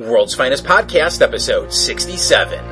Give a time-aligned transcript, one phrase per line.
[0.00, 2.69] World's Finest Podcast, episode 67.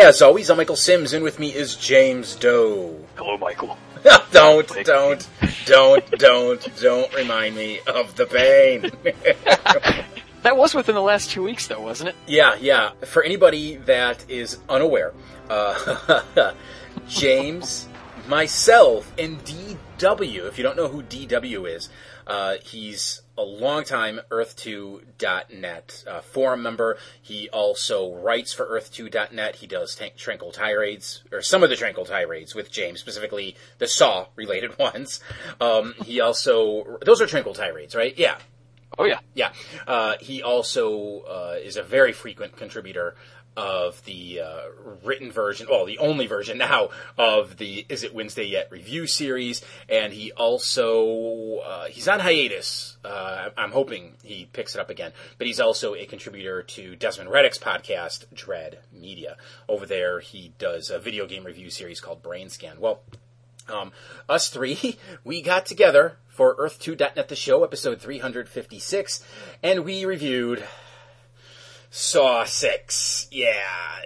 [0.00, 2.96] As always, I'm Michael Sims, and with me is James Doe.
[3.16, 3.76] Hello, Michael.
[4.32, 5.28] don't, don't,
[5.66, 8.90] don't, don't, don't remind me of the pain.
[10.42, 12.16] that was within the last two weeks, though, wasn't it?
[12.26, 12.92] Yeah, yeah.
[13.04, 15.12] For anybody that is unaware,
[15.50, 16.22] uh,
[17.08, 17.86] James,
[18.26, 21.90] myself, and DW, if you don't know who DW is,
[22.26, 26.98] uh, he's a longtime Earth2.net uh, forum member.
[27.22, 29.56] He also writes for Earth2.net.
[29.56, 33.86] He does tank, Tranquil Tirades, or some of the Tranquil Tirades with James, specifically the
[33.86, 35.20] Saw related ones.
[35.60, 38.16] Um, he also, those are Tranquil Tirades, right?
[38.18, 38.36] Yeah.
[38.98, 39.52] Oh yeah, yeah.
[39.86, 43.14] Uh, he also uh, is a very frequent contributor
[43.60, 44.62] of the uh,
[45.04, 49.62] written version, well, the only version now of the Is It Wednesday Yet review series,
[49.86, 52.96] and he also uh, he's on hiatus.
[53.04, 57.30] Uh, I'm hoping he picks it up again, but he's also a contributor to Desmond
[57.30, 59.36] Reddick's podcast, Dread Media.
[59.68, 62.80] Over there, he does a video game review series called Brain Scan.
[62.80, 63.02] Well.
[63.68, 63.92] Um,
[64.28, 69.24] us three, we got together for Earth2.net the show, episode 356,
[69.62, 70.64] and we reviewed
[71.90, 73.28] Saw 6.
[73.32, 73.54] Yeah,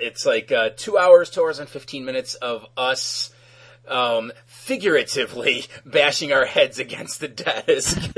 [0.00, 3.30] it's like uh, two hours, two hours and 15 minutes of us
[3.86, 8.12] um, figuratively bashing our heads against the desk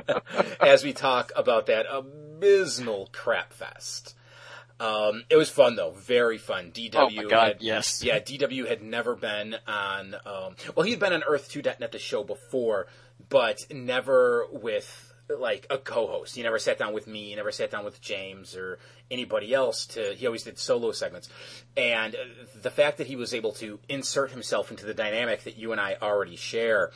[0.60, 4.16] as we talk about that abysmal crap fest.
[4.80, 6.72] Um, it was fun though, very fun.
[6.72, 10.16] DW, oh my God, had, yes, yeah, DW had never been on.
[10.26, 12.88] Um, well, he'd been on Earth Two .net the show before,
[13.28, 16.34] but never with like a co-host.
[16.34, 17.28] He never sat down with me.
[17.28, 18.80] He never sat down with James or
[19.12, 19.86] anybody else.
[19.86, 21.28] To he always did solo segments,
[21.76, 22.16] and
[22.60, 25.80] the fact that he was able to insert himself into the dynamic that you and
[25.80, 26.90] I already share,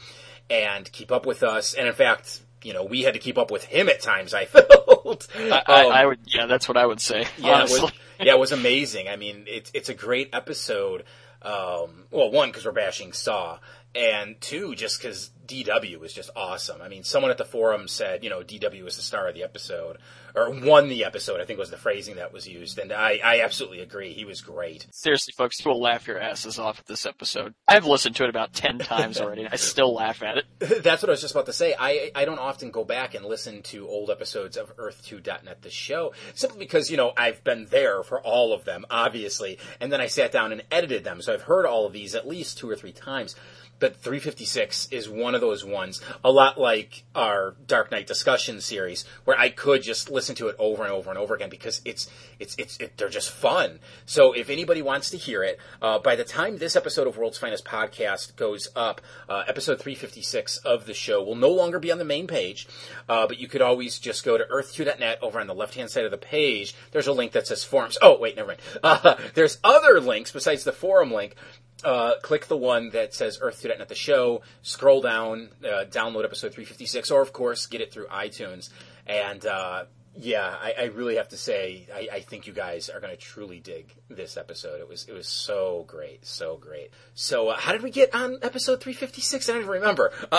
[0.50, 2.40] and keep up with us, and in fact.
[2.62, 4.34] You know, we had to keep up with him at times.
[4.34, 5.28] I felt.
[5.36, 7.26] I, I, um, I would, yeah, that's what I would say.
[7.38, 9.08] Yeah, it was, yeah, it was amazing.
[9.08, 11.04] I mean, it's it's a great episode.
[11.42, 13.58] Um, well, one because we're bashing Saw,
[13.94, 16.82] and two, just because DW was just awesome.
[16.82, 19.44] I mean, someone at the forum said, you know, DW was the star of the
[19.44, 19.98] episode,
[20.34, 23.40] or won the episode, I think was the phrasing that was used, and I, I
[23.40, 24.12] absolutely agree.
[24.12, 24.86] He was great.
[24.92, 27.54] Seriously, folks, you will laugh your asses off at this episode.
[27.66, 30.44] I've listened to it about 10 times already, and I still laugh at it.
[30.82, 31.74] That's what I was just about to say.
[31.78, 36.12] I, I don't often go back and listen to old episodes of Earth2.net, the show,
[36.34, 40.06] simply because, you know, I've been there for all of them, obviously, and then I
[40.06, 42.76] sat down and edited them, so I've heard all of these at least two or
[42.76, 43.36] three times
[43.78, 49.04] but 356 is one of those ones, a lot like our Dark Knight discussion series,
[49.24, 52.08] where I could just listen to it over and over and over again because it's
[52.40, 53.78] it's it's it, they're just fun.
[54.04, 57.38] So if anybody wants to hear it, uh, by the time this episode of World's
[57.38, 61.98] Finest podcast goes up, uh, episode 356 of the show will no longer be on
[61.98, 62.66] the main page,
[63.08, 66.04] uh, but you could always just go to earth2.net over on the left hand side
[66.04, 66.74] of the page.
[66.90, 67.98] There's a link that says forums.
[68.02, 68.60] Oh wait, never mind.
[68.86, 71.34] Uh, there's other links besides the forum link
[71.84, 77.10] uh, click the one that says Earth2.net the show, scroll down, uh, download episode 356,
[77.10, 78.70] or of course, get it through iTunes.
[79.06, 79.84] And uh,
[80.18, 83.20] yeah, I, I, really have to say, I, I think you guys are going to
[83.20, 84.80] truly dig this episode.
[84.80, 86.90] It was it was so great, so great.
[87.14, 89.48] So, uh, how did we get on episode 356?
[89.48, 90.12] I don't even remember.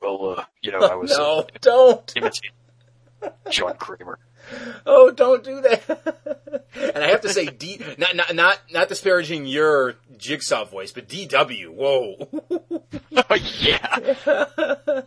[0.00, 2.50] well, uh, you know, I was no, uh, don't imitating
[3.50, 4.18] John Kramer.
[4.86, 6.66] Oh, don't do that.
[6.94, 11.08] and I have to say, D, not, not, not, not disparaging your jigsaw voice, but
[11.08, 12.28] DW, whoa.
[12.50, 15.02] oh, yeah.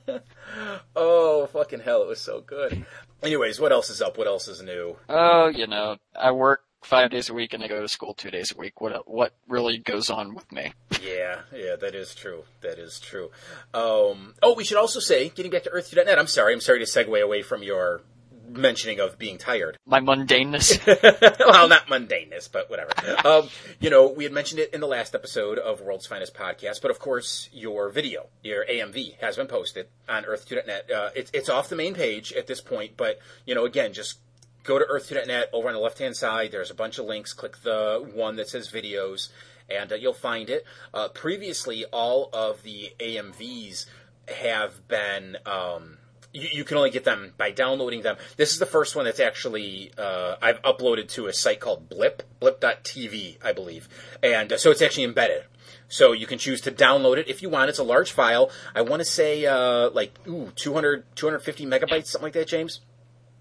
[0.95, 2.86] oh, fucking hell, it was so good.
[3.24, 4.18] Anyways, what else is up?
[4.18, 4.97] What else is new?
[5.09, 8.30] Oh, you know, I work five days a week and I go to school two
[8.30, 8.80] days a week.
[8.80, 10.74] What what really goes on with me?
[11.01, 12.44] Yeah, yeah, that is true.
[12.62, 13.31] That is true.
[13.74, 16.86] Um, oh, we should also say, getting back to Earth2.net, I'm sorry, I'm sorry to
[16.86, 18.01] segue away from your
[18.50, 19.77] mentioning of being tired.
[19.86, 20.86] My mundaneness.
[21.39, 22.92] well, not mundaneness, but whatever.
[23.25, 23.50] um,
[23.80, 26.92] you know, we had mentioned it in the last episode of World's Finest Podcast, but
[26.92, 30.92] of course, your video, your AMV, has been posted on Earth2.net.
[30.92, 34.19] Uh, it's it's off the main page at this point, but you know, again, just
[34.63, 36.51] go to Earth2.net over on the left hand side.
[36.51, 37.33] There's a bunch of links.
[37.33, 39.30] Click the one that says videos,
[39.69, 40.65] and uh, you'll find it.
[40.94, 43.86] Uh, previously, all of the AMVs
[44.27, 45.38] have been.
[45.45, 45.98] Um,
[46.36, 48.18] you, you can only get them by downloading them.
[48.38, 52.24] This is the first one that's actually uh, I've uploaded to a site called Blip,
[52.40, 53.88] Blip.tv, I believe,
[54.22, 55.44] and uh, so it's actually embedded.
[55.88, 57.70] So you can choose to download it if you want.
[57.70, 58.50] It's a large file.
[58.74, 62.82] I want to say uh, like ooh 200 250 megabytes, something like that, James.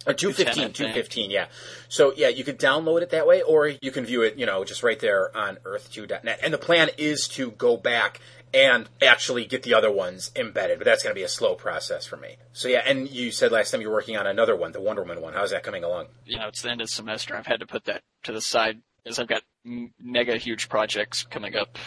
[0.06, 1.46] Or 215, 215, yeah.
[1.88, 4.62] So yeah, you could download it that way, or you can view it, you know,
[4.62, 6.40] just right there on earth2.net.
[6.42, 8.20] And the plan is to go back
[8.54, 12.06] and actually get the other ones embedded, but that's going to be a slow process
[12.06, 12.36] for me.
[12.52, 15.02] So yeah, and you said last time you were working on another one, the Wonder
[15.02, 15.34] Woman one.
[15.34, 16.06] How's that coming along?
[16.24, 17.36] You know, it's the end of the semester.
[17.36, 21.56] I've had to put that to the side as I've got mega huge projects coming
[21.56, 21.78] up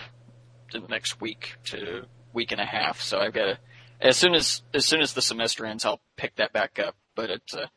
[0.74, 2.04] in the next week to
[2.34, 3.02] week and a half.
[3.02, 3.60] So I've got to,
[4.02, 6.96] as soon as as soon as the semester ends, I'll pick that back up.
[7.16, 7.68] But it's uh,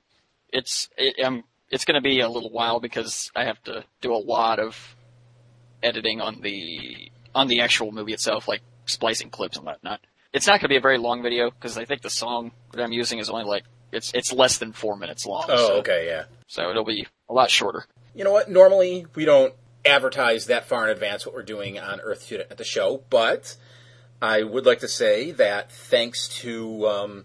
[0.49, 4.13] it's it, um, it's going to be a little while because I have to do
[4.13, 4.97] a lot of
[5.81, 10.01] editing on the on the actual movie itself, like splicing clips and whatnot.
[10.33, 12.83] It's not going to be a very long video because I think the song that
[12.83, 15.45] I'm using is only like it's it's less than four minutes long.
[15.49, 16.25] Oh, so, okay, yeah.
[16.47, 17.85] So it'll be a lot shorter.
[18.15, 18.51] You know what?
[18.51, 19.55] Normally we don't
[19.85, 23.57] advertise that far in advance what we're doing on Earth Two at the show, but
[24.23, 27.25] I would like to say that thanks to um,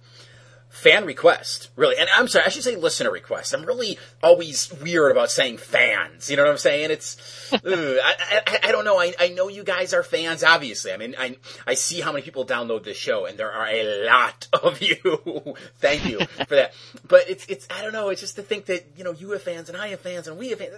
[0.75, 1.97] fan request, really.
[1.97, 3.53] And I'm sorry, I should say listener request.
[3.53, 6.29] I'm really always weird about saying fans.
[6.29, 6.91] You know what I'm saying?
[6.91, 8.99] It's, ugh, I, I, I, don't know.
[8.99, 10.91] I, I know you guys are fans, obviously.
[10.91, 14.05] I mean, I, I see how many people download this show, and there are a
[14.05, 15.55] lot of you.
[15.79, 16.73] Thank you for that.
[17.07, 18.09] But it's, it's, I don't know.
[18.09, 20.37] It's just to think that, you know, you have fans, and I have fans, and
[20.37, 20.75] we have fans.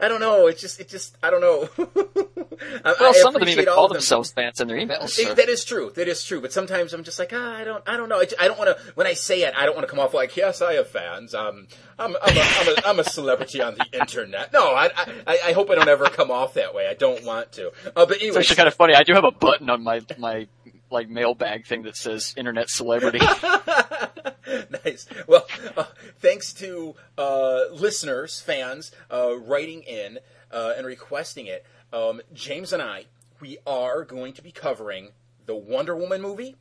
[0.00, 0.46] I don't know.
[0.46, 1.68] It's just, it just, I don't know.
[2.84, 3.96] well, some of them even call them.
[3.96, 5.10] themselves fans in their emails.
[5.10, 5.22] So.
[5.30, 5.90] It, that is true.
[5.96, 6.40] That is true.
[6.40, 8.20] But sometimes I'm just like, ah, I don't, I don't know.
[8.20, 10.14] I, I don't want to, when I say it, I don't want to come off
[10.14, 11.34] like, yes, I have fans.
[11.34, 11.66] Um,
[11.98, 14.52] I'm, I'm, a, I'm, a, I'm a celebrity on the internet.
[14.52, 14.90] No, I,
[15.26, 16.86] I, I hope I don't ever come off that way.
[16.86, 17.72] I don't want to.
[17.86, 18.94] Uh, but anyway, it's actually kind of funny.
[18.94, 20.46] I do have a button on my my
[20.90, 23.18] like mailbag thing that says internet celebrity.
[24.84, 25.06] nice.
[25.26, 25.46] Well,
[25.76, 25.84] uh,
[26.18, 30.18] thanks to uh, listeners, fans, uh, writing in
[30.52, 31.64] uh, and requesting it.
[31.92, 33.06] Um, James and I,
[33.40, 35.10] we are going to be covering
[35.46, 36.56] the Wonder Woman movie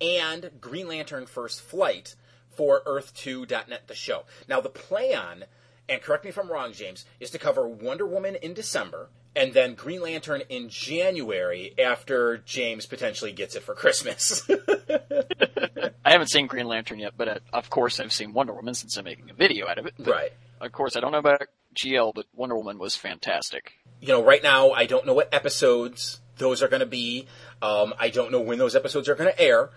[0.00, 2.14] and Green Lantern First Flight
[2.50, 4.24] for Earth2.net, the show.
[4.48, 5.44] Now, the plan,
[5.88, 9.54] and correct me if I'm wrong, James, is to cover Wonder Woman in December and
[9.54, 14.48] then Green Lantern in January after James potentially gets it for Christmas.
[16.04, 18.96] I haven't seen Green Lantern yet, but uh, of course I've seen Wonder Woman since
[18.96, 19.94] I'm making a video out of it.
[19.96, 20.32] But right.
[20.60, 21.42] Of course, I don't know about
[21.76, 23.74] GL, but Wonder Woman was fantastic.
[24.00, 27.26] You know, right now I don't know what episodes those are going to be.
[27.62, 29.70] Um, I don't know when those episodes are going to air.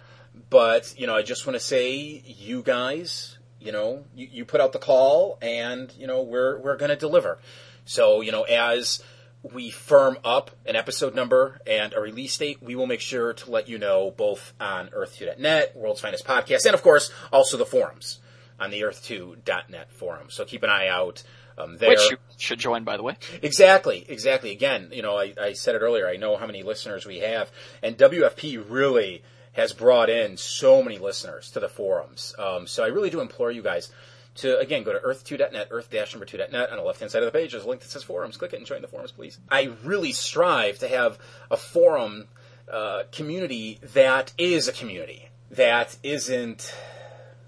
[0.50, 4.62] But, you know, I just want to say, you guys, you know, you, you put
[4.62, 7.39] out the call and, you know, we're, we're going to deliver.
[7.86, 9.01] So, you know, as
[9.44, 13.51] we firm up an episode number and a release date, we will make sure to
[13.51, 18.19] let you know both on earth2.net, World's Finest Podcast, and of course, also the forums
[18.60, 20.27] on the earth2.net forum.
[20.30, 21.24] So keep an eye out.
[21.57, 21.89] Um, there.
[21.89, 23.18] Which you should join, by the way.
[23.42, 24.51] Exactly, exactly.
[24.51, 26.07] Again, you know, I, I said it earlier.
[26.07, 27.51] I know how many listeners we have,
[27.84, 29.22] and WFP really
[29.53, 32.33] has brought in so many listeners to the forums.
[32.39, 33.92] Um, so I really do implore you guys
[34.36, 36.69] to, again, go to earth2.net, earth-number 2.net.
[36.69, 38.38] On the left-hand side of the page, there's a link that says forums.
[38.38, 39.39] Click it and join the forums, please.
[39.50, 41.19] I really strive to have
[41.50, 42.27] a forum
[42.71, 46.74] uh, community that is a community, that isn't,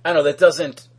[0.04, 0.90] I don't know, that doesn't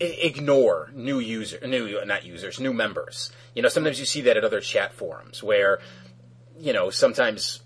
[0.00, 3.30] ignore new user, new, not users, new members.
[3.54, 5.80] You know, sometimes you see that at other chat forums where,
[6.58, 7.60] you know, sometimes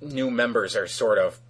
[0.00, 1.40] new members are sort of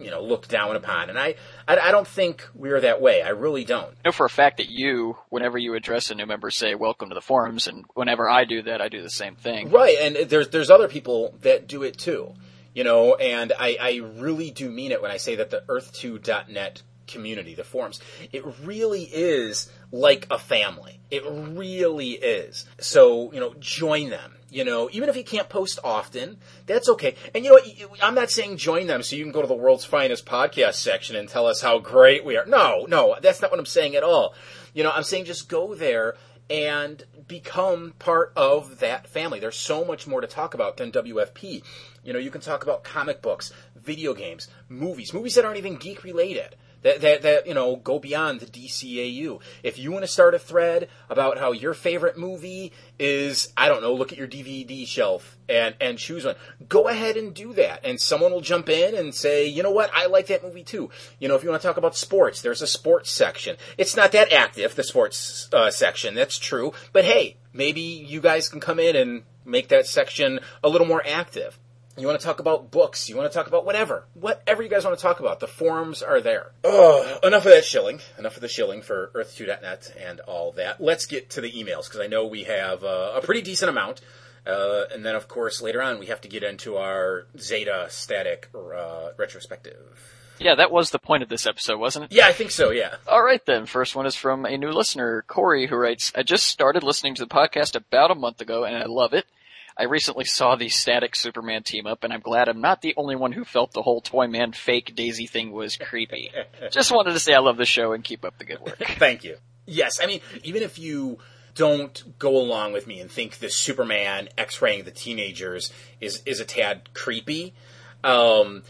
[0.00, 1.10] you know looked down upon.
[1.10, 1.34] And I,
[1.66, 3.22] I i don't think we're that way.
[3.22, 3.88] I really don't.
[4.04, 7.08] I know for a fact that you whenever you address a new member say welcome
[7.08, 9.70] to the forums and whenever i do that i do the same thing.
[9.70, 12.34] Right and there's there's other people that do it too
[12.74, 16.82] you know and i i really do mean it when i say that the earth2.net
[17.06, 18.00] community the forums
[18.32, 20.98] it really is like a family.
[21.10, 22.66] It really is.
[22.80, 27.16] So you know join them you know, even if you can't post often, that's okay.
[27.34, 28.00] And you know what?
[28.00, 31.16] I'm not saying join them so you can go to the world's finest podcast section
[31.16, 32.46] and tell us how great we are.
[32.46, 34.32] No, no, that's not what I'm saying at all.
[34.72, 36.14] You know, I'm saying just go there
[36.48, 39.40] and become part of that family.
[39.40, 41.64] There's so much more to talk about than WFP.
[42.04, 45.76] You know, you can talk about comic books, video games, movies, movies that aren't even
[45.76, 49.40] geek related that, that, that, you know, go beyond the DCAU.
[49.62, 53.82] If you want to start a thread about how your favorite movie is, I don't
[53.82, 56.36] know, look at your DVD shelf and, and choose one,
[56.68, 57.80] go ahead and do that.
[57.84, 60.90] And someone will jump in and say, you know what, I like that movie too.
[61.18, 63.56] You know, if you want to talk about sports, there's a sports section.
[63.78, 66.74] It's not that active, the sports uh, section, that's true.
[66.92, 71.02] But hey, maybe you guys can come in and make that section a little more
[71.06, 71.58] active
[71.96, 73.08] You want to talk about books.
[73.08, 74.04] You want to talk about whatever.
[74.14, 75.40] Whatever you guys want to talk about.
[75.40, 76.50] The forums are there.
[76.64, 78.00] Oh, enough of that shilling.
[78.18, 80.80] Enough of the shilling for Earth2.net and all that.
[80.80, 84.00] Let's get to the emails because I know we have uh, a pretty decent amount.
[84.46, 88.50] Uh, and then, of course, later on, we have to get into our Zeta static
[88.54, 90.14] uh, retrospective.
[90.38, 92.12] Yeah, that was the point of this episode, wasn't it?
[92.12, 92.96] Yeah, I think so, yeah.
[93.06, 93.66] All right then.
[93.66, 97.24] First one is from a new listener, Corey, who writes, I just started listening to
[97.24, 99.26] the podcast about a month ago and I love it.
[99.76, 103.16] I recently saw the static Superman team up and I'm glad I'm not the only
[103.16, 106.30] one who felt the whole Toyman fake Daisy thing was creepy.
[106.70, 108.78] just wanted to say I love the show and keep up the good work.
[108.98, 109.36] Thank you.
[109.66, 111.18] Yes, I mean, even if you
[111.54, 116.44] don't go along with me and think the Superman X-raying the teenagers is, is a
[116.44, 117.54] tad creepy,
[118.02, 118.62] um,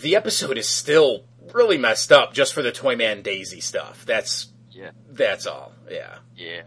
[0.00, 4.04] the episode is still really messed up just for the Toyman Daisy stuff.
[4.06, 4.90] That's Yeah.
[5.10, 5.72] that's all.
[5.90, 6.18] Yeah.
[6.36, 6.62] Yeah.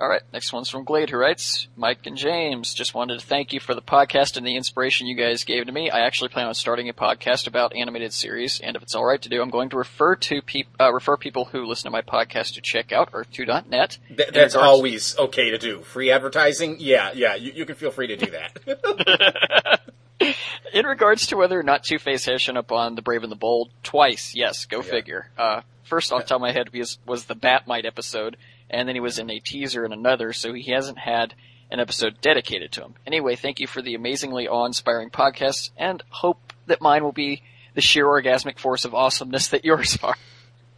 [0.00, 3.52] All right, next one's from Glade, who writes, Mike and James, just wanted to thank
[3.52, 5.90] you for the podcast and the inspiration you guys gave to me.
[5.90, 9.20] I actually plan on starting a podcast about animated series, and if it's all right
[9.20, 12.00] to do, I'm going to refer to peop- uh, refer people who listen to my
[12.00, 13.98] podcast to check out Earth2.net.
[14.16, 15.80] Th- that's always okay to do.
[15.82, 16.76] Free advertising?
[16.78, 17.34] Yeah, yeah.
[17.34, 19.80] You, you can feel free to do that.
[20.72, 23.30] In regards to whether or not Two Face has shown up on The Brave and
[23.30, 25.28] the Bold, twice, yes, go figure.
[25.36, 28.38] Uh, first off the top of my head was, was the Bat-Mite episode,
[28.70, 31.34] and then he was in a teaser in another, so he hasn't had
[31.70, 32.94] an episode dedicated to him.
[33.06, 37.42] Anyway, thank you for the amazingly awe-inspiring podcast, and hope that mine will be
[37.74, 40.16] the sheer orgasmic force of awesomeness that yours are.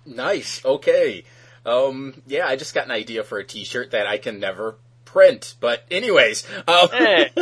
[0.04, 0.64] nice.
[0.64, 1.24] Okay.
[1.64, 5.54] Um, yeah, I just got an idea for a T-shirt that I can never print.
[5.60, 7.30] But anyways, um, Hey.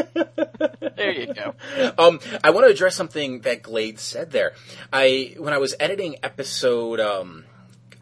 [0.96, 1.54] There you go.
[1.96, 4.52] um, I want to address something that Glade said there.
[4.92, 7.44] I when I was editing episode, um,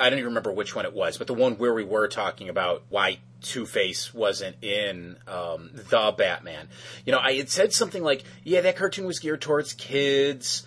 [0.01, 2.49] I don't even remember which one it was, but the one where we were talking
[2.49, 6.69] about why Two Face wasn't in um, the Batman.
[7.05, 10.67] You know, I had said something like, "Yeah, that cartoon was geared towards kids."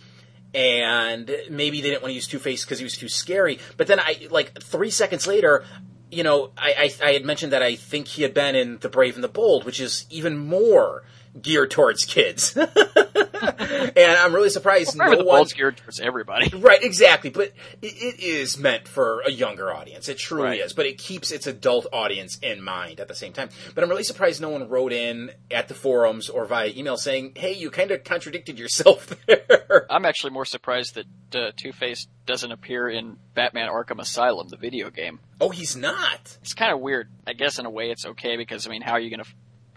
[0.54, 3.60] And maybe they didn't want to use Two Face because he was too scary.
[3.78, 5.64] But then I, like, three seconds later,
[6.12, 8.90] you know, I, I, I had mentioned that I think he had been in The
[8.90, 11.04] Brave and the Bold, which is even more
[11.40, 12.58] geared towards kids.
[12.58, 15.46] and I'm really surprised Remember no the one.
[15.56, 16.52] Geared towards everybody.
[16.62, 17.30] Right, exactly.
[17.32, 20.08] But it, it is meant for a younger audience.
[20.10, 20.60] It truly Right.
[20.62, 20.74] is.
[20.74, 23.50] But it keeps its adult audience in mind at the same time.
[23.74, 27.34] But I'm really surprised no one wrote in at the forums or via email saying,
[27.36, 29.88] hey, you kind of contradicted yourself there.
[29.90, 34.58] I'm actually more surprised that uh, Two Face doesn't appear in Batman Arkham Asylum, the
[34.58, 35.20] video game.
[35.40, 36.38] oh, he's not.
[36.42, 37.10] It's kind of weird.
[37.26, 39.30] I guess in a way it's okay because I mean, how are you going to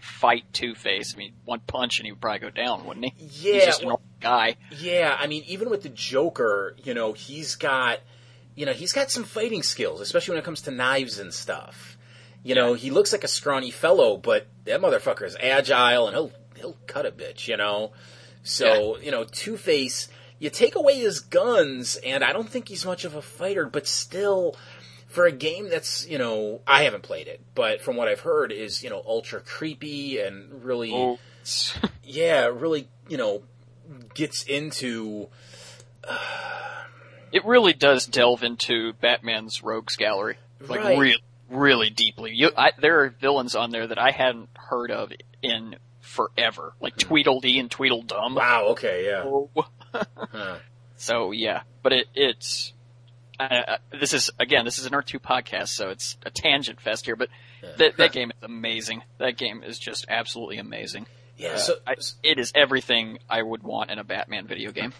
[0.05, 1.13] fight Two Face?
[1.13, 3.13] I mean, one punch and he would probably go down, wouldn't he?
[3.49, 4.55] Yeah, He's just a well- normal guy.
[4.79, 7.99] Yeah, I mean, even with the Joker, you know, he's got,
[8.55, 11.97] you know, he's got some fighting skills, especially when it comes to knives and stuff.
[12.43, 16.31] You know, he looks like a scrawny fellow, but that motherfucker is agile and he'll
[16.57, 17.47] he'll cut a bitch.
[17.47, 17.91] You know,
[18.43, 20.07] so you know, Two Face,
[20.37, 23.87] you take away his guns, and I don't think he's much of a fighter, but
[23.87, 24.55] still.
[25.15, 28.51] For a game that's, you know, I haven't played it, but from what I've heard
[28.51, 31.19] is, you know, ultra creepy and really, Oh,
[32.03, 33.43] yeah, really, you know,
[34.13, 35.29] gets into
[37.31, 40.97] it really does delve into Batman's rogues gallery, like Right.
[40.97, 42.33] really, really deeply.
[42.33, 46.93] You, I, there are villains on there that I hadn't heard of in forever, like
[46.93, 47.07] hmm.
[47.07, 48.35] Tweedledee and Tweedledum.
[48.35, 48.67] Wow.
[48.69, 49.05] Okay.
[49.05, 49.23] Yeah.
[49.25, 49.49] Oh.
[50.31, 50.57] Huh.
[50.97, 52.73] So yeah, but it it's
[53.39, 57.05] uh, uh, this is again this is an Earth2 podcast, so it's a tangent fest
[57.05, 57.15] here.
[57.15, 57.29] But
[57.77, 59.03] that that game is amazing.
[59.17, 61.05] That game is just absolutely amazing.
[61.37, 61.49] Yeah.
[61.53, 64.93] Uh, So I, it is everything I would want in a Batman video game.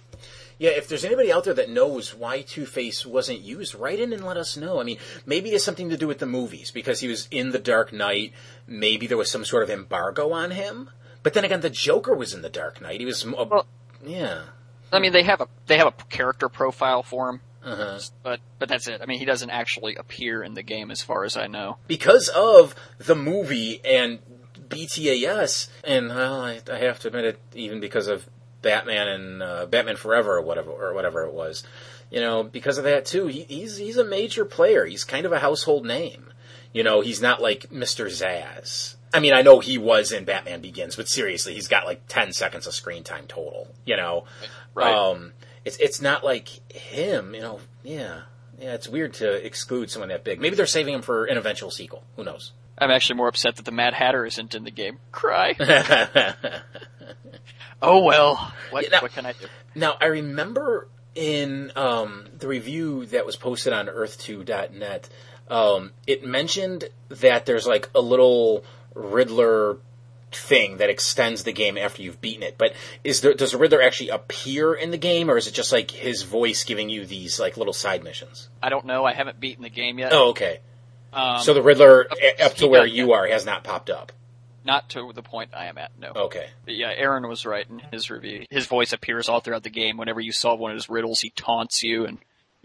[0.59, 4.11] yeah, if there's anybody out there that knows why Two Face wasn't used, write in
[4.11, 4.81] and let us know.
[4.81, 7.51] I mean, maybe it has something to do with the movies because he was in
[7.51, 8.33] the Dark Knight.
[8.67, 10.89] Maybe there was some sort of embargo on him.
[11.23, 12.99] But then again, the Joker was in the Dark Knight.
[12.99, 13.23] He was.
[13.25, 13.65] A, Well-
[14.05, 14.43] yeah.
[14.91, 17.99] I mean, they have a they have a character profile for him, Uh-huh.
[18.23, 19.01] but but that's it.
[19.01, 21.77] I mean, he doesn't actually appear in the game, as far as I know.
[21.87, 24.19] Because of the movie and
[24.69, 28.27] BTAS, and well, I, I have to admit it, even because of
[28.61, 31.63] Batman and uh, Batman Forever or whatever or whatever it was,
[32.11, 34.85] you know, because of that too, he, he's he's a major player.
[34.85, 36.27] He's kind of a household name.
[36.73, 38.05] You know, he's not like Mr.
[38.07, 38.95] Zsasz.
[39.13, 42.33] I mean, I know he was in Batman Begins, but seriously, he's got like ten
[42.33, 43.73] seconds of screen time total.
[43.85, 44.25] You know,
[44.73, 44.93] Right.
[44.93, 45.31] um,
[45.65, 47.33] it's it's not like him.
[47.35, 48.21] You know, yeah,
[48.59, 48.73] yeah.
[48.75, 50.39] It's weird to exclude someone that big.
[50.39, 52.03] Maybe they're saving him for an eventual sequel.
[52.15, 52.53] Who knows?
[52.77, 54.99] I'm actually more upset that the Mad Hatter isn't in the game.
[55.11, 55.55] Cry.
[57.81, 58.53] oh well.
[58.71, 59.47] What Yeah, now- what can I do?
[59.75, 65.09] Now, I remember in um, the review that was posted on Earth2.net,
[65.49, 69.77] um, it mentioned that there's like a little Riddler
[70.35, 72.57] thing that extends the game after you've beaten it.
[72.57, 72.73] But
[73.03, 75.91] is there does the Riddler actually appear in the game, or is it just like
[75.91, 78.49] his voice giving you these like little side missions?
[78.61, 79.05] I don't know.
[79.05, 80.11] I haven't beaten the game yet.
[80.13, 80.59] Oh, okay.
[81.13, 84.11] Um, so the Riddler up- up to where you are has not popped up.
[84.65, 85.91] not to the point I am at.
[85.99, 86.11] No.
[86.15, 86.47] Okay.
[86.65, 88.45] But yeah, Aaron was right in his review.
[88.49, 89.95] His voice appears all throughout the game.
[89.97, 92.17] Whenever you solve one of his riddles, he taunts you and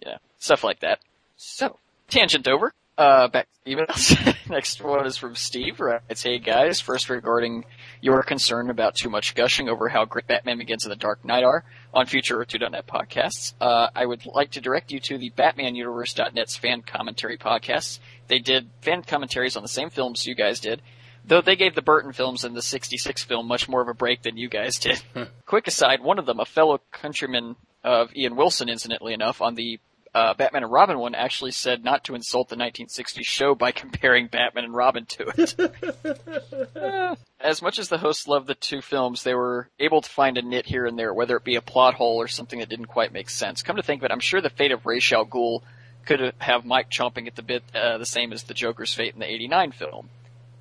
[0.05, 0.99] yeah, stuff like that.
[1.37, 2.73] So, tangent over.
[3.01, 4.37] Uh, back to emails.
[4.51, 5.81] Next one is from Steve.
[5.81, 7.65] Writes, "Hey guys, first regarding
[8.03, 11.43] your concern about too much gushing over how great Batman Begins and The Dark Knight
[11.43, 11.65] are
[11.95, 16.83] on future Earth2.net podcasts, uh, I would like to direct you to the BatmanUniverse.net's fan
[16.83, 18.01] commentary podcasts.
[18.29, 20.83] They did fan commentaries on the same films you guys did,
[21.25, 24.23] Though they gave the Burton films and the 66 film much more of a break
[24.23, 25.03] than you guys did.
[25.47, 29.81] Quick aside, one of them, a fellow countryman of Ian Wilson, incidentally enough, on the
[30.15, 34.27] uh, Batman and Robin one actually said not to insult the 1960s show by comparing
[34.27, 36.77] Batman and Robin to it.
[36.77, 40.39] Uh, as much as the hosts loved the two films, they were able to find
[40.39, 42.87] a nit here and there, whether it be a plot hole or something that didn't
[42.87, 43.63] quite make sense.
[43.63, 45.63] Come to think of it, I'm sure the fate of Ra's al Ghul
[46.07, 49.21] could have Mike chomping at the bit uh, the same as the Joker's fate in
[49.21, 50.09] the 89 film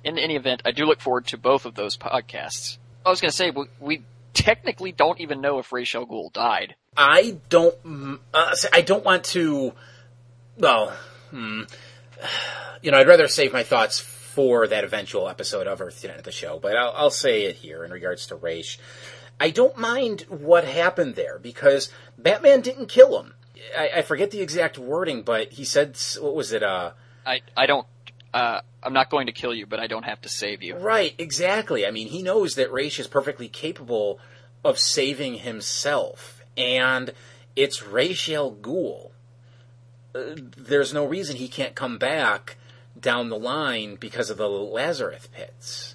[0.04, 2.78] in any event, I do look forward to both of those podcasts.
[3.04, 4.02] I was going to say, we, we
[4.34, 6.74] technically don't even know if Ra's al Ghul died.
[6.96, 8.20] I don't.
[8.32, 9.72] Uh, I don't want to.
[10.58, 10.92] Well,
[11.30, 11.62] hmm,
[12.82, 16.18] you know, I'd rather save my thoughts for that eventual episode of Earth Two Net
[16.18, 18.78] at the show, but I'll, I'll say it here in regards to Raish.
[19.38, 23.34] I don't mind what happened there because Batman didn't kill him.
[23.76, 26.62] I, I forget the exact wording, but he said, what was it?
[26.62, 26.92] Uh,
[27.24, 27.86] I, I don't,
[28.32, 30.76] uh, I'm not going to kill you, but I don't have to save you.
[30.76, 31.86] Right, exactly.
[31.86, 34.18] I mean, he knows that Raish is perfectly capable
[34.64, 37.12] of saving himself, and
[37.56, 39.10] it's Ra's al Ghul.
[40.14, 42.56] Uh, there's no reason he can't come back
[42.98, 45.94] down the line because of the Lazarus pits.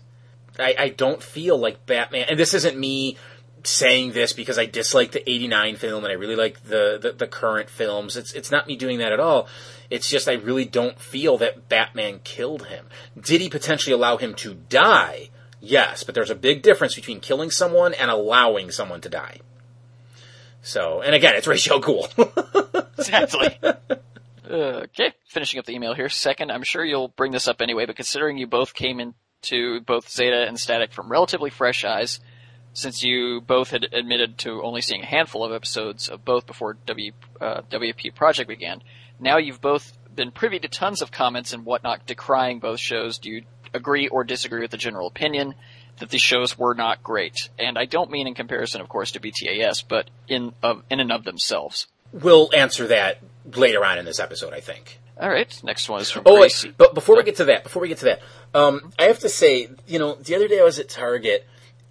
[0.58, 3.18] I, I don't feel like Batman, and this isn't me
[3.67, 7.27] saying this because I dislike the '89 film and I really like the, the the
[7.27, 8.17] current films.
[8.17, 9.48] It's it's not me doing that at all.
[9.89, 12.88] It's just I really don't feel that Batman killed him.
[13.19, 15.30] Did he potentially allow him to die?
[15.62, 19.39] Yes, but there's a big difference between killing someone and allowing someone to die.
[20.62, 22.08] So, and again, it's Ra's Cool.
[22.97, 23.60] Exactly.
[24.49, 26.10] okay, finishing up the email here.
[26.10, 30.10] Second, I'm sure you'll bring this up anyway, but considering you both came into both
[30.10, 32.19] Zeta and Static from relatively fresh eyes,
[32.75, 36.73] since you both had admitted to only seeing a handful of episodes of both before
[36.85, 37.11] W,
[37.41, 38.83] uh, WP Project began,
[39.19, 43.17] now you've both been privy to tons of comments and whatnot decrying both shows.
[43.17, 45.55] Do you agree or disagree with the general opinion
[45.99, 47.49] that these shows were not great?
[47.57, 51.11] And I don't mean in comparison, of course, to BTAS, but in of, in and
[51.11, 51.88] of themselves.
[52.11, 53.19] we'll answer that
[53.55, 54.99] later on in this episode, I think.
[55.17, 56.67] All right, next one is from Oh, Gracie.
[56.67, 58.21] wait, but before we get to that, before we get to that,
[58.53, 61.47] um, I have to say, you know, the other day I was at Target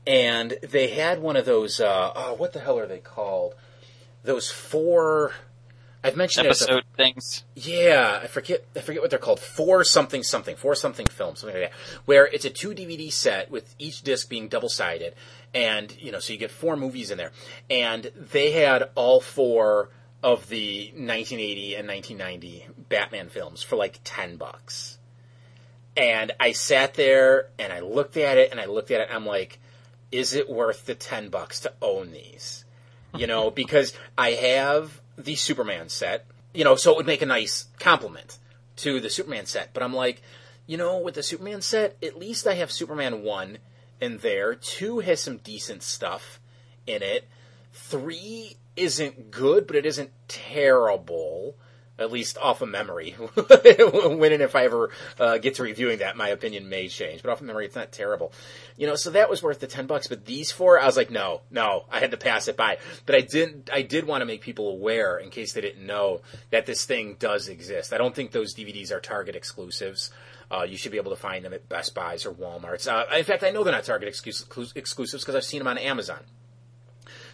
[0.07, 1.81] and they had one of those.
[1.81, 3.55] Uh, oh, what the hell are they called?
[4.23, 5.33] Those four.
[6.03, 7.45] I've mentioned it a- episode things.
[7.55, 8.65] yeah, I forget.
[8.77, 9.41] I forget what they're called.
[9.41, 10.57] Four something something.
[10.57, 11.79] Four something film, something like that.
[12.05, 15.15] Where it's a two DVD set with each disc being double sided,
[15.55, 17.33] and you know, so you get four movies in there.
[17.71, 19.89] And they had all four
[20.23, 24.99] of the 1980 and 1990 Batman films for like ten bucks.
[25.97, 29.09] And I sat there and I looked at it and I looked at it.
[29.09, 29.61] and I'm like,
[30.15, 32.65] is it worth the ten bucks to own these?
[33.17, 37.27] You know, because I have the Superman set, you know, so it would make a
[37.27, 38.39] nice compliment
[38.77, 39.75] to the Superman set.
[39.75, 40.23] But I'm like,
[40.67, 43.59] you know, with the Superman set, at least I have Superman 1
[44.01, 44.55] in there.
[44.55, 46.41] 2 has some decent stuff
[46.87, 47.29] in it.
[47.73, 51.57] 3 isn't good, but it isn't terrible.
[51.97, 53.13] At least off of memory.
[53.35, 57.23] when and if I ever uh, get to reviewing that, my opinion may change.
[57.23, 58.33] But off of memory, it's not terrible.
[58.77, 60.09] You know, so that was worth the ten bucks.
[60.09, 62.79] But these four, I was like, no, no, I had to pass it by.
[63.07, 63.71] But I didn't.
[63.73, 67.15] I did want to make people aware, in case they didn't know, that this thing
[67.21, 67.93] does exist.
[67.93, 70.11] I don't think those DVDs are Target exclusives.
[70.51, 72.89] Uh, you should be able to find them at Best Buys or Walmart's.
[72.89, 75.79] Uh, in fact, I know they're not Target exclus- exclusives because I've seen them on
[75.79, 76.21] Amazon.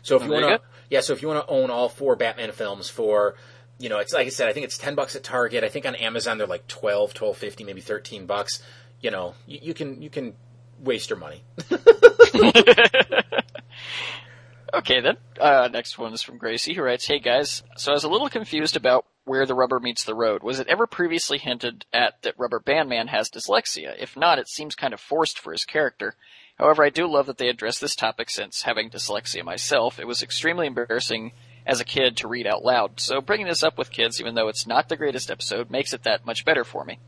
[0.02, 2.14] So if Oh, you want to, yeah, so if you want to own all four
[2.16, 3.34] Batman films for,
[3.80, 5.64] you know, it's like I said, I think it's ten bucks at Target.
[5.64, 8.62] I think on Amazon they're like 12, 12.50, maybe thirteen bucks.
[9.00, 10.34] You know, you, you can you can
[10.78, 11.42] waste your money.
[14.72, 15.16] Okay, then.
[15.38, 18.28] Uh, next one is from Gracie, who writes, Hey guys, so I was a little
[18.28, 20.42] confused about where the rubber meets the road.
[20.42, 23.94] Was it ever previously hinted at that Rubber Bandman has dyslexia?
[23.98, 26.14] If not, it seems kind of forced for his character.
[26.56, 30.22] However, I do love that they address this topic since, having dyslexia myself, it was
[30.22, 31.32] extremely embarrassing
[31.66, 33.00] as a kid to read out loud.
[33.00, 36.02] So bringing this up with kids, even though it's not the greatest episode, makes it
[36.04, 36.98] that much better for me.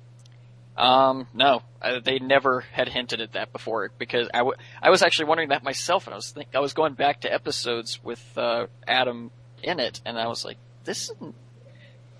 [0.76, 5.02] Um, no, I, they never had hinted at that before because I, w- I was
[5.02, 8.22] actually wondering that myself, and I was think I was going back to episodes with
[8.38, 9.30] uh, Adam
[9.62, 11.12] in it, and I was like, this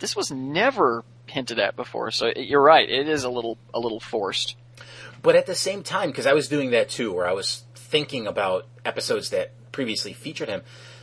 [0.01, 2.11] this was never hinted at before.
[2.11, 4.57] So it- you're right, it is a little a little forced.
[5.23, 8.27] But at the same time, because I was doing that too, where I was thinking
[8.27, 10.61] about episodes that previously featured him,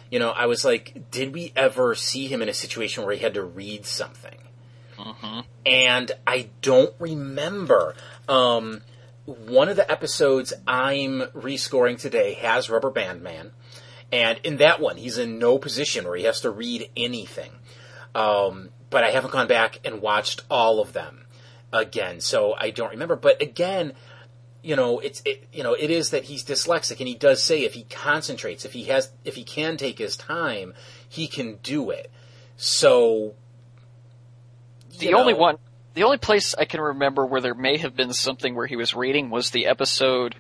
[0.10, 3.22] you know, I was like, did we ever see him in a situation where he
[3.22, 4.38] had to read something?
[5.66, 7.96] And I don't remember.
[8.28, 8.82] Um,
[9.26, 13.52] one of the episodes I'm rescoring today has Rubber Band Man.
[14.12, 17.52] And in that one, he's in no position where he has to read anything.
[18.16, 21.26] Um, but I haven't gone back and watched all of them
[21.72, 23.16] again, so I don't remember.
[23.16, 23.94] But again,
[24.62, 27.64] you know, it's it, you know, it is that he's dyslexic, and he does say
[27.64, 30.74] if he concentrates, if he has, if he can take his time,
[31.08, 32.12] he can do it.
[32.58, 33.36] So
[35.00, 35.58] The you only one,
[35.94, 38.94] the only place I can remember where there may have been something where he was
[38.94, 40.36] reading was the episode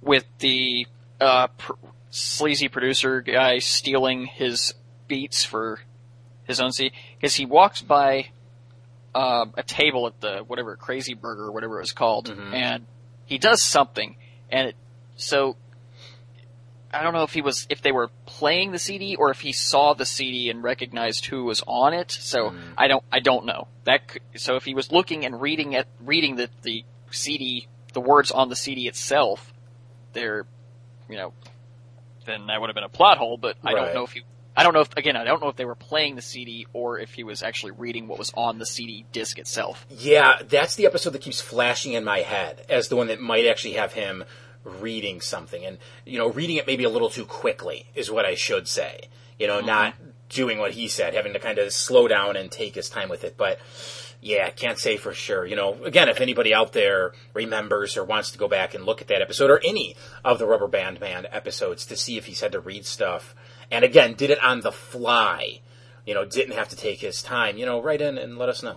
[0.00, 0.86] with the
[1.20, 1.72] uh, pr-
[2.10, 4.74] sleazy producer guy stealing his
[5.06, 5.80] beats for
[6.44, 8.28] his own seat because he walks by
[9.14, 12.86] uh, a table at the whatever Crazy Burger or whatever it was called, and
[13.26, 14.16] he does something,
[14.50, 14.76] and it,
[15.16, 15.56] so
[16.92, 19.52] I don't know if he was if they were playing the CD or if he
[19.52, 22.10] saw the CD and recognized who was on it.
[22.10, 22.58] So hmm.
[22.78, 24.08] I don't I don't know that.
[24.08, 28.30] Could, so if he was looking and reading at reading the the CD the words
[28.30, 29.52] on the CD itself,
[30.12, 30.46] they're
[31.08, 31.32] you know
[32.26, 33.36] then that would have been a plot hole.
[33.36, 34.22] But I don't know if he.
[34.56, 36.98] I don't know if again I don't know if they were playing the CD or
[36.98, 39.86] if he was actually reading what was on the CD disc itself.
[39.90, 43.46] Yeah, that's the episode that keeps flashing in my head as the one that might
[43.46, 44.24] actually have him
[44.64, 45.64] reading something.
[45.64, 49.08] And, you know, reading it maybe a little too quickly is what I should say.
[49.38, 49.66] You know, mm-hmm.
[49.66, 49.94] not
[50.28, 53.24] doing what he said, having to kind of slow down and take his time with
[53.24, 53.36] it.
[53.36, 53.58] But,
[54.20, 55.44] yeah, can't say for sure.
[55.44, 59.00] You know, again, if anybody out there remembers or wants to go back and look
[59.00, 62.40] at that episode or any of the Rubber Band Man episodes to see if he's
[62.40, 63.34] had to read stuff,
[63.74, 65.60] and again, did it on the fly,
[66.06, 68.62] you know, didn't have to take his time, you know, write in and let us
[68.62, 68.76] know.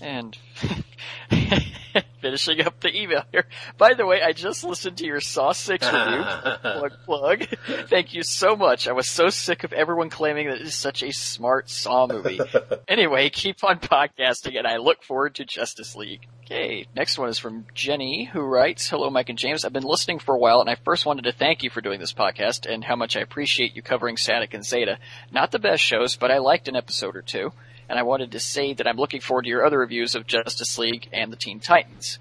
[0.00, 0.38] And
[2.20, 3.46] finishing up the email here.
[3.76, 6.22] By the way, I just listened to your Saw 6 review.
[6.62, 7.46] plug, plug.
[7.88, 8.88] Thank you so much.
[8.88, 12.40] I was so sick of everyone claiming that it is such a smart Saw movie.
[12.86, 16.26] anyway, keep on podcasting and I look forward to Justice League.
[16.44, 19.66] Okay, next one is from Jenny, who writes, Hello, Mike and James.
[19.66, 22.00] I've been listening for a while, and I first wanted to thank you for doing
[22.00, 24.98] this podcast and how much I appreciate you covering Static and Zeta.
[25.30, 27.52] Not the best shows, but I liked an episode or two,
[27.88, 30.78] and I wanted to say that I'm looking forward to your other reviews of Justice
[30.78, 32.18] League and the Teen Titans.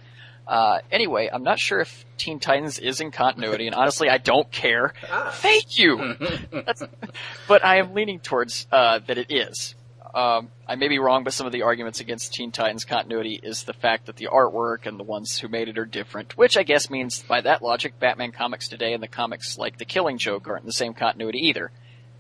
[0.48, 4.50] Uh, anyway, I'm not sure if Teen Titans is in continuity, and honestly, I don't
[4.52, 4.94] care.
[5.34, 6.16] Thank you!
[7.48, 9.76] But I am leaning towards uh, that it is.
[10.14, 13.64] Um, I may be wrong, but some of the arguments against Teen Titans continuity is
[13.64, 16.64] the fact that the artwork and the ones who made it are different, which I
[16.64, 20.48] guess means by that logic, Batman comics today and the comics like The Killing Joke
[20.48, 21.72] aren't in the same continuity either.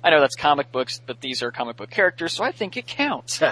[0.07, 2.87] I know that's comic books, but these are comic book characters, so I think it
[2.87, 3.41] counts.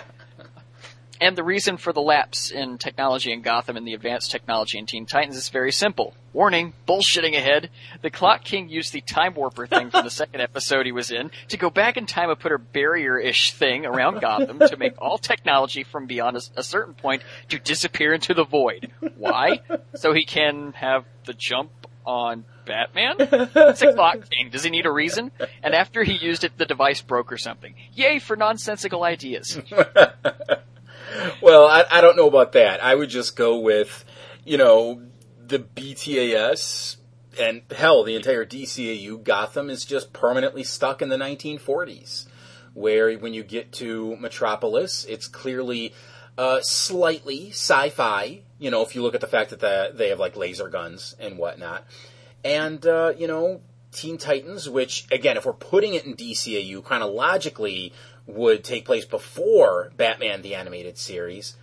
[1.22, 4.86] And the reason for the lapse in technology in Gotham and the advanced technology in
[4.86, 6.14] Teen Titans is very simple.
[6.34, 7.70] Warning, bullshitting ahead.
[8.02, 11.32] The Clock King used the time warper thing from the second episode he was in
[11.48, 15.18] to go back in time and put a barrier-ish thing around Gotham to make all
[15.18, 18.92] technology from beyond a, a certain point to disappear into the void.
[19.16, 19.62] Why?
[19.96, 21.72] So he can have the jump
[22.06, 23.16] on Batman?
[23.56, 24.50] It's a Clock King.
[24.50, 25.32] Does he need a reason?
[25.64, 27.76] And after he used it, the device broke or something.
[27.94, 29.60] Yay for nonsensical ideas.
[31.42, 32.84] Well, I, I don't know about that.
[32.84, 34.06] I would just go with,
[34.44, 35.02] you know,
[35.46, 36.98] the BTAS
[37.40, 42.26] and hell, the entire DCAU Gotham is just permanently stuck in the 1940s,
[42.74, 45.94] where when you get to Metropolis, it's clearly
[46.38, 48.42] uh, slightly sci-fi.
[48.58, 51.16] You know, if you look at the fact that the, they have like laser guns
[51.20, 51.86] and whatnot,
[52.44, 57.94] and uh, you know, Teen Titans, which again, if we're putting it in DCAU chronologically,
[58.28, 61.56] would take place before Batman the Animated Series.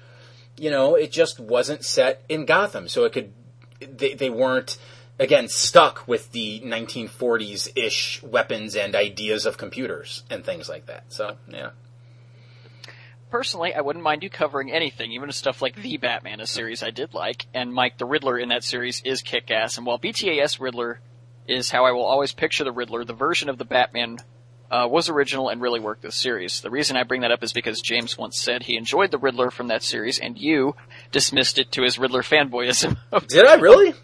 [0.56, 3.32] You know, it just wasn't set in Gotham, so it could.
[3.80, 4.76] They, they weren't
[5.18, 11.04] again stuck with the 1940s ish weapons and ideas of computers and things like that.
[11.12, 11.70] So yeah.
[13.32, 16.90] Personally, I wouldn't mind you covering anything, even stuff like The Batman, a series I
[16.90, 21.00] did like, and Mike the Riddler in that series is kick-ass, and while BTAS Riddler
[21.48, 24.18] is how I will always picture the Riddler, the version of the Batman
[24.70, 26.60] uh, was original and really worked this series.
[26.60, 29.50] The reason I bring that up is because James once said he enjoyed the Riddler
[29.50, 30.76] from that series, and you
[31.10, 32.98] dismissed it to his Riddler fanboyism.
[33.28, 33.94] Did I really?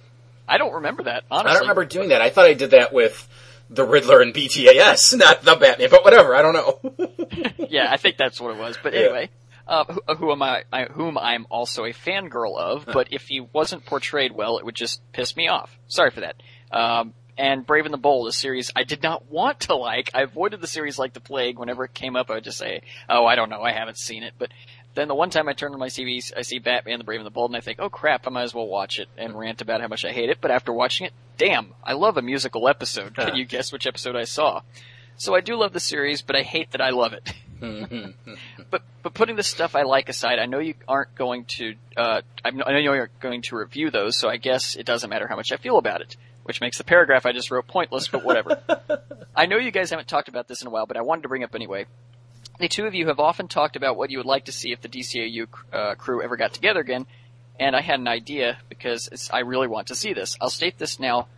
[0.48, 1.50] I don't remember that, honestly.
[1.50, 2.22] I don't remember doing that.
[2.22, 3.28] I thought I did that with
[3.70, 5.88] the Riddler and BTAS, not the Batman.
[5.90, 7.48] But whatever, I don't know.
[7.68, 8.78] yeah, I think that's what it was.
[8.82, 9.00] But Yeah.
[9.00, 9.30] anyway,
[9.66, 13.40] uh, who, who am I, I, whom I'm also a fangirl of, but if he
[13.40, 15.78] wasn't portrayed well, it would just piss me off.
[15.88, 16.36] Sorry for that.
[16.70, 20.10] Um, and Brave and the Bold, a series I did not want to like.
[20.12, 21.56] I avoided the series like the plague.
[21.58, 24.24] Whenever it came up, I would just say, "Oh, I don't know, I haven't seen
[24.24, 24.50] it." But
[24.94, 27.26] then the one time I turn on my TV, I see Batman: The Brave and
[27.26, 29.60] the Bold, and I think, "Oh crap, I might as well watch it and rant
[29.60, 32.68] about how much I hate it." But after watching it, damn, I love a musical
[32.68, 33.14] episode.
[33.14, 34.62] Can you guess which episode I saw?
[35.16, 37.32] So I do love the series, but I hate that I love it.
[38.70, 41.74] but but putting the stuff I like aside, I know you aren't going to.
[41.96, 45.26] Uh, I know you aren't going to review those, so I guess it doesn't matter
[45.26, 46.16] how much I feel about it
[46.48, 48.58] which makes the paragraph I just wrote pointless, but whatever.
[49.36, 51.28] I know you guys haven't talked about this in a while, but I wanted to
[51.28, 51.84] bring up anyway.
[52.58, 54.80] The two of you have often talked about what you would like to see if
[54.80, 57.06] the DCAU uh, crew ever got together again,
[57.58, 60.36] and I had an idea because I really want to see this.
[60.40, 61.28] I'll state this now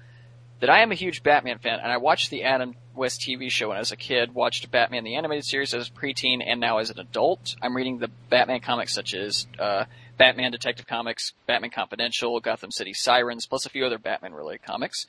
[0.61, 3.69] that I am a huge Batman fan, and I watched the Adam West TV show
[3.69, 6.79] when I was a kid, watched Batman the animated series as a preteen, and now
[6.79, 7.55] as an adult.
[7.61, 9.85] I'm reading the Batman comics such as uh,
[10.17, 15.07] Batman Detective Comics, Batman Confidential, Gotham City Sirens, plus a few other Batman related comics.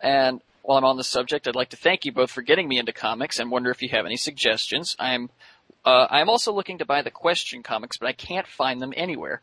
[0.00, 2.78] And while I'm on the subject, I'd like to thank you both for getting me
[2.78, 4.96] into comics and wonder if you have any suggestions.
[4.98, 5.30] I'm
[5.84, 9.40] uh, I'm also looking to buy the Question comics, but I can't find them anywhere.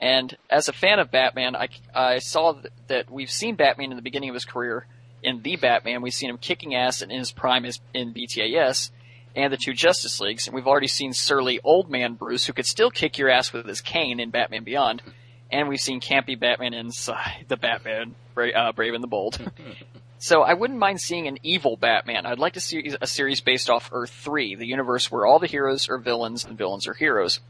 [0.00, 2.54] And as a fan of Batman, I, I saw
[2.88, 4.86] that we've seen Batman in the beginning of his career
[5.22, 6.02] in the Batman.
[6.02, 8.90] We've seen him kicking ass in his prime is, in BTAS,
[9.34, 12.66] and the two Justice Leagues, and we've already seen surly old man Bruce, who could
[12.66, 15.02] still kick your ass with his cane in Batman Beyond,
[15.50, 19.38] and we've seen campy Batman inside the Batman uh, Brave and the Bold.
[20.18, 22.26] so I wouldn't mind seeing an evil Batman.
[22.26, 25.46] I'd like to see a series based off Earth 3, the universe where all the
[25.46, 27.40] heroes are villains and villains are heroes.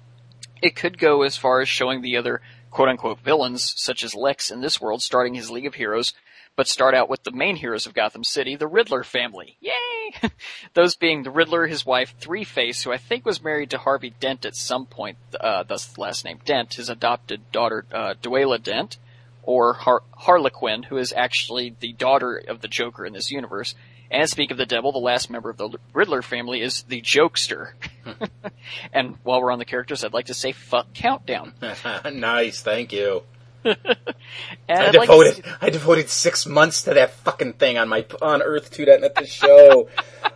[0.62, 4.50] It could go as far as showing the other quote unquote villains, such as Lex
[4.50, 6.12] in this world, starting his League of Heroes,
[6.56, 9.56] but start out with the main heroes of Gotham City, the Riddler family.
[9.60, 10.30] Yay!
[10.74, 14.14] Those being the Riddler, his wife Three Face, who I think was married to Harvey
[14.18, 18.62] Dent at some point, uh, thus the last name Dent, his adopted daughter uh, Duela
[18.62, 18.98] Dent,
[19.46, 23.74] or Har- Harlequin, who is actually the daughter of the Joker in this universe.
[24.10, 27.72] And speak of the devil, the last member of the Riddler family is the Jokester.
[28.92, 31.54] and while we're on the characters, I'd like to say fuck Countdown.
[32.12, 33.22] nice, thank you.
[34.68, 38.70] I devoted like I devoted six months to that fucking thing on my on Earth
[38.70, 39.88] Two Net the show.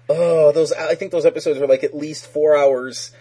[0.09, 3.13] oh, those I think those episodes were like at least four hours.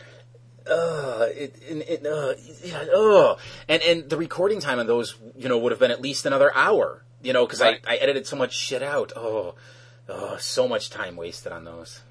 [0.70, 5.58] Uh, it, it, uh, yeah, oh, and and the recording time on those, you know,
[5.58, 7.04] would have been at least another hour.
[7.22, 7.82] You know, because right.
[7.88, 9.12] I, I edited so much shit out.
[9.16, 9.56] Oh,
[10.08, 12.02] oh, so much time wasted on those.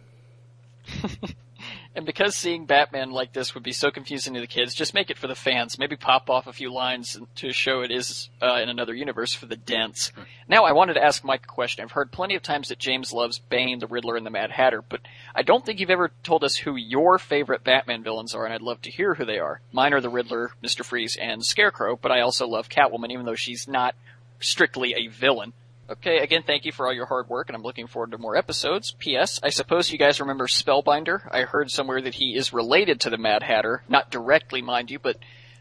[1.95, 5.11] And because seeing Batman like this would be so confusing to the kids, just make
[5.11, 5.79] it for the fans.
[5.79, 9.47] Maybe pop off a few lines to show it is uh, in another universe for
[9.47, 10.11] the dents.
[10.11, 10.23] Hmm.
[10.49, 11.83] Now, I wanted to ask Mike a question.
[11.83, 14.83] I've heard plenty of times that James loves Bane, the Riddler, and the Mad Hatter,
[14.83, 15.01] but
[15.35, 18.63] I don't think you've ever told us who your favorite Batman villains are, and I'd
[18.63, 19.61] love to hear who they are.
[19.73, 20.85] Mine are the Riddler, Mr.
[20.85, 23.95] Freeze, and Scarecrow, but I also love Catwoman, even though she's not
[24.41, 25.53] strictly a villain.
[25.91, 28.37] Okay, again, thank you for all your hard work, and I'm looking forward to more
[28.37, 28.91] episodes.
[28.99, 29.41] P.S.
[29.43, 31.27] I suppose you guys remember Spellbinder.
[31.31, 34.99] I heard somewhere that he is related to the Mad Hatter, not directly, mind you,
[34.99, 35.17] but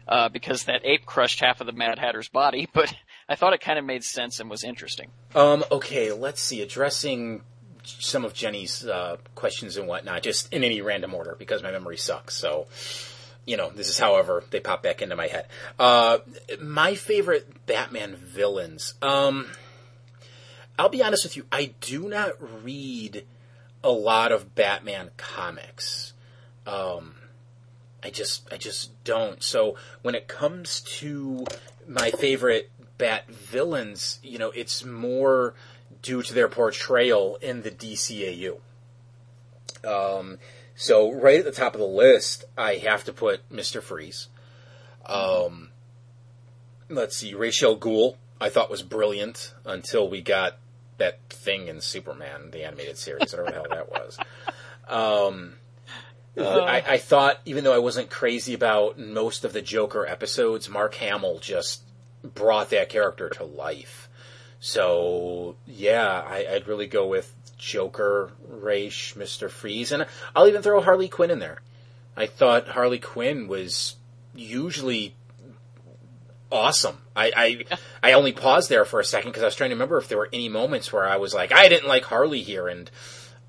[0.06, 2.68] uh, because that ape crushed half of the Mad Hatter's body.
[2.74, 2.94] But
[3.28, 5.10] I thought it kind of made sense and was interesting.
[5.34, 6.62] Um, okay, let's see.
[6.62, 7.42] Addressing
[7.84, 11.96] some of Jenny's uh, questions and whatnot, just in any random order, because my memory
[11.96, 12.34] sucks.
[12.36, 12.66] So,
[13.46, 15.46] you know, this is however they pop back into my head.
[15.78, 16.18] Uh,
[16.60, 18.94] my favorite Batman villains.
[19.02, 19.50] Um,
[20.78, 23.24] I'll be honest with you, I do not read
[23.82, 26.12] a lot of Batman comics.
[26.66, 27.14] Um,
[28.02, 29.42] I just I just don't.
[29.42, 31.44] So when it comes to
[31.86, 35.54] my favorite Bat villains, you know, it's more
[36.02, 38.58] due to their portrayal in the DCAU.
[39.84, 40.38] Um,
[40.74, 44.28] so right at the top of the list, I have to put Mister Freeze.
[45.06, 45.70] Um,
[46.88, 48.16] let's see, Ra's al Ghul.
[48.40, 50.58] I thought was brilliant until we got
[50.98, 54.18] that thing in Superman, the animated series, whatever the hell that was.
[54.88, 55.54] Um,
[56.36, 60.68] uh, I, I, thought, even though I wasn't crazy about most of the Joker episodes,
[60.68, 61.82] Mark Hamill just
[62.22, 64.08] brought that character to life.
[64.60, 70.80] So yeah, I, would really go with Joker, Ra's, Mister Freeze, and I'll even throw
[70.80, 71.58] Harley Quinn in there.
[72.16, 73.96] I thought Harley Quinn was
[74.34, 75.14] usually
[76.50, 76.98] awesome.
[77.14, 77.64] I, I,
[78.10, 80.18] I only paused there for a second because I was trying to remember if there
[80.18, 82.90] were any moments where I was like, I didn't like Harley here, and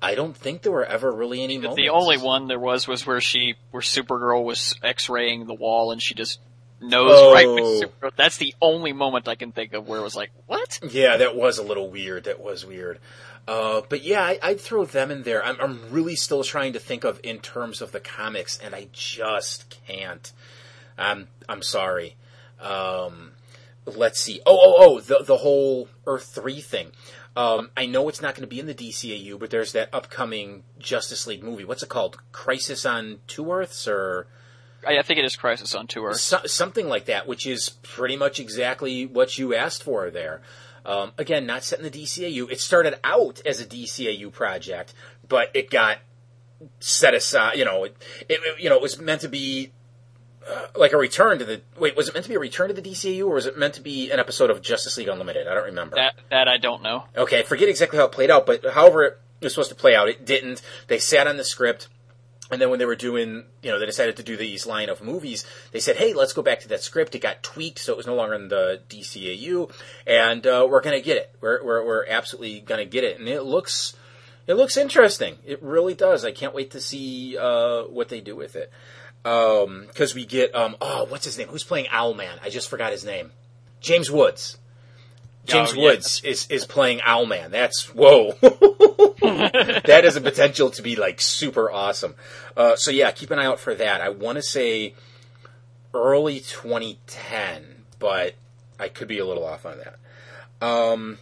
[0.02, 1.76] I don't think there were ever really any moments.
[1.76, 6.00] The only one there was was where she, where Supergirl was X-raying the wall, and
[6.02, 6.40] she just
[6.80, 7.32] nose Oh.
[7.34, 8.12] right with Supergirl.
[8.16, 10.80] That's the only moment I can think of where it was like, what?
[10.90, 12.24] Yeah, that was a little weird.
[12.24, 12.98] That was weird.
[13.48, 15.44] Uh, but yeah, I, I'd throw them in there.
[15.44, 18.88] I'm, I'm really still trying to think of in terms of the comics, and I
[18.92, 20.30] just can't.
[20.98, 22.16] I'm I'm sorry.
[22.60, 23.32] Um,
[23.86, 24.40] let's see.
[24.46, 26.92] Oh, oh, oh, the the whole Earth three thing.
[27.36, 30.64] Um, I know it's not going to be in the DCAU, but there's that upcoming
[30.78, 31.64] Justice League movie.
[31.64, 32.18] What's it called?
[32.32, 34.26] Crisis on Two Earths, or
[34.86, 36.22] I, I think it is Crisis on Two Earths.
[36.22, 40.42] so, something like that, which is pretty much exactly what you asked for there.
[40.84, 42.50] Um, again, not set in the DCAU.
[42.50, 44.94] It started out as a DCAU project,
[45.28, 45.98] but it got
[46.80, 47.58] set aside.
[47.58, 47.96] You know, it,
[48.28, 49.72] it you know it was meant to be
[50.48, 51.62] uh, like a return to the.
[51.78, 53.74] Wait, was it meant to be a return to the DCU or was it meant
[53.74, 55.46] to be an episode of Justice League Unlimited?
[55.46, 55.96] I don't remember.
[55.96, 57.04] That that I don't know.
[57.16, 59.94] Okay, I forget exactly how it played out, but however it was supposed to play
[59.94, 60.62] out, it didn't.
[60.88, 61.88] They sat on the script,
[62.50, 65.02] and then when they were doing, you know, they decided to do these line of
[65.02, 67.14] movies, they said, hey, let's go back to that script.
[67.14, 69.70] It got tweaked, so it was no longer in the DCAU,
[70.06, 71.34] and uh, we're going to get it.
[71.40, 73.20] We're, we're, we're absolutely going to get it.
[73.20, 73.94] And it looks,
[74.48, 75.38] it looks interesting.
[75.46, 76.24] It really does.
[76.24, 78.72] I can't wait to see uh, what they do with it.
[79.22, 81.48] Because we get, um, oh, what's his name?
[81.48, 82.38] Who's playing Owlman?
[82.42, 83.30] I just forgot his name.
[83.80, 84.56] James Woods.
[85.46, 85.82] James Oh, yeah.
[85.82, 87.50] Woods is, is playing Owlman.
[87.50, 88.32] That's whoa.
[88.40, 92.14] that has a potential to be like super awesome.
[92.56, 94.00] Uh, so yeah, keep an eye out for that.
[94.00, 94.94] I want to say
[95.94, 98.34] early 2010, but
[98.78, 100.66] I could be a little off on that.
[100.66, 101.18] Um,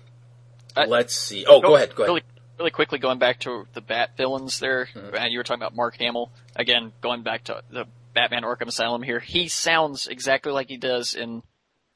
[0.76, 1.44] I- let's see.
[1.46, 1.94] Oh, go, ahead.
[1.94, 2.08] Go ahead.
[2.08, 2.22] Really,
[2.58, 5.14] really quickly going back to the Bat villains there, Mm-hmm.
[5.16, 6.92] and you were talking about Mark Hamill again.
[7.00, 11.42] Going back to the Batman Arkham Asylum here, he sounds exactly like he does in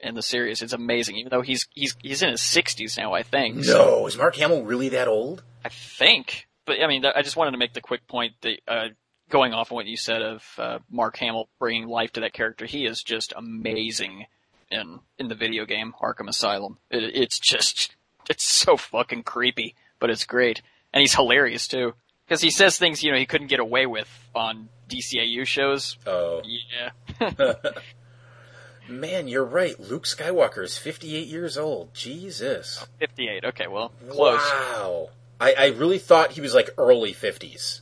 [0.01, 0.62] in the series.
[0.62, 3.64] It's amazing, even though he's he's he's in his sixties now, I think.
[3.64, 5.42] So- No, is Mark Hamill really that old?
[5.64, 6.46] I think.
[6.64, 8.88] But I mean, I just wanted to make the quick point that uh,
[9.31, 12.66] going off on what you said of uh, Mark Hamill bringing life to that character,
[12.66, 14.27] he is just amazing
[14.70, 16.79] in in the video game Arkham Asylum.
[16.90, 17.96] It, it's just
[18.31, 20.60] it's so fucking creepy, but it's great,
[20.92, 21.94] and he's hilarious too
[22.26, 25.96] because he says things you know he couldn't get away with on DCAU shows.
[26.06, 26.90] Oh, Yeah,
[28.88, 29.78] man, you're right.
[29.78, 31.94] Luke Skywalker is 58 years old.
[31.94, 32.84] Jesus.
[32.98, 33.44] fifty eight.
[33.44, 34.40] Okay, well, close.
[34.40, 35.10] Wow.
[35.40, 37.80] I, I really thought he was like early 50s.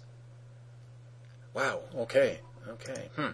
[1.54, 1.80] Wow.
[1.96, 2.40] Okay.
[2.68, 3.08] Okay.
[3.16, 3.28] Hmm.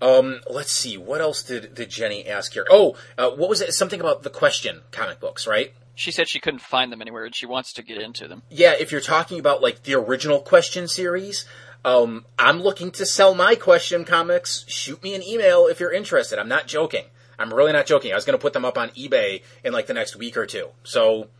[0.00, 0.96] Um, let's see.
[0.96, 2.66] What else did, did Jenny ask here?
[2.70, 3.72] Oh, uh, what was it?
[3.72, 5.72] Something about the question comic books, right?
[5.98, 8.42] She said she couldn't find them anywhere, and she wants to get into them.
[8.50, 11.44] Yeah, if you're talking about like the original question series,
[11.84, 14.64] um, I'm looking to sell my question comics.
[14.68, 16.38] Shoot me an email if you're interested.
[16.38, 17.06] I'm not joking.
[17.36, 18.12] I'm really not joking.
[18.12, 20.46] I was going to put them up on eBay in like the next week or
[20.46, 20.68] two.
[20.84, 21.30] So,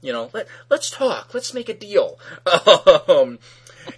[0.00, 1.34] you know, let let's talk.
[1.34, 2.18] Let's make a deal.
[3.08, 3.38] um,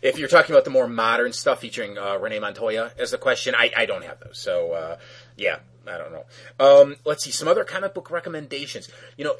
[0.02, 3.54] if you're talking about the more modern stuff featuring uh, Renee Montoya as the question,
[3.54, 4.38] I, I don't have those.
[4.38, 4.96] So, uh,
[5.36, 6.24] yeah, I don't know.
[6.58, 8.88] Um, let's see some other comic book recommendations.
[9.16, 9.36] You know,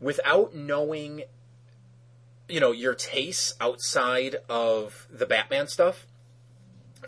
[0.00, 1.22] without knowing
[2.48, 6.06] you know your tastes outside of the Batman stuff,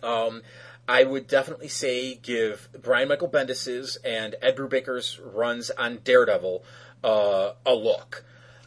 [0.03, 0.43] um,
[0.89, 6.65] I would definitely say give Brian Michael Bendis's and Ed Brubaker's runs on Daredevil
[7.05, 8.25] uh, a look.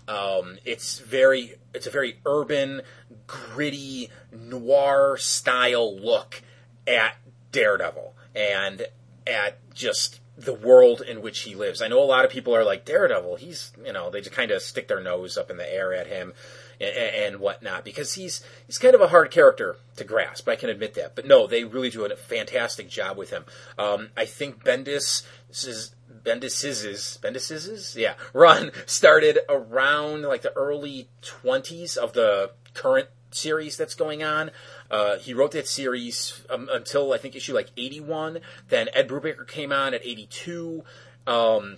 [0.07, 2.81] Um, it's very it's a very urban,
[3.27, 6.41] gritty, noir style look
[6.87, 7.17] at
[7.51, 8.87] Daredevil and
[9.27, 11.81] at just the world in which he lives.
[11.81, 13.37] I know a lot of people are like Daredevil.
[13.37, 16.07] He's you know they just kind of stick their nose up in the air at
[16.07, 16.33] him
[16.79, 20.47] and, and whatnot because he's he's kind of a hard character to grasp.
[20.47, 23.45] I can admit that, but no, they really do a fantastic job with him.
[23.77, 25.95] Um, I think Bendis is.
[26.23, 33.95] Bendis's Bendis's yeah run started around like the early 20s of the current series that's
[33.95, 34.51] going on.
[34.91, 38.39] Uh, he wrote that series um, until I think issue like 81.
[38.69, 40.83] Then Ed Brubaker came on at 82.
[41.25, 41.77] Um,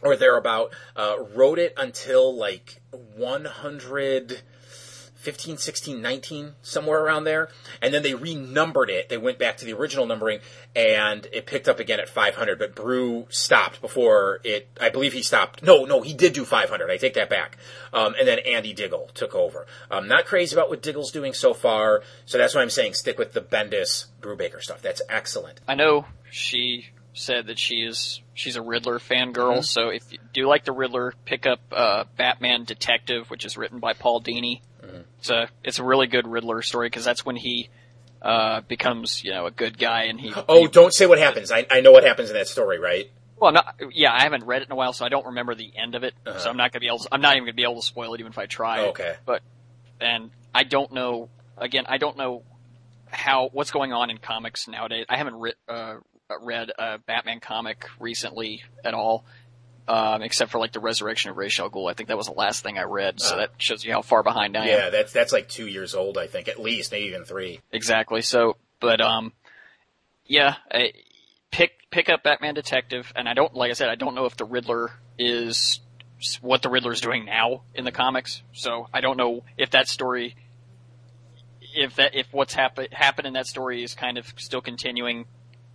[0.00, 4.42] or thereabout, uh, wrote it until like 100,
[5.18, 7.48] 15, 16, 19, somewhere around there.
[7.82, 9.08] And then they renumbered it.
[9.08, 10.40] They went back to the original numbering
[10.76, 12.58] and it picked up again at 500.
[12.58, 15.62] But Brew stopped before it, I believe he stopped.
[15.62, 16.90] No, no, he did do 500.
[16.90, 17.58] I take that back.
[17.92, 19.66] Um, and then Andy Diggle took over.
[19.90, 22.02] I'm not crazy about what Diggle's doing so far.
[22.24, 24.82] So that's why I'm saying stick with the Bendis Brubaker stuff.
[24.82, 25.60] That's excellent.
[25.66, 29.34] I know she said that she is she's a Riddler fangirl.
[29.34, 29.60] Mm-hmm.
[29.62, 33.80] So if you do like the Riddler, pick up uh, Batman Detective, which is written
[33.80, 34.60] by Paul Dini.
[35.18, 37.68] It's a it's a really good Riddler story because that's when he
[38.22, 40.32] uh, becomes you know a good guy and he.
[40.48, 41.50] Oh, he- don't say what happens.
[41.50, 43.10] I, I know what happens in that story, right?
[43.40, 44.12] well, not yeah.
[44.12, 46.14] I haven't read it in a while, so I don't remember the end of it.
[46.26, 46.38] Uh-huh.
[46.38, 46.98] So I'm not gonna be able.
[47.00, 48.86] To, I'm not even gonna be able to spoil it even if I try.
[48.88, 49.14] Okay.
[49.24, 49.42] But
[50.00, 51.28] and I don't know.
[51.56, 52.42] Again, I don't know
[53.06, 55.06] how what's going on in comics nowadays.
[55.08, 55.96] I haven't re- uh,
[56.42, 59.24] read a Batman comic recently at all,
[59.88, 61.90] um, except for like the Resurrection of Ra's al Ghul.
[61.90, 63.38] I think that was the last thing I read, so Ah.
[63.38, 64.68] that shows you how far behind I am.
[64.68, 67.60] Yeah, that's that's like two years old, I think, at least, maybe even three.
[67.72, 68.20] Exactly.
[68.22, 69.32] So, but um,
[70.26, 70.92] yeah, I,
[71.50, 74.36] pick pick up Batman Detective, and I don't like I said I don't know if
[74.36, 75.80] the Riddler is
[76.42, 78.42] what the Riddler is doing now in the comics.
[78.52, 80.36] So I don't know if that story,
[81.74, 85.26] if that if what's happen happened in that story is kind of still continuing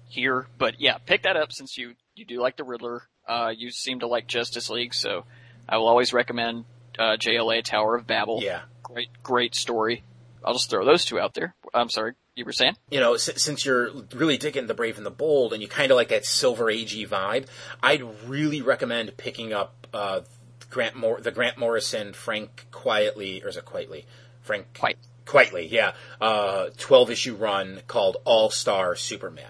[0.08, 0.48] here.
[0.58, 3.04] But yeah, pick that up since you you do like the Riddler.
[3.28, 5.24] Uh, you seem to like Justice League, so
[5.68, 6.66] I will always recommend
[7.00, 8.40] uh, JLA Tower of Babel.
[8.44, 8.62] Yeah.
[8.84, 10.04] Great, great story.
[10.44, 11.56] I'll just throw those two out there.
[11.74, 12.76] I'm sorry, you were saying?
[12.92, 15.90] you know, s- since you're really digging the Brave and the Bold, and you kind
[15.90, 17.46] of like that Silver Agey vibe,
[17.82, 20.22] I'd really recommend picking up uh,
[20.70, 24.06] Grant Mor- the Grant Morrison Frank Quietly, or is it Quietly?
[24.42, 24.98] Frank Quite.
[25.26, 25.94] Quietly, yeah.
[26.20, 29.50] Uh, 12 issue run called All Star Superman.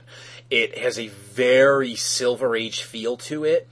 [0.54, 3.68] It has a very Silver Age feel to it,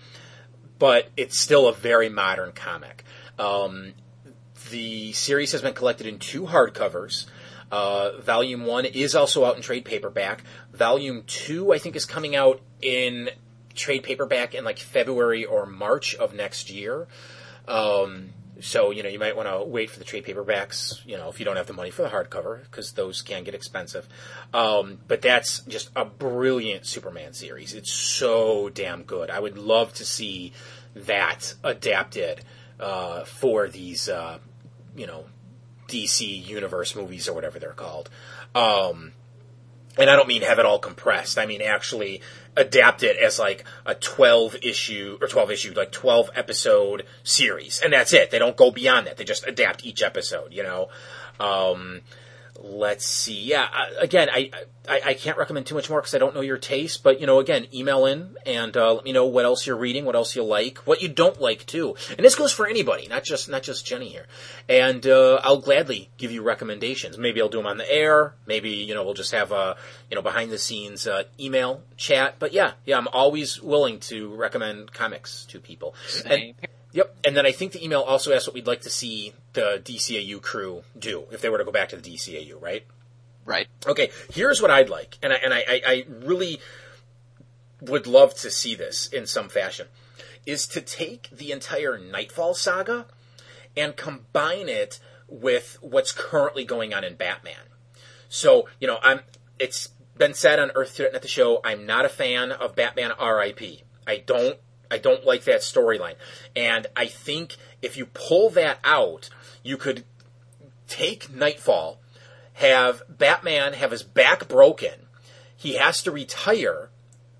[0.80, 3.04] but it's still a very modern comic.
[3.38, 3.94] Um,
[4.72, 7.28] the series has been collected in two hardcovers.
[7.72, 10.44] Uh, volume one is also out in trade paperback.
[10.74, 13.30] Volume two, I think, is coming out in
[13.76, 17.08] trade paperback in like February or March of next year.
[17.68, 21.06] Um, so you know you might want to wait for the trade paperbacks.
[21.06, 23.54] You know if you don't have the money for the hardcover because those can get
[23.54, 24.08] expensive.
[24.54, 27.74] Um, but that's just a brilliant Superman series.
[27.74, 29.30] It's so damn good.
[29.30, 30.54] I would love to see
[30.96, 32.42] that adapted
[32.80, 34.40] uh, for these uh,
[34.96, 35.26] you know
[35.88, 38.10] DC universe movies or whatever they're called.
[38.56, 39.14] Um,
[39.98, 41.38] and I don't mean have it all compressed.
[41.38, 42.22] I mean actually
[42.56, 47.82] adapt it as like a 12 issue or 12 issue, like 12 episode series.
[47.82, 48.32] And that's it.
[48.32, 49.18] They don't go beyond that.
[49.18, 50.90] They just adapt each episode, you know?
[51.40, 52.02] Um,
[52.60, 53.42] let's see.
[53.42, 53.68] Yeah,
[54.00, 54.52] again, I,
[54.88, 57.04] I I can't recommend too much more because I don't know your taste.
[57.04, 60.06] But you know, again, email in and uh, let me know what else you're reading,
[60.06, 61.96] what else you like, what you don't like too.
[62.10, 64.26] And this goes for anybody, not just not just Jenny here.
[64.68, 67.18] And uh, I'll gladly give you recommendations.
[67.18, 68.34] Maybe I'll do them on the air.
[68.46, 69.78] Maybe you know we'll just have a
[70.10, 72.36] you know behind the scenes uh, email chat.
[72.40, 75.96] But yeah, yeah, I'm always willing to recommend comics to people.
[76.26, 76.56] And, Same.
[76.94, 79.82] Yep, and then I think the email also asked what we'd like to see the
[79.84, 82.86] DCAU crew do if they were to go back to the DCAU, right?
[83.46, 83.68] Right.
[83.88, 86.60] Okay, here's what I'd like, and I and I, I, I really
[87.82, 89.88] would love to see this in some fashion,
[90.46, 93.06] is to take the entire Knightfall saga
[93.76, 97.56] and combine it with what's currently going on in Batman.
[98.30, 99.22] So, you know, I'm
[99.60, 103.82] it's been said on Earth2.net the show, I'm not a fan of Batman RIP.
[104.06, 104.58] I don't
[104.92, 106.16] I don't like that storyline.
[106.56, 109.30] And I think if you pull that out,
[109.64, 110.04] you could
[110.88, 112.00] take Knightfall,
[112.54, 115.08] have Batman have his back broken.
[115.56, 116.90] He has to retire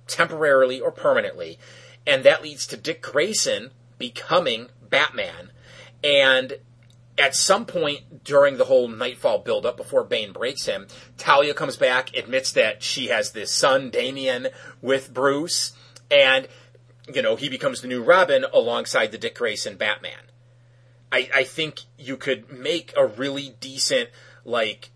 [0.08, 1.60] temporarily or permanently,
[2.08, 5.52] and that leads to Dick Grayson becoming Batman.
[6.04, 6.54] And
[7.18, 10.88] at some point during the whole Knightfall build-up, before Bane breaks him,
[11.18, 14.48] Talia comes back, admits that she has this son, Damian,
[14.82, 15.74] with Bruce,
[16.10, 16.48] and
[17.16, 20.32] you know he becomes the new Robin alongside the Dick Grayson Batman.
[21.12, 24.10] I, I think you could make a really decent
[24.46, 24.92] like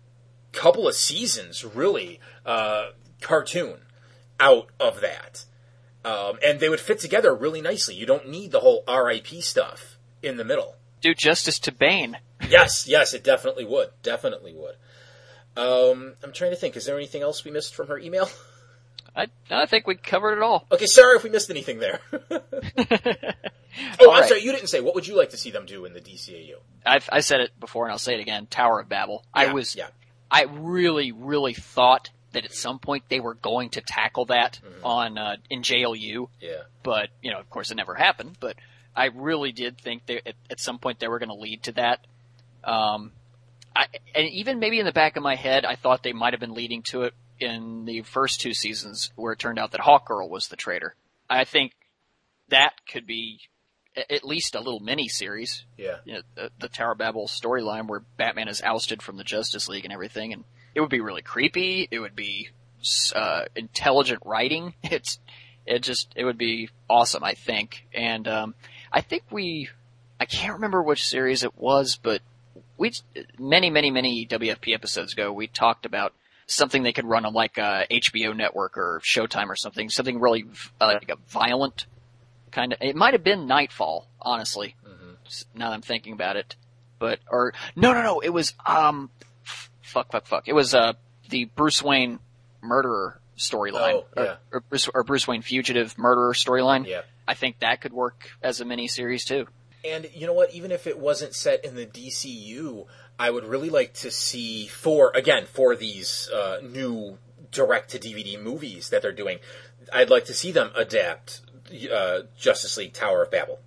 [0.52, 2.90] couple of seasons, really, uh,
[3.20, 3.80] cartoon
[4.40, 5.44] out of that.
[6.04, 7.94] Um, and they would fit together really nicely.
[7.94, 10.76] You don't need the whole RIP stuff in the middle.
[11.00, 12.18] Do justice to Bane.
[12.50, 13.88] Yes, yes, it definitely would.
[14.02, 14.76] Definitely would.
[15.56, 16.76] Um, I'm trying to think.
[16.76, 18.28] Is there anything else we missed from her email?
[19.16, 20.66] I, I think we covered it all.
[20.70, 22.00] Okay, sorry if we missed anything there.
[24.00, 24.42] oh, I'm sorry.
[24.42, 24.80] You didn't say.
[24.80, 26.56] What would you like to see them do in the DCAU?
[26.84, 28.46] I've, I said it before and I'll say it again.
[28.46, 29.24] Tower of Babel.
[29.32, 29.88] I was, yeah.
[30.30, 34.84] I really, really thought that at some point they were going to tackle that Mm-hmm.
[34.84, 36.50] on uh, in JLU, Yeah.
[36.82, 38.36] but you know, of course, it never happened.
[38.38, 38.56] But
[38.94, 41.72] I really did think that at, at some point they were going to lead to
[41.72, 42.06] that.
[42.64, 43.12] Um,
[43.74, 46.40] I, and even maybe in the back of my head, I thought they might have
[46.40, 50.28] been leading to it in the first two seasons, where it turned out that Hawkgirl
[50.28, 50.94] was the traitor.
[51.28, 51.72] I think
[52.48, 53.40] that could be
[54.10, 55.96] at least a little mini series Yeah.
[56.04, 59.68] you know, the, the Tower of Babel storyline where Batman is ousted from the Justice
[59.68, 61.88] League and everything, and it would be really creepy.
[61.90, 62.50] It would be
[63.14, 64.74] uh, intelligent writing.
[64.84, 65.18] It's
[65.64, 67.86] it just it would be awesome, I think.
[67.92, 68.54] And um,
[68.92, 69.68] I think we
[70.20, 72.20] I can't remember which series it was, but
[72.76, 72.92] we
[73.38, 76.12] many many many WFP episodes ago we talked about
[76.46, 80.44] something they could run on like a HBO network or Showtime or something, something really
[80.80, 81.86] uh, like a violent
[82.52, 82.78] kind of.
[82.80, 84.76] It might have been Knightfall, honestly.
[85.26, 86.56] s- Now that I'm thinking about it,
[86.98, 89.10] but or no no no, it was um
[89.44, 90.48] f- fuck fuck fuck.
[90.48, 90.92] It was uh
[91.28, 92.20] the Bruce Wayne
[92.62, 94.22] murderer storyline, Oh, yeah.
[94.22, 96.86] or, or, Bruce, or Bruce Wayne fugitive murderer storyline.
[96.86, 97.02] Yeah.
[97.28, 99.46] I think that could work as a miniseries too.
[99.84, 100.52] And you know what?
[100.54, 102.86] Even if it wasn't set in the DCU,
[103.18, 107.18] I would really like to see for again for these uh, new
[107.50, 109.38] direct to DVD movies that they're doing.
[109.92, 111.40] I'd like to see them adapt
[111.92, 113.60] uh, Justice League Tower of Babel.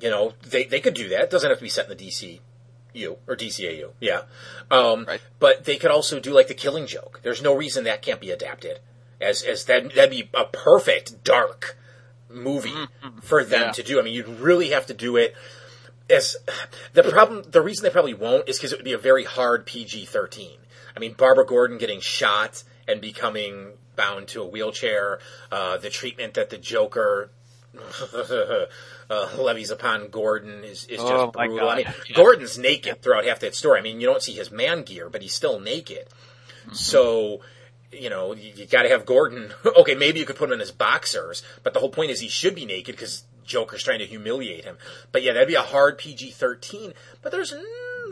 [0.00, 1.22] You know, they they could do that.
[1.22, 3.90] It doesn't have to be set in the DCU or DCAU.
[4.00, 4.22] Yeah,
[4.70, 5.20] um, Right.
[5.38, 7.20] but they could also do like the Killing Joke.
[7.22, 8.80] There's no reason that can't be adapted.
[9.20, 11.76] As as that that'd be a perfect dark
[12.28, 12.86] movie
[13.22, 13.72] for them Yeah.
[13.72, 14.00] to do.
[14.00, 15.34] I mean, you'd really have to do it
[16.12, 16.36] as
[16.92, 17.44] the problem.
[17.48, 20.58] The reason they probably won't is because it would be a very hard PG thirteen.
[20.96, 26.34] I mean, Barbara Gordon getting shot and becoming bound to a wheelchair, uh, the treatment
[26.34, 27.30] that the Joker
[29.10, 31.68] uh, levies upon Gordon is, is just Oh, brutal.
[31.68, 33.78] I mean, Gordon's naked throughout half that story.
[33.78, 36.08] I mean, you don't see his man gear, but he's still naked.
[36.64, 36.74] Mm-hmm.
[36.74, 37.40] So,
[37.90, 39.52] you know, you, you got to have Gordon.
[39.76, 42.28] Okay, maybe you could put him in his boxers, but the whole point is he
[42.28, 44.78] should be naked because Joker's trying to humiliate him.
[45.12, 46.94] But yeah, that'd be a hard PG thirteen.
[47.20, 47.54] But there's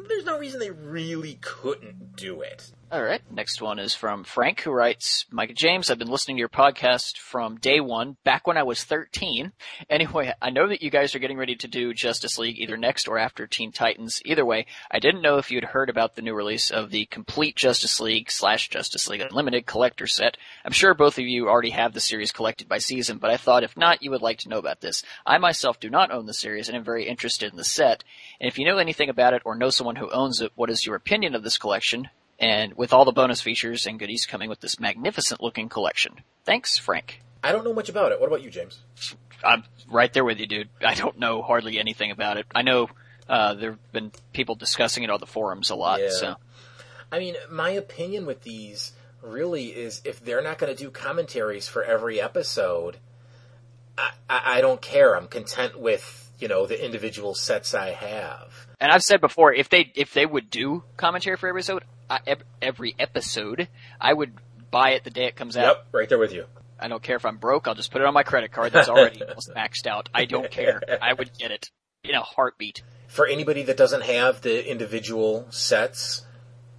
[0.09, 2.73] there's no reason they really couldn't do it.
[2.93, 3.23] All right.
[3.31, 7.19] Next one is from Frank, who writes, Micah James, I've been listening to your podcast
[7.19, 9.53] from day one, back when I was 13.
[9.89, 13.07] Anyway, I know that you guys are getting ready to do Justice League either next
[13.07, 14.21] or after Teen Titans.
[14.25, 17.55] Either way, I didn't know if you'd heard about the new release of the complete
[17.55, 20.37] Justice League slash Justice League Unlimited collector set.
[20.65, 23.63] I'm sure both of you already have the series collected by season, but I thought
[23.63, 25.05] if not, you would like to know about this.
[25.25, 28.03] I myself do not own the series and am very interested in the set.
[28.41, 30.85] And if you know anything about it or know someone who owns it, what is
[30.85, 32.09] your opinion of this collection?
[32.41, 36.15] And with all the bonus features and goodies coming with this magnificent looking collection.
[36.45, 37.21] Thanks, Frank.
[37.45, 38.21] I don't know much about it.
[38.21, 38.81] What about you, James?
[39.45, 40.69] I'm right there with you, dude.
[40.85, 42.47] I don't know hardly anything about it.
[42.55, 42.89] I know
[43.29, 46.01] uh, there have been people discussing it on the forums a lot.
[46.01, 46.09] Yeah.
[46.11, 46.37] So
[47.13, 51.69] I mean, my opinion with these really is if they're not going to do commentaries
[51.69, 52.99] for every episode,
[53.99, 55.17] I, I, I don't care.
[55.17, 58.67] I'm content with you know the individual sets I have.
[58.81, 62.19] And I've said before, if they if they would do commentary for every episode, Uh,
[62.61, 63.69] every episode,
[64.01, 64.33] I would
[64.73, 65.63] buy it the day it comes out.
[65.63, 66.47] Yep, right there with you.
[66.79, 67.69] I don't care if I'm broke.
[67.69, 70.09] I'll just put it on my credit card that's already almost maxed out.
[70.13, 70.81] I don't care.
[71.01, 71.71] I would get it
[72.03, 72.83] in a heartbeat.
[73.07, 76.27] For anybody that doesn't have the individual sets,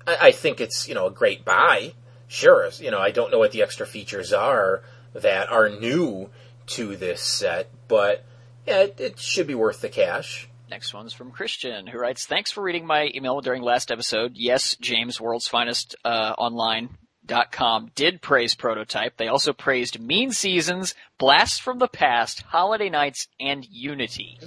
[0.05, 1.93] I, I think it's you know a great buy.
[2.27, 6.29] Sure, you know I don't know what the extra features are that are new
[6.67, 8.25] to this set, but
[8.67, 10.49] yeah, it, it should be worth the cash.
[10.71, 14.31] Next one's from Christian, who writes, "Thanks for reading my email during last episode.
[14.35, 19.15] Yes, James, World's Finest uh, Online." Dot com did praise Prototype.
[19.17, 24.39] They also praised Mean Seasons, Blast from the Past, Holiday Knights, and Unity.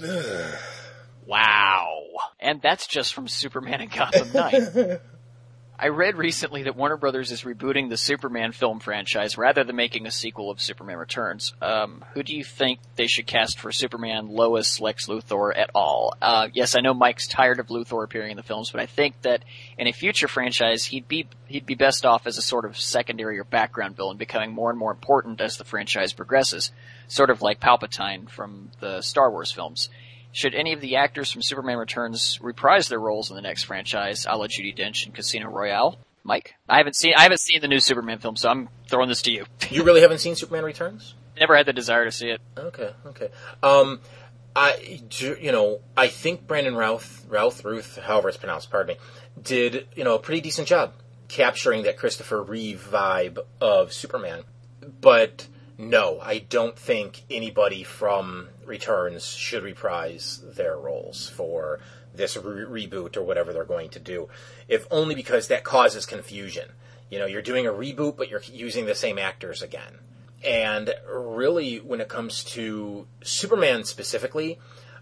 [1.25, 2.01] wow.
[2.39, 4.99] And that's just from Superman and Gotham Knight.
[5.77, 10.05] I read recently that Warner Brothers is rebooting the Superman film franchise rather than making
[10.05, 11.53] a sequel of Superman Returns.
[11.61, 16.13] Um, who do you think they should cast for Superman, Lois, Lex Luthor, at all?
[16.21, 19.21] Uh, yes, I know Mike's tired of Luthor appearing in the films, but I think
[19.23, 19.43] that
[19.77, 23.37] in a future franchise, he'd be he'd be best off as a sort of secondary
[23.37, 26.71] or background villain, becoming more and more important as the franchise progresses,
[27.09, 29.89] sort of like Palpatine from the Star Wars films.
[30.35, 34.25] Should any of the actors from Superman Returns reprise their roles in the next franchise,
[34.29, 35.97] a la Judi Dench in Casino Royale?
[36.25, 39.21] Mike, I haven't seen I haven't seen the new Superman film, so I'm throwing this
[39.21, 39.45] to you.
[39.69, 41.13] You really haven't seen Superman Returns?
[41.39, 42.41] Never had the desire to see it.
[42.57, 43.29] Okay, okay.
[43.63, 44.01] Um,
[44.53, 49.01] I, do- you know, I think Brandon Routh, Routh, Ruth, however it's pronounced, pardon me,
[49.41, 50.95] did, you know, a pretty decent job
[51.29, 54.43] capturing that Christopher Reeve vibe of Superman.
[54.99, 55.47] But
[55.77, 61.79] no, I don't think anybody from Returns should reprise their roles for
[62.13, 64.29] this re- reboot or whatever they're going to do.
[64.67, 66.69] If only because that causes confusion.
[67.09, 69.99] You know, you're doing a reboot, but you're using the same actors again.
[70.43, 74.59] And really, when it comes to Superman specifically,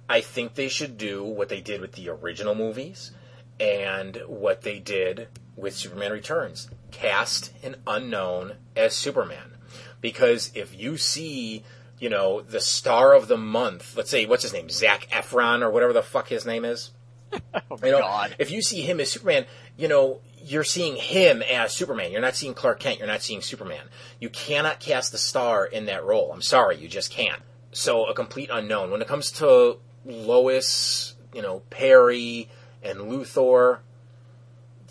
[0.10, 3.12] I think they should do what they did with the original movies
[3.60, 6.70] and what they did with Superman Returns.
[6.92, 9.53] Cast an unknown as Superman.
[10.04, 11.64] Because if you see,
[11.98, 14.70] you know, the star of the month, let's say, what's his name?
[14.70, 16.92] Zac Efron or whatever the fuck his name is.
[17.72, 18.36] Oh You know, God.
[18.38, 19.46] if you see him as Superman,
[19.78, 22.12] you know, you're seeing him as Superman.
[22.12, 23.00] You're not seeing Clark Kent.
[23.00, 23.86] You're not seeing Superman.
[24.20, 26.32] You cannot cast the star in that role.
[26.34, 27.42] I'm sorry, you just can't.
[27.72, 28.92] So a complete unknown.
[28.92, 32.50] When it comes to Lois, you know, Perry
[32.84, 33.80] and Luthor,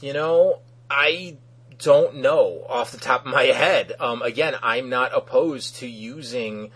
[0.01, 0.61] you know,
[0.91, 1.37] I
[1.83, 3.93] don't know off the top of my head.
[3.99, 6.70] Um, again, I'm not opposed to using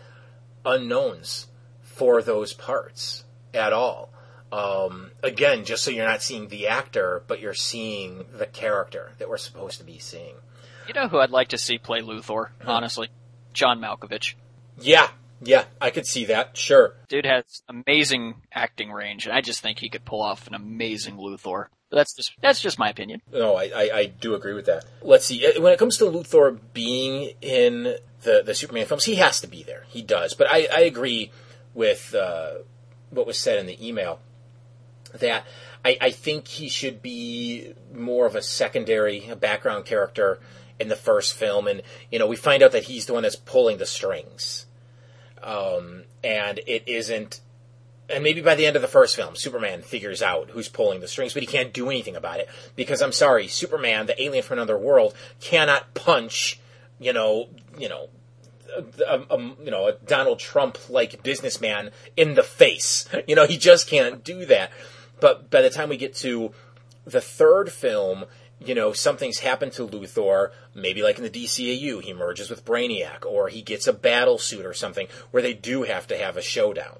[0.64, 1.46] unknowns
[1.82, 4.12] for those parts at all.
[4.52, 9.28] Um, again, just so you're not seeing the actor, but you're seeing the character that
[9.28, 10.34] we're supposed to be seeing.
[10.86, 13.08] You know who I'd like to see play Luthor, honestly?
[13.52, 14.34] John Malkovich.
[14.80, 15.08] Yeah,
[15.42, 16.56] yeah, I could see that.
[16.56, 16.94] Sure.
[17.08, 21.16] Dude has amazing acting range, and I just think he could pull off an amazing
[21.16, 21.66] Luthor.
[21.90, 23.22] That's just that's just my opinion.
[23.32, 24.84] No, I, I, I do agree with that.
[25.02, 25.46] Let's see.
[25.46, 29.46] Uh, When it comes to Luthor being in the, the Superman films, he has to
[29.46, 29.84] be there.
[29.88, 30.34] He does.
[30.34, 31.30] But I, I agree
[31.74, 32.54] with uh,
[33.10, 34.20] what was said in the email
[35.14, 35.44] that
[35.84, 40.40] I, I think he should be more of a secondary, a background character
[40.80, 41.68] in the first film.
[41.68, 44.66] And, you know, we find out that he's the one that's pulling the strings.
[45.42, 47.40] Um, and it isn't
[48.08, 51.08] and maybe by the end of the first film, Superman figures out who's pulling the
[51.08, 54.58] strings, but he can't do anything about it because I'm sorry, Superman, the alien from
[54.58, 56.60] another world, cannot punch,
[57.00, 57.48] you know,
[57.78, 58.08] you know,
[59.06, 63.08] a, a, you know, a Donald Trump like businessman in the face.
[63.26, 64.70] You know, he just can't do that.
[65.20, 66.52] But by the time we get to
[67.04, 68.26] the third film,
[68.64, 73.24] you know, something's happened to Luthor, maybe like in the DCAU, he merges with Brainiac,
[73.26, 76.42] or he gets a battle suit or something where they do have to have a
[76.42, 76.98] showdown.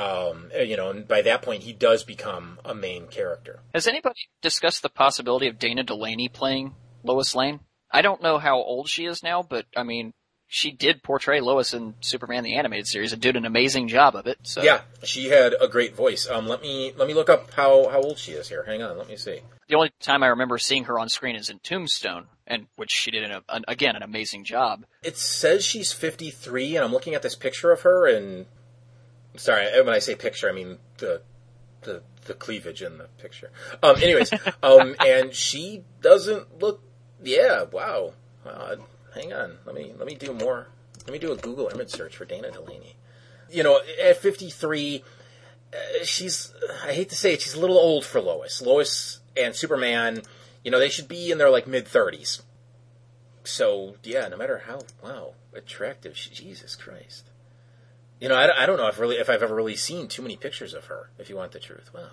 [0.00, 3.60] Um, you know, and by that point, he does become a main character.
[3.74, 7.60] Has anybody discussed the possibility of Dana Delany playing Lois Lane?
[7.90, 10.14] I don't know how old she is now, but I mean,
[10.46, 14.26] she did portray Lois in Superman the animated series and did an amazing job of
[14.26, 14.38] it.
[14.42, 16.28] So Yeah, she had a great voice.
[16.28, 18.64] Um, let me let me look up how how old she is here.
[18.64, 19.40] Hang on, let me see.
[19.68, 23.10] the only time I remember seeing her on screen is in Tombstone, and which she
[23.10, 24.84] did in a, an, again an amazing job.
[25.02, 28.46] It says she's 53, and I'm looking at this picture of her, and
[29.36, 31.22] sorry, when I say picture, I mean the
[31.82, 33.50] the the cleavage in the picture.
[33.82, 36.82] Um, anyways, um, and she doesn't look.
[37.22, 38.12] Yeah, wow.
[38.44, 38.76] Uh,
[39.14, 40.68] hang on, let me let me do more.
[41.04, 42.96] Let me do a Google image search for Dana Delany.
[43.50, 45.02] You know, at 53,
[45.72, 46.52] uh, she's.
[46.84, 48.62] I hate to say it, she's a little old for Lois.
[48.62, 50.22] Lois and Superman,
[50.64, 52.42] you know, they should be in their like mid 30s.
[53.44, 57.30] So yeah, no matter how wow attractive, she, Jesus Christ.
[58.20, 60.36] You know, I, I don't know if really if I've ever really seen too many
[60.36, 61.10] pictures of her.
[61.18, 62.10] If you want the truth, wow.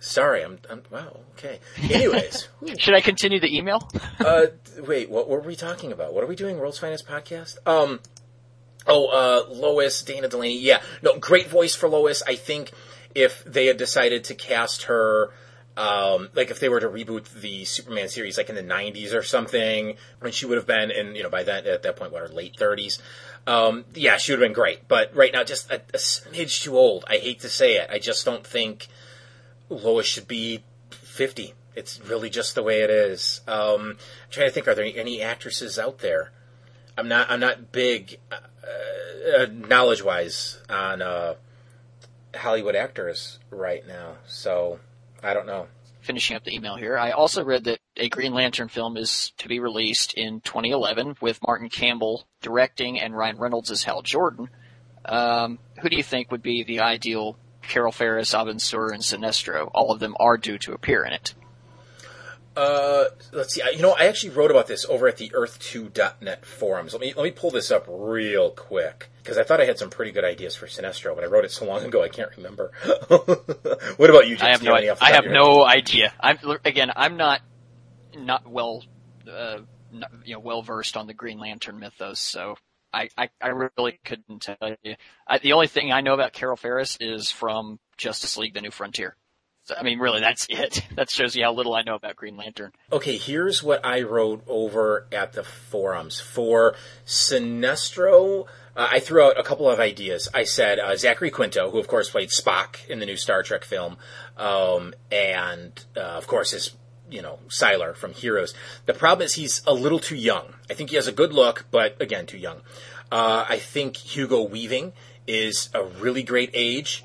[0.00, 1.20] Sorry, I'm, I'm wow.
[1.32, 1.60] Okay.
[1.82, 2.48] Anyways.
[2.78, 3.88] Should I continue the email?
[4.18, 4.46] uh,
[4.78, 6.14] wait, what were we talking about?
[6.14, 6.58] What are we doing?
[6.58, 7.58] World's Finest Podcast?
[7.66, 8.00] Um,
[8.86, 10.58] oh, uh, Lois, Dana Delany.
[10.58, 12.22] Yeah, no, great voice for Lois.
[12.26, 12.72] I think
[13.14, 15.32] if they had decided to cast her,
[15.76, 19.22] um, like if they were to reboot the Superman series, like in the '90s or
[19.22, 22.22] something, when she would have been in, you know, by that at that point, what
[22.22, 23.00] her late 30s.
[23.46, 24.86] Um, yeah, she would have been great.
[24.88, 27.04] But right now, just a, a smidge too old.
[27.08, 27.88] I hate to say it.
[27.90, 28.88] I just don't think
[29.68, 31.54] Lois should be 50.
[31.74, 33.40] It's really just the way it is.
[33.46, 33.98] Um, I'm
[34.30, 36.32] trying to think, are there any actresses out there?
[36.98, 37.30] I'm not.
[37.30, 38.36] I'm not big uh,
[39.38, 41.34] uh, knowledge-wise on uh,
[42.34, 44.80] Hollywood actors right now, so
[45.22, 45.68] I don't know.
[46.10, 49.46] Finishing up the email here, I also read that a Green Lantern film is to
[49.46, 54.50] be released in 2011 with Martin Campbell directing and Ryan Reynolds as Hal Jordan.
[55.04, 59.70] Um, who do you think would be the ideal Carol Ferris, Abin Sur, and Sinestro?
[59.72, 61.32] All of them are due to appear in it.
[62.60, 63.62] Uh, let's see.
[63.62, 66.92] I, you know, I actually wrote about this over at the Earth2.net forums.
[66.92, 69.88] Let me let me pull this up real quick because I thought I had some
[69.88, 72.70] pretty good ideas for Sinestro, but I wrote it so long ago I can't remember.
[73.96, 74.36] what about you?
[74.36, 74.42] James?
[74.42, 76.12] I have no, you any off the I have no idea.
[76.20, 77.40] I'm again, I'm not
[78.14, 78.84] not well,
[79.26, 82.56] uh, not, you know, well versed on the Green Lantern mythos, so
[82.92, 84.96] I, I, I really couldn't tell you.
[85.26, 88.70] I, the only thing I know about Carol Ferris is from Justice League: The New
[88.70, 89.16] Frontier.
[89.70, 90.82] So, I mean, really, that's it.
[90.96, 92.72] That shows you how little I know about Green Lantern.
[92.92, 96.74] Okay, here's what I wrote over at the forums for
[97.06, 98.46] Sinestro.
[98.76, 100.28] Uh, I threw out a couple of ideas.
[100.34, 103.64] I said uh, Zachary Quinto, who of course played Spock in the new Star Trek
[103.64, 103.96] film,
[104.36, 106.76] um, and uh, of course is
[107.08, 108.52] you know Sylar from Heroes.
[108.86, 110.54] The problem is he's a little too young.
[110.68, 112.58] I think he has a good look, but again, too young.
[113.12, 114.92] Uh, I think Hugo Weaving
[115.26, 117.02] is a really great age.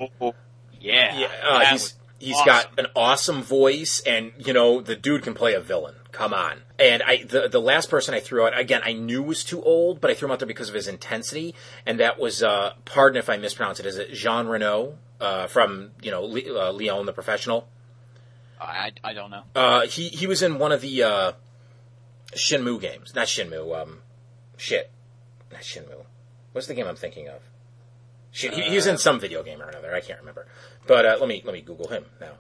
[0.80, 2.46] Yeah, Yeah, uh, that he's was he's awesome.
[2.46, 5.96] got an awesome voice, and you know the dude can play a villain.
[6.12, 6.60] Come on.
[6.80, 10.02] And I the the last person I threw out again I knew was too old,
[10.02, 11.56] but I threw him out there because of his intensity,
[11.86, 13.86] and that was uh, pardon if I mispronounce it.
[13.86, 17.68] Is it Jean Reno uh, from you know Le- uh, Leon the Professional?
[18.60, 19.44] I, I don't know.
[19.54, 21.32] Uh, he he was in one of the uh,
[22.34, 23.82] Shenmue games, not Shenmue.
[23.82, 24.00] Um,
[24.58, 24.92] shit,
[25.52, 26.06] not Shenmue.
[26.54, 27.42] What's the game I'm thinking of?
[28.36, 29.96] Shit, he, he was in some video game or another.
[29.96, 30.46] I can't remember.
[30.86, 32.34] But uh, let me let me Google him now.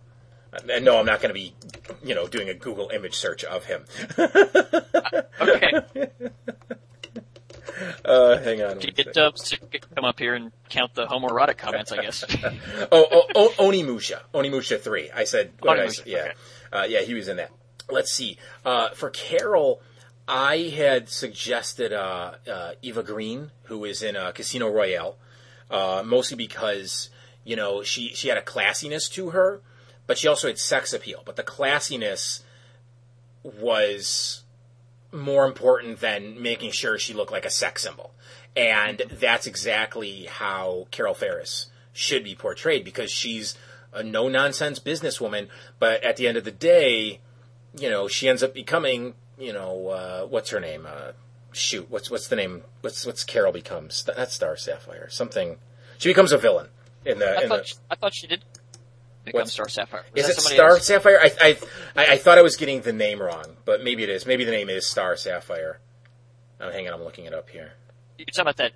[0.53, 1.53] Uh, no, I'm not going to be,
[2.03, 3.85] you know, doing a Google image search of him.
[5.37, 5.73] Okay,
[8.05, 8.79] Uh, hang on.
[8.81, 9.13] you one get.
[9.13, 9.57] Dubs to
[9.95, 12.23] come up here and count the homoerotic comments, I guess.
[12.91, 14.19] Oh, oh, oh, Onimusha.
[14.33, 15.11] Onimusha 3.
[15.11, 16.05] I said, what I Onimusha.
[16.05, 16.17] Yeah.
[16.19, 16.31] okay.
[16.71, 17.51] Uh, yeah, he was in that.
[17.89, 18.37] Let's see.
[18.63, 19.81] Uh, for Carol,
[20.27, 25.17] I had suggested uh, uh, Eva Green, who is in uh, Casino Royale,
[25.69, 27.09] uh, mostly because
[27.43, 29.61] you know she she had a classiness to her,
[30.07, 31.21] but she also had sex appeal.
[31.25, 32.41] But the classiness
[33.43, 34.43] was
[35.11, 38.13] more important than making sure she looked like a sex symbol,
[38.55, 43.55] and that's exactly how Carol Ferris should be portrayed because she's
[43.93, 45.47] a no nonsense businesswoman,
[45.79, 47.21] but at the end of the day,
[47.77, 50.85] you know, she ends up becoming, you know, uh, what's her name?
[50.85, 51.13] Uh,
[51.55, 52.63] shoot, what's what's the name?
[52.81, 54.03] What's what's Carol becomes?
[54.03, 55.09] That's Star Sapphire.
[55.09, 55.57] Something.
[55.97, 56.67] She becomes a villain
[57.05, 57.37] in the.
[57.39, 58.43] I in thought the she, I thought she did
[59.23, 60.03] become What's- Star Sapphire.
[60.13, 60.85] Was is it Star else?
[60.85, 61.19] Sapphire?
[61.21, 61.57] I, I
[61.95, 64.25] I I thought I was getting the name wrong, but maybe it is.
[64.25, 65.79] Maybe the name is Star Sapphire.
[66.61, 67.73] Oh, hang on, I'm looking it up here.
[68.17, 68.71] You're talking about that,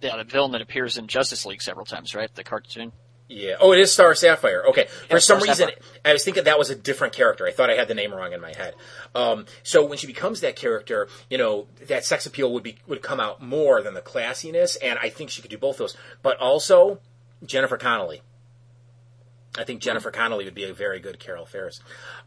[0.00, 2.32] yeah, the villain that appears in Justice League several times, right?
[2.34, 2.90] The cartoon.
[3.28, 3.56] Yeah.
[3.58, 4.64] Oh, it is Star Sapphire.
[4.68, 4.86] Okay.
[5.08, 6.00] For Yeah, some Star reason, Sapphire.
[6.04, 7.46] I was thinking that was a different character.
[7.46, 8.74] I thought I had the name wrong in my head.
[9.14, 13.02] Um, so when she becomes that character, you know, that sex appeal would be would
[13.02, 15.96] come out more than the classiness, and I think she could do both those.
[16.22, 17.00] But also,
[17.44, 18.22] Jennifer Connelly.
[19.56, 21.80] I think Jennifer Connelly would be a very good Carol Ferris.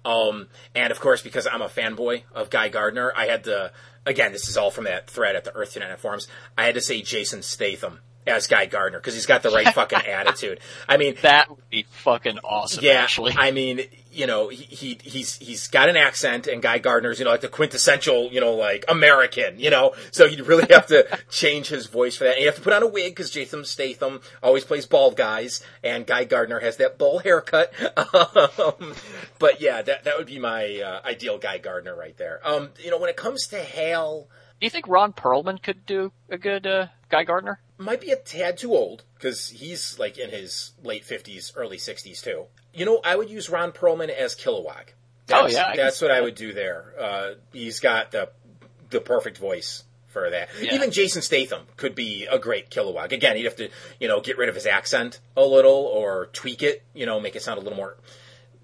[0.06, 3.74] Um, and of course, because I'm a fanboy of Guy Gardner, I had to,
[4.06, 6.28] again, this is all from that thread at the Earth2.net forums,
[6.58, 10.00] I had to say Jason Statham as Guy Gardner because he's got the right fucking
[10.08, 10.60] attitude.
[10.88, 13.34] I mean, That would be fucking awesome, yeah, actually.
[13.38, 17.26] I mean, you know, he, he he's he's got an accent, and Guy Gardner's, you
[17.26, 19.94] know, like the quintessential, you know, like American, you know.
[20.12, 22.32] So you'd really have to change his voice for that.
[22.34, 25.62] And you have to put on a wig because Jason Statham always plays bald guys,
[25.84, 27.74] and Guy Gardner has that bowl haircut.
[28.18, 28.94] Um,
[29.40, 32.40] but yeah, that that would be my uh, ideal Guy Gardner right there.
[32.44, 34.28] Um, you know, when it comes to Hal,
[34.60, 37.60] Do you think Ron Perlman could do a good uh, Guy Gardner?
[37.80, 42.22] Might be a tad too old because he's like in his late fifties, early sixties
[42.22, 42.46] too.
[42.74, 44.94] You know, I would use Ron Perlman as Kilowog.
[45.30, 46.94] Oh, That's, yeah, I that's what I would do there.
[47.00, 48.30] Uh, he's got the
[48.90, 50.50] the perfect voice for that.
[50.60, 50.74] Yeah.
[50.74, 53.12] Even Jason Statham could be a great Kilowog.
[53.12, 53.70] Again, he'd have to
[54.00, 56.84] you know get rid of his accent a little or tweak it.
[56.96, 57.98] You know, make it sound a little more.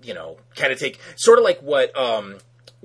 [0.02, 1.96] You know, kind of take sort of like what.
[1.96, 2.38] um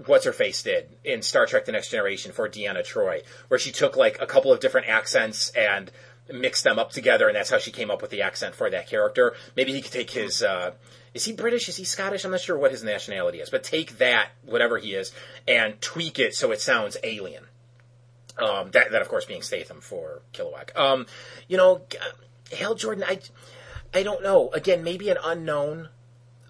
[0.06, 3.72] What's her face did in Star Trek: The Next Generation for Deanna Troi, where she
[3.72, 5.90] took like a couple of different accents and
[6.32, 8.88] mixed them up together, and that's how she came up with the accent for that
[8.88, 9.34] character.
[9.56, 10.42] Maybe he could take his.
[10.42, 10.72] Uh,
[11.14, 11.68] is he British?
[11.68, 12.24] Is he Scottish?
[12.24, 15.12] I'm not sure what his nationality is, but take that, whatever he is,
[15.46, 17.44] and tweak it so it sounds alien.
[18.38, 20.76] Um, that, that of course being Statham for Kilowog.
[20.78, 21.06] Um,
[21.48, 21.82] you know,
[22.56, 23.18] Hal Jordan, I,
[23.92, 24.50] I don't know.
[24.50, 25.88] Again, maybe an unknown.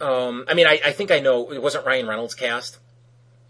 [0.00, 1.50] Um, I mean, I, I think I know.
[1.50, 2.78] It wasn't Ryan Reynolds cast.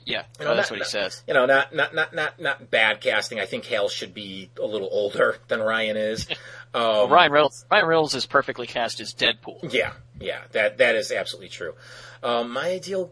[0.09, 1.23] Yeah, You know, that's not- what he says.
[1.29, 3.39] You know, not not not not not bad casting.
[3.41, 6.27] I think Hale should be a little older than Ryan is.
[6.75, 9.73] Um, Well, Ryan Reynolds, Ryan Reynolds is perfectly cast as Deadpool.
[9.73, 11.75] Yeah, yeah, that that is absolutely true.
[12.23, 13.11] Um, my ideal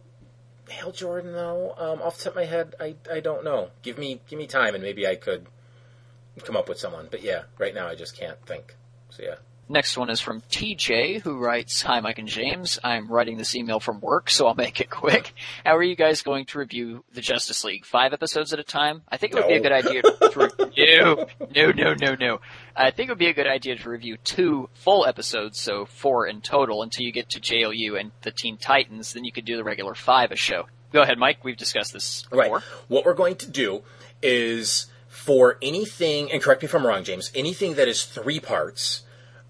[0.68, 3.70] Hal Jordan, though, um, off the top of my head, I I don't know.
[3.82, 5.46] Give me give me time, and maybe I could
[6.44, 7.08] come up with someone.
[7.10, 8.76] But yeah, right now I just can't think.
[9.08, 9.36] So yeah.
[9.68, 12.78] Next one is from TJ, who writes, Hi, Mike and James.
[12.84, 15.32] I'm writing this email from work, so I'll make it quick.
[15.64, 17.84] How are you guys going to review the Justice League?
[17.84, 19.02] Five episodes at a time?
[19.08, 21.26] I think it would be a good idea to review.
[21.56, 22.40] No, no, no, no.
[22.76, 26.28] I think it would be a good idea to review two full episodes, so four
[26.28, 29.14] in total, until you get to JLU and the Teen Titans.
[29.14, 30.66] Then you could do the regular five a show.
[30.92, 31.42] Go ahead, Mike.
[31.42, 32.44] We've discussed this Right.
[32.44, 32.62] before.
[32.86, 33.82] What we're going to do
[34.22, 39.02] is for anything, and correct me if I'm wrong, James, anything that is three parts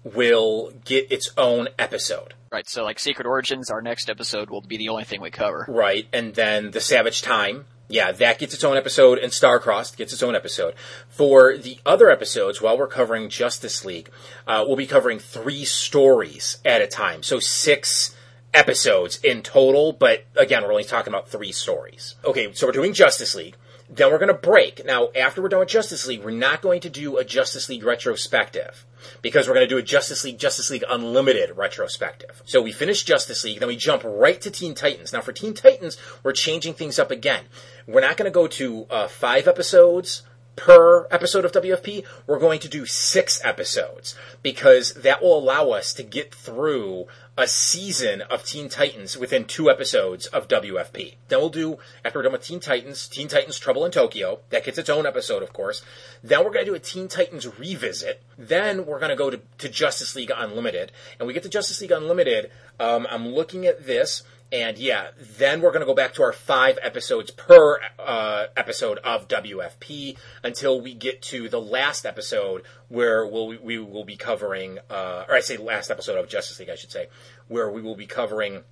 [0.03, 2.33] will get its own episode.
[2.51, 2.67] Right.
[2.67, 5.65] So, like Secret Origins, our next episode will be the only thing we cover.
[5.67, 7.65] Right, and then the Savage Time.
[7.89, 10.73] Yeah, that gets its own episode, and Starcrossed gets its own episode.
[11.07, 14.09] For the other episodes, while we're covering Justice League,
[14.45, 17.23] uh, we'll be covering three stories at a time.
[17.23, 18.13] So six
[18.53, 22.15] episodes in total, but again, we're only talking about three stories.
[22.25, 23.55] Okay, so we're doing Justice League.
[23.89, 24.85] Then we're going to break.
[24.85, 27.83] Now, after we're done with Justice League, we're not going to do a Justice League
[27.83, 28.85] retrospective
[29.21, 32.41] because we're going to do a Justice League Justice League Unlimited retrospective.
[32.45, 35.13] So we finish Justice League, then we jump right to Teen Titans.
[35.13, 37.45] Now, for Teen Titans, we're changing things up again.
[37.87, 40.23] We're not going to go to uh, five episodes
[40.57, 42.03] per episode of WFP.
[42.25, 47.05] We're going to do six episodes because that will allow us to get through
[47.37, 51.15] a season of Teen Titans within two episodes of WFP.
[51.27, 54.39] Then we'll do, after we're done with Teen Titans, Teen Titans Trouble in Tokyo.
[54.49, 55.83] That gets its own episode, of course.
[56.23, 58.23] Then we're going to do a Teen Titans revisit.
[58.39, 60.91] Then we're going to go to, to Justice League Unlimited.
[61.19, 62.49] And we get to Justice League Unlimited.
[62.79, 64.23] Um, I'm looking at this.
[64.51, 68.97] And yeah, then we're going to go back to our five episodes per uh, episode
[68.99, 74.79] of WFP until we get to the last episode where we'll, we will be covering,
[74.89, 77.07] uh, or I say last episode of Justice League, I should say,
[77.49, 78.63] where we will be covering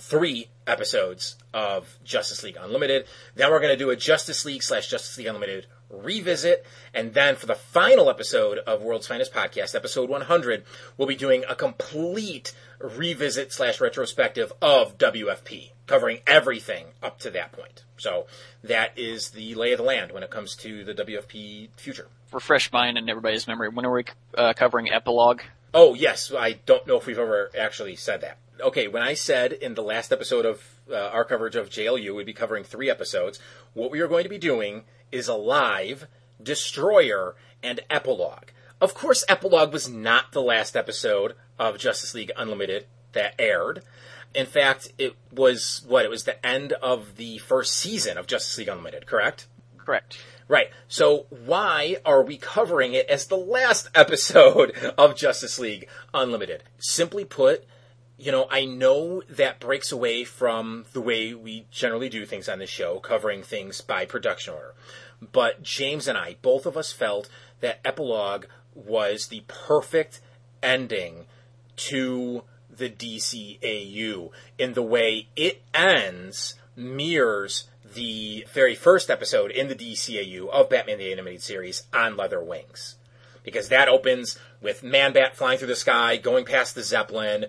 [0.00, 3.06] three episodes of Justice League Unlimited.
[3.36, 6.64] Then we're going to do a Justice League slash Justice League Unlimited revisit.
[6.94, 10.64] And then for the final episode of World's Finest Podcast, episode 100,
[10.96, 17.52] we'll be doing a complete revisit slash retrospective of WFP, covering everything up to that
[17.52, 17.84] point.
[17.96, 18.26] So
[18.62, 22.08] that is the lay of the land when it comes to the WFP future.
[22.32, 23.68] Refresh mine and everybody's memory.
[23.68, 24.04] When are we
[24.36, 25.40] uh, covering epilogue?
[25.74, 26.32] Oh, yes.
[26.36, 28.38] I don't know if we've ever actually said that.
[28.60, 32.26] Okay, when I said in the last episode of uh, our coverage of JLU, we'd
[32.26, 33.38] be covering three episodes,
[33.74, 36.06] what we are going to be doing is Alive,
[36.42, 38.50] Destroyer, and Epilogue.
[38.80, 43.82] Of course, Epilogue was not the last episode of Justice League Unlimited that aired.
[44.34, 46.04] In fact, it was what?
[46.04, 49.46] It was the end of the first season of Justice League Unlimited, correct?
[49.76, 50.18] Correct.
[50.46, 50.70] Right.
[50.86, 56.62] So why are we covering it as the last episode of Justice League Unlimited?
[56.78, 57.64] Simply put,
[58.18, 62.58] you know, I know that breaks away from the way we generally do things on
[62.58, 64.74] the show, covering things by production order.
[65.32, 67.28] But James and I, both of us felt
[67.60, 70.20] that Epilogue was the perfect
[70.62, 71.26] ending
[71.76, 79.74] to the DCAU in the way it ends mirrors the very first episode in the
[79.74, 82.96] DCAU of Batman the Animated Series on Leather Wings.
[83.42, 87.46] Because that opens with Man Bat flying through the sky, going past the Zeppelin.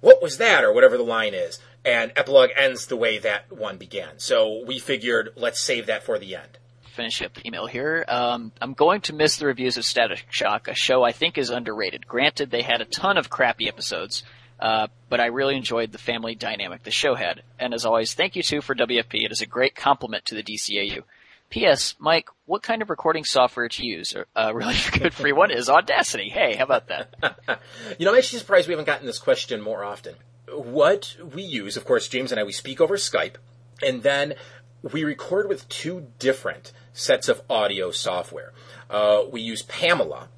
[0.00, 0.64] What was that?
[0.64, 1.58] Or whatever the line is.
[1.84, 4.18] And epilogue ends the way that one began.
[4.18, 6.58] So we figured, let's save that for the end
[7.00, 8.04] finish up the email here.
[8.08, 11.48] Um, I'm going to miss the reviews of Static Shock, a show I think is
[11.48, 12.06] underrated.
[12.06, 14.22] Granted, they had a ton of crappy episodes,
[14.58, 17.42] uh, but I really enjoyed the family dynamic the show had.
[17.58, 19.24] And as always, thank you too for WFP.
[19.24, 21.02] It is a great compliment to the DCAU.
[21.50, 21.96] P.S.
[21.98, 24.14] Mike, what kind of recording software to use?
[24.14, 26.28] A uh, really good free one is Audacity.
[26.28, 27.14] Hey, how about that?
[27.98, 30.14] you know, I'm actually surprised we haven't gotten this question more often.
[30.48, 33.34] What we use, of course, James and I, we speak over Skype,
[33.82, 34.34] and then
[34.82, 38.52] we record with two different sets of audio software.
[38.88, 40.28] Uh, we use Pamela,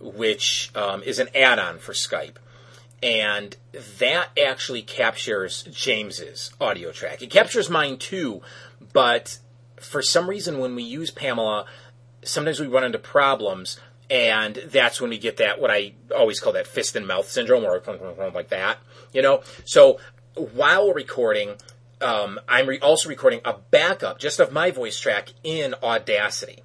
[0.00, 2.36] which um, is an add-on for Skype,
[3.02, 3.56] and
[3.98, 7.22] that actually captures James's audio track.
[7.22, 8.42] It captures mine too,
[8.92, 9.38] but
[9.80, 11.66] for some reason, when we use Pamela,
[12.22, 13.78] sometimes we run into problems,
[14.10, 17.64] and that's when we get that what I always call that fist and mouth syndrome,
[17.64, 17.82] or
[18.34, 18.78] like that,
[19.12, 19.42] you know.
[19.64, 19.98] So
[20.34, 21.56] while recording,
[22.00, 26.62] um, I'm re- also recording a backup just of my voice track in Audacity.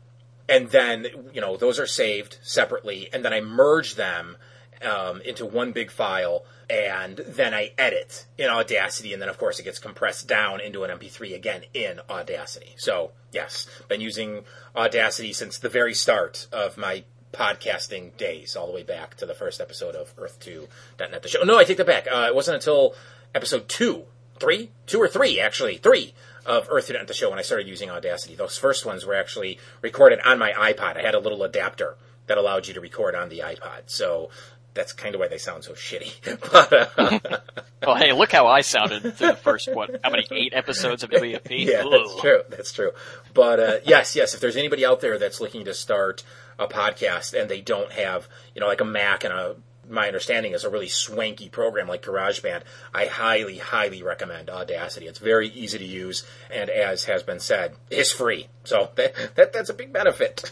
[0.49, 4.35] And then, you know, those are saved separately, and then I merge them
[4.83, 9.59] um, into one big file, and then I edit in Audacity, and then, of course,
[9.59, 12.75] it gets compressed down into an MP3 again in Audacity.
[12.77, 17.03] So, yes, been using Audacity since the very start of my
[17.33, 21.43] podcasting days, all the way back to the first episode of Earth2.net, the show.
[21.43, 22.07] No, I take that back.
[22.11, 22.95] Uh, it wasn't until
[23.33, 24.05] episode two
[24.41, 26.13] three, two or three actually, three
[26.45, 28.35] of Earth2 the show when I started using Audacity.
[28.35, 30.97] Those first ones were actually recorded on my iPod.
[30.97, 33.83] I had a little adapter that allowed you to record on the iPod.
[33.85, 34.29] So
[34.73, 36.13] that's kind of why they sound so shitty.
[36.51, 37.39] but, uh,
[37.85, 39.99] well, hey, look how I sounded through the first what?
[40.03, 41.65] How many eight episodes of WFP?
[41.65, 42.41] yeah, that's true.
[42.49, 42.91] That's true.
[43.33, 44.33] But uh, yes, yes.
[44.33, 46.23] If there's anybody out there that's looking to start
[46.57, 49.55] a podcast and they don't have, you know, like a Mac and a
[49.89, 52.63] my understanding is a really swanky program like GarageBand,
[52.93, 55.07] I highly, highly recommend Audacity.
[55.07, 58.47] It's very easy to use, and as has been said, is free.
[58.63, 60.51] So that, that that's a big benefit.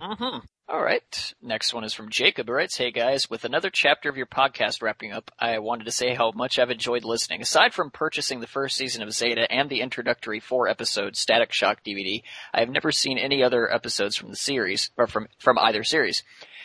[0.00, 0.38] mm-hmm.
[0.68, 1.34] All right.
[1.40, 2.48] Next one is from Jacob.
[2.48, 5.92] Who writes, Hey guys, with another chapter of your podcast wrapping up, I wanted to
[5.92, 7.40] say how much I've enjoyed listening.
[7.40, 11.84] Aside from purchasing the first season of Zeta and the introductory four episode Static Shock
[11.84, 12.20] DVD,
[12.52, 16.24] I have never seen any other episodes from the series, or from, from either series.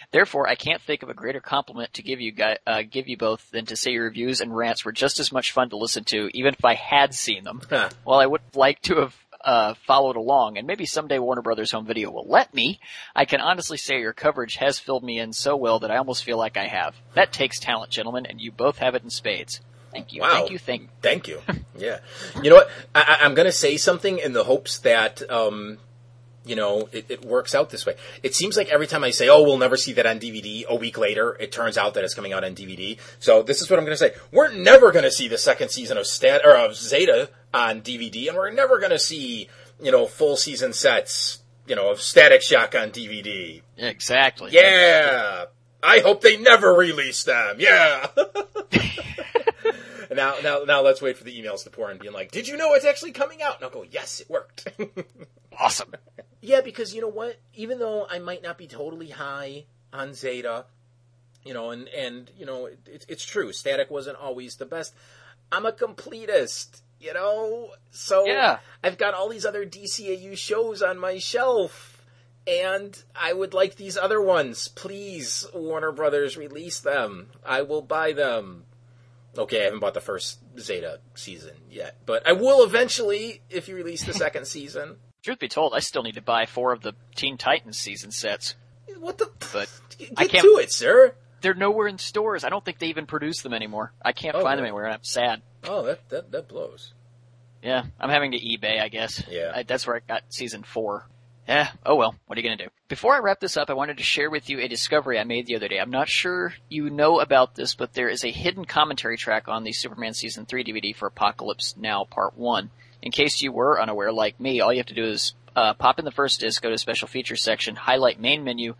[0.09, 3.17] Therefore, I can't think of a greater compliment to give you guys, uh, give you
[3.17, 6.05] both than to say your reviews and rants were just as much fun to listen
[6.05, 7.61] to, even if I had seen them.
[7.69, 7.89] Huh.
[8.03, 11.85] While I would like to have uh, followed along, and maybe someday Warner Brothers Home
[11.85, 12.79] Video will let me,
[13.15, 16.23] I can honestly say your coverage has filled me in so well that I almost
[16.23, 16.95] feel like I have.
[17.13, 19.61] That takes talent, gentlemen, and you both have it in spades.
[19.91, 20.21] Thank you.
[20.21, 20.33] Wow.
[20.33, 20.57] Thank you.
[20.57, 21.41] Thank, thank you.
[21.77, 21.99] yeah.
[22.41, 22.69] You know what?
[22.95, 25.79] I, am going to say something in the hopes that um,
[26.45, 27.95] you know, it, it, works out this way.
[28.23, 30.75] It seems like every time I say, "Oh, we'll never see that on DVD," a
[30.75, 32.97] week later, it turns out that it's coming out on DVD.
[33.19, 35.69] So this is what I'm going to say: We're never going to see the second
[35.69, 39.91] season of Stat or of Zeta on DVD, and we're never going to see, you
[39.91, 43.61] know, full season sets, you know, of Static Shock on DVD.
[43.77, 44.51] Exactly.
[44.51, 45.45] Yeah.
[45.83, 47.57] I hope they never release them.
[47.59, 48.07] Yeah.
[50.11, 52.57] now, now, now, let's wait for the emails to pour in, being like, "Did you
[52.57, 54.67] know it's actually coming out?" And I'll go, "Yes, it worked."
[55.59, 55.93] awesome.
[56.41, 57.37] Yeah, because you know what?
[57.53, 60.65] Even though I might not be totally high on Zeta,
[61.43, 63.53] you know, and and you know, it, it's true.
[63.53, 64.93] Static wasn't always the best.
[65.51, 67.71] I'm a completist, you know?
[67.91, 68.59] So Yeah.
[68.83, 71.97] I've got all these other DCAU shows on my shelf.
[72.47, 74.67] And I would like these other ones.
[74.69, 77.27] Please, Warner Brothers, release them.
[77.45, 78.63] I will buy them.
[79.37, 83.75] Okay, I haven't bought the first Zeta season yet, but I will eventually if you
[83.75, 84.97] release the second season.
[85.23, 88.55] Truth be told, I still need to buy four of the Teen Titans season sets.
[88.99, 89.29] What the?
[89.53, 91.13] But Get I can't- to it, sir.
[91.41, 92.43] They're nowhere in stores.
[92.43, 93.93] I don't think they even produce them anymore.
[94.03, 95.41] I can't Oh, find them anywhere, and I'm sad.
[95.63, 96.93] Oh, that that that blows.
[97.63, 99.23] Yeah, I'm having to eBay, I guess.
[99.29, 99.51] Yeah.
[99.55, 101.07] I, that's where I got season four.
[101.47, 102.69] Yeah, oh well, what are you gonna do?
[102.87, 105.47] Before I wrap this up, I wanted to share with you a discovery I made
[105.47, 105.79] the other day.
[105.79, 109.63] I'm not sure you know about this, but there is a hidden commentary track on
[109.63, 112.69] the Superman Season 3 DVD for Apocalypse Now Part 1.
[113.01, 115.99] In case you were unaware, like me, all you have to do is uh, pop
[115.99, 118.75] in the first disc, go to special features section, highlight main menu,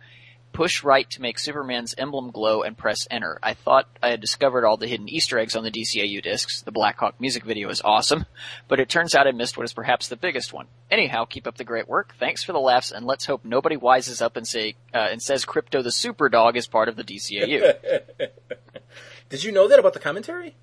[0.52, 3.38] push right to make Superman's emblem glow and press enter.
[3.42, 6.62] I thought I had discovered all the hidden Easter eggs on the DCAU discs.
[6.62, 8.26] The Black Hawk music video is awesome,
[8.68, 10.66] but it turns out I missed what is perhaps the biggest one.
[10.90, 12.14] Anyhow, keep up the great work.
[12.18, 15.44] Thanks for the laughs, and let's hope nobody wises up and say uh, and says
[15.44, 17.74] Krypto the Superdog is part of the DCAU.
[19.28, 20.54] Did you know that about the commentary?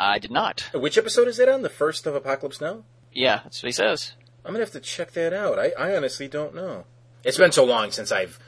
[0.00, 0.70] I did not.
[0.72, 1.60] Which episode is that on?
[1.60, 2.84] The first of Apokolips Now?
[3.12, 4.14] Yeah, that's what he says.
[4.44, 5.58] I'm gonna have to check that out.
[5.58, 6.84] I, I honestly don't know.
[7.22, 8.38] It's been so long since I've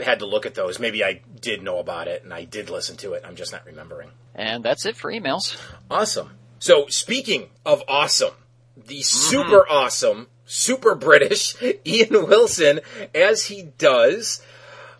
[0.00, 0.78] had to look at those.
[0.78, 3.22] Maybe I did know about it and I did listen to it.
[3.26, 4.08] I'm just not remembering.
[4.34, 5.60] And that's it for emails.
[5.90, 6.30] Awesome.
[6.58, 8.32] So speaking of awesome,
[8.74, 11.54] the super awesome, super British
[11.86, 12.80] Ian Wilson,
[13.14, 14.40] as he does,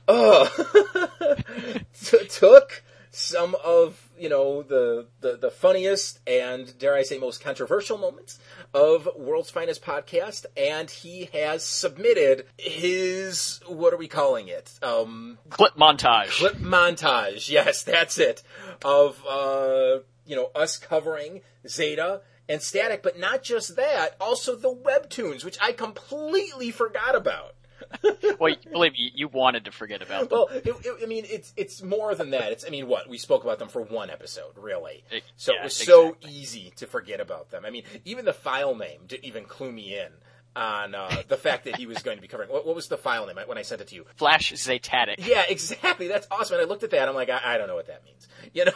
[0.06, 0.48] uh,
[2.04, 7.42] t- took some of you know the, the the funniest and dare I say most
[7.42, 8.38] controversial moments
[8.72, 14.72] of World's Finest podcast, and he has submitted his what are we calling it?
[14.82, 16.38] Um, Clip montage.
[16.38, 17.50] clip montage.
[17.50, 18.42] Yes, that's it.
[18.82, 24.74] Of uh, you know us covering Zeta and Static, but not just that, also the
[24.74, 27.56] webtoons, which I completely forgot about.
[28.40, 30.38] well, believe me, you wanted to forget about them.
[30.38, 32.52] Well, it, it, I mean, it's it's more than that.
[32.52, 35.04] It's I mean, what we spoke about them for one episode, really.
[35.10, 37.64] It- so yeah, it was so easy to forget about them.
[37.64, 40.08] I mean, even the file name didn't even clue me in
[40.56, 42.48] on uh, the fact that he was going to be covering.
[42.48, 44.06] What, what was the file name when I sent it to you?
[44.16, 45.16] Flash Zetatic.
[45.26, 46.06] Yeah, exactly.
[46.08, 46.58] That's awesome.
[46.58, 47.08] And I looked at that.
[47.08, 48.72] I'm like, I, I don't know what that means, you know.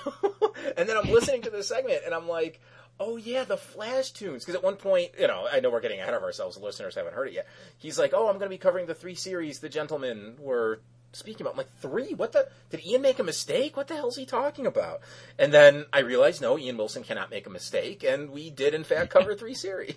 [0.76, 2.60] and then I'm listening to the segment, and I'm like,
[3.00, 4.44] oh yeah, the Flash tunes.
[4.44, 6.56] Because at one point, you know, I know we're getting ahead of ourselves.
[6.56, 7.46] The listeners haven't heard it yet.
[7.78, 10.80] He's like, oh, I'm going to be covering the three series the gentlemen were
[11.12, 11.52] speaking about.
[11.52, 12.14] I'm like, three?
[12.14, 12.48] What the?
[12.70, 13.76] Did Ian make a mistake?
[13.76, 15.00] What the hell's he talking about?
[15.38, 18.84] And then I realized, no, Ian Wilson cannot make a mistake, and we did in
[18.84, 19.94] fact cover three series.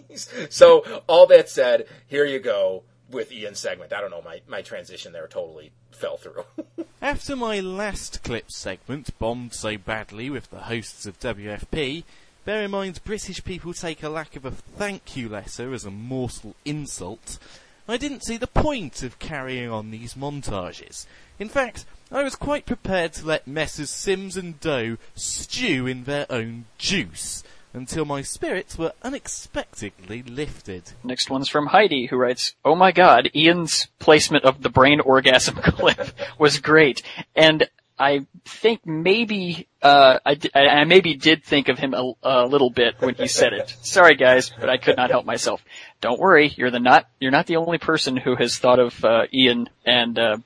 [0.50, 3.92] so all that said, here you go with Ian's segment.
[3.92, 6.44] I don't know, my, my transition there totally fell through.
[7.02, 12.04] After my last clip segment bombed so badly with the hosts of WFP,
[12.48, 15.90] bear in mind British people take a lack of a thank you letter as a
[15.90, 17.38] mortal insult,
[17.86, 21.04] I didn't see the point of carrying on these montages.
[21.38, 26.24] In fact, I was quite prepared to let Messrs Sims and Doe stew in their
[26.30, 27.44] own juice,
[27.74, 30.92] until my spirits were unexpectedly lifted.
[31.04, 35.56] Next one's from Heidi, who writes, "Oh my God, Ian's placement of the brain orgasm
[35.62, 37.02] clip was great,
[37.36, 37.68] and
[37.98, 42.70] I think maybe uh, I, I I maybe did think of him a, a little
[42.70, 43.74] bit when he said it.
[43.82, 45.62] Sorry, guys, but I could not help myself.
[46.00, 49.22] Don't worry, you're the not you're not the only person who has thought of uh,
[49.32, 50.36] Ian and." Uh,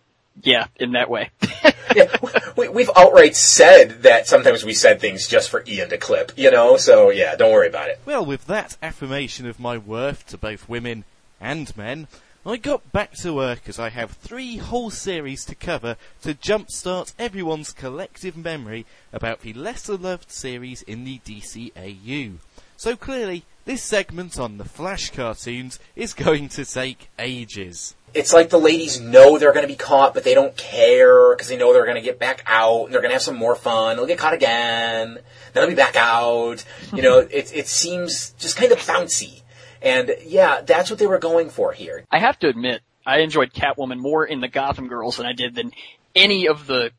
[0.40, 1.30] yeah, in that way.
[1.94, 2.10] yeah,
[2.56, 6.50] we, we've outright said that sometimes we said things just for Ian to clip, you
[6.50, 6.76] know.
[6.76, 8.00] So yeah, don't worry about it.
[8.06, 11.04] Well, with that affirmation of my worth to both women
[11.40, 12.08] and men,
[12.44, 17.14] I got back to work as I have three whole series to cover to jumpstart
[17.16, 22.38] everyone's collective memory about the lesser loved series in the DCAU.
[22.76, 27.94] So clearly, this segment on the Flash cartoons is going to take ages.
[28.12, 31.46] It's like the ladies know they're going to be caught, but they don't care because
[31.46, 33.54] they know they're going to get back out and they're going to have some more
[33.54, 33.94] fun.
[33.94, 35.14] They'll get caught again.
[35.14, 35.22] Then
[35.54, 36.64] they'll be back out.
[36.92, 39.41] You know, it it seems just kind of bouncy.
[39.82, 42.04] And yeah, that's what they were going for here.
[42.10, 45.54] I have to admit, I enjoyed Catwoman more in the Gotham Girls than I did
[45.54, 45.72] than
[46.14, 46.92] any of the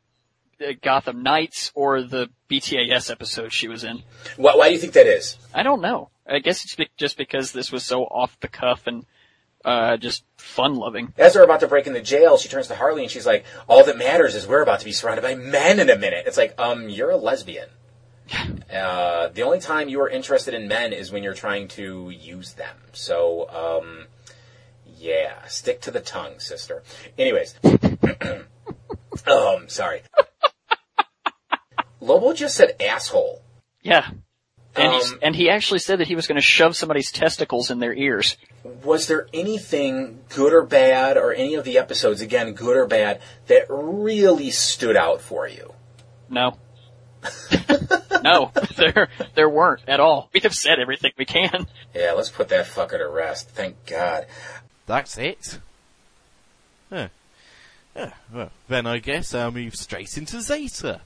[0.60, 4.02] uh, Gotham Knights or the BTAS episodes she was in.
[4.36, 5.38] Why, why do you think that is?
[5.54, 6.10] I don't know.
[6.26, 9.04] I guess it's be- just because this was so off the cuff and
[9.64, 11.12] uh, just fun loving.
[11.16, 13.84] As they're about to break into jail, she turns to Harley and she's like, "All
[13.84, 16.54] that matters is we're about to be surrounded by men in a minute." It's like,
[16.58, 17.68] um, you're a lesbian.
[18.72, 22.54] Uh, the only time you are interested in men is when you're trying to use
[22.54, 22.76] them.
[22.92, 24.06] So, um,
[24.98, 26.82] yeah, stick to the tongue, sister.
[27.18, 27.54] Anyways,
[29.26, 30.02] um, sorry.
[32.00, 33.42] Lobo just said asshole.
[33.82, 34.08] Yeah,
[34.76, 37.78] And, Um, and he actually said that he was going to shove somebody's testicles in
[37.78, 38.36] their ears.
[38.82, 43.20] was there anything good or bad, or any of the episodes, again, good or bad,
[43.46, 45.74] that really stood out for you?
[46.28, 46.58] No.
[48.22, 50.30] No, there there weren't at all.
[50.32, 51.66] We have said everything we can.
[51.94, 53.50] Yeah, let's put that fucker to rest.
[53.50, 54.26] Thank God.
[54.86, 55.58] That's it.
[56.90, 57.08] Huh.
[57.96, 61.00] Yeah, well, then I guess I'll move straight into Zeta.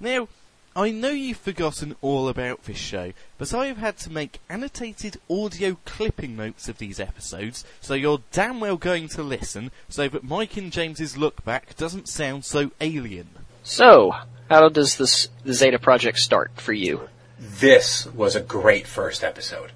[0.00, 0.26] Now,
[0.74, 5.18] I know you've forgotten all about this show, but I have had to make annotated
[5.28, 10.24] audio clipping notes of these episodes, so you're damn well going to listen, so that
[10.24, 13.28] Mike and James's look back doesn't sound so alien.
[13.62, 14.14] So,
[14.48, 17.08] how does this the Zeta project start for you?
[17.38, 19.72] This was a great first episode.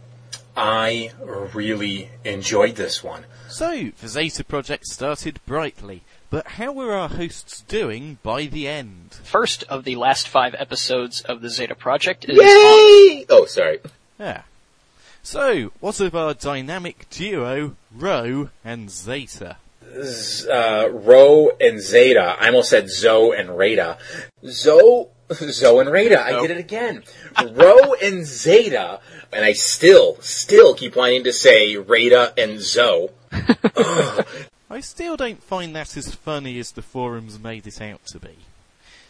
[0.57, 3.25] I really enjoyed this one.
[3.49, 9.15] So, the Zeta project started brightly, but how were our hosts doing by the end?
[9.23, 13.27] First of the last five episodes of the Zeta project is Yay!
[13.29, 13.81] Oh, sorry.
[14.19, 14.43] Yeah.
[15.23, 19.57] So, what of our dynamic duo, Ro and Zeta?
[19.97, 22.37] Uh, Ro and Zeta.
[22.39, 23.99] I almost said Zoe and Rada.
[24.47, 26.25] Zoe, Zoe and Rada.
[26.25, 27.03] I did it again.
[27.53, 29.01] Ro and Zeta,
[29.33, 33.09] and I still, still keep wanting to say Rada and Zoe.
[34.69, 38.37] I still don't find that as funny as the forums made it out to be.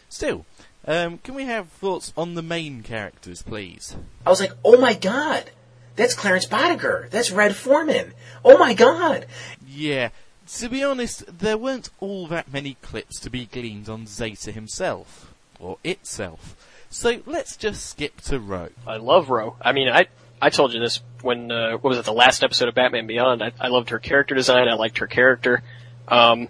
[0.09, 0.45] Still,
[0.85, 3.95] um, can we have thoughts on the main characters, please?
[4.25, 5.51] I was like, oh my god,
[5.97, 7.09] that's Clarence Boddicker.
[7.09, 8.13] That's Red Foreman.
[8.45, 9.25] Oh my god.
[9.67, 10.09] Yeah,
[10.47, 15.33] to be honest, there weren't all that many clips to be gleaned on Zeta himself,
[15.59, 16.55] or itself.
[16.89, 18.69] So let's just skip to Ro.
[18.85, 19.55] I love Ro.
[19.61, 20.07] I mean, I
[20.41, 23.43] I told you this when uh, what was it the last episode of Batman Beyond?
[23.43, 24.67] I, I loved her character design.
[24.67, 25.63] I liked her character,
[26.07, 26.47] um,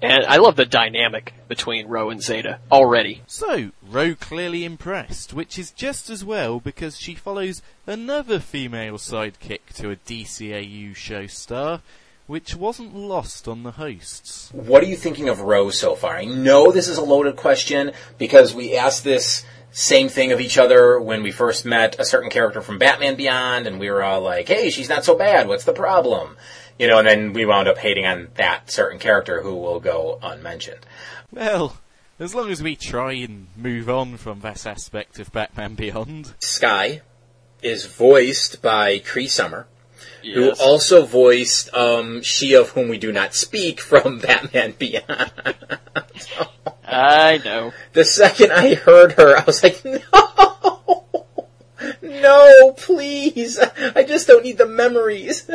[0.00, 3.22] and I love the dynamic between Ro and Zeta already.
[3.26, 9.60] So, Ro clearly impressed, which is just as well because she follows another female sidekick
[9.74, 11.82] to a DCAU show star,
[12.26, 14.50] which wasn't lost on the hosts.
[14.52, 16.16] What are you thinking of Ro so far?
[16.16, 20.58] I know this is a loaded question because we asked this same thing of each
[20.58, 24.20] other when we first met a certain character from Batman Beyond, and we were all
[24.20, 25.48] like, "Hey, she's not so bad.
[25.48, 26.36] What's the problem?"
[26.78, 30.18] You know, and then we wound up hating on that certain character who will go
[30.22, 30.84] unmentioned.
[31.30, 31.78] Well,
[32.18, 36.34] as long as we try and move on from that aspect of Batman Beyond.
[36.40, 37.00] Sky
[37.62, 39.66] is voiced by Cree Summer,
[40.24, 45.32] who also voiced um, she of whom we do not speak from Batman Beyond.
[46.84, 47.72] I know.
[47.92, 50.00] The second I heard her, I was like, no,
[52.02, 53.58] no, please.
[53.94, 55.50] I just don't need the memories.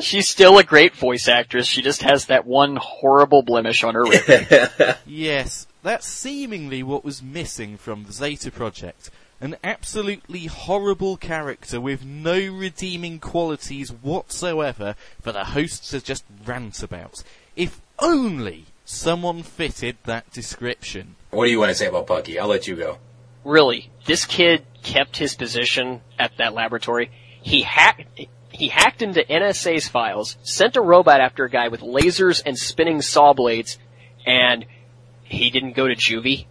[0.00, 1.66] She's still a great voice actress.
[1.66, 4.98] She just has that one horrible blemish on her record.
[5.06, 9.10] Yes, that's seemingly what was missing from the Zeta Project.
[9.44, 16.82] An absolutely horrible character with no redeeming qualities whatsoever for the hosts to just rant
[16.82, 17.22] about.
[17.54, 21.16] If only someone fitted that description.
[21.28, 22.38] what do you want to say about Bucky?
[22.38, 22.96] I'll let you go.
[23.44, 27.10] Really, this kid kept his position at that laboratory.
[27.42, 28.18] He hacked.
[28.50, 33.02] He hacked into NSA's files, sent a robot after a guy with lasers and spinning
[33.02, 33.78] saw blades,
[34.24, 34.64] and
[35.22, 36.46] he didn't go to juvie.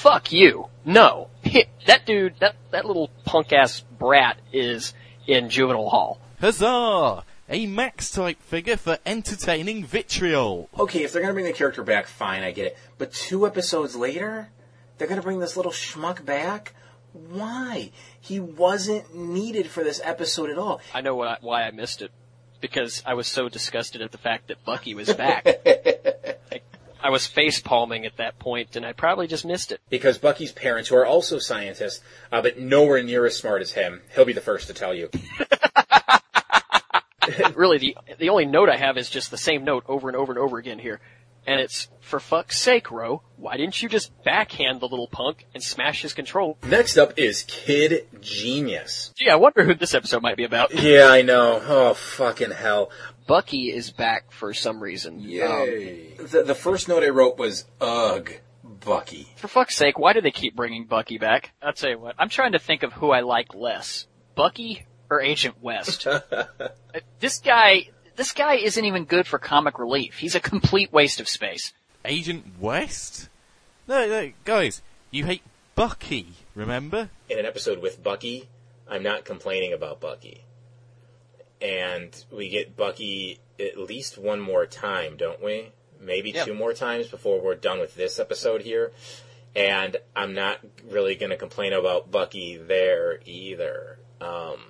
[0.00, 0.68] Fuck you.
[0.86, 1.28] No.
[1.86, 4.94] that dude, that, that little punk ass brat is
[5.26, 6.18] in juvenile hall.
[6.40, 7.22] Huzzah!
[7.50, 10.70] A Max type figure for entertaining vitriol.
[10.78, 12.78] Okay, if they're gonna bring the character back, fine, I get it.
[12.96, 14.48] But two episodes later,
[14.96, 16.74] they're gonna bring this little schmuck back?
[17.12, 17.90] Why?
[18.18, 20.80] He wasn't needed for this episode at all.
[20.94, 22.10] I know what I, why I missed it.
[22.62, 25.46] Because I was so disgusted at the fact that Bucky was back.
[25.66, 26.62] I,
[27.02, 29.80] I was face palming at that point, and I probably just missed it.
[29.88, 32.00] Because Bucky's parents, who are also scientists,
[32.30, 35.08] uh, but nowhere near as smart as him, he'll be the first to tell you.
[37.54, 40.32] really, the the only note I have is just the same note over and over
[40.32, 41.00] and over again here.
[41.46, 45.62] And it's, for fuck's sake, Ro, why didn't you just backhand the little punk and
[45.62, 46.58] smash his control?
[46.62, 49.12] Next up is Kid Genius.
[49.16, 50.74] Gee, I wonder who this episode might be about.
[50.74, 51.62] Yeah, I know.
[51.66, 52.90] Oh, fucking hell.
[53.30, 55.14] Bucky is back for some reason.
[55.14, 56.14] Um, Yay.
[56.14, 58.28] the, the first note I wrote was, ugh,
[58.64, 59.28] Bucky.
[59.36, 61.52] for fuck's sake, why do they keep bringing Bucky back?
[61.62, 64.08] I'll tell you what, I'm trying to think of who I like less.
[64.34, 66.08] Bucky or Agent West?
[67.20, 70.16] this guy, this guy isn't even good for comic relief.
[70.18, 71.72] He's a complete waste of space.
[72.04, 73.28] Agent West?
[73.86, 74.82] No, no, guys,
[75.12, 75.42] you hate
[75.76, 77.10] Bucky, remember?
[77.28, 78.48] In an episode with Bucky,
[78.88, 80.42] I'm not complaining about Bucky.
[81.60, 85.72] And we get Bucky at least one more time, don't we?
[86.00, 86.46] Maybe Yep.
[86.46, 88.92] two more times before we're done with this episode here.
[89.56, 93.98] and I'm not really going to complain about Bucky there either.
[94.20, 94.60] Um,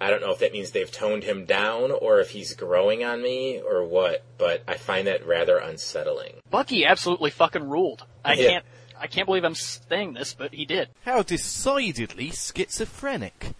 [0.00, 3.20] I don't know if that means they've toned him down or if he's growing on
[3.20, 6.34] me or what, but I find that rather unsettling.
[6.48, 8.04] Bucky absolutely fucking ruled.
[8.24, 8.48] I Yeah.
[8.50, 8.64] can't.
[8.98, 10.88] I can't believe I'm saying this, but he did.
[11.04, 13.54] How decidedly schizophrenic.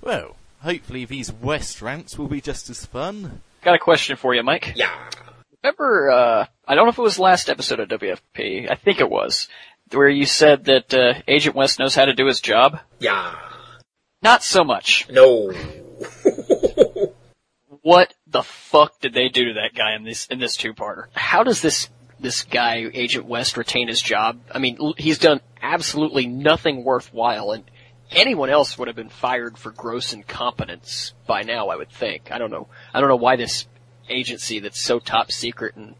[0.00, 3.42] Well, hopefully these West rants will be just as fun.
[3.62, 4.72] Got a question for you, Mike.
[4.76, 4.90] Yeah.
[5.62, 8.70] Remember, uh, I don't know if it was last episode of WFP.
[8.70, 9.48] I think it was,
[9.92, 12.78] where you said that uh, Agent West knows how to do his job.
[12.98, 13.34] Yeah.
[14.22, 15.08] Not so much.
[15.10, 15.52] No.
[17.82, 21.06] What the fuck did they do to that guy in this in this two-parter?
[21.14, 21.88] How does this
[22.18, 24.38] this guy Agent West retain his job?
[24.54, 27.64] I mean, l- he's done absolutely nothing worthwhile, and
[28.10, 31.68] anyone else would have been fired for gross incompetence by now.
[31.68, 32.30] I would think.
[32.30, 32.68] I don't know.
[32.94, 33.66] I don't know why this
[34.08, 35.94] agency that's so top secret and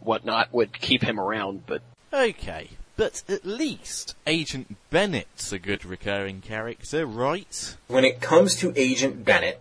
[0.00, 6.40] whatnot would keep him around, but Okay, but at least Agent Bennett's a good recurring
[6.40, 7.76] character, right?
[7.88, 9.60] when it comes to Agent Bennett,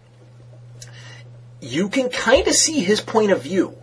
[1.62, 3.76] you can kind of see his point of view.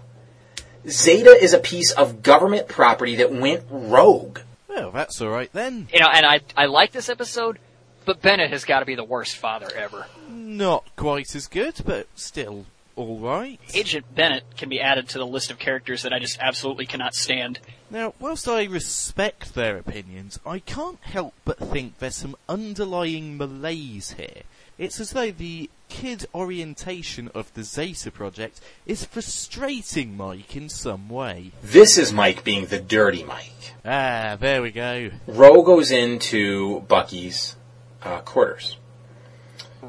[0.89, 4.41] Zeta is a piece of government property that went rogue.
[4.69, 5.89] Well, that's alright then.
[5.93, 7.59] you know, and I I like this episode,
[8.05, 10.07] but Bennett has got to be the worst father ever.
[10.31, 12.67] Not quite as good, but still
[12.97, 13.61] alright.
[13.75, 17.15] Agent Bennett can be added to the list of characters that I just absolutely cannot
[17.15, 17.59] stand.
[17.91, 24.13] Now, whilst I respect their opinions, I can't help but think there's some underlying malaise
[24.13, 24.43] here.
[24.79, 31.09] It's as though the kid orientation of the Zeta project is frustrating Mike in some
[31.09, 31.53] way.
[31.63, 33.75] This is Mike being the dirty Mike.
[33.85, 35.11] Ah, there we go.
[35.27, 37.57] Ro goes into Bucky's
[38.05, 38.77] uh, quarters.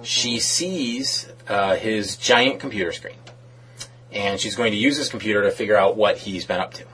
[0.01, 3.17] She sees uh, his giant computer screen,
[4.11, 6.85] and she's going to use his computer to figure out what he's been up to.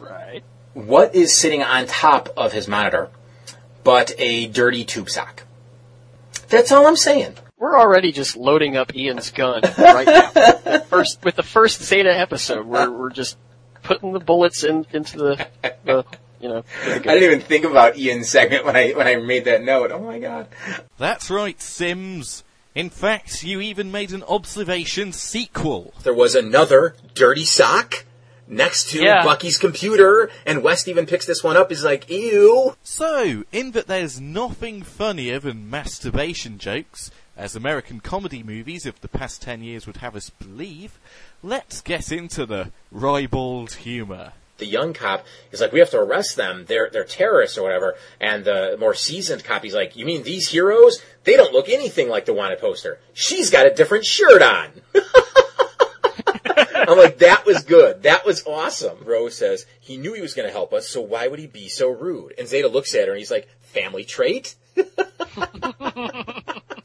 [0.00, 0.42] Right.
[0.74, 3.10] What is sitting on top of his monitor
[3.84, 5.44] but a dirty tube sock?
[6.48, 7.36] That's all I'm saying.
[7.56, 10.78] We're already just loading up Ian's gun right now.
[10.80, 13.38] first with the first Zeta episode, we're we're just
[13.82, 15.48] putting the bullets in into the,
[15.84, 16.04] the
[16.44, 16.64] you know.
[16.84, 19.90] I didn't even think about Ian's segment when I when I made that note.
[19.90, 20.46] Oh my god.
[20.98, 22.44] That's right, Sims.
[22.74, 25.94] In fact, you even made an observation sequel.
[26.02, 28.04] There was another dirty sock
[28.46, 29.24] next to Yeah.
[29.24, 31.70] Bucky's computer, and West even picks this one up.
[31.70, 32.76] He's like, ew.
[32.82, 39.08] So, in that there's nothing funnier than masturbation jokes, as American comedy movies of the
[39.08, 40.98] past ten years would have us believe,
[41.42, 44.32] let's get into the ribald humour.
[44.58, 46.64] The young cop is like, we have to arrest them.
[46.66, 47.96] They're they're terrorists or whatever.
[48.20, 51.02] And the more seasoned cop, is like, you mean these heroes?
[51.24, 52.98] They don't look anything like the wanted poster.
[53.12, 54.68] She's got a different shirt on.
[56.86, 58.02] I'm like, that was good.
[58.02, 58.98] That was awesome.
[59.04, 61.68] Rose says, he knew he was going to help us, so why would he be
[61.68, 62.34] so rude?
[62.38, 64.54] And Zeta looks at her and he's like, family trait?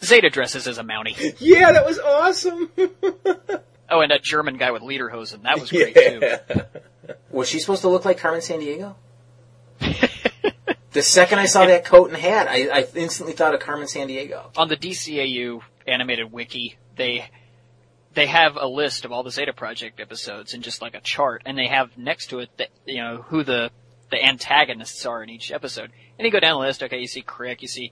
[0.01, 1.35] Zeta dresses as a Mountie.
[1.39, 2.71] Yeah, that was awesome.
[3.91, 5.41] Oh, and that German guy with Lederhosen.
[5.41, 6.21] That was great too.
[7.31, 8.95] Was she supposed to look like Carmen Sandiego?
[10.91, 14.57] the second I saw that coat and hat, I, I instantly thought of Carmen Sandiego.
[14.57, 17.29] On the DCAU animated wiki, they
[18.13, 21.43] they have a list of all the Zeta Project episodes and just like a chart,
[21.45, 23.71] and they have next to it that you know who the
[24.09, 25.91] the antagonists are in each episode.
[26.17, 26.83] And you go down the list.
[26.83, 27.91] Okay, you see Crick, you see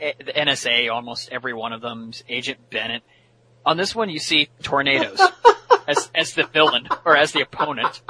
[0.00, 3.02] eh, the NSA, almost every one of them, Agent Bennett.
[3.64, 5.20] On this one, you see tornadoes
[5.86, 8.00] as as the villain or as the opponent.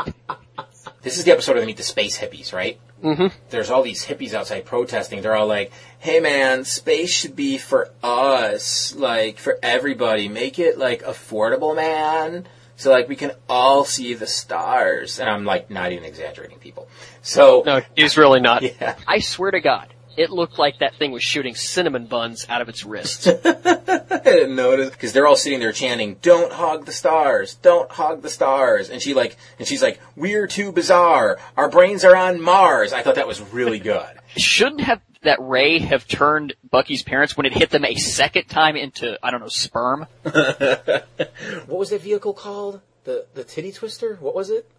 [1.03, 2.81] This is the episode where they meet the space hippies, right?
[3.03, 3.27] Mm-hmm.
[3.51, 5.23] There's all these hippies outside protesting.
[5.23, 10.28] They're all like, "Hey, man, space should be for us, like for everybody.
[10.28, 12.47] Make it like affordable, man."
[12.77, 16.89] So like we can all see the stars, and I'm like not even exaggerating, people.
[17.23, 18.62] So No, he's really not.
[18.81, 22.60] yeah, I swear to God, it looked like that thing was shooting cinnamon buns out
[22.60, 23.28] of its wrist.
[23.44, 27.55] I didn't notice because they're all sitting there chanting, "Don't hog the stars!
[27.55, 31.38] Don't hog the stars!" And she like, and she's like, "We're too bizarre.
[31.56, 34.09] Our brains are on Mars." I thought that was really good.
[34.36, 38.76] Shouldn't have that ray have turned Bucky's parents when it hit them a second time
[38.76, 40.06] into I don't know sperm?
[40.22, 42.80] what was that vehicle called?
[43.05, 44.16] The the titty twister?
[44.20, 44.70] What was it?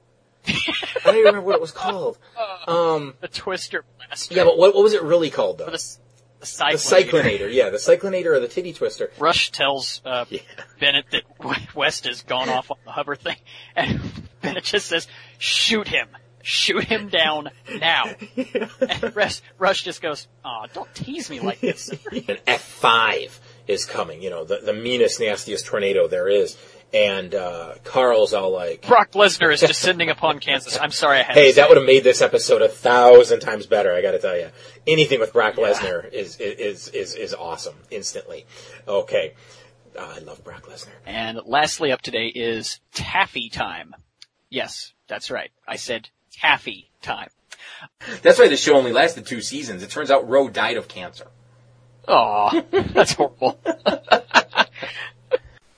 [0.48, 2.18] I don't even remember what it was called.
[2.68, 4.36] Um, The twister blaster.
[4.36, 5.65] yeah, but what, what was it really called though?
[5.68, 5.98] the, the
[6.41, 7.10] The cyclonator.
[7.11, 7.53] cyclonator.
[7.53, 9.10] Yeah, the Cyclinator or the titty twister.
[9.19, 10.41] Rush tells uh, Yeah.
[10.80, 11.24] Bennett that
[11.76, 13.38] West has gone off on the hover thing,
[13.76, 14.02] and
[14.41, 15.07] Bennett just says,
[15.38, 16.10] "Shoot him."
[16.44, 18.06] Shoot him down now.
[18.38, 21.98] And Rush, Rush just goes, "Aw, don't tease me like this." An
[22.48, 23.38] F5
[23.68, 26.56] is coming, you know, the, the meanest, nastiest tornado there is.
[26.93, 30.77] And uh, Carl's all like, Brock Lesnar is descending upon Kansas.
[30.80, 33.65] I'm sorry I had "Hey, to that would have made this episode a thousand times
[33.65, 34.49] better." I got to tell you,
[34.88, 38.45] anything with Brock Lesnar is, is is is awesome instantly.
[38.88, 39.34] Okay,
[39.99, 40.93] Uh, I love Brock Lesnar.
[41.05, 43.93] And lastly up today is taffy time.
[44.49, 45.51] Yes, that's right.
[45.68, 47.30] I said taffy time.
[48.22, 49.84] That's why the show only lasted two seasons.
[49.84, 51.27] It turns out Ro died of cancer.
[52.07, 53.59] Aw, that's horrible.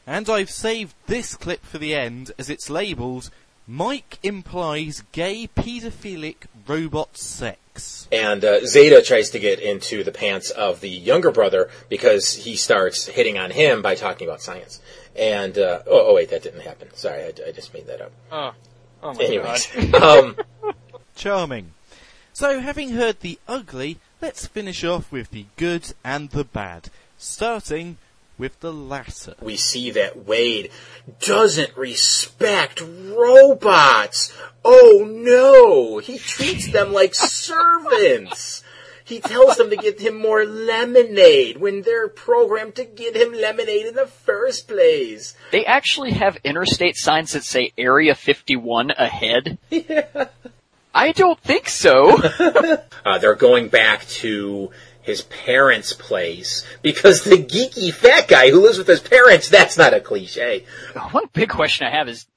[0.10, 3.30] And I've saved this clip for the end as it's labelled
[3.68, 8.08] Mike implies gay pedophilic robot sex.
[8.12, 12.56] And uh, Zeta tries to get into the pants of the younger brother because he
[12.56, 14.82] starts hitting on him by talking about science.
[15.16, 16.88] And uh, oh, oh wait, that didn't happen.
[16.96, 18.12] Sorry, I, I just made that up.
[18.32, 18.54] Oh,
[19.04, 19.94] oh my Anyways, god.
[20.26, 20.38] um,
[21.16, 21.74] Charming.
[22.34, 28.00] So, having heard the ugly, let's finish off with the good and the bad, starting
[28.40, 29.36] with the latter.
[29.42, 30.72] we see that Wade
[31.20, 34.34] doesn't respect robots.
[34.66, 38.64] Oh no, he treats them like servants.
[39.04, 43.88] He tells them to get him more lemonade when they're programmed to get him lemonade
[43.88, 45.36] in the first place.
[45.52, 49.58] They actually have interstate signs that say Area 51 ahead.
[49.72, 50.26] Yeah.
[50.94, 52.18] I don't think so.
[53.06, 54.72] Uh, they're going back to
[55.10, 59.94] his parents' place because the geeky fat guy who lives with his parents, that's not
[59.94, 60.66] a cliche.
[60.96, 62.28] Oh, one big question I have is,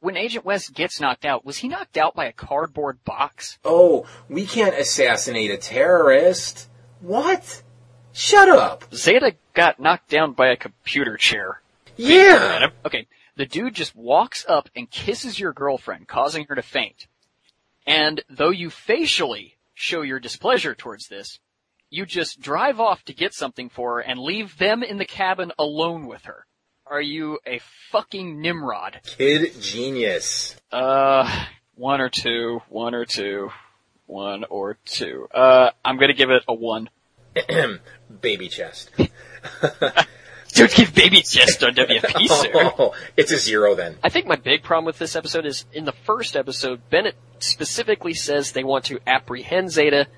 [0.00, 3.58] when Agent West gets knocked out, was he knocked out by a cardboard box?
[3.64, 6.68] Oh, we can't assassinate a terrorist.
[7.00, 7.62] What?
[8.12, 8.84] Shut up.
[8.94, 11.60] Zeta got knocked down by a computer chair.
[11.96, 12.70] Yeah.
[12.84, 17.06] Okay, the dude just walks up and kisses your girlfriend, causing her to faint.
[17.86, 21.38] And though you facially show your displeasure towards this,
[21.92, 25.52] you just drive off to get something for her and leave them in the cabin
[25.58, 26.46] alone with her.
[26.86, 27.60] Are you a
[27.90, 29.00] fucking Nimrod?
[29.04, 30.56] Kid genius.
[30.72, 31.44] Uh,
[31.74, 33.50] one or two, one or two,
[34.06, 35.28] one or two.
[35.32, 36.88] Uh, I'm gonna give it a one.
[38.20, 38.90] Baby chest.
[40.54, 42.50] Don't give baby chest on WFP, sir.
[42.54, 43.96] Oh, it's a zero then.
[44.02, 48.12] I think my big problem with this episode is in the first episode, Bennett specifically
[48.12, 50.08] says they want to apprehend Zeta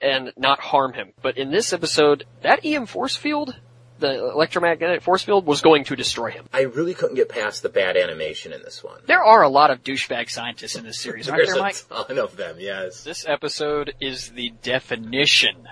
[0.00, 1.12] and not harm him.
[1.22, 3.54] But in this episode, that EM force field,
[3.98, 6.46] the electromagnetic force field, was going to destroy him.
[6.52, 9.00] I really couldn't get past the bad animation in this one.
[9.06, 12.06] There are a lot of douchebag scientists in this series, aren't There's there, a Mike?
[12.06, 13.02] ton of them, yes.
[13.02, 15.66] This episode is the definition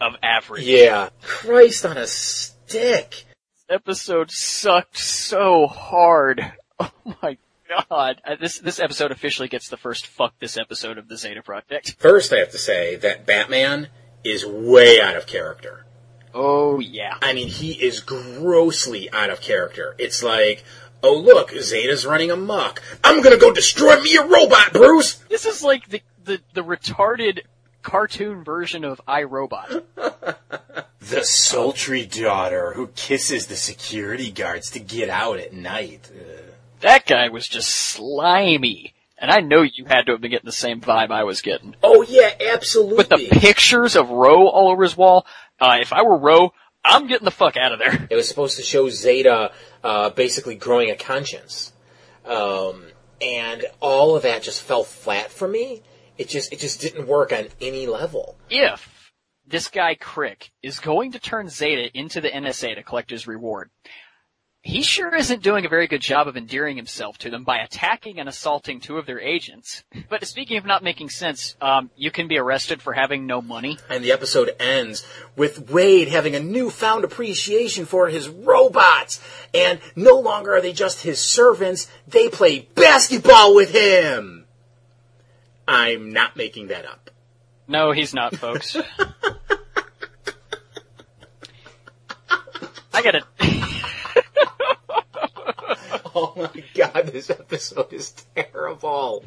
[0.00, 0.64] of average.
[0.64, 1.08] Yeah.
[1.22, 3.10] Christ on a stick.
[3.10, 6.52] This episode sucked so hard.
[6.80, 7.36] Oh my
[7.68, 8.20] god.
[8.24, 11.96] Uh, this this episode officially gets the first fuck this episode of the Zeta Project.
[11.98, 13.88] First, I have to say that Batman
[14.24, 15.84] is way out of character.
[16.34, 17.16] Oh yeah.
[17.22, 19.94] I mean, he is grossly out of character.
[19.98, 20.64] It's like,
[21.02, 22.82] oh look, Zeta's running amok.
[23.04, 25.14] I'm gonna go destroy me a robot, Bruce!
[25.28, 27.40] This is like the the, the retarded
[27.82, 29.84] cartoon version of iRobot.
[31.00, 36.10] The sultry daughter who kisses the security guards to get out at night.
[36.80, 38.94] That guy was just slimy.
[39.20, 41.74] And I know you had to have been getting the same vibe I was getting.
[41.82, 42.96] Oh yeah, absolutely.
[42.96, 45.26] With the pictures of Ro all over his wall,
[45.60, 46.52] uh, if I were Ro,
[46.84, 48.06] I'm getting the fuck out of there.
[48.10, 49.50] It was supposed to show Zeta
[49.82, 51.72] uh, basically growing a conscience,
[52.24, 52.84] um,
[53.20, 55.82] and all of that just fell flat for me.
[56.16, 58.36] It just it just didn't work on any level.
[58.48, 59.12] if
[59.46, 63.70] this guy Crick is going to turn Zeta into the NSA to collect his reward,
[64.68, 68.20] he sure isn't doing a very good job of endearing himself to them by attacking
[68.20, 69.82] and assaulting two of their agents.
[70.10, 73.78] But speaking of not making sense, um, you can be arrested for having no money.
[73.88, 79.22] And the episode ends with Wade having a newfound appreciation for his robots,
[79.54, 84.44] and no longer are they just his servants; they play basketball with him.
[85.66, 87.08] I'm not making that up.
[87.68, 88.76] No, he's not, folks.
[92.92, 93.24] I got it.
[96.14, 99.24] Oh my god, this episode is terrible.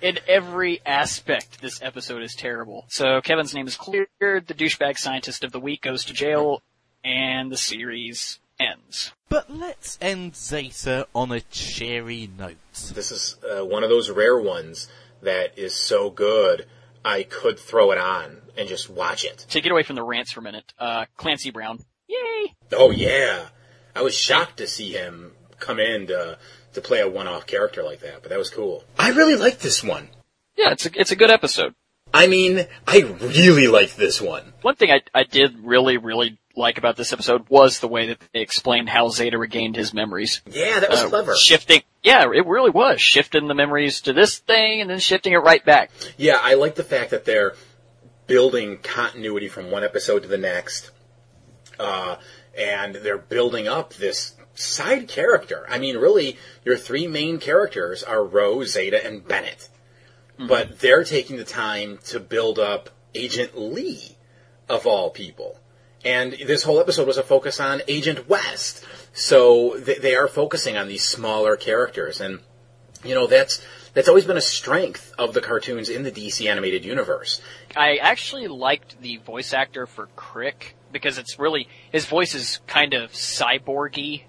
[0.00, 2.84] In every aspect, this episode is terrible.
[2.88, 6.62] So Kevin's name is cleared, the douchebag scientist of the week goes to jail,
[7.04, 9.12] and the series ends.
[9.28, 12.56] But let's end Zeta on a cheery note.
[12.94, 14.88] This is uh, one of those rare ones
[15.22, 16.66] that is so good,
[17.04, 19.46] I could throw it on and just watch it.
[19.50, 21.78] To get away from the rants for a minute, uh, Clancy Brown.
[22.08, 22.54] Yay!
[22.72, 23.46] Oh yeah,
[23.94, 26.38] I was shocked to see him come in to
[26.74, 28.84] to play a one-off character like that, but that was cool.
[28.98, 30.08] I really liked this one.
[30.56, 31.74] Yeah, it's a, it's a good episode.
[32.14, 34.52] I mean, I really liked this one.
[34.62, 38.18] One thing I, I did really, really like about this episode was the way that
[38.34, 40.42] they explained how Zeta regained his memories.
[40.46, 41.34] Yeah, that was Uh, clever.
[41.36, 45.38] Shifting, yeah, it really was shifting the memories to this thing and then shifting it
[45.38, 45.90] right back.
[46.18, 47.54] Yeah, I like the fact that they're
[48.26, 50.90] building continuity from one episode to the next,
[51.78, 52.16] uh,
[52.56, 55.66] and they're building up this side character.
[55.68, 59.68] I mean, really, your three main characters are Rose, Zeta, and Bennett,
[60.38, 60.46] hmm.
[60.46, 64.16] but they're taking the time to build up Agent Lee,
[64.68, 65.58] of all people.
[66.04, 68.84] And this whole episode was a focus on Agent West.
[69.12, 72.40] So they, they are focusing on these smaller characters, and
[73.04, 73.64] you know that's
[73.94, 77.40] that's always been a strength of the cartoons in the DC animated universe.
[77.76, 82.94] I actually liked the voice actor for Crick because it's really his voice is kind
[82.94, 84.22] of cyborgy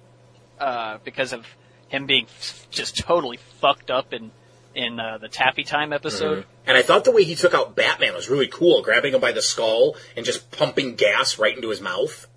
[0.60, 1.46] uh, because of
[1.88, 4.32] him being f- just totally fucked up in
[4.76, 6.46] in uh, the Taffy Time episode.
[6.66, 9.32] And I thought the way he took out Batman was really cool, grabbing him by
[9.32, 12.28] the skull and just pumping gas right into his mouth.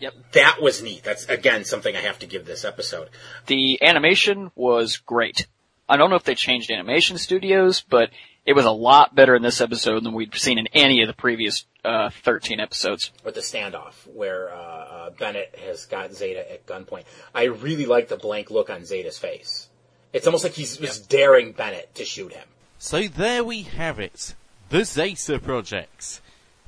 [0.00, 0.14] Yep.
[0.32, 1.04] That was neat.
[1.04, 3.10] That's again something I have to give this episode.
[3.46, 5.46] The animation was great.
[5.88, 8.10] I don't know if they changed animation studios, but
[8.46, 11.14] it was a lot better in this episode than we'd seen in any of the
[11.14, 13.10] previous uh, 13 episodes.
[13.24, 17.04] With the standoff where uh, uh, Bennett has got Zeta at gunpoint,
[17.34, 19.68] I really like the blank look on Zeta's face.
[20.12, 22.46] It's almost like he's was daring Bennett to shoot him.
[22.78, 24.34] So there we have it.
[24.68, 26.20] The Zeta Project.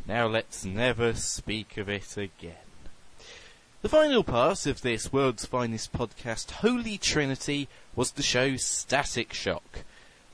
[0.07, 2.55] Now let's never speak of it again.
[3.83, 9.85] The final part of this world's finest podcast, Holy Trinity, was the show Static Shock.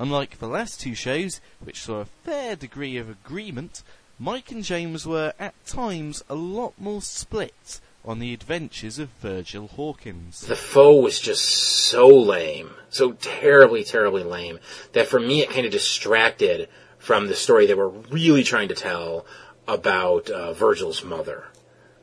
[0.02, 3.84] Unlike the last two shows, which saw a fair degree of agreement,
[4.18, 9.68] Mike and James were at times a lot more split on the adventures of Virgil
[9.68, 10.40] Hawkins.
[10.40, 14.58] The foe was just so lame, so terribly, terribly lame,
[14.92, 16.68] that for me it kind of distracted
[16.98, 19.24] from the story they were really trying to tell
[19.68, 21.44] about uh, Virgil's mother.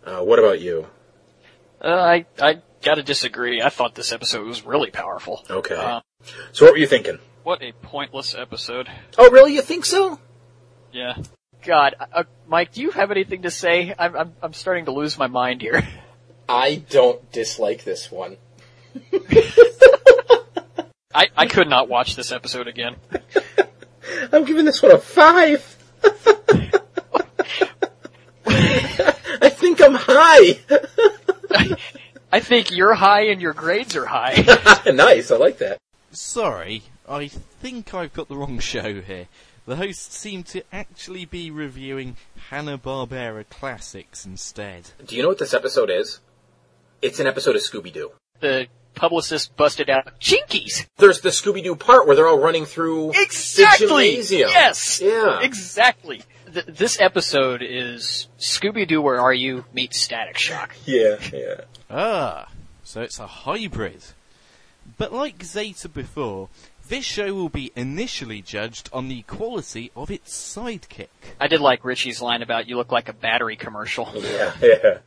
[0.05, 0.87] Uh, what about you?
[1.83, 3.61] Uh, I I gotta disagree.
[3.61, 5.43] I thought this episode was really powerful.
[5.49, 5.75] Okay.
[5.75, 5.99] Uh,
[6.53, 7.19] So what were you thinking?
[7.49, 8.87] What a pointless episode.
[9.17, 9.55] Oh, really?
[9.55, 10.19] You think so?
[10.91, 11.15] Yeah.
[11.63, 13.91] God, uh, Mike, do you have anything to say?
[13.97, 15.81] I'm I'm I'm starting to lose my mind here.
[16.47, 18.37] I don't dislike this one.
[21.11, 22.97] I I could not watch this episode again.
[24.31, 25.75] I'm giving this one a five.
[28.45, 30.59] I think I'm high.
[32.31, 34.35] I think you're high and your grades are high.
[34.85, 35.79] nice, I like that.
[36.11, 39.27] Sorry, I think I've got the wrong show here.
[39.65, 42.17] The hosts seem to actually be reviewing
[42.49, 44.91] Hanna-Barbera classics instead.
[45.05, 46.19] Do you know what this episode is?
[47.01, 48.11] It's an episode of Scooby Doo.
[48.39, 50.85] the publicist busted out Chinkies.
[50.97, 53.87] There's the Scooby Doo part where they're all running through Exactly.
[53.87, 54.49] the gymnasium.
[54.49, 54.99] Yes.
[55.01, 55.39] Yeah.
[55.41, 56.23] Exactly.
[56.51, 59.01] Th- this episode is Scooby Doo.
[59.01, 59.63] Where are you?
[59.73, 60.75] Meets Static Shock.
[60.85, 61.61] Yeah, yeah.
[61.89, 62.49] Ah,
[62.83, 64.01] so it's a hybrid.
[64.97, 66.49] But like Zeta before,
[66.89, 71.07] this show will be initially judged on the quality of its sidekick.
[71.39, 74.11] I did like Richie's line about you look like a battery commercial.
[74.15, 74.97] Yeah, yeah.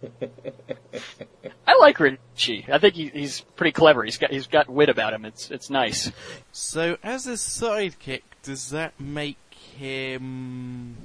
[1.66, 2.66] I like Richie.
[2.72, 4.02] I think he, he's pretty clever.
[4.04, 5.24] He's got he's got wit about him.
[5.24, 6.10] It's it's nice.
[6.52, 10.96] So as a sidekick, does that make him,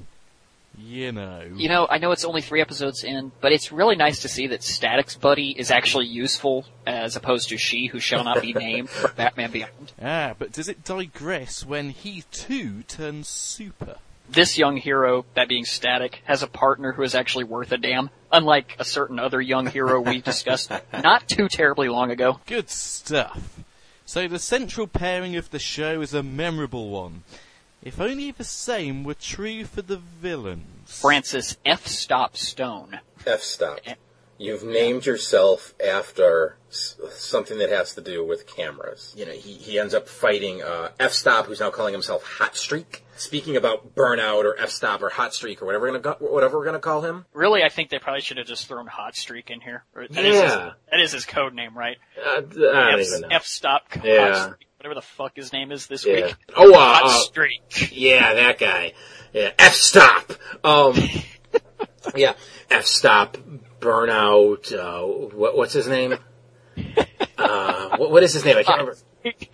[0.77, 1.43] you know?
[1.55, 4.47] You know, I know it's only three episodes in, but it's really nice to see
[4.47, 8.89] that Static's buddy is actually useful as opposed to she who shall not be named
[8.89, 9.93] from Batman Beyond.
[10.01, 13.97] Ah, but does it digress when he too turns super?
[14.29, 18.09] This young hero, that being Static, has a partner who is actually worth a damn,
[18.31, 22.39] unlike a certain other young hero we discussed not too terribly long ago.
[22.45, 23.63] Good stuff.
[24.05, 27.23] So the central pairing of the show is a memorable one.
[27.87, 30.99] If only the same were true for the villains.
[30.99, 31.87] Francis F.
[31.87, 32.99] Stop Stone.
[33.25, 33.79] F stop.
[34.37, 39.13] You've named yourself after something that has to do with cameras.
[39.17, 42.57] You know, he, he ends up fighting uh, F Stop, who's now calling himself Hot
[42.57, 43.05] Streak.
[43.15, 46.65] Speaking about Burnout or F Stop or Hot Streak or whatever we're gonna whatever we're
[46.65, 47.25] gonna call him.
[47.33, 49.85] Really, I think they probably should have just thrown Hot Streak in here.
[49.95, 50.71] Or- That is his, Yeah.
[50.91, 51.97] that is his code name, right?
[52.21, 53.27] Uh, I don't F, even know.
[53.31, 54.49] F Stop Hot Yeah.
[54.87, 54.95] Streak.
[54.95, 56.27] Whatever the fuck his name is this yeah.
[56.27, 56.35] week.
[56.55, 57.91] Oh, uh, Hot uh, Streak.
[57.91, 58.93] Yeah, that guy.
[59.33, 60.31] Yeah, F stop.
[60.63, 60.95] Um,
[62.15, 62.33] yeah,
[62.69, 63.37] F stop.
[63.79, 64.73] Burnout.
[64.73, 66.15] Uh, what, what's his name?
[67.39, 68.57] Uh, what, what is his name?
[68.57, 68.97] I can't remember.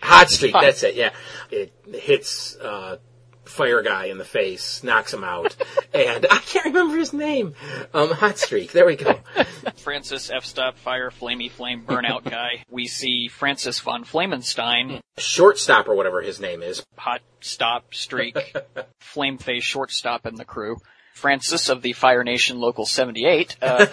[0.01, 0.53] Hot Streak.
[0.53, 0.95] That's it.
[0.95, 1.11] Yeah,
[1.51, 2.97] it hits uh,
[3.45, 5.56] fire guy in the face, knocks him out,
[5.94, 7.56] and I can't remember his name.
[7.94, 8.72] Um, Hot Streak.
[8.72, 9.20] There we go.
[9.78, 10.45] Francis F.
[10.45, 12.64] Stop Fire Flamey Flame Burnout guy.
[12.70, 16.86] We see Francis von Flamenstein, Shortstop or whatever his name is.
[16.98, 18.38] Hot Stop Streak,
[18.99, 20.78] Flame Face Shortstop in the crew.
[21.14, 23.86] Francis of the Fire Nation Local 78 uh,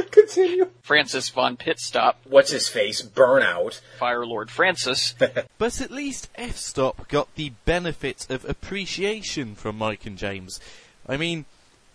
[0.10, 0.68] Continue.
[0.82, 3.02] Francis von Pitstop, What's his face?
[3.02, 3.80] Burnout.
[3.98, 5.14] Fire Lord Francis,
[5.58, 10.60] But at least F Stop got the benefit of appreciation from Mike and James.
[11.08, 11.44] I mean,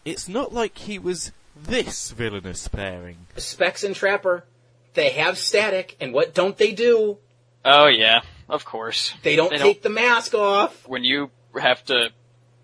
[0.06, 3.28] it's not like he was this villainous pairing.
[3.36, 4.46] Specs and Trapper.
[4.94, 7.18] They have static, and what don't they do?
[7.64, 9.14] Oh yeah, of course.
[9.22, 10.88] They don't They take the mask off.
[10.88, 11.30] When you
[11.60, 12.10] have to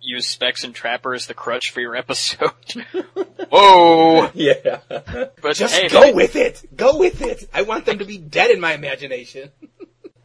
[0.04, 2.52] use Specs and Trapper as the crutch for your episode.
[3.50, 4.30] Whoa!
[4.34, 4.80] Yeah.
[4.88, 6.64] But Just hey, go man- with it.
[6.76, 7.50] Go with it.
[7.54, 9.50] I want them to be dead in my imagination.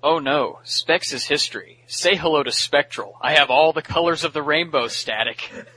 [0.01, 1.83] Oh no, Specs is history.
[1.89, 3.17] Say hello to Spectral.
[3.21, 5.51] I have all the colors of the rainbow static.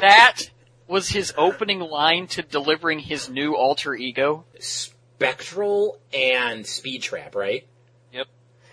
[0.00, 0.50] that
[0.88, 4.46] was his opening line to delivering his new alter ego.
[4.58, 7.66] Spectral and Speed Trap, right?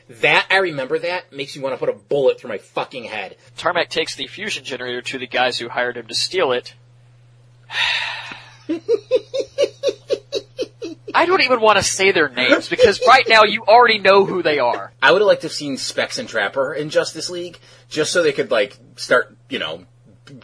[0.10, 3.38] That, I remember that, makes me want to put a bullet through my fucking head.
[3.58, 6.74] Tarmac takes the fusion generator to the guys who hired him to steal it.
[11.16, 14.42] I don't even want to say their names because right now you already know who
[14.42, 14.92] they are.
[15.02, 18.24] I would have liked to have seen Specs and Trapper in Justice League, just so
[18.24, 19.86] they could, like, start, you know,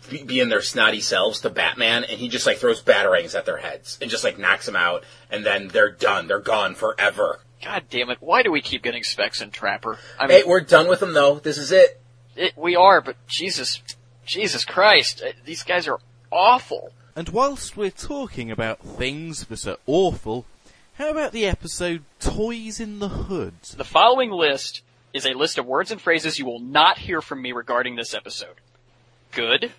[0.10, 3.46] be, be in their snotty selves to Batman, and he just, like, throws batarangs at
[3.46, 6.28] their heads, and just, like, knocks them out, and then they're done.
[6.28, 7.40] They're gone forever.
[7.64, 8.18] God damn it!
[8.22, 9.98] Why do we keep getting Specs and Trapper?
[10.18, 11.40] I mean, Hey, we're done with them, though.
[11.40, 12.00] This is it.
[12.36, 13.82] it, we are, but Jesus,
[14.26, 16.00] Jesus Christ, uh, these guys are
[16.32, 16.94] awful.
[17.16, 20.46] And whilst we're talking about things that are awful,
[20.94, 23.56] how about the episode Toys in the Hood?
[23.76, 24.82] The following list
[25.14, 28.14] is a list of words and phrases you will not hear from me regarding this
[28.14, 28.56] episode.
[29.34, 29.74] Good,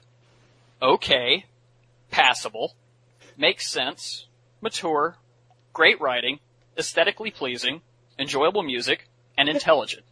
[0.83, 1.47] okay,
[2.11, 2.75] passable,
[3.39, 4.27] makes sense,
[4.61, 5.17] mature,
[5.73, 6.41] great writing,
[6.81, 7.83] aesthetically pleasing,
[8.19, 9.09] enjoyable music,
[9.39, 10.03] and intelligent.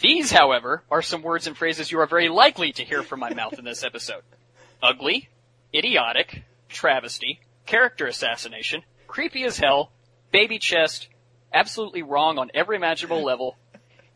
[0.00, 3.32] These, however, are some words and phrases you are very likely to hear from my
[3.32, 4.22] mouth in this episode.
[4.82, 5.28] Ugly,
[5.74, 9.92] idiotic, travesty, character assassination, creepy as hell,
[10.32, 11.08] baby chest,
[11.52, 13.56] absolutely wrong on every imaginable level,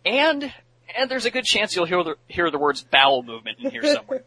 [0.05, 0.52] and
[0.97, 3.82] and there's a good chance you'll hear the hear the words bowel movement in here
[3.85, 4.24] somewhere.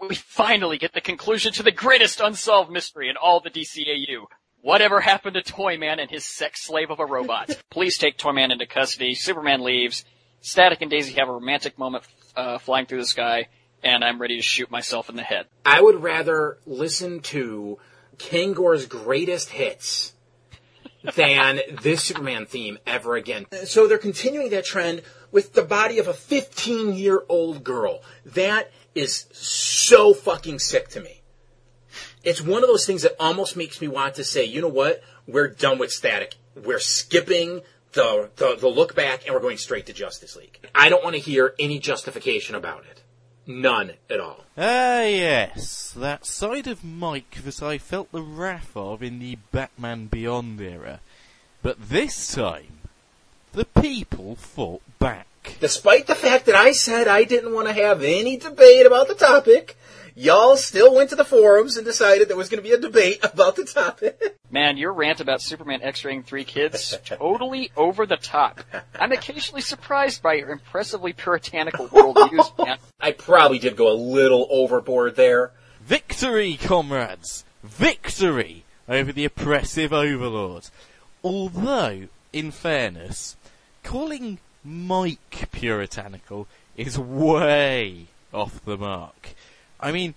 [0.00, 4.26] we finally get the conclusion to the greatest unsolved mystery in all the DCAU.
[4.62, 7.50] Whatever happened to Toyman and his sex slave of a robot?
[7.70, 9.14] Police take Toyman into custody.
[9.14, 10.04] Superman leaves.
[10.42, 12.04] Static and Daisy have a romantic moment
[12.36, 13.48] uh, flying through the sky,
[13.82, 15.46] and I'm ready to shoot myself in the head.
[15.64, 17.78] I would rather listen to
[18.18, 20.14] Kangor's greatest hits
[21.14, 23.46] than this Superman theme ever again.
[23.64, 28.02] So they're continuing that trend with the body of a 15 year old girl.
[28.26, 31.19] That is so fucking sick to me.
[32.22, 35.02] It's one of those things that almost makes me want to say, you know what?
[35.26, 36.36] We're done with static.
[36.54, 40.58] We're skipping the, the, the look back and we're going straight to Justice League.
[40.74, 43.02] I don't want to hear any justification about it.
[43.46, 44.44] None at all.
[44.56, 50.06] Ah, yes, that side of Mike that I felt the wrath of in the Batman
[50.06, 51.00] Beyond era.
[51.62, 52.78] But this time,
[53.52, 55.26] the people fought back.
[55.60, 59.14] Despite the fact that I said I didn't want to have any debate about the
[59.14, 59.76] topic,
[60.14, 63.20] y'all still went to the forums and decided there was going to be a debate
[63.24, 64.38] about the topic.
[64.50, 68.60] Man, your rant about Superman X-raying three kids, totally over the top.
[68.98, 72.78] I'm occasionally surprised by your impressively puritanical worldviews, man.
[73.00, 75.52] I probably did go a little overboard there.
[75.82, 77.44] Victory, comrades!
[77.62, 80.68] Victory over the oppressive overlord.
[81.22, 83.36] Although, in fairness,
[83.82, 86.46] calling Mike puritanical
[86.76, 89.34] is way off the mark.
[89.80, 90.14] I mean,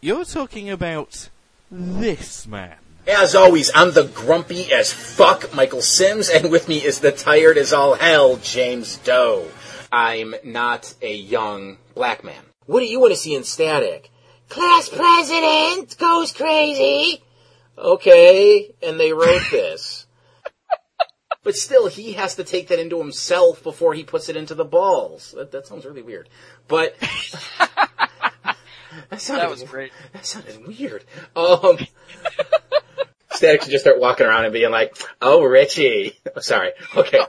[0.00, 1.30] you're talking about
[1.70, 2.76] this man.
[3.06, 7.56] As always, I'm the grumpy as fuck Michael Sims, and with me is the tired
[7.56, 9.48] as all hell James Doe.
[9.90, 12.42] I'm not a young black man.
[12.66, 14.10] What do you want to see in Static?
[14.48, 17.22] Class president goes crazy.
[17.78, 20.06] Okay, and they wrote this.
[21.42, 24.64] But still, he has to take that into himself before he puts it into the
[24.64, 25.32] balls.
[25.36, 26.28] That, that sounds really weird.
[26.68, 26.96] But
[29.10, 29.92] that, sounded, That was great.
[30.12, 31.04] That sounded weird.
[31.36, 31.78] Um,
[33.32, 36.72] Static should just start walking around and being like, "Oh, Richie." Sorry.
[36.96, 37.20] Okay.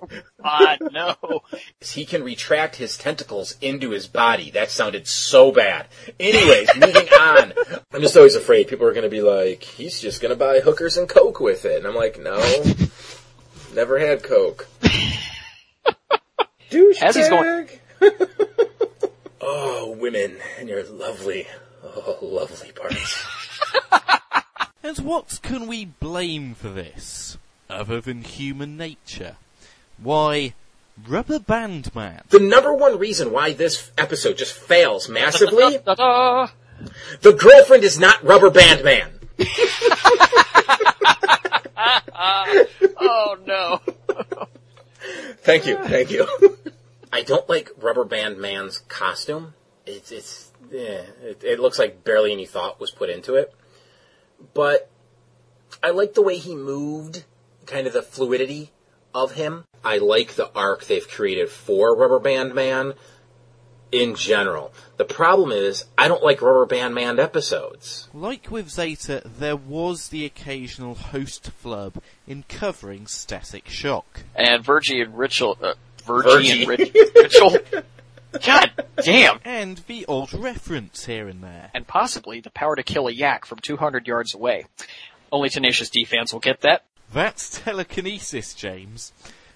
[0.44, 1.16] God, no.
[1.84, 4.52] He can retract his tentacles into his body.
[4.52, 5.88] That sounded so bad.
[6.20, 7.54] Anyways, moving on.
[7.94, 10.60] I'm just always afraid people are going to be like, "He's just going to buy
[10.60, 12.40] hookers and coke with it," and I'm like, "No,
[13.74, 14.68] never had coke."
[16.72, 17.02] Douchebag.
[17.02, 17.68] As he's going-
[19.42, 21.48] oh, women and your lovely,
[21.84, 23.26] oh, lovely parts.
[24.84, 27.38] And what can we blame for this,
[27.70, 29.36] other than human nature?
[30.02, 30.56] Why,
[31.08, 32.24] Rubber Band Man.
[32.30, 36.50] The number one reason why this episode just fails massively, the
[37.38, 39.12] girlfriend is not Rubber Band Man.
[43.04, 43.82] Oh no.
[45.42, 46.28] Thank you, thank you.
[47.12, 49.54] I don't like Rubber Band Man's costume.
[49.86, 53.54] It's it's yeah, it, it looks like barely any thought was put into it.
[54.54, 54.90] But
[55.84, 57.26] I like the way he moved,
[57.66, 58.72] kind of the fluidity
[59.14, 59.66] of him.
[59.84, 62.94] I like the arc they've created for Rubber Band Man
[63.92, 64.74] in general.
[64.98, 68.08] The problem is I don't like Rubber Band Man episodes.
[68.14, 74.24] Like with Zeta, there was the occasional host flub in covering Static Shock.
[74.36, 75.74] And Virgie and Rachel, uh,
[76.06, 76.30] Virgie.
[76.30, 77.58] Virgie and Rich- Rachel.
[78.46, 78.72] God
[79.04, 79.40] damn.
[79.44, 81.70] And the old reference here and there.
[81.74, 84.66] And possibly the power to kill a yak from 200 yards away.
[85.32, 86.84] Only Tenacious D fans will get that.
[87.14, 89.12] That's telekinesis, James.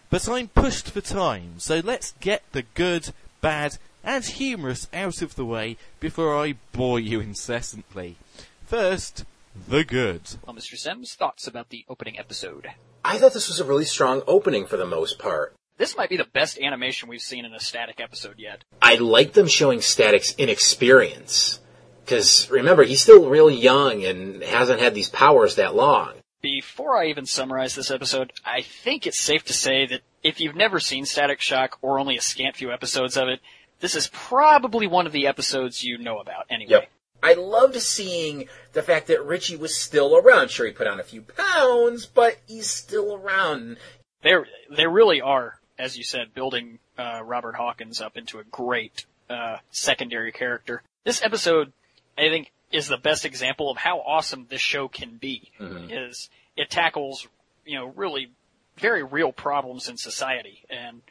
[0.09, 3.09] But I'm pushed for time, so let's get the good,
[3.41, 8.17] bad, and humorous out of the way before I bore you incessantly.
[8.65, 9.25] First,
[9.67, 10.21] the good.
[10.45, 10.77] Well, Mr.
[10.77, 12.69] Sims, thoughts about the opening episode?
[13.03, 15.53] I thought this was a really strong opening for the most part.
[15.77, 18.63] This might be the best animation we've seen in a static episode yet.
[18.81, 21.59] I like them showing Static's inexperience.
[22.03, 26.13] Because remember, he's still really young and hasn't had these powers that long.
[26.41, 30.55] Before I even summarize this episode, I think it's safe to say that if you've
[30.55, 33.41] never seen Static Shock or only a scant few episodes of it,
[33.79, 36.71] this is probably one of the episodes you know about anyway.
[36.71, 36.89] Yep.
[37.23, 40.51] I loved seeing the fact that Richie was still around.
[40.51, 43.77] Sure, he put on a few pounds, but he's still around.
[44.21, 49.05] They're, they really are, as you said, building uh, Robert Hawkins up into a great
[49.29, 50.81] uh, secondary character.
[51.03, 51.73] This episode,
[52.17, 55.51] I think, is the best example of how awesome this show can be.
[55.59, 57.27] Is it tackles,
[57.65, 58.31] you know, really
[58.77, 61.01] very real problems in society, and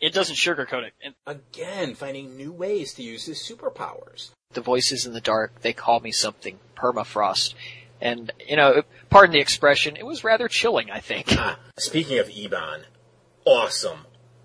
[0.00, 0.92] it doesn't sugarcoat it.
[1.02, 4.30] And Again, finding new ways to use his superpowers.
[4.52, 7.54] the voices in the dark, they call me something, permafrost.
[8.00, 11.28] And, you know, pardon the expression, it was rather chilling, I think.
[11.30, 12.82] Ah, speaking of Ebon,
[13.46, 14.00] awesome,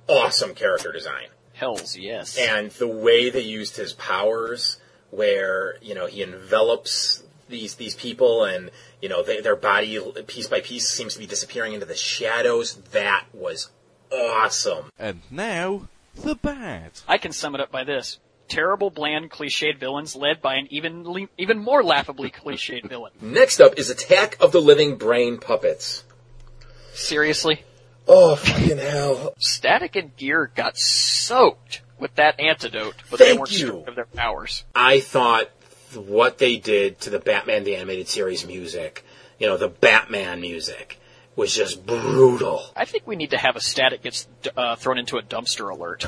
[0.07, 1.27] awesome character design.
[1.53, 2.37] Hells yes.
[2.37, 4.77] And the way they used his powers,
[5.09, 8.71] where, you know, he envelops these, these people and,
[9.01, 12.75] you know, they, their body piece by piece seems to be disappearing into the shadows.
[12.91, 13.69] That was
[14.11, 14.85] awesome.
[14.97, 16.91] And now, the bad.
[17.07, 18.19] I can sum it up by this.
[18.47, 23.11] Terrible, bland, cliched villains led by an even, even more laughably cliched villain.
[23.21, 26.03] Next up is Attack of the Living Brain Puppets.
[26.93, 27.63] Seriously?
[28.07, 29.33] Oh, fucking hell.
[29.37, 33.57] Static and Gear got soaked with that antidote, but they Thank weren't you.
[33.57, 34.65] stripped of their powers.
[34.75, 35.49] I thought
[35.95, 39.05] what they did to the Batman the Animated Series music,
[39.39, 40.99] you know, the Batman music,
[41.35, 42.63] was just brutal.
[42.75, 46.05] I think we need to have a Static gets uh, thrown into a dumpster alert.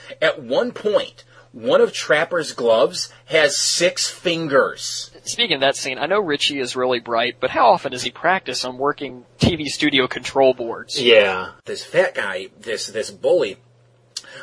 [0.22, 5.10] At one point, one of Trapper's gloves has six fingers.
[5.24, 8.10] Speaking of that scene, I know Richie is really bright, but how often does he
[8.10, 11.00] practice on working TV studio control boards?
[11.00, 11.52] Yeah.
[11.64, 13.56] This fat guy, this, this bully,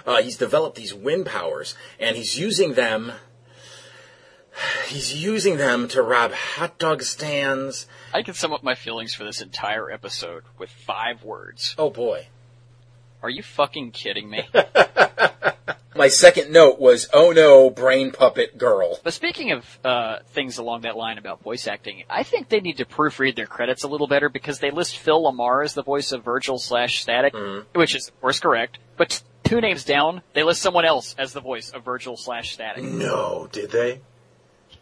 [0.07, 3.11] uh, he's developed these wind powers, and he's using them,
[4.87, 7.85] he's using them to rob hot dog stands.
[8.11, 11.75] I can sum up my feelings for this entire episode with five words.
[11.77, 12.27] Oh boy.
[13.21, 14.49] Are you fucking kidding me?
[15.93, 18.99] My second note was, oh no, brain puppet girl.
[19.03, 22.77] But speaking of uh, things along that line about voice acting, I think they need
[22.77, 26.13] to proofread their credits a little better because they list Phil LaMarr as the voice
[26.13, 27.35] of Virgil slash Static,
[27.73, 28.80] which is of course correct.
[28.95, 32.84] But two names down, they list someone else as the voice of Virgil slash Static.
[32.84, 33.99] No, did they?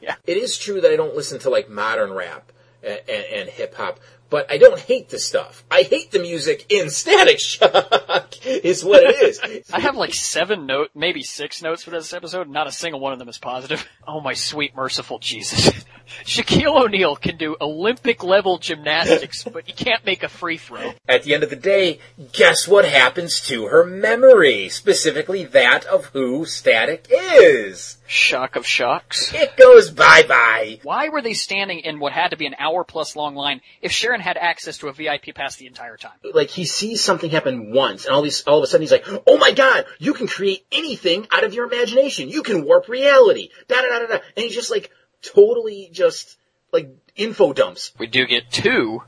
[0.01, 0.15] Yeah.
[0.27, 2.51] It is true that I don't listen to like modern rap
[2.83, 3.99] and, and, and hip hop,
[4.29, 5.63] but I don't hate the stuff.
[5.71, 8.45] I hate the music in Static Shock.
[8.45, 9.69] is what it is.
[9.73, 12.49] I have like seven note, maybe six notes for this episode.
[12.49, 13.87] Not a single one of them is positive.
[14.07, 15.83] Oh my sweet merciful Jesus.
[16.23, 20.93] Shaquille O'Neal can do Olympic level gymnastics, but he can't make a free throw.
[21.07, 21.99] At the end of the day,
[22.31, 24.69] guess what happens to her memory?
[24.69, 27.97] Specifically that of who Static is.
[28.07, 29.33] Shock of shocks.
[29.33, 30.79] It goes bye bye.
[30.83, 33.91] Why were they standing in what had to be an hour plus long line if
[33.91, 36.13] Sharon had access to a VIP pass the entire time?
[36.33, 39.05] Like he sees something happen once, and all these, all of a sudden he's like,
[39.27, 42.29] "Oh my god, you can create anything out of your imagination.
[42.29, 44.19] You can warp reality." Da da da da da.
[44.35, 46.37] And he's just like totally just
[46.71, 47.91] like info dumps.
[47.97, 49.03] We do get two,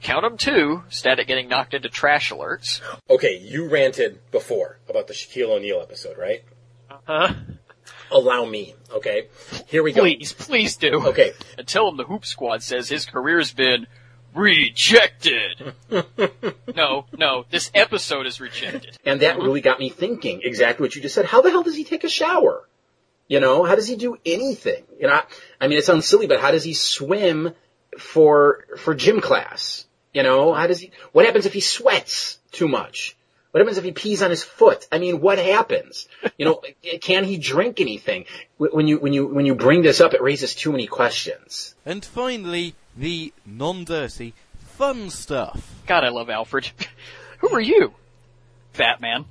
[0.00, 2.80] count them two, static getting knocked into trash alerts.
[3.08, 6.44] Okay, you ranted before about the Shaquille O'Neal episode, right?
[7.04, 7.34] Huh?
[8.10, 8.74] Allow me.
[8.92, 9.28] Okay,
[9.66, 10.02] here we go.
[10.02, 11.06] Please, please do.
[11.08, 13.86] Okay, And tell him the Hoop Squad says his career's been
[14.34, 15.74] rejected.
[16.74, 18.96] no, no, this episode is rejected.
[19.04, 21.26] And that really got me thinking exactly what you just said.
[21.26, 22.66] How the hell does he take a shower?
[23.28, 24.84] You know, how does he do anything?
[24.98, 25.24] You know, I,
[25.60, 27.52] I mean, it sounds silly, but how does he swim
[27.98, 29.86] for, for gym class?
[30.14, 33.16] You know, how does he, what happens if he sweats too much?
[33.50, 34.86] What happens if he pees on his foot?
[34.90, 36.08] I mean, what happens?
[36.38, 38.24] You know, eh, can he drink anything?
[38.56, 41.74] When you, when you, when you bring this up, it raises too many questions.
[41.84, 45.74] And finally, the non-dirty, fun stuff.
[45.86, 46.70] God, I love Alfred.
[47.38, 47.92] Who are you?
[48.76, 49.26] Batman.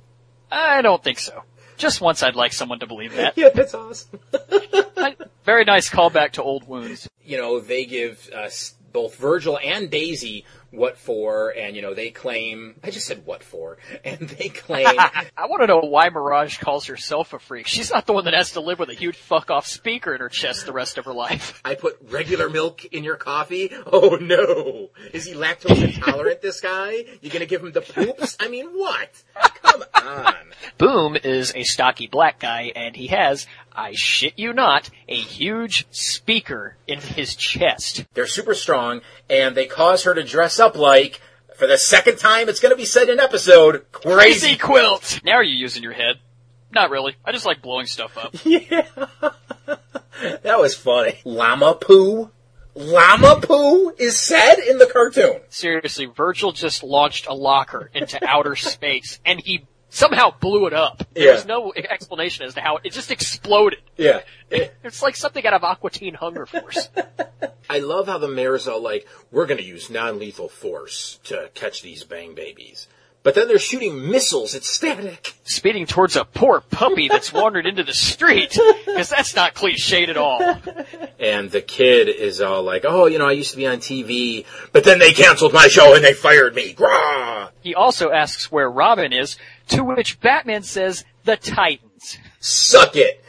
[0.50, 1.42] I don't think so.
[1.78, 3.32] Just once I'd like someone to believe that.
[3.38, 4.18] Yeah, that's awesome.
[5.44, 7.08] Very nice callback to old wounds.
[7.24, 12.10] you know, they give us both Virgil and Daisy what for, and you know, they
[12.10, 16.58] claim, I just said what for, and they claim, I want to know why Mirage
[16.58, 17.66] calls herself a freak.
[17.66, 20.20] She's not the one that has to live with a huge fuck off speaker in
[20.20, 21.60] her chest the rest of her life.
[21.64, 23.72] I put regular milk in your coffee?
[23.86, 24.90] Oh no!
[25.12, 27.04] Is he lactose intolerant, this guy?
[27.20, 28.36] You're gonna give him the poops?
[28.40, 29.10] I mean, what?
[29.62, 30.34] Come on.
[30.76, 33.46] Boom is a stocky black guy, and he has,
[33.78, 38.04] I shit you not, a huge speaker in his chest.
[38.12, 41.20] They're super strong, and they cause her to dress up like,
[41.56, 44.56] for the second time it's gonna be said in episode, Crazy crazy.
[44.56, 45.20] quilt!
[45.24, 46.16] Now are you using your head?
[46.72, 47.14] Not really.
[47.24, 48.34] I just like blowing stuff up.
[48.44, 48.86] Yeah.
[50.42, 51.20] that was funny.
[51.24, 52.32] Llama poo?
[52.74, 55.40] Llama poo is said in the cartoon.
[55.50, 61.02] Seriously, Virgil just launched a locker into outer space, and he somehow blew it up.
[61.14, 61.32] There Yeah.
[61.32, 63.80] was no explanation as to how it just exploded.
[63.96, 64.20] Yeah.
[64.84, 66.88] It's like something out of Aqua Teen Hunger Force.
[67.70, 72.02] I love how the mayor's all like, we're gonna use non-lethal force to catch these
[72.04, 72.88] bang babies.
[73.24, 75.34] But then they're shooting missiles at static.
[75.44, 78.56] Speeding towards a poor puppy that's wandered into the street,
[78.86, 80.40] because that's not cliched at all.
[81.18, 84.46] And the kid is all like, oh, you know, I used to be on TV,
[84.72, 86.72] but then they canceled my show and they fired me.
[86.72, 87.50] Grah!
[87.60, 89.36] He also asks where Robin is,
[89.68, 92.18] to which Batman says, the Titans.
[92.40, 93.22] Suck it.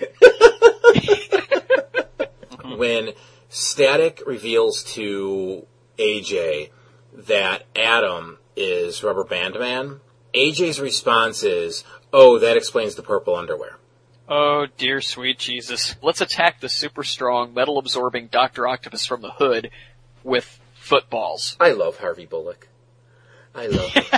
[2.78, 3.11] when
[3.49, 5.66] Static reveals to
[5.98, 6.70] AJ
[7.14, 9.99] that Adam is Rubber Band Man,
[10.34, 11.84] AJ's response is,
[12.14, 13.78] oh, that explains the purple underwear.
[14.32, 15.95] Oh dear sweet Jesus.
[16.03, 18.68] Let's attack the super strong, metal absorbing Dr.
[18.68, 19.72] Octopus from the hood
[20.24, 21.57] with footballs.
[21.60, 22.69] I love Harvey Bullock.
[23.60, 24.03] I love him.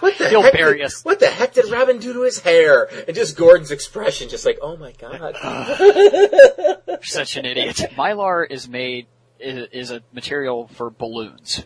[0.00, 1.04] What the He'll heck bury did, us.
[1.04, 2.88] What the heck did Robin do to his hair?
[3.06, 5.36] And just Gordon's expression, just like, oh my god.
[6.86, 7.76] You're such an idiot.
[7.96, 9.06] Mylar is made,
[9.40, 11.64] is, is a material for balloons.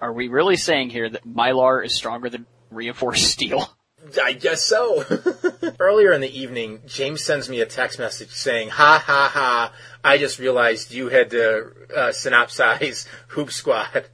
[0.00, 3.68] Are we really saying here that Mylar is stronger than reinforced steel?
[4.22, 5.04] I guess so.
[5.78, 9.72] Earlier in the evening, James sends me a text message saying, ha ha ha,
[10.04, 14.06] I just realized you had to uh, synopsize Hoop Squad.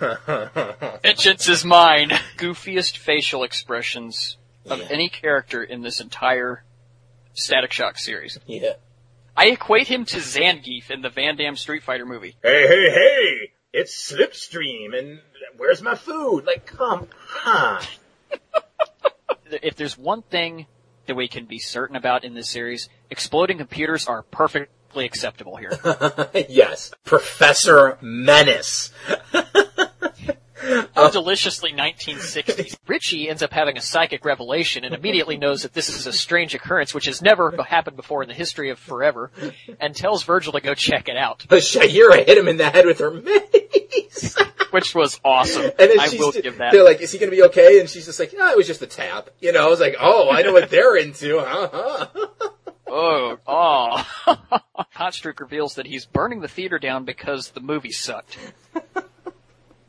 [1.02, 2.10] Vengeance is mine.
[2.38, 4.86] Goofiest facial expressions of Yeah.
[4.90, 6.64] any character in this entire
[7.34, 8.38] Static Shock series.
[8.46, 8.74] yeah.
[9.36, 12.36] I equate him to Zangief in the Van Damme Street Fighter movie.
[12.42, 13.50] Hey, hey, hey!
[13.72, 15.20] It's Slipstream, and
[15.56, 16.44] where's my food?
[16.46, 17.08] Like, come
[17.44, 17.80] on.
[19.62, 20.66] If there's one thing
[21.06, 24.22] that we can be certain about in this series, exploding computers are
[24.94, 25.72] perfectly acceptable here.
[26.48, 26.92] yes.
[27.04, 28.92] Professor Menace.
[30.94, 32.78] How deliciously 1960s.
[32.86, 36.54] Richie ends up having a psychic revelation and immediately knows that this is a strange
[36.54, 39.30] occurrence which has never happened before in the history of forever
[39.78, 42.86] and tells Virgil to go check it out, But Shayera hit him in the head
[42.86, 44.36] with her mace.
[44.70, 45.64] which was awesome.
[45.64, 46.72] And then I she's will ju- give that.
[46.72, 47.80] They're like, is he going to be okay?
[47.80, 49.28] And she's just like, yeah, it was just a tap.
[49.40, 51.38] You know, I was like, oh, I know what they're into.
[51.40, 52.50] Uh-huh.
[52.96, 54.06] Oh, oh.
[54.94, 58.38] Hotstreak reveals that he's burning the theater down because the movie sucked.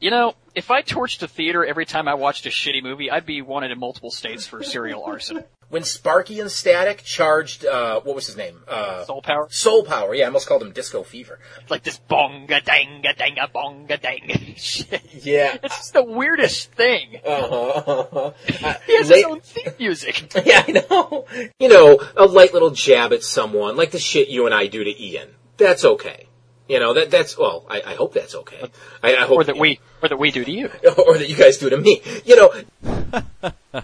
[0.06, 3.26] You know, if I torched a theater every time I watched a shitty movie, I'd
[3.26, 5.44] be wanted in multiple states for serial arson.
[5.69, 8.60] When Sparky and Static charged, uh, what was his name?
[8.68, 9.48] Uh, Soul power?
[9.49, 10.14] Soul Power.
[10.14, 11.40] Yeah, I almost called him Disco Fever.
[11.72, 15.02] Like this bonga danga danga bonga dang shit.
[15.11, 15.57] Yeah.
[15.64, 17.19] It's just the weirdest thing.
[17.26, 18.34] Uh-huh.
[18.86, 20.36] He has his own theme music.
[20.45, 21.26] Yeah, I know.
[21.60, 24.84] You know, a light little jab at someone, like the shit you and I do
[24.84, 25.30] to Ian.
[25.57, 26.24] That's okay.
[26.67, 28.69] You know, that that's, well, I, I hope that's okay.
[29.03, 30.65] I, I hope Or that we, or that we do to you.
[31.07, 32.01] or that you guys do to me.
[32.25, 33.83] You know,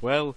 [0.00, 0.36] Well,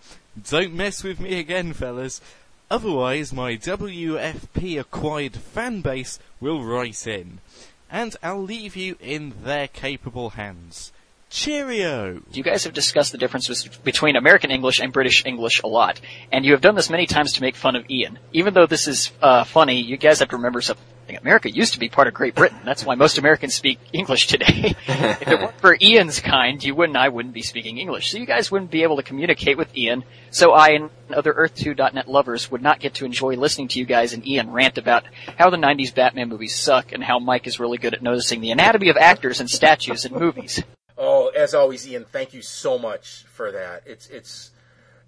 [0.49, 2.21] don't mess with me again, fellas.
[2.69, 7.39] Otherwise, my WFP acquired fan base will write in.
[7.91, 10.91] And I'll leave you in their capable hands.
[11.35, 12.21] Cheerio!
[12.31, 15.99] You guys have discussed the differences between American English and British English a lot,
[16.31, 18.19] and you have done this many times to make fun of Ian.
[18.31, 20.85] Even though this is uh, funny, you guys have to remember something.
[21.21, 22.59] America used to be part of Great Britain.
[22.63, 24.75] That's why most Americans speak English today.
[24.87, 28.11] if it weren't for Ian's kind, you wouldn't, I wouldn't be speaking English.
[28.11, 30.05] So you guys wouldn't be able to communicate with Ian.
[30.31, 34.13] So I and other Earth2.net lovers would not get to enjoy listening to you guys
[34.13, 35.03] and Ian rant about
[35.37, 38.51] how the 90s Batman movies suck and how Mike is really good at noticing the
[38.51, 40.63] anatomy of actors and statues in movies.
[40.97, 43.83] Oh, as always, Ian, thank you so much for that.
[43.85, 44.51] It's it's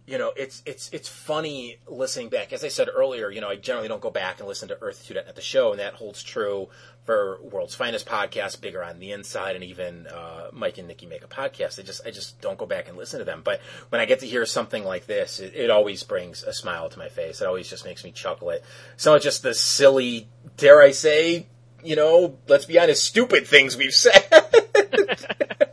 [0.06, 2.54] you know, it's it's it's funny listening back.
[2.54, 5.06] As I said earlier, you know, I generally don't go back and listen to Earth
[5.06, 6.70] Two Net the show, and that holds true
[7.06, 11.24] for World's Finest podcast, Bigger on the Inside, and even uh, Mike and Nikki make
[11.24, 11.78] a podcast.
[11.78, 13.42] I just I just don't go back and listen to them.
[13.44, 16.90] But when I get to hear something like this, it, it always brings a smile
[16.90, 17.42] to my face.
[17.42, 18.50] It always just makes me chuckle.
[18.50, 18.64] It
[18.96, 21.48] some of just the silly, dare I say,
[21.84, 24.26] you know, let's be honest, stupid things we've said.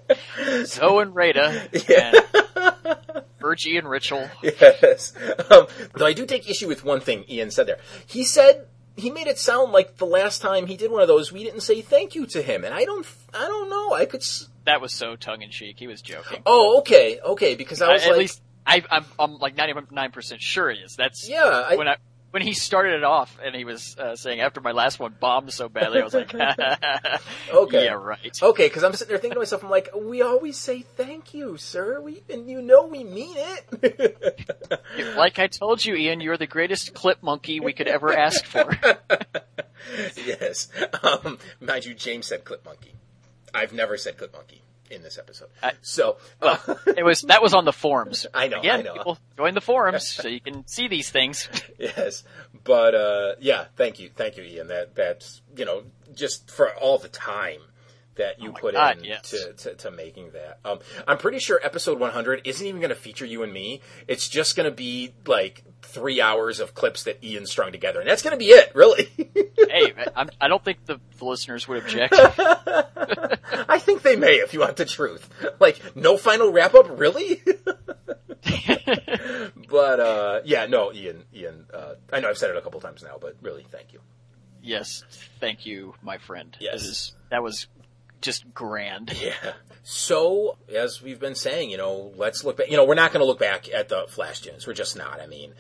[0.67, 2.13] Zoe and Rada Yeah.
[2.85, 4.31] and Virgie and Richel.
[4.43, 5.13] Yes.
[5.51, 7.79] Um, though I do take issue with one thing Ian said there.
[8.07, 8.67] He said
[8.97, 11.61] he made it sound like the last time he did one of those, we didn't
[11.63, 13.05] say thank you to him, and I don't,
[13.35, 13.93] I don't know.
[13.93, 14.21] I could.
[14.21, 15.77] S- That was so tongue in cheek.
[15.79, 16.43] He was joking.
[16.47, 20.71] oh, okay, okay, because I was at like, least I, I'm, I'm like 99% sure
[20.71, 20.95] it is.
[20.97, 21.97] That's yeah, I, when I
[22.35, 25.53] when he started it off and he was uh, saying after my last one bombed
[25.53, 26.35] so badly, I was like,
[27.55, 27.85] Okay.
[27.85, 28.43] yeah, right.
[28.43, 31.57] okay, because I'm sitting there thinking to myself, I'm like, we always say thank you,
[31.57, 32.01] sir.
[32.01, 34.41] We and you know we mean it.
[35.17, 38.77] Like I told you, Ian, you're the greatest clip monkey we could ever ask for.
[40.17, 40.69] yes.
[41.03, 42.95] Um, mind you, James said clip monkey.
[43.53, 44.63] I've never said clip monkey
[44.95, 45.49] in this episode.
[45.63, 46.57] I- so, uh,
[46.97, 48.27] It was that was on the forums.
[48.35, 48.93] I know, Again, I know.
[48.95, 51.49] people join the forums so you can see these things.
[51.79, 52.23] Yes,
[52.65, 54.69] but uh, yeah, thank you, thank you, Ian.
[54.69, 55.83] That that's you know
[56.15, 57.61] just for all the time
[58.17, 59.31] that you Oh put God, in yes.
[59.31, 60.61] to, to to making that.
[60.65, 63.81] Um, I'm pretty sure episode 100 isn't even going to feature you and me.
[64.07, 68.09] It's just going to be like three hours of clips that Ian strung together, and
[68.09, 69.09] that's going to be it, really.
[69.17, 72.15] hey, I'm, I don't think the, the listeners would object.
[73.69, 75.29] I think they may, if you want the truth.
[75.61, 77.43] Like, no final wrap up, really?
[79.69, 81.67] but uh, yeah, no, Ian, Ian.
[81.73, 84.01] Uh, I know I've said it a couple times now, but really, thank you.
[84.63, 85.03] yes,
[85.41, 86.57] thank you, my friend.
[86.61, 86.83] Yes.
[86.83, 87.67] Is, that was
[88.21, 89.13] just grand.
[89.25, 89.53] Yeah.
[89.87, 92.71] So, as we've been saying, you know, let's look back.
[92.71, 94.67] You know, we're not going to look back at the Flash Tunes.
[94.67, 95.21] We're just not.
[95.21, 95.53] I mean,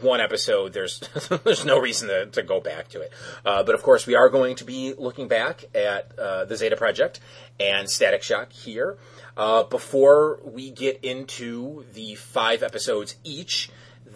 [0.00, 1.00] one episode, there's
[1.44, 3.12] there's no reason to, to go back to it.
[3.44, 6.76] Uh, but of course, we are going to be looking back at uh, the Zeta
[6.76, 7.18] Project
[7.58, 8.98] and Static Shock here.
[9.36, 13.68] Uh, before we get into the five episodes each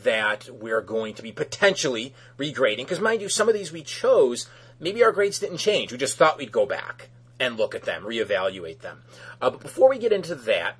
[0.04, 4.48] that we're going to be potentially regrading, because mind you, some of these we chose,
[4.78, 5.90] maybe our grades didn't change.
[5.90, 9.02] We just thought we'd go back and look at them, reevaluate them.
[9.40, 10.76] Uh, but before we get into that,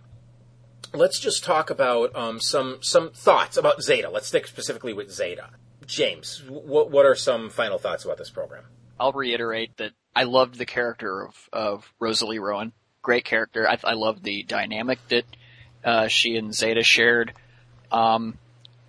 [0.93, 4.11] let's just talk about um, some some thoughts about Zeta.
[4.11, 5.51] Let's stick specifically with Zeta.
[5.87, 8.65] James, what what are some final thoughts about this program?
[8.99, 12.73] I'll reiterate that I loved the character of, of Rosalie Rowan.
[13.03, 13.69] Great character.
[13.69, 15.25] I, I loved the dynamic that
[15.85, 17.35] uh, she and Zeta shared.
[17.93, 18.39] Um,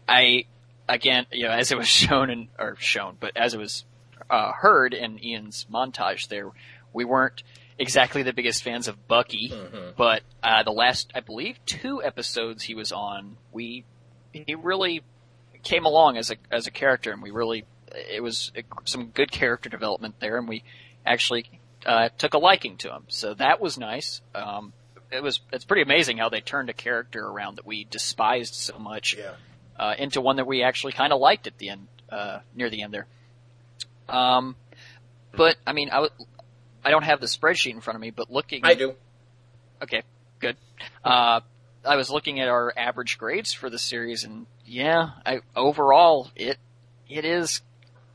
[0.08, 0.46] I
[0.88, 3.86] again, you know, as it was shown and or shown, but as it was
[4.30, 6.50] uh, heard in Ian's montage, there
[6.94, 7.44] we weren't
[7.80, 9.54] exactly the biggest fans of Bucky,
[9.98, 13.86] but uh, the last, I believe, two episodes he was on, we
[14.32, 15.02] he really
[15.64, 18.52] came along as a as a character, and we really it was
[18.86, 20.64] some good character development there, and we
[21.06, 21.50] actually
[21.86, 23.04] uh, took a liking to him.
[23.08, 24.22] So that was nice.
[24.36, 24.74] Um,
[25.12, 28.78] it was it's pretty amazing how they turned a character around that we despised so
[28.78, 29.32] much Yeah.
[29.80, 32.82] uh, into one that we actually kind of liked at the end, uh, near the
[32.82, 33.08] end there.
[34.10, 34.56] Um,
[35.36, 36.12] but I mean, I w-
[36.88, 38.96] I don't have the spreadsheet in front of me, but looking, I do.
[39.84, 40.04] Okay,
[40.40, 40.56] good.
[41.04, 41.42] Uh,
[41.84, 46.58] I was looking at our average grades for the series, and yeah, I, overall, it
[47.10, 47.62] it is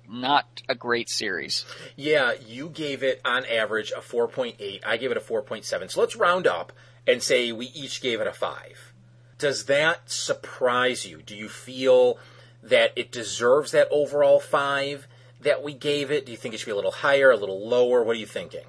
[0.08, 1.66] not a great series.
[1.96, 4.80] Yeah, you gave it on average a 4.8.
[4.86, 5.90] I gave it a 4.7.
[5.90, 6.72] So let's round up
[7.06, 8.94] and say we each gave it a 5.
[9.36, 11.20] Does that surprise you?
[11.20, 12.18] Do you feel
[12.62, 15.06] that it deserves that overall 5
[15.42, 16.26] that we gave it?
[16.26, 18.02] Do you think it should be a little higher, a little lower?
[18.02, 18.64] What are you thinking?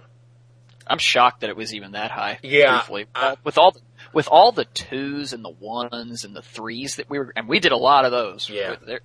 [0.86, 2.40] I'm shocked that it was even that high.
[2.44, 2.82] Yeah.
[3.16, 3.80] I- with all the,
[4.12, 7.60] with all the twos and the ones and the threes that we were, and we
[7.60, 8.50] did a lot of those.
[8.50, 8.76] Yeah.
[8.86, 9.00] There-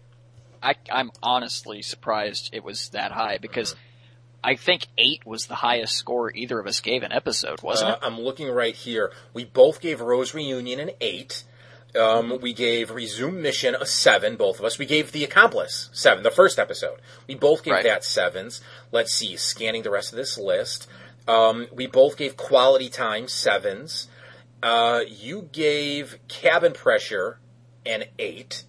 [0.60, 3.76] I, I'm honestly surprised it was that high because
[4.42, 7.94] I think eight was the highest score either of us gave an episode, wasn't Uh,
[7.94, 7.98] it?
[8.02, 9.12] I'm looking right here.
[9.32, 11.44] We both gave Rose Reunion an 8.
[11.97, 14.78] Um, we gave Resume Mission a 7, both of us.
[14.78, 16.98] We gave The Accomplice 7, the first episode.
[17.27, 17.85] We both gave Right.
[17.85, 18.60] that 7s.
[18.93, 20.86] Let's see, scanning the rest of this list.
[21.27, 24.09] Um, we both gave Quality Time 7s.
[24.62, 27.39] Uh, you gave Cabin Pressure
[27.86, 28.65] an 8.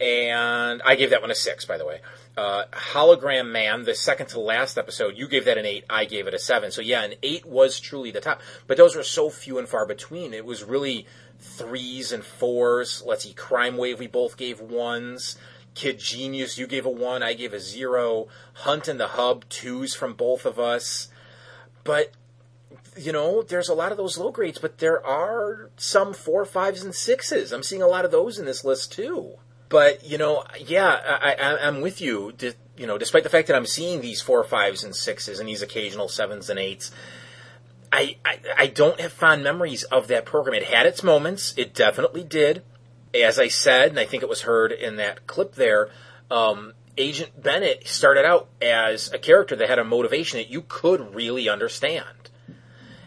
[0.00, 2.00] and I gave that one a six, by the way.
[2.36, 6.26] Uh, Hologram Man, the second to last episode, you gave that an eight, I gave
[6.26, 6.72] it a seven.
[6.72, 9.86] So yeah, an eight was truly the top, but those were so few and far
[9.86, 10.34] between.
[10.34, 11.06] It was really
[11.42, 13.02] threes and fours.
[13.04, 15.36] Let's see, Crime Wave, we both gave ones.
[15.74, 18.28] Kid Genius, you gave a one, I gave a zero.
[18.54, 21.08] Hunt and the Hub, twos from both of us.
[21.84, 22.12] But
[22.96, 26.82] you know, there's a lot of those low grades, but there are some four, fives,
[26.82, 27.52] and sixes.
[27.52, 29.38] I'm seeing a lot of those in this list too.
[29.68, 32.32] But you know, yeah, I, I'm with you.
[32.36, 35.48] D- you know, despite the fact that I'm seeing these four, fives, and sixes, and
[35.48, 36.90] these occasional sevens and eights,
[37.92, 40.54] I, I, I don't have fond memories of that program.
[40.54, 41.54] It had its moments.
[41.58, 42.62] It definitely did.
[43.14, 45.90] As I said, and I think it was heard in that clip there,
[46.30, 51.14] um, Agent Bennett started out as a character that had a motivation that you could
[51.14, 52.30] really understand.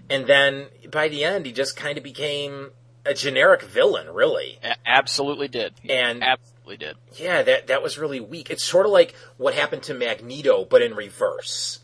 [0.10, 2.72] And then by the end, he just kind of became
[3.06, 4.60] a generic villain, really.
[4.64, 5.74] A- absolutely did.
[5.90, 6.96] And absolutely did.
[7.14, 8.50] yeah, that that was really weak.
[8.50, 11.80] It's sort of like what happened to Magneto, but in reverse,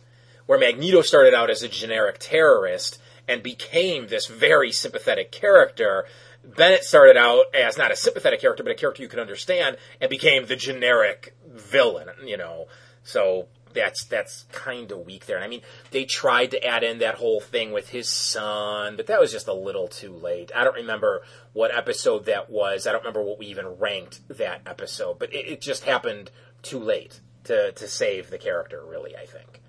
[0.51, 6.05] where Magneto started out as a generic terrorist and became this very sympathetic character.
[6.43, 10.09] Bennett started out as not a sympathetic character, but a character you could understand, and
[10.09, 12.09] became the generic villain.
[12.25, 12.67] You know,
[13.01, 15.37] so that's that's kind of weak there.
[15.37, 15.61] And I mean,
[15.91, 19.47] they tried to add in that whole thing with his son, but that was just
[19.47, 20.51] a little too late.
[20.53, 21.21] I don't remember
[21.53, 22.85] what episode that was.
[22.85, 26.29] I don't remember what we even ranked that episode, but it, it just happened
[26.61, 28.83] too late to to save the character.
[28.85, 29.60] Really, I think.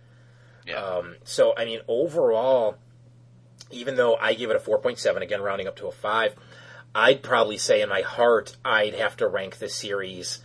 [0.66, 0.76] Yeah.
[0.76, 2.76] Um, so I mean, overall,
[3.70, 6.34] even though I give it a four point seven, again rounding up to a five,
[6.94, 10.40] I'd probably say in my heart I'd have to rank the series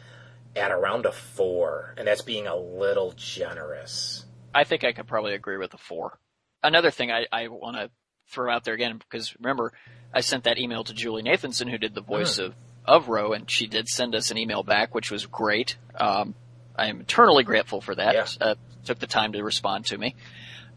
[0.56, 4.26] at around a four, and that's being a little generous.
[4.56, 6.18] I think I could probably agree with the four.
[6.64, 7.92] Another thing I, I want to
[8.30, 9.72] throw out there again, because remember,
[10.14, 13.50] I sent that email to Julie Nathanson, who did the voice of, of Ro, and
[13.50, 15.78] she did send us an email back, which was great.
[15.96, 16.34] Um,
[16.78, 18.14] I am eternally grateful for that.
[18.14, 18.26] Yeah.
[18.40, 18.56] Uh,
[18.86, 20.16] took the time to respond to me.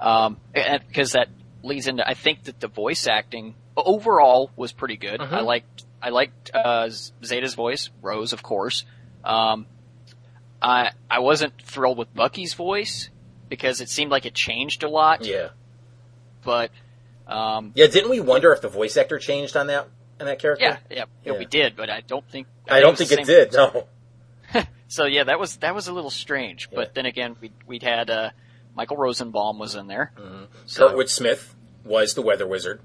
[0.01, 1.28] Um, and because that
[1.62, 5.20] leads into, I think that the voice acting overall was pretty good.
[5.20, 8.85] I liked, I liked, uh, Zeta's voice, Rose, of course.
[9.24, 9.66] Um,
[10.62, 13.10] I, I wasn't thrilled with Bucky's voice
[13.48, 15.51] because it seemed like it changed a lot, Yeah,
[16.44, 16.70] but,
[17.27, 17.86] um, yeah.
[17.86, 20.64] Didn't we wonder if the voice actor changed on that on that character?
[20.64, 21.39] yeah, yeah, yeah, Yeah.
[21.39, 23.52] we did, but I don't think, I don't was think it did.
[23.52, 23.86] No.
[24.91, 26.77] So yeah, that was, that was a little strange, Yeah.
[26.77, 28.31] but then again, we, we'd had, uh,
[28.75, 30.12] Michael Rosenbaum was in there.
[30.67, 31.55] So- Kurtwood Smith
[31.85, 32.81] was the Weather Wizard.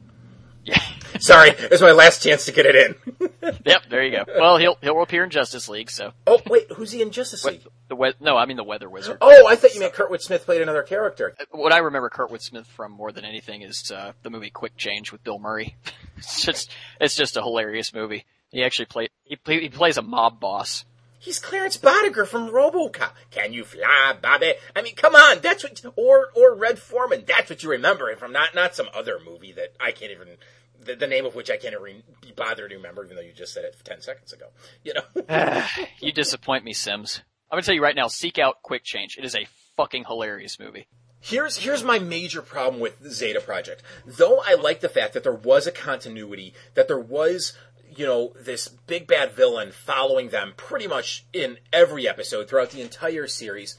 [0.64, 0.82] Yeah.
[1.20, 3.30] Sorry, it was my last chance to get it in.
[3.66, 4.26] yep, there you go.
[4.40, 6.12] Well, he'll, he'll appear in Justice League, so.
[6.28, 7.62] oh wait, who's he in Justice League?
[7.88, 9.18] the we- no, I mean the Weather Wizard.
[9.22, 11.36] Oh, I thought you meant Kurtwood Smith played another character.
[11.52, 15.12] What I remember Kurtwood Smith from more than anything is uh, the movie Quick Change
[15.12, 15.76] with Bill Murray.
[16.18, 18.26] it's just it's just a hilarious movie.
[18.50, 20.84] He actually played he, play, he plays a mob boss.
[21.20, 23.12] He's Clarence Boddicker from RoboCop.
[23.32, 24.54] Can you fly, Bobby?
[24.76, 27.24] I mean, come on, that's what, or or Red Foreman.
[27.26, 30.38] That's what you remember him from, not not some other movie that I can't even,
[30.80, 33.34] the, the name of which I can't even be bothered to remember, even though you
[33.34, 34.48] just said it ten seconds ago.
[34.84, 35.64] You know,
[36.00, 37.22] You disappoint me, Sims.
[37.50, 39.18] I'm gonna tell you right now, seek out Quick Change.
[39.18, 39.48] It is a
[39.78, 40.88] fucking hilarious movie.
[41.20, 43.82] Here's here's my major problem with the Zeta Project.
[44.06, 47.54] Though I like the fact that there was a continuity, that there was
[47.96, 52.82] you know this big bad villain following them pretty much in every episode throughout the
[52.82, 53.78] entire series.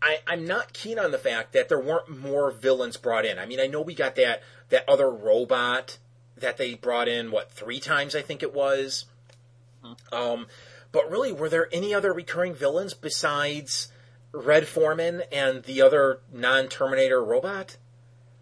[0.00, 3.38] I, I'm not keen on the fact that there weren't more villains brought in.
[3.38, 5.98] I mean, I know we got that that other robot
[6.36, 9.04] that they brought in what three times I think it was.
[10.12, 10.46] Um,
[10.92, 13.88] but really, were there any other recurring villains besides
[14.32, 17.76] Red Foreman and the other non-Terminator robot?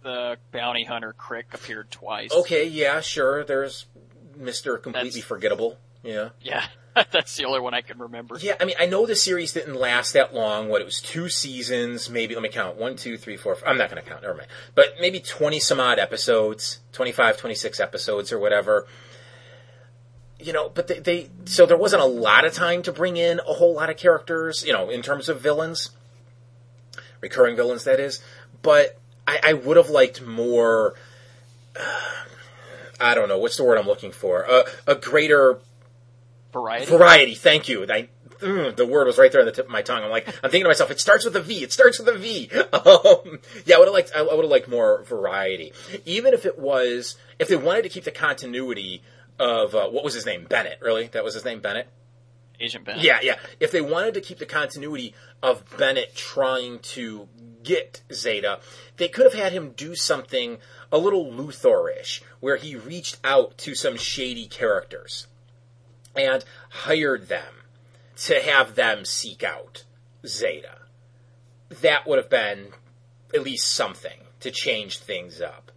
[0.03, 2.33] The bounty hunter Crick appeared twice.
[2.33, 3.45] Okay, yeah, sure.
[3.45, 3.87] There's
[4.41, 5.79] Mister Completely That's- Forgettable.
[6.03, 6.31] Yeah.
[6.41, 6.65] Yeah,
[7.13, 8.39] that's the only one I can remember.
[8.41, 10.71] Yeah, I mean, I know the series didn't last that long.
[10.71, 12.77] What, it was two seasons, maybe, let me count.
[12.79, 13.65] One, two, three, four, five.
[13.69, 14.49] I'm not going to count, never mind.
[14.75, 18.87] But maybe 20 some odd episodes, 25, 26 episodes or whatever.
[20.39, 23.41] You know, but they, they, so there wasn't a lot of time to bring in
[23.41, 25.91] a whole lot of characters, you know, in terms of villains.
[27.21, 28.21] Recurring villains, that is.
[28.63, 28.99] But
[29.29, 30.95] I, I would have liked more,
[31.79, 32.01] uh,
[33.01, 34.43] I don't know, what's the word I'm looking for?
[34.43, 35.61] A a greater
[36.53, 36.87] Variety.
[36.87, 37.85] Variety, thank you.
[37.85, 38.09] I,
[38.39, 40.03] mm, the word was right there on the tip of my tongue.
[40.03, 41.63] I'm like, I'm thinking to myself, it starts with a V.
[41.63, 42.51] It starts with a V.
[42.73, 45.73] Um, yeah, I would have liked, I would have liked more variety.
[46.07, 49.03] Even if it was, if they wanted to keep the continuity
[49.39, 50.79] of uh, what was his name, Bennett.
[50.81, 51.89] Really, that was his name, Bennett.
[52.59, 53.03] Agent Bennett.
[53.03, 53.37] Yeah, yeah.
[53.59, 57.29] If they wanted to keep the continuity of Bennett trying to
[57.71, 58.59] get Zeta,
[58.97, 60.59] they could have had him do something
[60.91, 65.29] a little Luthor-ish, where he reached out to some shady characters
[66.17, 67.63] and hired them
[68.17, 69.85] to have them seek out
[70.27, 70.79] Zeta.
[71.81, 72.73] That would have been
[73.33, 75.71] at least something to change things up.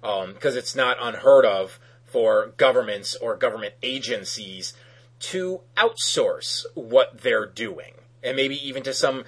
[0.00, 4.74] Because um, it's not unheard of for governments or government agencies
[5.18, 7.94] to outsource what they're doing.
[8.22, 9.24] And maybe even to some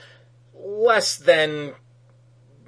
[0.52, 1.74] less than.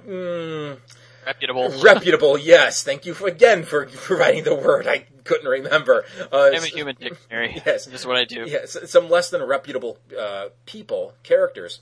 [0.07, 0.77] Mm,
[1.25, 1.81] reputable.
[1.81, 2.83] Reputable, yes.
[2.83, 6.05] Thank you for, again for providing the word I couldn't remember.
[6.31, 7.61] Uh, I'm a human dictionary.
[7.65, 7.85] Yes.
[7.85, 8.45] This is what I do.
[8.47, 11.79] Yes, some less than reputable uh, people, characters,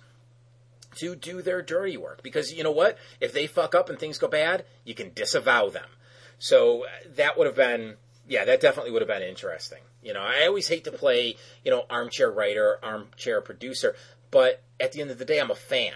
[0.96, 2.22] to do their dirty work.
[2.24, 2.98] Because you know what?
[3.20, 5.88] If they fuck up and things go bad, you can disavow them.
[6.40, 7.96] So uh, that would have been,
[8.28, 9.80] yeah, that definitely would have been interesting.
[10.02, 13.96] You know, I always hate to play, you know, armchair writer, armchair producer,
[14.32, 15.94] but at the end of the day, I'm a fan,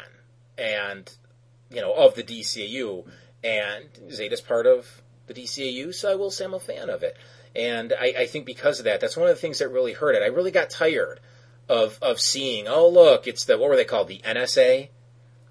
[0.57, 1.09] and
[1.73, 3.05] you know, of the DCAU,
[3.43, 7.17] and Zeta's part of the DCAU, so I will say I'm a fan of it.
[7.55, 10.15] And I, I think because of that, that's one of the things that really hurt
[10.15, 10.23] it.
[10.23, 11.19] I really got tired
[11.69, 14.89] of of seeing, oh look, it's the what were they called, the NSA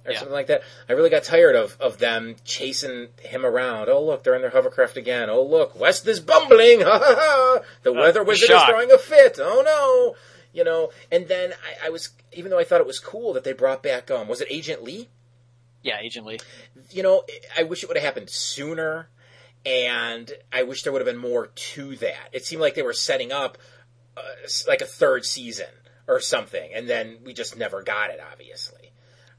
[0.05, 0.19] or yeah.
[0.19, 0.63] something like that.
[0.89, 3.89] I really got tired of of them chasing him around.
[3.89, 5.31] Oh look, they're in their hovercraft again.
[5.31, 6.81] Oh look, West is bumbling.
[6.83, 7.59] Ha ha ha!
[7.83, 9.39] The uh, weather wizard is throwing a fit.
[9.41, 10.17] Oh no!
[10.53, 10.91] You know.
[11.11, 13.83] And then I, I, was, even though I thought it was cool that they brought
[13.83, 15.09] back, um, was it Agent Lee?
[15.83, 16.39] Yeah, Agent Lee.
[16.91, 17.25] You know,
[17.57, 19.09] I wish it would have happened sooner,
[19.67, 22.31] and I wish there would have been more to that.
[22.33, 23.59] It seemed like they were setting up
[24.17, 24.21] uh,
[24.69, 25.67] like a third season
[26.07, 28.21] or something, and then we just never got it.
[28.33, 28.93] Obviously,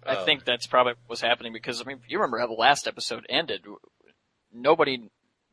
[0.05, 2.53] I um, think that's probably what was happening because I mean, you remember how the
[2.53, 3.65] last episode ended?
[4.53, 5.09] Nobody,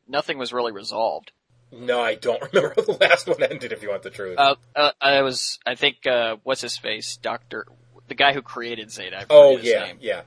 [0.07, 1.31] nothing was really resolved.
[1.71, 3.71] No, I don't remember how the last one ended.
[3.71, 7.15] If you want the truth, uh, uh, I was, I think, uh, what's his face,
[7.17, 7.65] Doctor,
[8.09, 9.25] the guy who created Zeta.
[9.29, 9.97] oh yeah, name.
[10.01, 10.21] yeah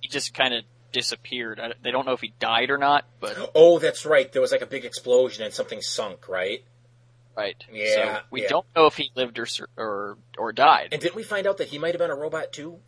[0.00, 1.58] he just kind of disappeared.
[1.60, 4.30] I, they don't know if he died or not, but oh, that's right.
[4.30, 6.64] There was like a big explosion and something sunk, right?
[7.36, 7.56] Right.
[7.72, 7.94] Yeah.
[7.94, 8.48] So we yeah.
[8.48, 9.46] don't know if he lived or
[9.76, 10.88] or or died.
[10.92, 12.78] And didn't we find out that he might have been a robot too?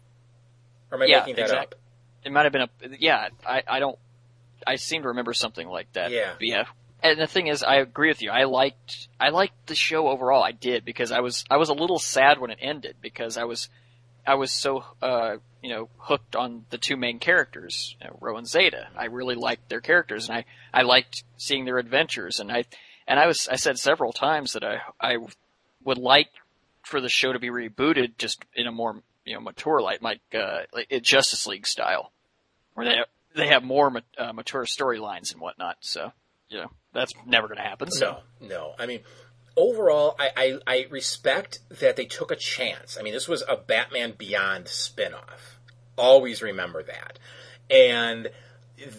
[0.91, 1.75] Or am I yeah, making that?
[2.25, 3.29] It might have been a yeah.
[3.47, 3.99] I I don't.
[4.67, 6.11] I seem to remember something like that.
[6.11, 6.33] Yeah.
[6.39, 6.65] But yeah.
[7.03, 8.31] And the thing is, I agree with you.
[8.31, 10.43] I liked I liked the show overall.
[10.43, 13.45] I did because I was I was a little sad when it ended because I
[13.45, 13.69] was
[14.27, 18.37] I was so uh, you know hooked on the two main characters, you know, Ro
[18.37, 18.89] and Zeta.
[18.97, 22.41] I really liked their characters, and I I liked seeing their adventures.
[22.41, 22.65] And I
[23.07, 25.19] and I was I said several times that I I
[25.85, 26.29] would like
[26.83, 30.21] for the show to be rebooted just in a more you know mature light, like
[30.35, 32.13] uh, like Justice League style,
[32.75, 32.97] where they
[33.35, 35.77] they have more uh, mature storylines and whatnot.
[35.81, 36.13] So
[36.49, 37.91] you know that's never going to happen.
[37.91, 38.21] So.
[38.41, 38.75] No, no.
[38.79, 39.01] I mean,
[39.57, 42.97] overall, I, I, I, respect that they took a chance.
[42.99, 45.59] I mean, this was a Batman Beyond spinoff.
[45.97, 47.19] Always remember that.
[47.71, 48.31] And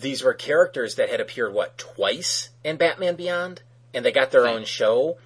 [0.02, 3.62] these were characters that had appeared, what, twice in Batman Beyond?
[3.94, 5.18] And they got their own show.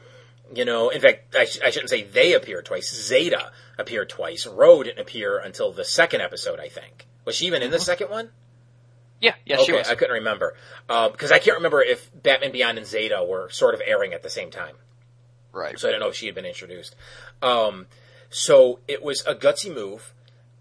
[0.53, 2.91] You know, in fact, I, sh- I shouldn't say they appeared twice.
[2.91, 4.47] Zeta appeared twice.
[4.47, 7.07] Ro didn't appear until the second episode, I think.
[7.25, 7.83] Was she even in the mm-hmm.
[7.83, 8.29] second one?
[9.21, 9.89] Yeah, yeah, okay, she was.
[9.89, 10.55] I couldn't remember
[10.87, 14.23] because um, I can't remember if Batman Beyond and Zeta were sort of airing at
[14.23, 14.75] the same time.
[15.51, 15.79] Right.
[15.79, 16.95] So I don't know if she had been introduced.
[17.41, 17.87] Um,
[18.29, 20.13] so it was a gutsy move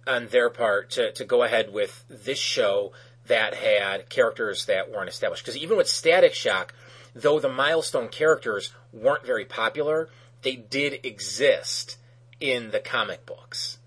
[0.06, 2.92] on their part to, to go ahead with this show
[3.26, 5.44] that had characters that weren't established.
[5.44, 6.72] Because even with Static Shock,
[7.14, 10.08] though the milestone characters weren't very popular,
[10.42, 11.98] they did exist
[12.40, 13.78] in the comic books.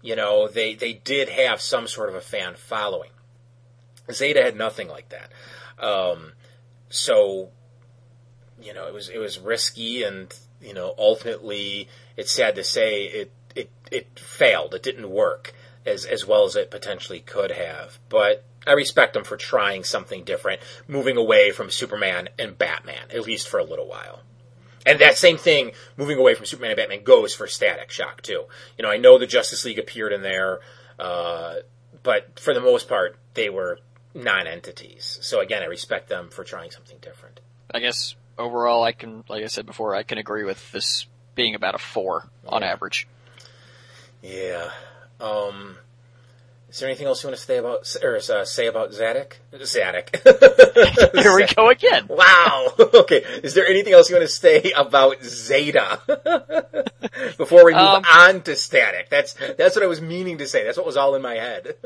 [0.00, 3.10] You know, they, they did have some sort of a fan following.
[4.10, 5.32] Zeta had nothing like that.
[5.84, 6.32] Um,
[6.88, 7.50] so,
[8.60, 13.04] you know, it was it was risky and you know, ultimately, it's sad to say
[13.04, 14.74] it, it, it failed.
[14.74, 15.52] It didn't work
[15.84, 17.98] as, as well as it potentially could have.
[18.08, 23.26] But I respect them for trying something different, moving away from Superman and Batman, at
[23.26, 24.22] least for a little while.
[24.84, 28.44] And that same thing, moving away from Superman and Batman, goes for Static Shock too.
[28.78, 30.60] You know, I know the Justice League appeared in there,
[30.98, 31.56] uh,
[32.02, 33.80] but for the most part, they were
[34.14, 35.18] non-entities.
[35.22, 37.40] So again, I respect them for trying something different.
[37.74, 41.54] I guess overall, I can, like I said before, I can agree with this being
[41.54, 42.68] about a four on yeah.
[42.68, 43.06] average.
[44.22, 44.70] Yeah.
[45.20, 45.76] Um,
[46.76, 49.38] is there anything else you want to say about or uh, say about Zadok?
[49.64, 50.14] Zadok.
[51.14, 52.06] Here we go again.
[52.10, 52.74] Wow.
[52.96, 53.24] Okay.
[53.42, 56.00] Is there anything else you want to say about Zeta
[57.38, 59.08] before we move um, on to Static?
[59.08, 60.64] That's that's what I was meaning to say.
[60.64, 61.76] That's what was all in my head.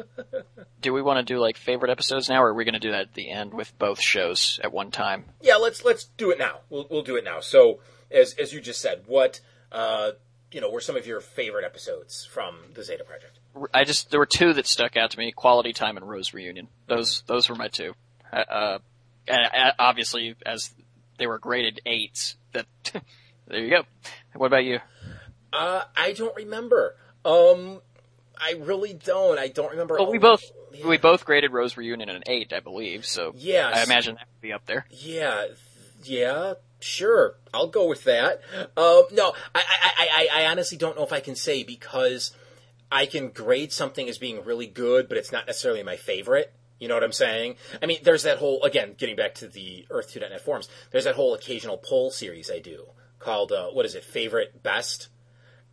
[0.81, 2.91] do we want to do like favorite episodes now, or are we going to do
[2.91, 5.25] that at the end with both shows at one time?
[5.41, 6.61] Yeah, let's let's do it now.
[6.69, 7.39] We'll we'll do it now.
[7.39, 7.79] So
[8.11, 9.41] as as you just said, what
[9.71, 10.12] uh,
[10.53, 13.39] you know were some of your favorite episodes from the Zeta Project?
[13.73, 16.69] I just there were two that stuck out to me: Quality Time and Rose Reunion.
[16.87, 17.95] Those those were my two.
[18.33, 18.79] Uh, uh
[19.29, 20.71] and obviously, as
[21.19, 22.67] they were graded eights, that
[23.47, 23.83] there you go.
[24.35, 24.81] What about you?
[25.53, 26.97] Uh, I don't remember.
[27.25, 27.81] Um,
[28.39, 29.39] I really don't.
[29.39, 29.97] I don't remember.
[29.99, 30.87] Well, we both Yeah.
[30.87, 33.05] we both graded Rose Reunion an eight, I believe.
[33.05, 34.87] So yeah, I imagine that would be up there.
[34.91, 35.47] Yeah,
[36.05, 37.36] yeah, sure.
[37.52, 38.40] I'll go with that.
[38.77, 42.32] Um, no, I, I, I, I honestly don't know if I can say because
[42.90, 46.52] I can grade something as being really good, but it's not necessarily my favorite.
[46.78, 47.57] You know what I'm saying?
[47.82, 50.69] I mean, there's that whole again, getting back to the Earth2.net forums.
[50.90, 52.86] There's that whole occasional poll series I do
[53.19, 54.02] called uh, what is it?
[54.02, 55.09] Favorite best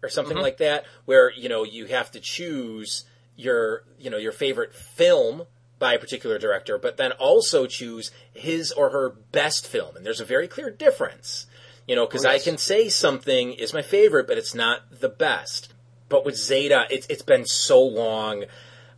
[0.03, 3.05] or something like that, where you know you have to choose
[3.35, 5.43] your you know your favorite film
[5.79, 10.21] by a particular director, but then also choose his or her best film, and there's
[10.21, 11.45] a very clear difference.
[11.87, 15.07] You know, because oh, I can say something is my favorite, but it's not the
[15.07, 15.73] best.
[16.09, 18.45] But with Zeta, it's it's been so long,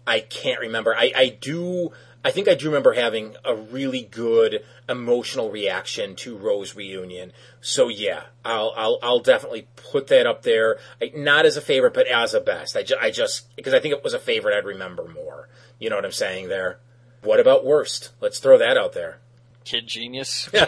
[0.07, 0.95] I can't remember.
[0.95, 1.91] I, I do.
[2.25, 7.31] I think I do remember having a really good emotional reaction to Rose reunion.
[7.61, 10.79] So yeah, I'll I'll, I'll definitely put that up there.
[10.99, 12.75] Like, not as a favorite, but as a best.
[12.75, 15.47] I, ju- I just because I think it was a favorite, I'd remember more.
[15.79, 16.79] You know what I'm saying there?
[17.23, 18.11] What about worst?
[18.21, 19.19] Let's throw that out there.
[19.65, 20.49] Kid Genius.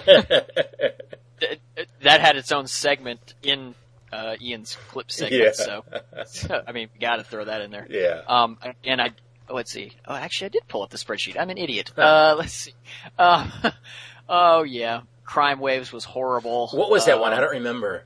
[2.04, 3.74] That had its own segment in
[4.12, 5.42] uh, Ian's clip segment.
[5.44, 5.52] Yeah.
[5.54, 5.84] So,
[6.28, 7.88] so, I mean, got to throw that in there.
[7.90, 8.22] Yeah.
[8.28, 9.12] Um, and I
[9.50, 9.94] let's see.
[10.08, 11.40] Oh, actually, I did pull up the spreadsheet.
[11.40, 11.92] I'm an idiot.
[11.98, 12.74] Uh, let's see.
[13.18, 13.72] Uh,
[14.30, 16.70] oh yeah, Crime Waves was horrible.
[16.70, 17.34] What was that Uh, one?
[17.34, 18.04] I don't remember.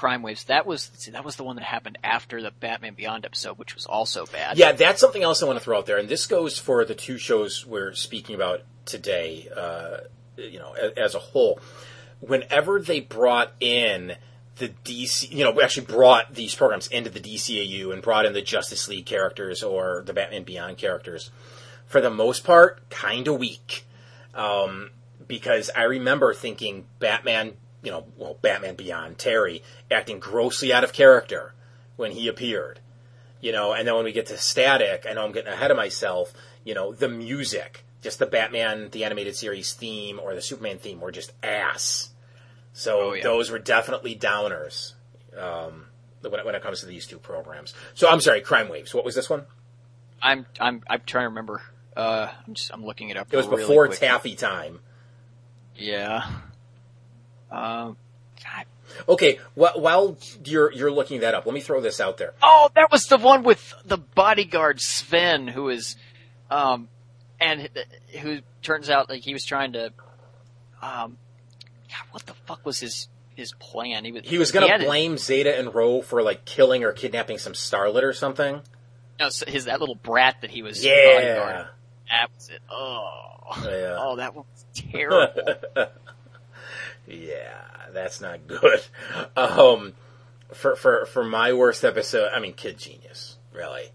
[0.00, 0.44] Crime Waves.
[0.44, 3.74] That was see, that was the one that happened after the Batman Beyond episode, which
[3.74, 4.56] was also bad.
[4.56, 6.94] Yeah, that's something else I want to throw out there, and this goes for the
[6.94, 9.50] two shows we're speaking about today.
[9.54, 9.98] Uh,
[10.38, 11.60] you know, as, as a whole,
[12.20, 14.14] whenever they brought in
[14.56, 18.32] the DC, you know, we actually brought these programs into the DCAU and brought in
[18.32, 21.30] the Justice League characters or the Batman Beyond characters,
[21.84, 23.84] for the most part, kind of weak.
[24.34, 24.92] Um,
[25.26, 27.52] because I remember thinking Batman,
[27.82, 31.54] you know, well, Batman Beyond, Terry, acting grossly out of character
[31.96, 32.80] when he appeared
[33.42, 35.76] you know, and then when we get to static, I know I'm getting ahead of
[35.78, 36.30] myself,
[36.62, 41.00] you know, the music, just the Batman, the animated series theme or the Superman theme
[41.00, 42.10] were just ass.
[42.74, 43.22] So Oh, yeah.
[43.22, 44.92] those were definitely downers,
[45.38, 45.86] um,
[46.20, 47.72] when it, when it comes to these two programs.
[47.94, 48.92] So I'm sorry, Crime Waves.
[48.92, 49.46] What was this one?
[50.20, 51.62] I'm I'm I'm trying to remember.
[51.96, 53.32] Uh, I'm just I'm looking it up.
[53.32, 54.00] It was really before quick.
[54.00, 54.80] Taffy time.
[55.76, 56.30] Yeah.
[57.50, 57.96] Um.
[58.42, 58.64] God.
[59.08, 62.34] Okay, wh- while you're you're looking that up, let me throw this out there.
[62.42, 65.96] Oh, that was the one with the bodyguard Sven, who is,
[66.50, 66.88] um,
[67.40, 67.68] and
[68.20, 69.86] who turns out like he was trying to,
[70.82, 71.18] um,
[71.88, 74.04] God, what the fuck was his his plan?
[74.04, 77.38] He was He was gonna it- blame Zeta and Ro for like killing or kidnapping
[77.38, 78.60] some starlet or something.
[79.20, 81.14] no, so his that little brat that he was Yeah.
[81.14, 81.66] bodyguard.
[82.08, 82.60] That was it.
[82.68, 83.96] Oh, Yeah.
[83.98, 85.54] oh, that one was terrible.
[87.10, 87.62] Yeah,
[87.92, 88.80] that's not good.
[89.36, 89.94] Um,
[90.52, 93.90] for for for my worst episode, I mean, Kid Genius, really.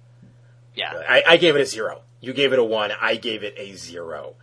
[0.74, 1.02] yeah.
[1.08, 2.02] I, I gave it a zero.
[2.22, 2.92] You gave it a one.
[3.00, 4.36] I gave it a zero.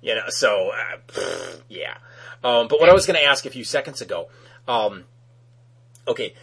[0.00, 1.94] You know, so uh, pfft, yeah.
[2.42, 4.28] Um, but what I was going to ask a few seconds ago,
[4.66, 5.04] um,
[6.08, 6.34] okay,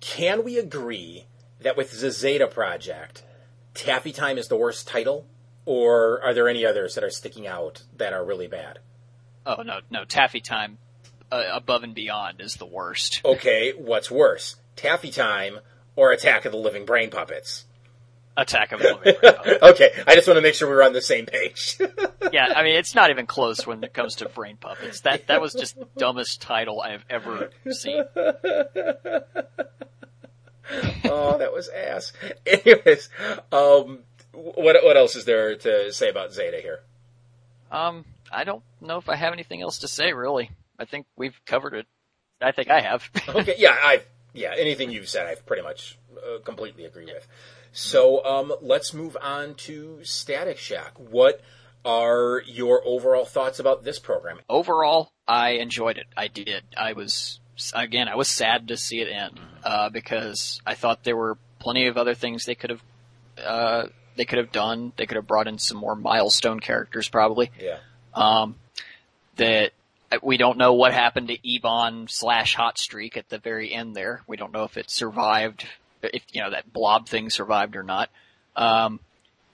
[0.00, 1.26] can we agree
[1.60, 3.24] that with the Zeta Project,
[3.74, 5.26] Taffy Time is the worst title,
[5.66, 8.78] or are there any others that are sticking out that are really bad?
[9.44, 10.78] Oh no, no, Taffy Time,
[11.30, 13.20] uh, above and beyond is the worst.
[13.24, 15.60] Okay, what's worse, Taffy Time
[15.96, 17.64] or Attack of the Living Brain Puppets?
[18.36, 19.34] Attack of the Living Brain.
[19.34, 19.62] Puppets.
[19.62, 21.78] okay, I just want to make sure we're on the same page.
[22.32, 25.00] yeah, I mean it's not even close when it comes to brain puppets.
[25.00, 28.04] That that was just the dumbest title I have ever seen.
[31.04, 32.12] oh, that was ass.
[32.46, 33.08] Anyways,
[33.52, 34.00] um,
[34.32, 36.80] what what else is there to say about Zeta here?
[37.70, 40.50] Um, I don't know if I have anything else to say really.
[40.78, 41.86] I think we've covered it.
[42.40, 43.10] I think I have.
[43.28, 44.02] Okay, yeah, I
[44.32, 47.26] yeah, anything you've said, I pretty much uh, completely agree with.
[47.72, 50.92] So, um, let's move on to Static Shock.
[50.98, 51.40] What
[51.84, 54.40] are your overall thoughts about this program?
[54.48, 56.06] Overall, I enjoyed it.
[56.16, 56.62] I did.
[56.76, 57.40] I was
[57.74, 61.86] again, I was sad to see it end uh, because I thought there were plenty
[61.86, 62.82] of other things they could have
[63.44, 63.86] uh,
[64.16, 64.92] they could have done.
[64.96, 67.50] They could have brought in some more milestone characters, probably.
[67.60, 67.78] Yeah,
[68.14, 68.56] Um,
[69.36, 69.72] that
[70.22, 74.22] we don't know what happened to Ebon slash Hot Streak at the very end there.
[74.26, 75.66] We don't know if it survived,
[76.02, 78.10] if you know that blob thing survived or not.
[78.56, 79.00] Um,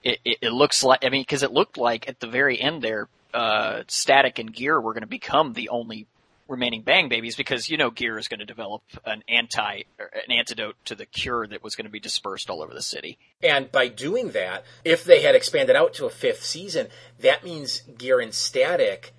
[0.03, 2.83] it, it, it looks like I mean because it looked like at the very end
[2.83, 6.07] there, uh, Static and Gear were going to become the only
[6.49, 10.77] remaining Bang Babies because you know Gear is going to develop an anti an antidote
[10.85, 13.19] to the cure that was going to be dispersed all over the city.
[13.43, 17.83] and by doing that, if they had expanded out to a fifth season, that means
[17.99, 19.13] Gear and Static,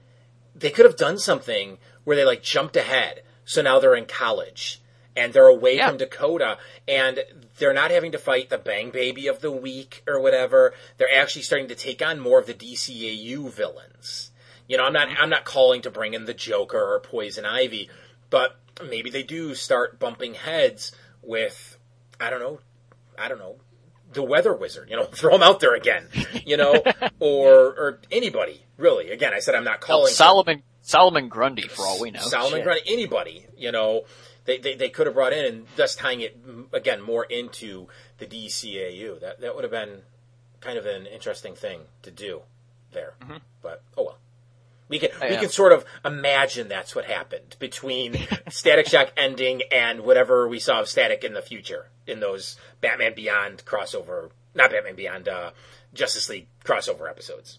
[0.55, 3.21] they could have done something where they like jumped ahead.
[3.43, 4.81] So now they're in college,
[5.15, 5.89] and they're away Yeah.
[5.89, 6.57] from Dakota,
[6.87, 7.23] and
[7.57, 10.73] they're not having to fight the Bang Baby of the week or whatever.
[10.97, 14.31] They're actually starting to take on more of the DCAU villains.
[14.67, 17.89] You know, I'm not I'm not calling to bring in the Joker or Poison Ivy,
[18.31, 20.91] but maybe they do start bumping heads
[21.21, 21.77] with
[22.19, 22.59] I don't know,
[23.17, 23.57] I don't know,
[24.13, 24.89] the Weather Wizard.
[24.89, 26.07] You know, throw him out there again.
[26.45, 26.83] You know,
[27.19, 29.11] or or anybody really.
[29.11, 32.21] Again, I said I'm not calling Solomon Solomon Grundy, for all we know.
[32.21, 32.63] Solomon Shit.
[32.63, 34.03] Grundy, anybody, you know,
[34.45, 36.37] they, they, they could have brought in and thus tying it
[36.73, 37.87] again more into
[38.19, 39.19] the DCAU.
[39.19, 40.01] That that would have been
[40.61, 42.41] kind of an interesting thing to do
[42.91, 43.15] there.
[43.21, 43.37] Mm-hmm.
[43.61, 44.17] But oh well.
[44.87, 48.17] We can we can sort of imagine that's what happened between
[48.49, 53.13] Static Shock ending and whatever we saw of Static in the future in those Batman
[53.15, 55.51] Beyond crossover, not Batman Beyond, uh,
[55.93, 57.57] Justice League crossover episodes.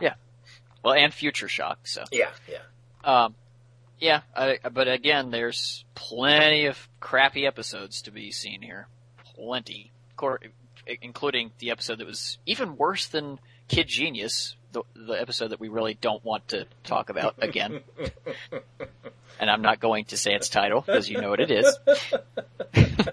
[0.00, 0.14] Yeah.
[0.82, 1.86] Well, and Future Shock.
[1.86, 2.58] So, Yeah, yeah.
[3.24, 3.34] um,
[3.98, 4.20] yeah.
[4.34, 8.88] I, but again, there's plenty of crappy episodes to be seen here.
[9.34, 9.92] Plenty,
[11.02, 13.38] including the episode that was even worse than
[13.68, 17.80] Kid Genius, the, the episode that we really don't want to talk about again.
[19.40, 21.78] and I'm not going to say its title because you know what it is.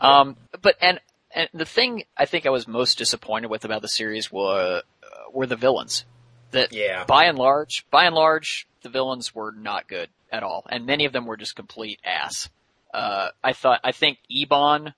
[0.00, 1.00] um, but and
[1.34, 5.30] and the thing I think I was most disappointed with about the series were uh,
[5.32, 6.04] were the villains.
[6.50, 7.04] That Yeah.
[7.04, 11.04] by and large, by and large, the villains were not good at all, and many
[11.04, 12.48] of them were just complete ass.
[12.92, 14.94] Uh, I thought I think Ebon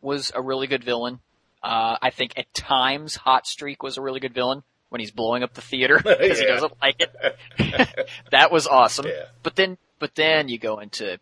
[0.00, 1.20] was a really good villain.
[1.62, 5.42] Uh, I think at times Hot Streak was a really good villain when he's blowing
[5.42, 8.08] up the theater because he doesn't like it.
[8.30, 9.06] that was awesome.
[9.06, 9.26] Yeah.
[9.42, 11.18] But then, but then you go into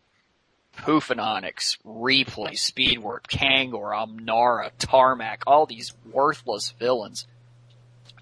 [0.77, 7.25] Puff and Onyx, Replay, Speedwork, Kangor, Omnara, Tarmac, all these worthless villains.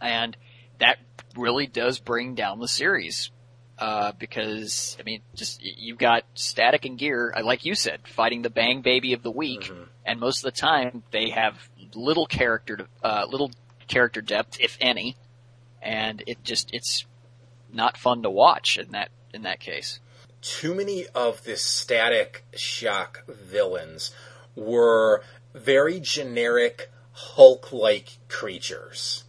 [0.01, 0.37] And
[0.79, 0.99] that
[1.35, 3.31] really does bring down the series.
[3.79, 8.43] Uh, because, I mean, just, you've got Static and Gear, uh, like you said, fighting
[8.43, 9.69] the Bang Baby of the week,
[10.05, 11.57] and most of the time they have
[11.95, 13.51] little character, uh, little
[13.87, 15.17] character depth, if any,
[15.83, 17.05] and it just, it's
[17.71, 19.99] not fun to watch in that, in that case.
[20.43, 24.11] too many of the static shock villains
[24.55, 25.23] were
[25.53, 29.23] very generic Hulk like creatures.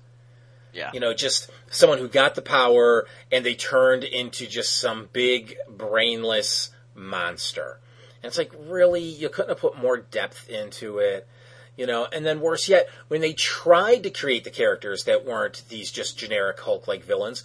[0.73, 0.91] Yeah.
[0.93, 5.57] You know, just someone who got the power and they turned into just some big
[5.69, 7.79] brainless monster.
[8.23, 9.03] And it's like, really?
[9.03, 11.29] You couldn't have put more depth into it?
[11.77, 15.63] You know, and then worse yet, when they tried to create the characters that weren't
[15.69, 17.43] these just generic Hulk like villains,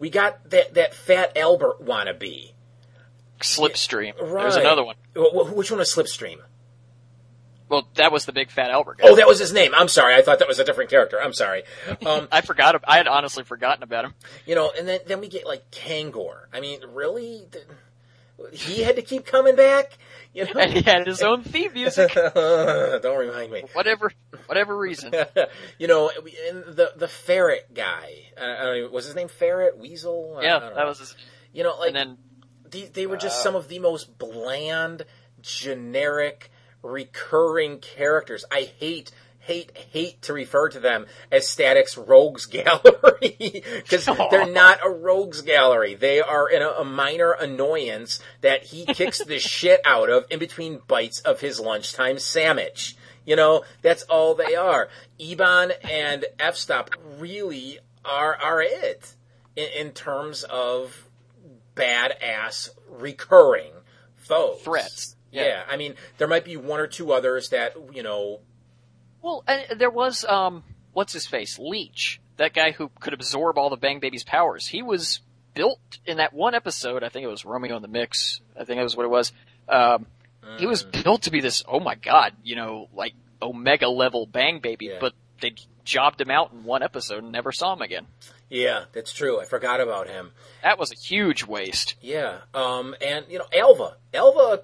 [0.00, 2.52] we got that, that fat Albert wannabe.
[3.40, 4.14] Slipstream.
[4.20, 4.42] Right.
[4.42, 4.96] There's another one.
[5.16, 6.38] Wh- wh- Which one was Slipstream?
[7.68, 9.04] Well, that was the big fat Albert guy.
[9.08, 9.72] Oh, that was his name.
[9.76, 10.14] I'm sorry.
[10.14, 11.20] I thought that was a different character.
[11.20, 11.64] I'm sorry.
[12.04, 12.82] Um, I forgot.
[12.88, 14.14] I had honestly forgotten about him.
[14.46, 16.46] you know, and then then we get like Kangor.
[16.52, 17.46] I mean, really,
[18.52, 19.98] he had to keep coming back.
[20.34, 22.12] You know, And he had his own theme music.
[22.34, 23.64] don't remind me.
[23.72, 24.12] Whatever,
[24.46, 25.12] whatever reason.
[25.78, 28.12] you know, the the ferret guy.
[28.36, 30.38] Uh, don't even, was his name Ferret Weasel?
[30.42, 30.86] Yeah, that know.
[30.86, 31.16] was his.
[31.52, 32.18] You know, like And then
[32.70, 35.04] they, they were just uh, some of the most bland,
[35.40, 36.50] generic,
[36.82, 38.44] recurring characters.
[38.50, 39.10] I hate,
[39.48, 45.40] hate, hate to refer to them as Static's Rogues Gallery because they're not a Rogues
[45.40, 45.94] Gallery.
[45.94, 50.38] They are in a, a minor annoyance that he kicks the shit out of in
[50.38, 52.94] between bites of his lunchtime sandwich.
[53.24, 54.88] You know, that's all they are.
[55.18, 59.14] Ebon and F Stop really are are it
[59.56, 61.08] in, in terms of
[61.74, 63.72] badass recurring
[64.16, 64.60] foes.
[64.62, 65.16] Threats.
[65.30, 65.44] Yeah.
[65.44, 65.62] Yeah.
[65.68, 68.40] I mean, there might be one or two others that, you know,
[69.22, 70.62] Well, and there was um,
[70.92, 74.66] what's his face, Leech, that guy who could absorb all the Bang Baby's powers.
[74.66, 75.20] He was
[75.54, 77.02] built in that one episode.
[77.02, 78.40] I think it was Romeo in the Mix.
[78.58, 79.32] I think that was what it was.
[79.68, 80.06] Um,
[80.58, 81.02] he was Mm.
[81.04, 81.62] built to be this.
[81.66, 83.12] Oh my god, you know, like
[83.42, 84.98] Omega level Bang Baby, Yeah.
[85.00, 85.54] but they
[85.84, 88.06] jobbed him out in one episode and never saw him again.
[88.50, 89.38] yeah, that's true.
[89.40, 90.32] I forgot about him.
[90.62, 91.96] That was a huge waste.
[92.00, 92.38] Yeah.
[92.54, 94.62] Um, and, you know, Alva, Alva,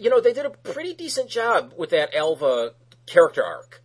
[0.00, 2.72] you know, they did a pretty decent job with that Alva
[3.06, 3.82] character arc.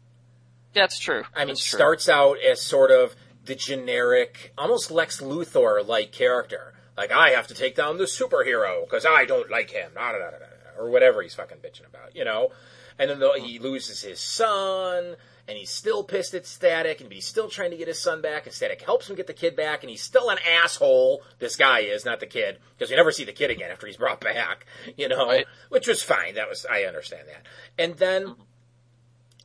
[0.74, 1.24] That's true.
[1.36, 1.78] I mean, That's true.
[1.78, 3.16] starts out as sort of
[3.46, 6.74] the generic, almost Lex Luthor like character.
[6.96, 10.20] Like, I have to take down the superhero because I don't like him, da, da,
[10.20, 10.38] da,
[10.78, 12.50] or whatever he's fucking bitching about, you know?
[12.98, 15.16] And then the, he loses his son,
[15.48, 18.46] and he's still pissed at Static, and he's still trying to get his son back,
[18.46, 21.22] and Static helps him get the kid back, and he's still an asshole.
[21.40, 23.98] This guy is, not the kid, because we never see the kid again after he's
[23.98, 24.66] brought back,
[24.98, 25.28] you know?
[25.28, 25.46] Right.
[25.70, 26.36] Which was fine.
[26.36, 27.46] That was, I understand that.
[27.82, 28.42] And then, mm-hmm.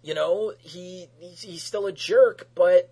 [0.05, 2.91] You know, he he's, he's still a jerk, but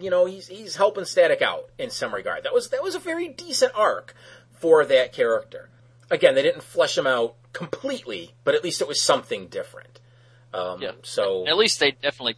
[0.00, 2.44] you know, he's he's helping Static out in some regard.
[2.44, 4.14] That was that was a very decent arc
[4.58, 5.68] for that character.
[6.10, 10.00] again, they didn't flesh him out completely, but at least it was something different.
[10.54, 10.92] Um, Yeah.
[11.02, 12.36] So At least they definitely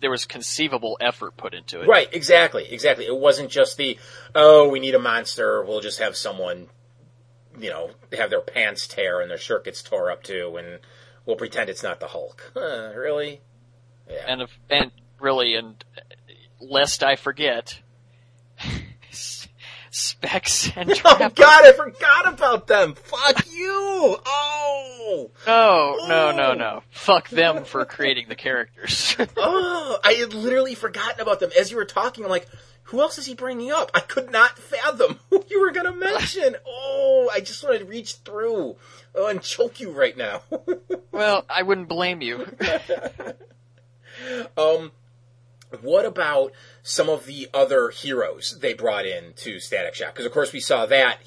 [0.00, 1.88] there was conceivable effort put into it.
[1.88, 3.04] Right, exactly, exactly.
[3.04, 3.98] It wasn't just the,
[4.34, 6.68] oh, we need a monster, we'll just have someone,
[7.58, 10.78] you know, have their pants tear and their shirt gets tore up too, and
[11.30, 12.52] we'll pretend it's not the Hulk.
[12.56, 13.40] Huh, really?
[14.08, 14.24] Yeah.
[14.26, 14.90] And if, and
[15.20, 15.82] really, and
[16.60, 17.80] lest I forget,
[19.92, 22.94] Specs and oh God, I forgot about them.
[22.94, 24.18] Fuck you.
[24.26, 26.54] Oh, No, no, no, oh.
[26.54, 26.82] no.
[26.90, 29.16] Fuck them for creating the characters.
[29.36, 32.24] oh, I had literally forgotten about them as you were talking.
[32.24, 32.48] I'm like,
[32.90, 33.90] who else is he bringing up?
[33.94, 36.56] I could not fathom who you were going to mention.
[36.66, 38.76] Oh, I just want to reach through
[39.14, 40.42] oh, and choke you right now.
[41.12, 42.46] well, I wouldn't blame you.
[44.56, 44.92] Um,
[45.82, 46.52] what about
[46.82, 50.14] some of the other heroes they brought in to Static Shock?
[50.14, 51.18] Because of course we saw that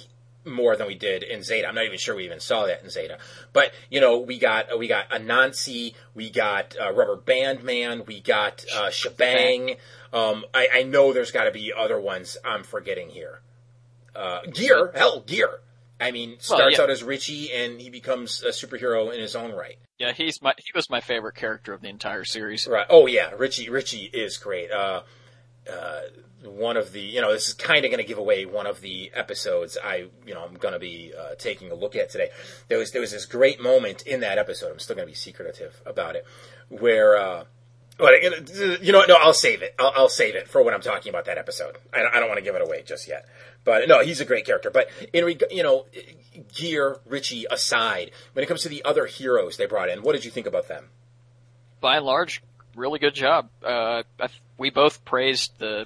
[0.46, 1.68] more than we did in Zeta.
[1.68, 3.18] I'm not even sure we even saw that in Zeta.
[3.52, 8.22] But you know, we got we got Anansi, we got uh, Rubber Band Man, we
[8.22, 9.76] got uh, Shebang.
[10.12, 13.42] Um, I, I know there's got to be other ones I'm forgetting here.
[14.16, 15.60] Uh, Gear, hell, Gear.
[16.00, 16.84] I mean, starts yeah.
[16.84, 19.78] out as Richie and he becomes a superhero in his own right.
[20.00, 22.68] Yeah, he's my he was my favorite character of the entire series.
[22.68, 22.86] Right.
[22.90, 23.70] Oh yeah, Richie.
[23.70, 24.70] Richie is great.
[24.72, 25.04] Uh,
[25.72, 26.02] uh,
[26.44, 28.82] one of the, you know, this is kind of going to give away one of
[28.82, 32.30] the episodes I, you know, I'm going to be uh, taking a look at today.
[32.68, 34.72] There was there was this great moment in that episode.
[34.72, 36.26] I'm still going to be secretive about it,
[36.70, 37.18] where.
[37.18, 37.44] Uh,
[38.82, 39.06] you know?
[39.08, 39.76] No, I'll save it.
[39.78, 41.78] I'll, I'll save it for when I'm talking about that episode.
[41.94, 43.28] I, don't- don't want to give it away just yet.
[43.64, 44.72] But no, he's a great character.
[44.72, 45.86] But in reg- you know,
[46.56, 50.26] Gear, Richie aside, when it comes to the other heroes they brought in, what did
[50.26, 50.90] you think about them?
[51.82, 52.42] By and large,
[52.76, 53.50] really good job.
[53.64, 54.04] Uh,
[54.58, 55.86] we both praised the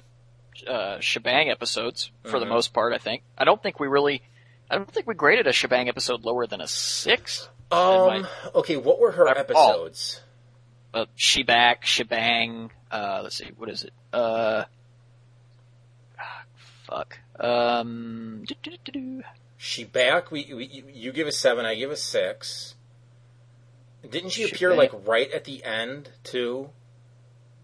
[0.66, 2.50] uh, Shebang episodes for the Mhm.
[2.50, 2.92] most part.
[2.92, 3.22] I think.
[3.36, 4.22] I don't think we really.
[4.70, 7.48] I don't think we graded a Shebang episode lower than a six.
[7.70, 8.26] Um.
[8.54, 8.76] Okay.
[8.76, 10.20] What were her They're all- episodes?
[10.94, 12.70] Uh, Sheback, Shebang.
[12.90, 13.92] Uh, let's see, what is it?
[14.10, 14.64] Uh,
[16.18, 16.42] ah,
[16.86, 17.18] fuck.
[17.38, 19.22] Um, doo-doo-doo-doo.
[19.58, 20.30] She back.
[20.30, 21.66] We, we you- you give a seven.
[21.66, 22.74] I give a six.
[24.08, 24.78] Didn't she appear Shebang.
[24.78, 26.70] like right at the end too?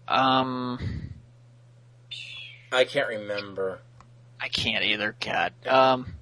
[0.07, 1.04] um,
[2.75, 3.79] I can't remember.
[4.39, 5.15] I can't either.
[5.19, 5.53] God.
[5.67, 6.15] Um,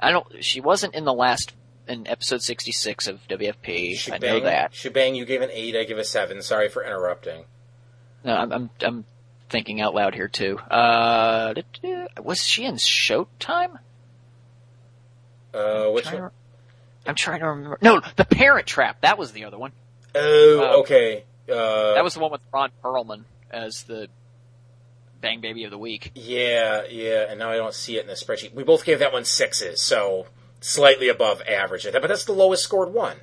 [0.00, 0.42] I don't.
[0.44, 1.54] She wasn't in the last
[1.86, 4.12] in episode sixty six of WFP.
[4.12, 4.74] I know that.
[4.74, 5.76] Shebang, you gave an eight.
[5.76, 6.42] I give a seven.
[6.42, 7.44] Sorry for interrupting.
[8.24, 9.04] No, I'm I'm, I'm
[9.48, 10.58] thinking out loud here too.
[10.58, 11.54] Uh,
[12.22, 13.78] was she in Showtime?
[15.54, 16.14] Uh, which one?
[16.16, 16.30] to-
[17.06, 17.78] I'm trying to remember.
[17.80, 19.02] No, The Parent Trap.
[19.02, 19.72] That was the other one.
[20.14, 21.24] Oh, uh, okay.
[21.48, 24.08] Uh, That was the one with Ron Perlman as the
[25.40, 26.12] Baby of the Week.
[26.14, 28.54] Yeah, yeah, and now I don't see it in the spreadsheet.
[28.54, 30.26] We both gave that one sixes, so
[30.60, 31.86] slightly above average.
[31.90, 33.18] But that's the lowest scored one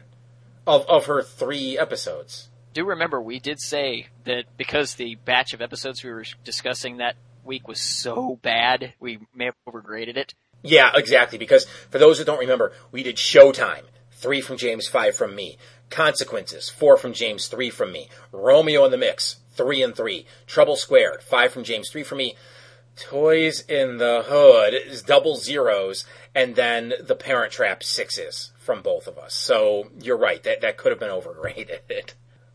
[0.68, 2.50] of of her three episodes.
[2.74, 7.16] Do remember we did say that because the batch of episodes we were discussing that
[7.44, 10.34] week was so bad, we may have overgraded it.
[10.64, 11.38] Yeah, exactly.
[11.38, 15.58] Because for those who don't remember, we did Showtime, three from James, five from me.
[15.90, 18.10] Consequences, four from James, three from me.
[18.32, 20.26] Romeo in the Mix, three and three.
[20.48, 22.36] Trouble Squared, five from James, three from me.
[22.96, 26.06] Toys in the Hood is double zeros,
[26.36, 29.34] and then the Parent Trap sixes from both of us.
[29.34, 32.14] So you're right, that that could have been overrated.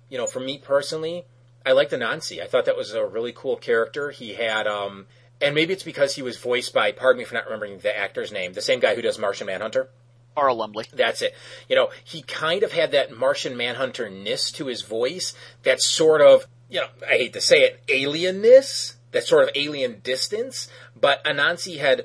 [0.09, 1.25] You know, for me personally,
[1.66, 2.43] I liked Anansi.
[2.43, 4.11] I thought that was a really cool character.
[4.11, 5.07] He had, um,
[5.41, 8.33] and maybe it's because he was voiced by, pardon me for not remembering the actor's
[8.33, 9.91] name, the same guy who does Martian Manhunter.
[10.39, 10.87] Carl Lumbly.
[10.93, 11.35] That's it.
[11.69, 15.35] You know, he kind of had that Martian Manhunter ness to his voice.
[15.65, 18.95] That sort of, you know, I hate to say it, alienness.
[19.12, 20.69] That sort of alien distance.
[20.95, 22.05] But Anansi had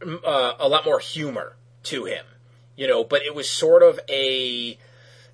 [0.00, 2.24] mm, uh, a lot more humor to him.
[2.76, 4.78] You know, but it was sort of a.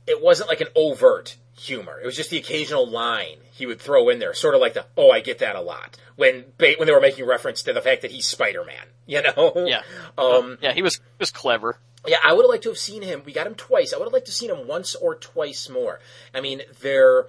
[0.06, 1.98] It wasn't like an overt humor.
[2.01, 4.86] It was just the occasional line he would throw in there, sort of like the
[4.97, 8.02] "Oh, I get that a lot" when when they were making reference to the fact
[8.02, 8.86] that he's Spider Man.
[9.09, 9.52] You know?
[9.68, 9.82] Yeah.
[10.18, 11.78] Um, Yeah, he was he was clever.
[12.05, 13.22] yeah, I would have liked to have seen him.
[13.24, 13.94] We got him twice.
[13.94, 16.01] I would have liked to have seen him once or twice more.
[16.34, 17.26] I mean, there.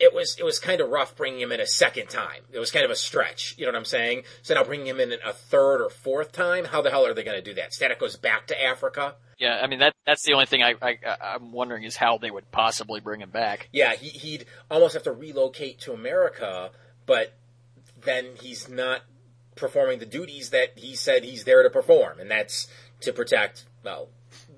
[0.00, 2.42] It was it was kind of rough bringing him in a second time.
[2.52, 3.54] It was kind of a stretch.
[3.56, 4.24] You know what I'm saying?
[4.42, 7.22] So now bringing him in a third or fourth time, how the hell are they
[7.22, 7.72] going to do that?
[7.72, 9.14] Static goes back to Africa.
[9.38, 12.30] Yeah, I mean that that's the only thing I, I I'm wondering is how they
[12.30, 13.68] would possibly bring him back.
[13.72, 16.70] Yeah, he, he'd almost have to relocate to America,
[17.06, 17.34] but
[18.04, 19.02] then he's not
[19.54, 22.66] performing the duties that he said he's there to perform, and that's
[23.00, 24.08] to protect, well,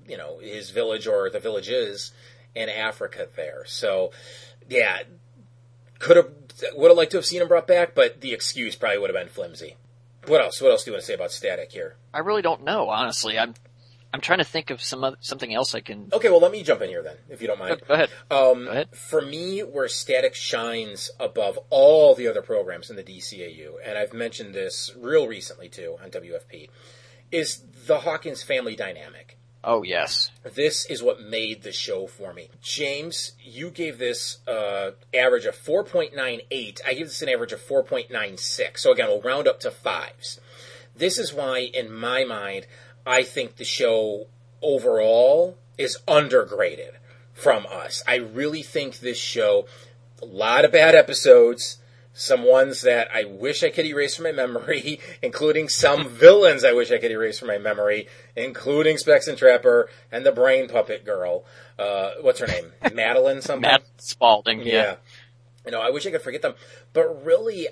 [0.07, 2.11] you know, his village or the villages
[2.55, 3.63] in Africa there.
[3.65, 4.11] So,
[4.69, 4.99] yeah,
[5.99, 6.29] could have,
[6.75, 9.19] would have liked to have seen him brought back, but the excuse probably would have
[9.19, 9.75] been flimsy.
[10.25, 10.61] What else?
[10.61, 11.95] What else do you want to say about Static here?
[12.13, 13.39] I really don't know, honestly.
[13.39, 13.53] I'm
[14.13, 16.09] I'm trying to think of some other, something else I can.
[16.13, 17.81] Okay, well, let me jump in here then, if you don't mind.
[17.87, 18.09] Go ahead.
[18.31, 18.95] Um, Go ahead.
[18.95, 24.13] For me, where Static shines above all the other programs in the DCAU, and I've
[24.13, 26.69] mentioned this real recently too on WFP,
[27.31, 29.36] is the Hawkins family dynamic.
[29.69, 30.31] Oh yes.
[30.55, 32.49] This is what made the show for me.
[32.61, 36.79] James, you gave this uh, average of 4.98.
[36.87, 38.77] I give this an average of 4.96.
[38.77, 40.39] So again, we'll round up to fives.
[40.95, 42.65] This is why, in my mind,
[43.05, 44.27] I think the show
[44.61, 46.93] overall is undergraded
[47.33, 48.01] from us.
[48.07, 49.65] I really think this show,
[50.21, 51.79] a lot of bad episodes,
[52.17, 56.73] some ones that I wish I could erase from my memory, including some villains I
[56.73, 61.05] wish I could erase from my memory, including Specs and Trapper and the Brain Puppet
[61.05, 61.45] Girl.
[61.77, 62.71] Uh, what's her name?
[62.93, 63.61] Madeline something?
[63.61, 64.61] Matt Spaulding.
[64.61, 64.73] Yeah.
[64.73, 64.95] Yeah.
[65.65, 66.55] You know, I wish I could forget them.
[66.93, 67.71] But really, I-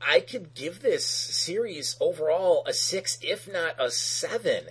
[0.00, 4.66] I could give this series overall a six, if not a seven,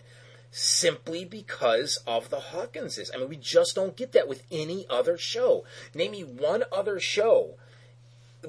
[0.52, 3.10] simply because of the Hawkinses.
[3.14, 5.66] I mean, we just don't get that with any other show.
[5.94, 7.58] Name me one other show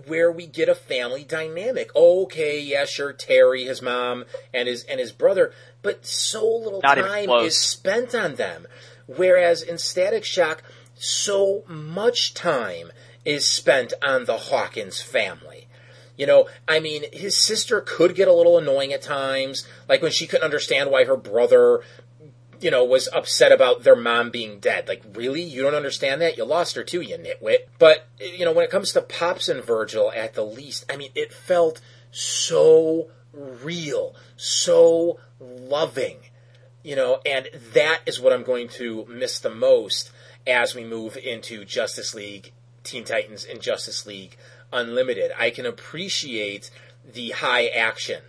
[0.06, 1.94] where we get a family dynamic.
[1.94, 5.52] Okay, yeah, sure, Terry, his mom, and his and his brother,
[5.82, 8.66] but so little Not time is spent on them.
[9.06, 10.62] Whereas in Static Shock,
[10.94, 12.93] so much time
[13.24, 15.69] is spent on the Hawkins family.
[16.16, 20.10] You know, I mean, his sister could get a little annoying at times, like when
[20.10, 21.81] she couldn't understand why her brother,
[22.60, 24.89] you know, was upset about their mom being dead.
[24.89, 25.43] Like, really?
[25.43, 26.36] You don't understand that?
[26.36, 27.68] You lost her too, you nitwit.
[27.78, 31.10] But, you know, when it comes to Pops and Virgil, at the least, I mean,
[31.14, 31.80] it felt
[32.10, 36.18] so real, so loving
[36.82, 40.10] you know, and that is what I'm going to miss the most
[40.47, 42.52] as we move into Justice League,
[42.82, 44.39] Teen Titans, and Justice League
[44.72, 45.32] Unlimited.
[45.39, 46.70] I can appreciate
[47.05, 48.22] the high action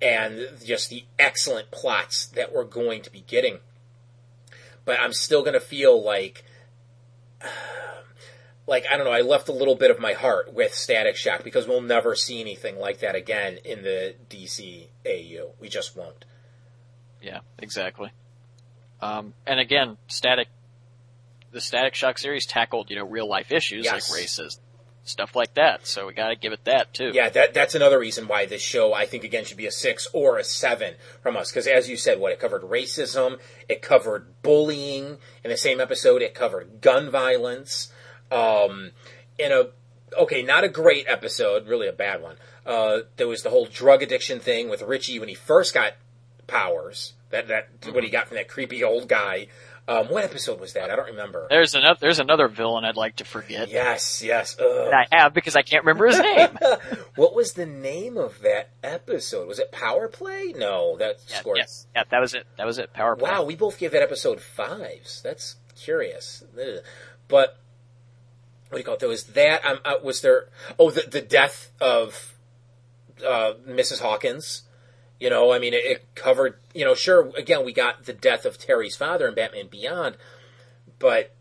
[0.00, 3.58] and just the excellent plots that we're going to be getting,
[4.84, 6.44] but I'm still going to feel like.
[8.66, 11.42] Like I don't know, I left a little bit of my heart with Static Shock
[11.42, 15.52] because we'll never see anything like that again in the DCAU.
[15.58, 16.26] We just won't.
[17.22, 18.10] Yeah, exactly.
[19.00, 20.48] Um, and again, static,
[21.50, 24.10] the Static Shock series tackled, you know, real life issues Yes.
[24.10, 24.58] like racism,
[25.08, 25.86] stuff like that.
[25.86, 27.10] So we got to give it that too.
[27.14, 30.06] Yeah, that that's another reason why this show I think again should be a six
[30.12, 34.42] or a seven from us because as you said, what it covered racism, it covered
[34.42, 37.92] bullying in the same episode, it covered gun violence.
[38.30, 38.90] Um,
[39.38, 39.68] in a
[40.16, 42.36] okay, not a great episode, really a bad one.
[42.66, 45.94] Uh, there was the whole drug addiction thing with Richie when he first got
[46.46, 47.14] powers.
[47.30, 49.48] That that what he got from that creepy old guy.
[49.88, 50.90] Um, what episode was that?
[50.90, 51.46] I don't remember.
[51.48, 53.70] There's another, there's another villain I'd like to forget.
[53.70, 54.54] Yes, yes.
[54.60, 54.86] Ugh.
[54.86, 56.50] And I have because I can't remember his name.
[57.14, 59.48] what was the name of that episode?
[59.48, 60.52] Was it Power Play?
[60.54, 61.56] No, that's yeah, scored.
[61.56, 61.64] yeah,
[61.96, 62.46] yeah, that was it.
[62.58, 62.92] That was it.
[62.92, 63.30] Power play.
[63.30, 65.22] Wow, we both gave that episode fives.
[65.22, 66.44] That's curious.
[66.60, 66.82] Ugh.
[67.26, 67.58] But
[68.68, 69.00] what do you call it?
[69.00, 69.64] There was that.
[69.64, 70.50] Um, uh, was there?
[70.78, 72.34] Oh, the the death of
[73.26, 74.00] uh, Mrs.
[74.00, 74.62] Hawkins.
[75.20, 76.58] You know, I mean, it, it covered.
[76.74, 77.32] You know, sure.
[77.36, 80.16] Again, we got the death of Terry's father in Batman Beyond,
[80.98, 81.34] but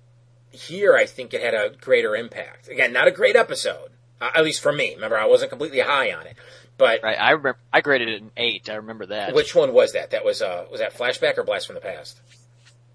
[0.51, 2.67] here I think it had a greater impact.
[2.69, 3.89] Again, not a great episode,
[4.19, 4.95] uh, at least for me.
[4.95, 6.35] Remember, I wasn't completely high on it,
[6.77, 7.19] but Right.
[7.19, 7.59] I remember.
[7.71, 8.67] I graded it an eight.
[8.69, 9.35] I remember that.
[9.35, 10.09] which one was that?
[10.11, 12.19] That was uh, was that flashback or blast from the past?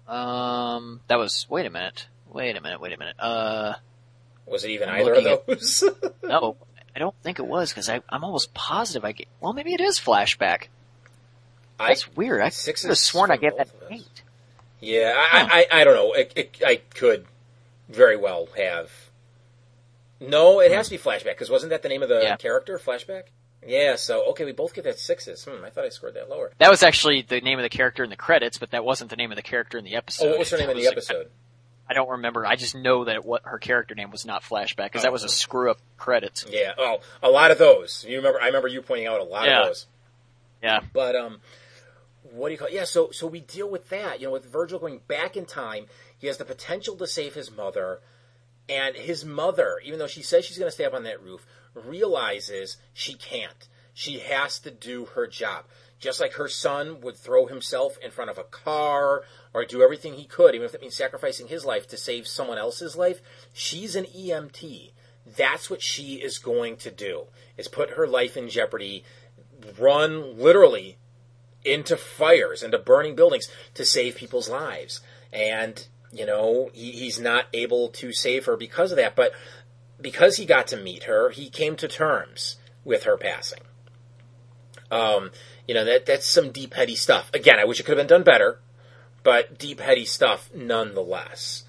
[0.07, 1.45] Um, that was.
[1.49, 2.07] Wait a minute.
[2.29, 2.81] Wait a minute.
[2.81, 3.15] Wait a minute.
[3.19, 3.75] Uh,
[4.47, 5.83] Was it even I'm either of looking at- those?
[6.23, 6.57] no,
[6.95, 9.27] I don't think it was because I'm almost positive I get.
[9.39, 10.67] Well, maybe it is flashback.
[11.79, 12.41] I, That's weird.
[12.41, 14.01] I could have sworn I gave that both of an us.
[14.03, 14.21] eight.
[14.79, 16.13] yeah, I, I, I don't know.
[16.13, 17.25] It, it, I could
[17.89, 18.91] very well have.
[20.19, 22.35] No, it has to be flashback because wasn't that the name of the Yeah.
[22.37, 22.79] character?
[22.79, 23.23] Flashback.
[23.65, 23.95] Yeah.
[23.95, 25.43] So okay, we both get that sixes.
[25.45, 26.51] Hmm, I thought I scored that lower.
[26.59, 29.15] That was actually the name of the character in the credits, but that wasn't the
[29.15, 30.25] name of the character in the episode.
[30.27, 31.29] Oh, what was her name in the episode?
[31.89, 32.45] I don't remember.
[32.45, 35.29] I just know that what her character name was not flashback because that was a
[35.29, 36.45] screw up credits.
[36.49, 36.71] Yeah.
[36.77, 38.05] Oh, a lot of those.
[38.07, 38.41] You remember?
[38.41, 39.61] I remember you pointing out a lot Yeah.
[39.61, 39.85] of those.
[40.61, 40.79] Yeah.
[40.93, 41.41] But um,
[42.31, 42.67] what do you call?
[42.69, 42.73] It?
[42.73, 44.21] Yeah, so so we deal with that.
[44.21, 45.87] You know, with Virgil going back in time,
[46.17, 47.99] he has the potential to save his mother,
[48.69, 51.45] and his mother, even though she says she's going to stay up on that roof,
[51.75, 53.67] realizes she can't.
[53.93, 55.65] She has to do her job.
[56.03, 59.23] Just like her son would throw himself in front of a car
[59.53, 62.57] or do everything he could, even if it means sacrificing his life to save someone
[62.57, 63.21] else's life,
[63.53, 64.91] she's an EMT.
[65.25, 67.27] That's what she is going to do,
[67.57, 69.05] is put her life in jeopardy,
[69.79, 70.97] run literally
[71.63, 74.99] into fires, into burning buildings to save people's lives.
[75.31, 79.15] And, you know, he, he's not able to save her because of that.
[79.15, 79.31] But
[80.01, 83.61] because he got to meet her, he came to terms with her passing.
[84.91, 85.31] Um,
[85.67, 87.29] you know, that that's some deep, heady stuff.
[87.33, 88.59] Again, I wish it could have been done better,
[89.23, 91.63] but deep, heady stuff nonetheless.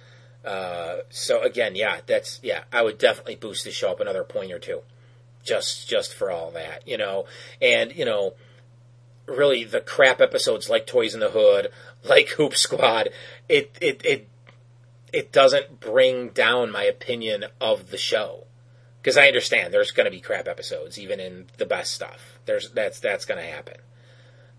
[0.44, 4.52] Uh, so again, yeah, that's yeah, I would definitely boost the show up another point
[4.52, 4.82] or two,
[5.42, 7.26] just just for all that, you know,
[7.62, 8.34] and you know,
[9.26, 11.70] really the crap episodes like Toys in the Hood,
[12.04, 13.08] like Hoop Squad,
[13.48, 14.28] it it it
[15.12, 18.44] it doesn't bring down my opinion of the show
[19.04, 22.38] because I understand there's going to be crap episodes even in the best stuff.
[22.46, 23.74] There's that's that's going to happen.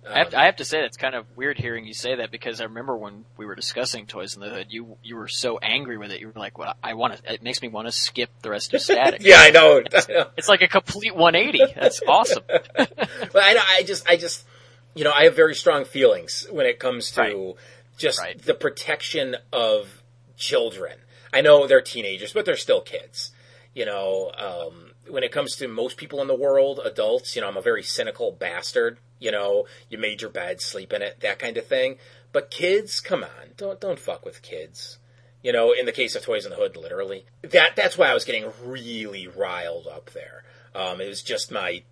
[0.08, 2.30] I have, to, I have to say it's kind of weird hearing you say that
[2.30, 5.58] because I remember when we were discussing Toys in the Hood, you you were so
[5.58, 6.20] angry with it.
[6.22, 8.72] You were like, "Well, I want to." It makes me want to skip the rest
[8.76, 9.22] of Static.
[9.24, 9.82] yeah, I know.
[9.82, 10.28] I know.
[10.38, 11.74] It's like a complete 180.
[11.74, 12.44] That's awesome.
[12.48, 13.00] but
[13.36, 14.46] I, I just, I just,
[14.94, 17.56] you know, I have very strong feelings when it comes to Right.
[17.98, 18.40] just Right.
[18.40, 20.04] the protection of
[20.38, 21.00] children.
[21.34, 23.32] I know they're teenagers, but they're still kids.
[23.76, 27.50] You know, um, when it comes to most people in the world, adults, you know,
[27.50, 28.98] I'm a very cynical bastard.
[29.20, 31.98] You know, you made your bed, sleep in it, that kind of thing.
[32.32, 34.98] But kids, come on, don't don't fuck with kids.
[35.44, 37.26] You know, in the case of Toys in the Hood, literally.
[37.44, 40.44] That that's why I was getting really riled up there.
[40.74, 41.84] Um, it was just my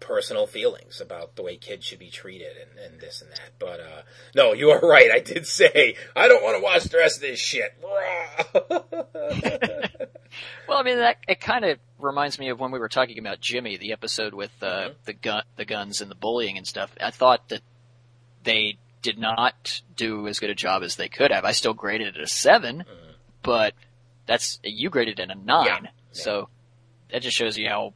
[0.00, 3.52] personal feelings about the way kids should be treated and, and this and that.
[3.58, 4.02] But uh,
[4.34, 5.10] no, you are right.
[5.10, 7.76] I did say I don't want to watch the rest of this shit.
[10.68, 13.40] Well, I mean, that it kind of reminds me of when we were talking about
[13.40, 14.94] Jimmy, the episode with uh, Mhm.
[15.04, 16.94] the gun, the guns, and the bullying and stuff.
[17.00, 17.62] I thought that
[18.42, 21.44] they did not do as good a job as they could have.
[21.44, 22.84] I still graded it a 7
[23.42, 23.74] but
[24.26, 25.66] that's you graded it a nine.
[25.84, 25.90] Yeah.
[26.12, 26.48] So
[27.10, 27.94] that just shows you how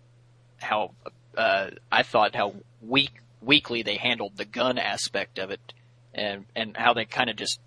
[0.61, 0.93] how
[1.37, 3.13] uh, I thought how weak
[3.43, 5.61] weakly they handled the gun aspect of it,
[6.15, 7.61] and and how they kind of just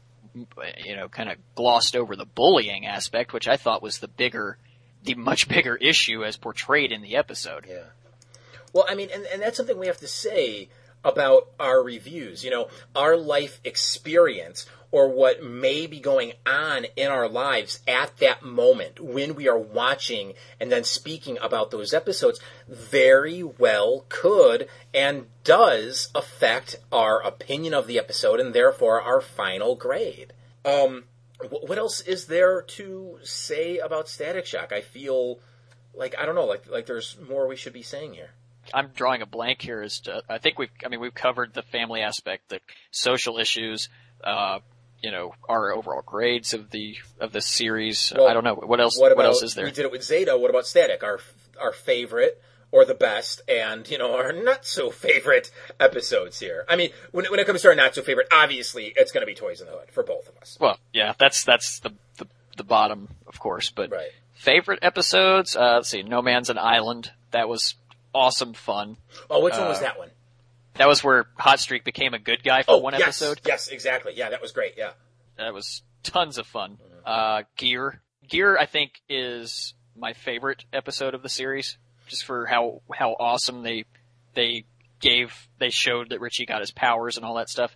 [0.84, 4.58] you know kind of glossed over the bullying aspect, which I thought was the bigger,
[5.07, 7.65] the much bigger issue as portrayed in the episode.
[7.67, 7.84] Yeah.
[8.73, 10.69] Well, I mean, and, and that's something we have to say
[11.03, 12.43] about our reviews.
[12.43, 18.15] You know, our life experience or what may be going on in our lives at
[18.17, 24.67] that moment when we are watching and then speaking about those episodes very well could
[24.93, 30.31] and does affect our opinion of the episode and therefore our final grade.
[30.63, 31.05] Um,
[31.49, 34.72] what else is there to say about Static Shock?
[34.72, 35.39] I feel
[35.93, 38.31] like I don't know, like like there's more we should be saying here.
[38.73, 41.61] I'm drawing a blank here as to, I think we've, I mean, we've covered the
[41.61, 42.59] family aspect, the
[42.91, 43.89] social issues,
[44.23, 44.59] uh,
[45.01, 48.11] you know, our overall grades of the, of the series.
[48.15, 48.55] Well, I don't know.
[48.55, 49.65] What else, What what, else is there?
[49.65, 50.38] we did it with Zeta?
[50.38, 51.03] What about Static?
[51.03, 51.19] Our
[51.61, 52.41] our favorite
[52.78, 55.49] or the best, and you know our not so favorite
[55.80, 56.64] episodes here.
[56.70, 59.22] I mean, when it, when it comes to our not so favorite, obviously it's going
[59.22, 60.58] to be Toys in the Hood for both of us.
[60.60, 64.12] Well, yeah, that's, that's the, the, the bottom, of course, but Right.
[64.36, 67.12] favorite episodes, uh, let's see, No Man's an Island.
[67.31, 67.73] That was
[68.14, 68.97] awesome fun.
[69.30, 70.10] Oh, which one was Uh, that one?
[70.76, 73.41] That was where Hot Streak became a good guy for Oh, one yes, episode.
[73.46, 74.14] Yes, exactly.
[74.15, 74.76] Yeah, that was great.
[74.78, 74.91] Yeah.
[75.38, 76.78] That was tons of fun.
[77.06, 78.02] Uh, Gear.
[78.28, 83.63] Gear, I think, is my favorite episode of the series, just for how, how awesome
[83.63, 83.86] they,
[84.34, 84.65] they
[84.99, 87.76] gave, they showed that Richie got his powers and all that stuff.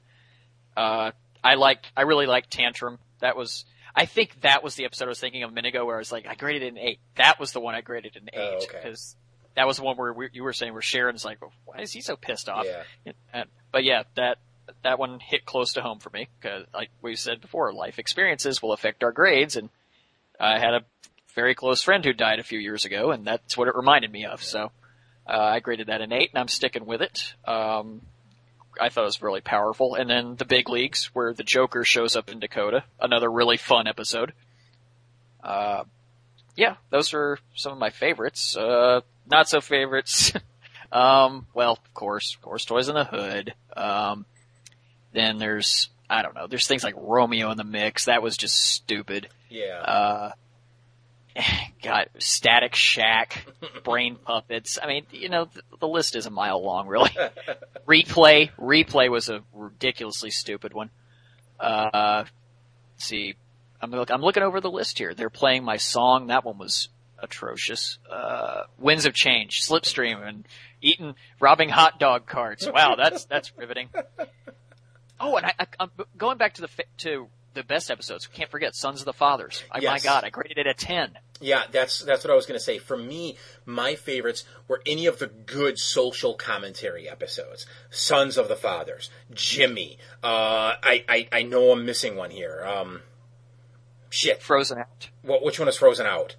[0.76, 1.12] Uh,
[1.44, 3.00] I liked, I really liked Tantrum.
[3.20, 5.86] That was, I think that was the episode I was thinking of a minute ago
[5.86, 7.00] where I was like, I graded an eight.
[7.16, 8.64] That was the one I graded an Oh, eight.
[8.64, 8.80] okay.
[8.84, 9.16] Because
[9.56, 12.02] that was the one where we, you were saying where Sharon's like, why is he
[12.02, 12.66] so pissed off?
[12.66, 13.12] Yeah.
[13.34, 14.38] And- but yeah, that
[14.84, 18.62] that one hit close to home for me because, like we said before, life experiences
[18.62, 19.70] will affect our grades, and
[20.40, 20.82] I had a
[21.36, 24.26] very close friend who died a few years ago, and that's what it reminded me
[24.26, 24.44] of.
[24.44, 24.72] So
[25.28, 27.34] uh, I graded that an eight, and I'm sticking with it.
[27.46, 28.02] Um,
[28.80, 32.16] I thought it was really powerful, and then the big leagues where the Joker shows
[32.16, 34.34] up in Dakota, another really fun episode.
[35.44, 35.84] Uh,
[36.56, 38.56] yeah, those are some of my favorites.
[38.56, 40.34] Uh, not so favorites.
[40.92, 43.54] Um, well, of course, of course, Toys in the Hood.
[43.76, 44.26] Um,
[45.14, 48.06] then there's, I don't know, there's things like Romeo in the Mix.
[48.06, 49.30] That was just stupid.
[49.50, 49.80] Yeah.
[49.80, 50.32] Uh,
[51.84, 53.34] got Static Shaq,
[53.84, 54.78] Brain Puppets.
[54.82, 57.12] I mean, you know, the, the list is a mile long, really.
[57.88, 60.90] Replay, Replay was a ridiculously stupid one.
[61.60, 62.26] Uh,
[62.98, 63.36] see,
[63.82, 65.14] I'm look, I'm looking over the list here.
[65.14, 66.28] They're playing my song.
[66.28, 68.00] That one was atrocious.
[68.10, 70.48] Uh, Winds of Change, Slipstream, and
[70.82, 72.68] eating, robbing hot dog carts.
[72.68, 73.90] Wow, that's that's riveting.
[75.24, 76.70] Oh, and I, I, I'm going back to the
[77.00, 78.28] to the best episodes.
[78.28, 79.64] Can't forget Sons of the Fathers.
[79.72, 81.18] I, My God, I graded it a ten.
[81.40, 82.78] Yeah, that's that's what I was going to say.
[82.78, 87.66] For me, my favorites were any of the good social commentary episodes.
[87.90, 89.98] Sons of the Fathers, Jimmy.
[90.24, 92.64] Uh, I, I I know I'm missing one here.
[92.64, 93.02] Um,
[94.10, 94.42] shit.
[94.42, 95.10] Frozen Out.
[95.24, 96.36] What which one is frozen out?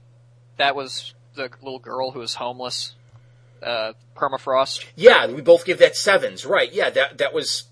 [0.56, 2.94] That was the little girl who was homeless.
[3.62, 4.84] Uh, permafrost.
[4.96, 6.44] Yeah, we both give that sevens.
[6.44, 6.72] Right?
[6.72, 7.64] Yeah, that that was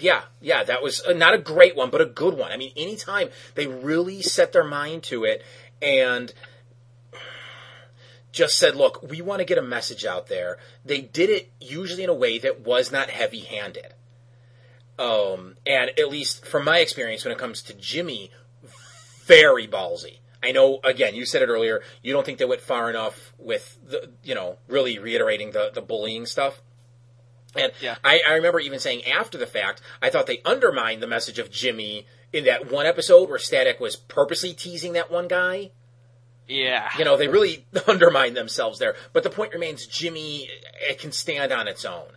[0.00, 2.50] Yeah, yeah, that was uh, not a great one, but a good one.
[2.50, 5.44] I mean, anytime they really set their mind to it
[5.82, 6.32] and
[8.32, 10.58] just said, look, we want to get a message out there.
[10.84, 13.94] They did it usually in a way that was not heavy handed.
[14.98, 18.30] Um, and at least from my experience, when it comes to Jimmy,
[19.24, 20.18] very ballsy.
[20.42, 23.78] I know, again, you said it earlier, you don't think they went far enough with
[23.86, 26.62] the, you know, really reiterating the, the bullying stuff.
[27.56, 27.96] And Yeah.
[28.04, 31.50] I, I remember even saying after the fact, I thought they undermined the message of
[31.50, 35.72] Jimmy in that one episode where Static was purposely teasing that one guy.
[36.46, 36.88] Yeah.
[36.98, 38.94] You know, they really undermined themselves there.
[39.12, 40.48] But the point remains, Jimmy
[40.88, 42.08] it can stand on its own.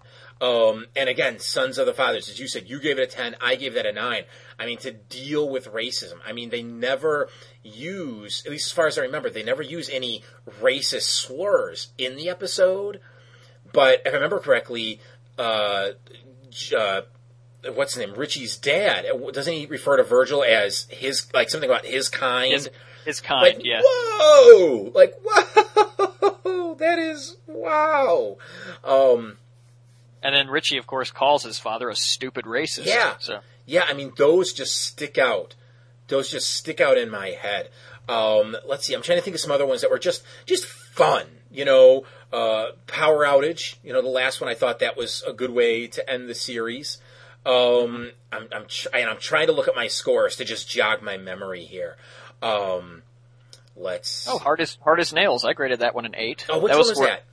[0.41, 3.37] Um, and again, Sons of the Fathers, as you said, you gave it a 10,
[3.39, 4.23] I gave that a 9.
[4.59, 7.29] I mean, to deal with racism, I mean, they never
[7.63, 10.23] use, at least as far as I remember, they never use any
[10.61, 12.99] racist slurs in the episode.
[13.71, 14.99] But if I remember correctly,
[15.37, 15.89] uh,
[16.77, 17.01] uh,
[17.73, 18.15] what's his name?
[18.15, 22.53] Richie's dad, doesn't he refer to Virgil as his, like something about his kind?
[22.53, 22.69] His,
[23.05, 23.81] his kind, like, yeah.
[23.83, 24.91] whoa!
[24.93, 26.75] Like, whoa!
[26.79, 28.37] That is, wow!
[28.83, 29.37] Um,
[30.23, 32.87] And then Richie, of course, calls his father a stupid racist.
[32.87, 33.15] Yeah.
[33.19, 35.55] So yeah, I mean, those just stick out.
[36.07, 37.69] Those just stick out in my head.
[38.09, 40.65] Um, let's see, I'm trying to think of some other ones that were just, just
[40.65, 41.25] fun.
[41.51, 42.03] You know,
[42.33, 45.87] uh, Power Outage, you know, the last one, I thought that was a good way
[45.87, 46.99] to end the series.
[47.45, 51.03] Um, I'm, I'm, tr- and I'm trying to look at my scores to just jog
[51.03, 51.97] my memory here.
[52.41, 53.03] Um,
[53.75, 54.27] let's.
[54.27, 55.45] oh, hard as hard as nails.
[55.45, 56.45] I graded that one an eight.
[56.49, 57.23] Oh, which that one was where, that?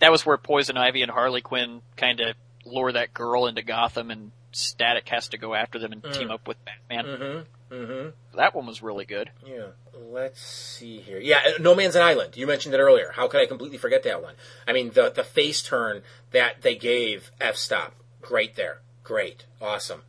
[0.00, 4.10] That was where Poison Ivy and Harley Quinn kind of lure that girl into Gotham,
[4.10, 7.04] and Static has to go after them and team up with Batman.
[7.04, 7.40] Mm-hmm.
[7.72, 8.36] Mm-hmm.
[8.36, 9.30] That one was really good.
[9.46, 9.68] Yeah.
[9.94, 11.18] Let's see here.
[11.18, 12.36] Yeah, uh, No Man's an Island.
[12.36, 13.12] You mentioned it earlier.
[13.14, 14.34] How could I completely forget that one?
[14.66, 16.02] I mean, the the face turn
[16.32, 17.94] that they gave F stop.
[18.20, 18.80] Great there.
[19.02, 19.46] Great.
[19.60, 20.02] Awesome.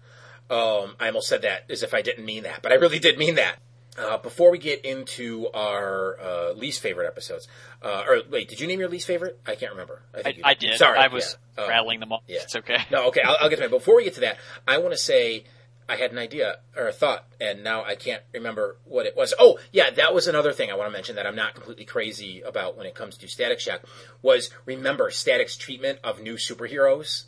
[0.49, 3.17] Um, I almost said that as if I didn't mean that, but I really did
[3.17, 3.55] mean that.
[3.97, 7.47] Uh, before we get into our uh, least favorite episodes,
[7.83, 9.39] uh, or wait, did you name your least favorite?
[9.45, 10.01] I can't remember.
[10.15, 10.77] I, think you I did.
[10.79, 11.65] Sorry, I was yeah.
[11.65, 12.23] Uh, rattling them off.
[12.27, 12.39] yeah.
[12.41, 12.79] It's okay.
[12.91, 13.69] no, okay, I'll, I'll get to that.
[13.69, 15.43] Before we get to that, I want to say
[15.87, 19.33] I had an idea or a thought, and now I can't remember what it was.
[19.37, 22.41] Oh, yeah, that was another thing I want to mention that I'm not completely crazy
[22.41, 23.81] about when it comes to Static Shock.
[24.21, 27.25] Was remember Static's treatment of new superheroes,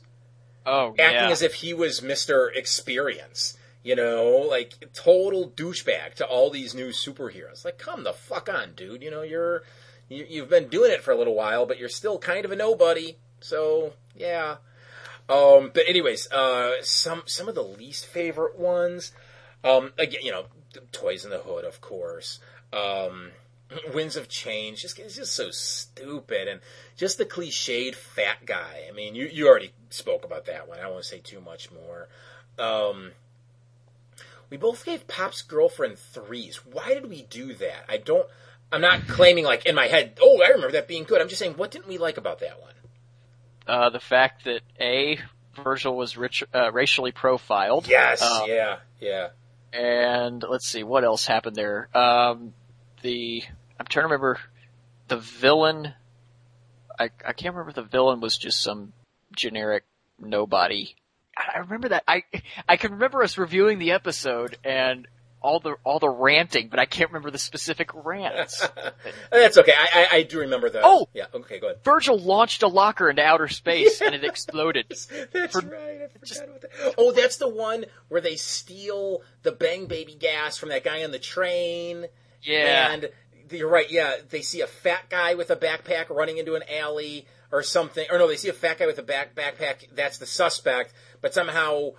[0.66, 1.30] Oh, acting yeah.
[1.30, 3.58] as if he was Mister Experience.
[3.84, 7.64] You know, like total douchebag to all these new superheroes.
[7.64, 9.04] Like, come the fuck on, dude.
[9.04, 9.62] You know, you're
[10.10, 12.56] you, you've been doing it for a little while, but you're still kind of a
[12.56, 13.18] nobody.
[13.42, 14.56] So yeah.
[15.28, 19.12] Um, but anyways, uh, some some of the least favorite ones.
[19.64, 20.46] Um, again, you know,
[20.92, 22.40] Toys in the Hood, of course.
[22.72, 23.32] Um,
[23.94, 24.82] Winds of Change.
[24.82, 26.62] Just it's just so stupid, and
[26.96, 28.86] just the cliched fat guy.
[28.88, 30.80] I mean, you you already spoke about that one.
[30.80, 32.08] I to say too much more.
[32.60, 33.12] Um,
[34.50, 36.58] we both gave Pop's girlfriend threes.
[36.66, 37.86] Why did we do that?
[37.90, 38.28] I don't.
[38.72, 40.18] I'm not claiming like in my head.
[40.22, 41.22] Oh, I remember that being good.
[41.22, 42.74] I'm just saying, what didn't we like about that one?
[43.68, 45.20] Uh, the fact that a
[45.64, 47.88] Virgil was rich, uh, racially profiled.
[47.88, 48.22] Yes.
[48.22, 48.78] Uh, yeah.
[49.00, 49.30] Yeah.
[49.74, 51.88] and let's see what else happened there.
[51.98, 52.54] Um,
[53.02, 53.44] the
[53.80, 54.40] I'm trying to remember
[55.08, 55.94] the villain.
[57.00, 58.94] I I can't remember if the villain was just some
[59.36, 59.84] generic
[60.20, 60.96] nobody.
[61.38, 62.24] I I remember that I
[62.68, 65.08] I can remember us reviewing the episode and
[65.46, 68.68] all the all the ranting, but I can't remember the specific rants.
[69.32, 69.74] That's okay.
[69.78, 70.82] I, I I do remember the.
[70.84, 71.08] Oh!
[71.14, 71.26] Yeah.
[71.34, 71.60] Okay.
[71.60, 71.84] Go ahead.
[71.84, 74.88] Virgil launched a locker into outer space and it exploded.
[75.32, 76.02] That's For- right.
[76.04, 76.96] I forgot just- about that.
[76.98, 81.12] Oh, that's the one where they steal the Bang Baby gas from that guy on
[81.12, 82.08] the train.
[82.42, 82.92] Yeah.
[82.92, 83.10] And
[83.52, 83.90] you're right.
[83.92, 88.08] Yeah, they see a fat guy with a backpack running into an alley or something.
[88.12, 89.94] Or no, they see a fat guy with a back backpack.
[89.94, 90.94] That's the suspect.
[91.22, 91.92] But somehow,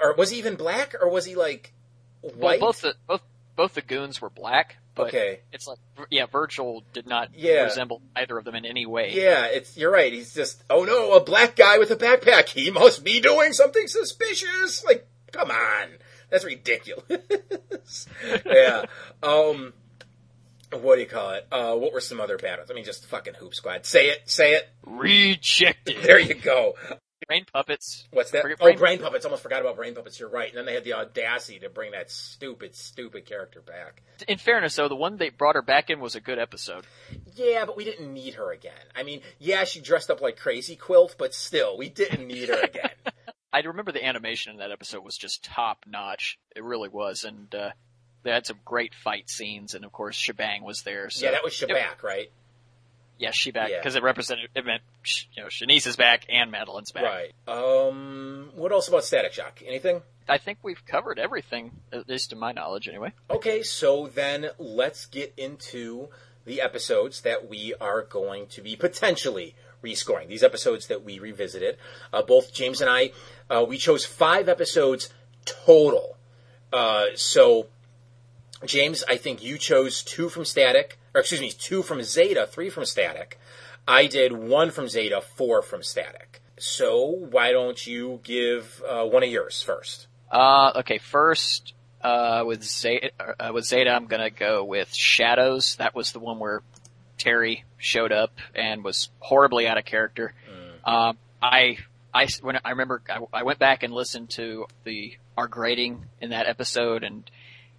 [0.00, 1.72] or was he even black or was he like
[2.22, 3.22] Well, both the both
[3.56, 5.40] both the goons were black, but Okay.
[5.52, 5.78] it's like
[6.10, 7.64] yeah, Virgil did not Yeah.
[7.64, 9.12] resemble either of them in any way.
[9.12, 10.12] Yeah, it's you're right.
[10.12, 12.48] He's just oh no, a black guy with a backpack.
[12.48, 14.84] He must be doing something suspicious.
[14.84, 15.88] Like, come on,
[16.30, 18.06] that's ridiculous.
[18.46, 18.84] yeah.
[19.22, 19.72] Um,
[20.70, 21.46] what do you call it?
[21.50, 22.70] Uh, what were some other battles?
[22.70, 23.86] I mean, just fucking Hoop Squad.
[23.86, 24.68] Say it, say it.
[24.84, 25.96] Rejected.
[26.02, 26.74] There you go.
[27.28, 28.08] Brain puppets.
[28.10, 28.42] What's that?
[28.44, 29.26] Oh, Brain- brain puppets.
[29.26, 30.18] Almost forgot about brain puppets.
[30.18, 30.48] You're right.
[30.48, 34.02] And then they had the audacity to bring that stupid, stupid character back.
[34.26, 36.86] In fairness, though, the one they brought her back in was a good episode.
[37.34, 38.72] Yeah, but we didn't need her again.
[38.96, 42.62] I mean, yeah, she dressed up like Crazy Quilt, but still, we didn't need her
[42.62, 42.90] again.
[43.52, 46.38] I remember the animation in that episode was just top notch.
[46.56, 47.70] It really was, and uh,
[48.22, 51.10] they had some great fight scenes, and of course, Shebang was there.
[51.10, 52.30] So yeah, that was Shabak, right?
[53.18, 53.78] Yeah, she back Yeah.
[53.78, 54.82] because it represented it meant
[55.32, 57.04] you know Shanice is back and Madeline's back.
[57.04, 57.34] Right.
[57.46, 59.62] Um, what else about Static Shock?
[59.66, 60.02] Anything?
[60.28, 63.12] I think we've covered everything, at least to my knowledge, anyway.
[63.30, 66.08] Okay, so then let's get into
[66.44, 70.28] the episodes that we are going to be potentially rescoring.
[70.28, 71.78] These episodes that we revisited.
[72.12, 73.12] Uh, both James and I,
[73.48, 75.08] uh, we chose five episodes
[75.46, 76.16] total.
[76.72, 77.68] Uh, so,
[78.66, 82.84] James, I think you chose two from Static, excuse me, two from Zeta, three from
[82.84, 83.38] Static.
[83.86, 86.42] I did one from Zeta, four from Static.
[86.58, 90.08] So, why don't you give uh, one of yours first?
[90.30, 91.72] Uh, okay, first,
[92.02, 95.76] uh, with Zeta, uh, with Zeta, I'm gonna go with Shadows.
[95.76, 96.62] That was the one where
[97.16, 100.34] Terry showed up and was horribly out of character.
[100.84, 101.78] Um, I,
[102.14, 106.30] I, when I remember, I, I went back and listened to the, our grading in
[106.30, 107.30] that episode and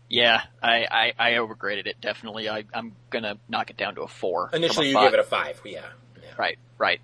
[0.09, 2.49] yeah, I, I, I overgraded it definitely.
[2.49, 4.49] I, I'm gonna knock it down to a four.
[4.53, 5.05] Initially, a you five.
[5.05, 5.61] gave it a five.
[5.63, 5.81] Yeah.
[6.21, 6.29] yeah.
[6.37, 6.99] Right, right.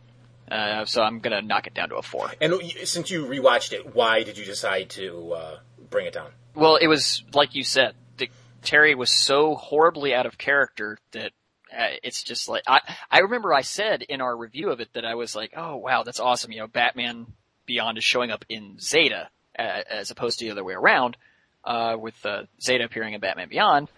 [0.51, 2.31] Uh, so I'm gonna knock it down to a four.
[2.41, 2.53] And
[2.83, 5.57] since you rewatched it, why did you decide to uh,
[5.89, 6.31] bring it down?
[6.55, 7.93] Well, it was like you said.
[8.17, 8.29] The,
[8.63, 11.31] Terry was so horribly out of character that
[11.75, 12.79] uh, it's just like I.
[13.11, 16.03] I remember I said in our review of it that I was like, "Oh wow,
[16.03, 17.27] that's awesome!" You know, Batman
[17.65, 21.17] Beyond is showing up in Zeta uh, as opposed to the other way around,
[21.65, 23.89] uh, with uh, Zeta appearing in Batman Beyond.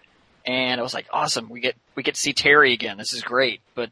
[0.46, 1.50] And I was like, "Awesome!
[1.50, 2.96] We get we get to see Terry again.
[2.96, 3.90] This is great." But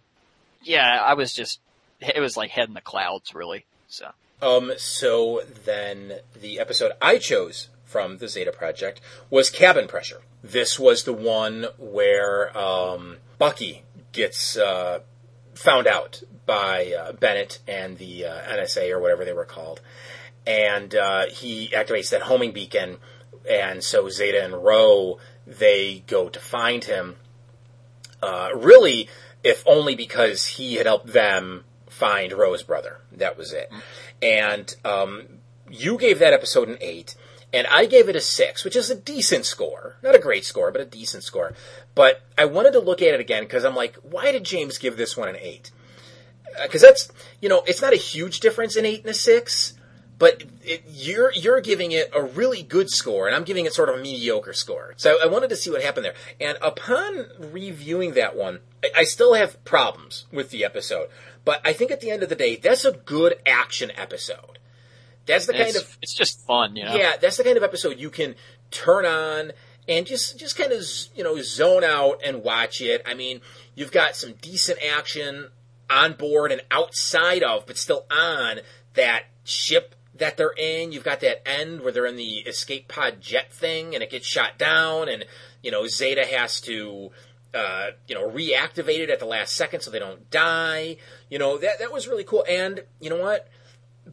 [0.63, 1.61] yeah, I was just
[2.01, 3.67] it was like head in the clouds, really.
[3.89, 10.23] So Um, so then the episode I chose from the Zeta Project was Cabin Pressure.
[10.43, 13.83] This was the one where um, Bucky
[14.13, 15.01] gets uh,
[15.55, 19.81] found out by uh, Bennett and the uh, NSA or whatever they were called,
[20.47, 22.99] and uh, he activates that homing beacon,
[23.49, 27.17] and so Zeta and Ro they go to find him.
[28.23, 29.09] Uh, really,
[29.45, 32.99] if only because he had helped them find Ro's brother.
[33.13, 33.71] That was it.
[34.21, 35.23] And um,
[35.71, 37.15] you gave that episode an eight,
[37.53, 39.97] and I gave it a six, which is a decent score.
[40.03, 41.55] Not a great score, but a decent score.
[41.95, 44.97] But I wanted to look at it again because I'm like, why did James give
[44.97, 45.71] this one an eight?
[46.63, 49.75] Because that's you know, it's not a huge difference in eight and a six.
[50.19, 53.91] But it, you're you're giving it a really good score, and I'm giving it sort
[53.91, 54.95] of a mediocre score.
[54.97, 56.15] So I wanted to see what happened there.
[56.41, 61.09] And upon reviewing that one, I, I still have problems with the episode.
[61.45, 64.59] But I think at the end of the day, that's a good action episode.
[65.27, 66.95] That's the kind of it's just fun, you know.
[66.95, 68.37] yeah, that's the kind of episode you can
[68.71, 69.53] turn on
[69.89, 70.83] and just just kind of
[71.15, 73.03] you know zone out and watch it.
[73.05, 73.41] I mean,
[73.75, 75.49] you've got some decent action
[75.91, 78.61] on board and outside of, but still on
[78.95, 80.93] that ship that they're in.
[80.93, 84.27] You've got that end where they're in the escape pod jet thing and it gets
[84.27, 85.25] shot down, and
[85.63, 87.11] you know Zeta has to.
[87.55, 90.99] Uh, you know, reactivate it at the last second so they don't die.
[91.31, 92.45] You know that that was really cool.
[92.47, 93.49] And you know what?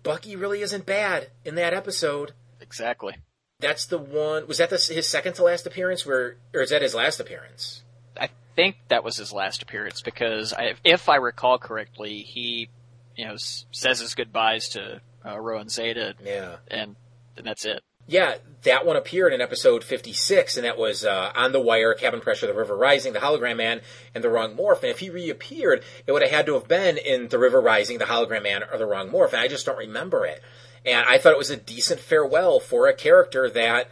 [0.01, 2.31] Bucky really isn't bad in that episode.
[2.61, 3.15] Exactly.
[3.59, 4.47] That's the one.
[4.47, 6.05] Was that the, his second to last appearance?
[6.05, 7.81] Where or is that his last appearance?
[8.15, 12.69] I think that was his last appearance because I, if I recall correctly, he,
[13.17, 16.57] you know, s- says his goodbyes to uh, Ro and Zeta, Yeah.
[16.69, 16.95] and,
[17.37, 17.81] and that's it.
[18.05, 22.19] Yeah, that one appeared in episode 56, and that was uh, On the Wire, Cabin
[22.19, 23.79] Pressure, The River Rising, The Hologram Man,
[24.13, 24.81] and The Wrong Morph.
[24.81, 27.99] And if he reappeared, it would have had to have been in The River Rising,
[27.99, 30.41] The Hologram Man, or The Wrong Morph, and I just don't remember it.
[30.85, 33.87] And I thought it was a decent farewell for a character that,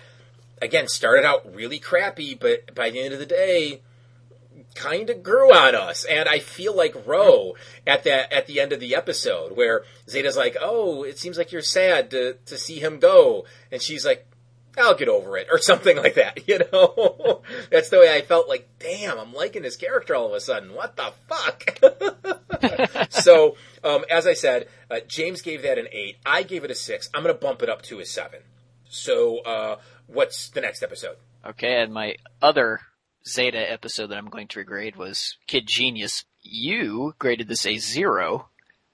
[0.61, 3.79] again, started out really crappy, but by the end of the day,
[4.75, 6.05] kind of grew on us.
[6.05, 10.37] And I feel like Ro at that at the end of the episode where Zeta's
[10.37, 14.27] like, "Oh, it seems like you're sad to to see him go," and she's like.
[14.77, 17.41] I'll get over it, or something like that, you know?
[17.69, 20.73] That's the way I felt like, damn, I'm liking this character all of a sudden.
[20.73, 23.09] What the fuck?
[23.09, 26.19] so, um, as I said, uh, James gave that an 8.
[26.25, 27.09] I gave it a 6.
[27.13, 28.39] I'm going to bump it up to a 7.
[28.87, 29.75] So, uh,
[30.07, 31.17] what's the next episode?
[31.45, 32.79] Okay, and my other
[33.27, 36.25] Zeta episode that I'm going to regrade was Kid Genius.
[36.41, 38.47] You graded this a zero,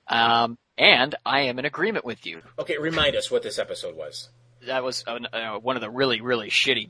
[0.08, 2.42] um, and I am in agreement with you.
[2.60, 4.30] Okay, remind us what this episode was.
[4.66, 6.90] That was uh, uh, one of the really, really shitty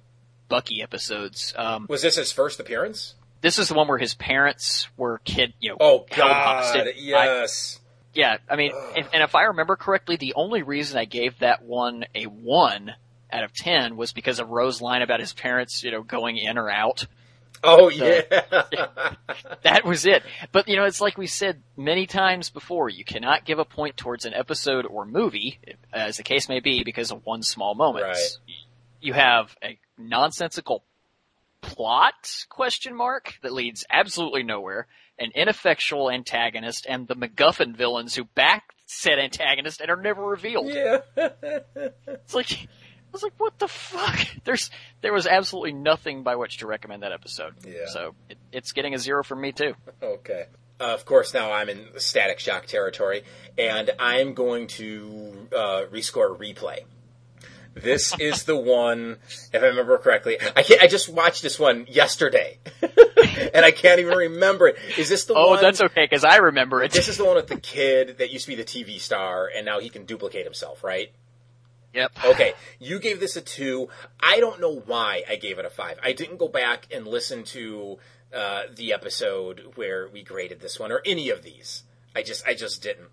[0.50, 1.54] Bucky episodes.
[1.58, 3.14] Um, Was this his first appearance?
[3.42, 6.64] this is the one where his parents were kid, you know, Oh held God!
[6.64, 6.88] hostage.
[6.88, 7.80] I- Yes.
[8.16, 11.62] yeah, I mean, and, and if I remember correctly, the only reason I gave that
[11.64, 12.96] one a one
[13.32, 16.58] out of ten was because of Ro's line about his parents, you know, going in
[16.58, 17.06] or out.
[17.64, 18.22] Oh yeah.
[19.64, 20.24] That was it.
[20.52, 23.98] But you know, it's like we said many times before, you cannot give a point
[23.98, 25.60] towards an episode or movie,
[25.92, 28.06] as the case may be, because of one small moment.
[28.06, 28.38] Right.
[29.02, 30.84] You have a nonsensical
[31.62, 34.88] plot question mark that leads absolutely nowhere.
[35.20, 40.70] an ineffectual antagonist and the MacGuffin villains who back said antagonist and are never revealed.
[40.70, 41.00] Yeah.
[42.08, 42.68] It's like,
[43.12, 44.20] was like, what the fuck?
[44.44, 44.70] There's,
[45.02, 47.54] there was absolutely nothing by which to recommend that episode.
[47.66, 47.88] Yeah.
[47.88, 49.74] So it, it's getting a zero from me too.
[50.04, 50.46] Okay.
[50.80, 53.24] Uh, of course, now I'm in static shock territory,
[53.58, 56.82] and I'm going to uh, rescore replay.
[57.74, 59.18] This is the one,
[59.52, 60.38] if I remember correctly.
[60.56, 62.60] I can't, I just watched this one yesterday,
[63.54, 64.78] and I can't even remember it.
[65.00, 65.62] Is this the Oh, one?
[65.64, 66.92] that's okay because I remember it.
[66.92, 69.66] This is the one with the kid that used to be the TV star, and
[69.66, 71.12] now he can duplicate himself, right?
[71.94, 72.12] Yep.
[72.26, 73.90] Okay, you gave this a two.
[74.20, 75.98] I don't know why I gave it a five.
[76.04, 77.98] I didn't go back and listen to
[78.34, 81.84] uh, the episode where we graded this one or any of these.
[82.16, 83.10] I just, I just didn't.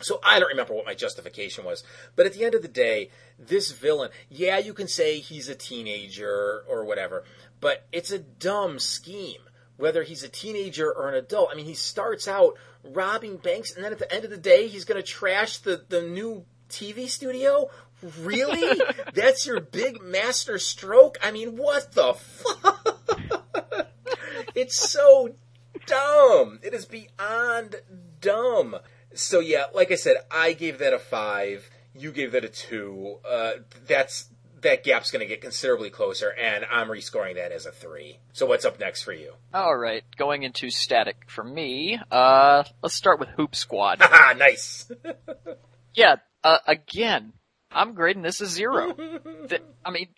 [0.00, 1.82] So I don't remember what my justification was.
[2.14, 5.54] But at the end of the day, this villain, yeah, you can say he's a
[5.54, 7.24] teenager or whatever,
[7.60, 9.40] but it's a dumb scheme.
[9.76, 11.50] Whether he's a teenager or an adult.
[11.52, 14.66] I mean, he starts out robbing banks, and then at the end of the day,
[14.66, 17.70] he's going to trash the, the new TV studio?
[18.20, 18.80] Really?
[19.14, 21.18] That's your big master stroke?
[21.22, 22.98] I mean, what the fuck?
[24.54, 25.34] it's so
[25.86, 26.60] dumb.
[26.62, 27.76] It is beyond
[28.20, 28.76] dumb.
[29.14, 31.68] So yeah, like I said, I gave that a five.
[31.94, 33.18] You gave that a two.
[33.28, 33.52] Uh,
[33.86, 34.28] that's
[34.62, 38.18] that gap's going to get considerably closer, and I'm rescoring that as a three.
[38.32, 39.34] So what's up next for you?
[39.54, 41.98] All right, going into static for me.
[42.10, 44.02] Uh, let's start with Hoop Squad.
[44.36, 44.90] Nice.
[45.94, 46.16] yeah.
[46.44, 47.32] Uh, again,
[47.70, 48.92] I'm grading this a zero.
[49.48, 50.08] Th- I mean,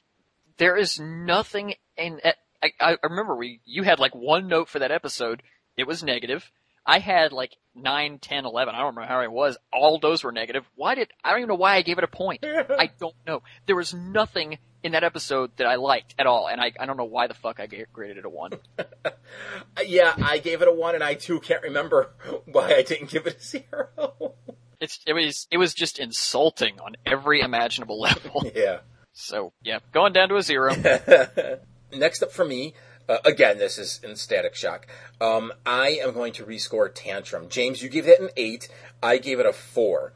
[0.59, 2.21] there is nothing in.
[2.63, 5.43] I, I remember we you had like one note for that episode.
[5.77, 6.51] It was negative.
[6.87, 8.75] I had like 9, 10, 11.
[8.75, 9.57] I don't remember how it was.
[9.73, 10.65] All those were negative.
[10.75, 12.45] Why did, I don't even know why I gave it a point.
[12.45, 13.43] I don't know.
[13.67, 16.97] There was nothing in that episode that I liked at all, and I, I don't
[16.97, 18.53] know why the fuck I graded it a 1.
[19.87, 22.11] yeah, I gave it a one, and I too can't remember
[22.47, 24.35] why I didn't give it a zero.
[24.81, 28.45] It's, it was, it was just insulting on every imaginable level.
[28.55, 28.79] yeah.
[29.13, 30.75] So, yeah, going down to a zero.
[31.93, 32.75] Next up for me,
[33.09, 34.87] uh, again, this is in Static Shock.
[35.21, 37.49] Um, I am going to rescore Tantrum.
[37.49, 38.69] James, you gave that an eight.
[39.03, 40.13] I gave it a four.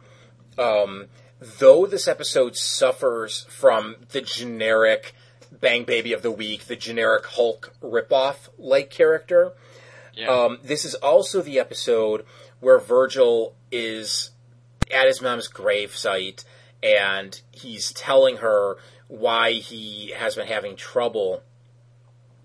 [0.56, 1.06] Um,
[1.40, 5.14] though this episode suffers from the generic
[5.50, 9.52] Bang Baby of the Week, the generic Hulk ripoff like character,
[10.14, 10.28] Yeah.
[10.28, 12.24] um, this is also the episode
[12.60, 14.30] where Virgil is
[14.92, 16.44] at his mom's gravesite
[16.82, 18.76] and he's telling her
[19.08, 21.42] why he has been having trouble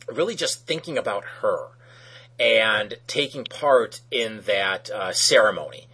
[0.07, 1.67] really just thinking about her
[2.39, 5.87] and taking part in that uh, ceremony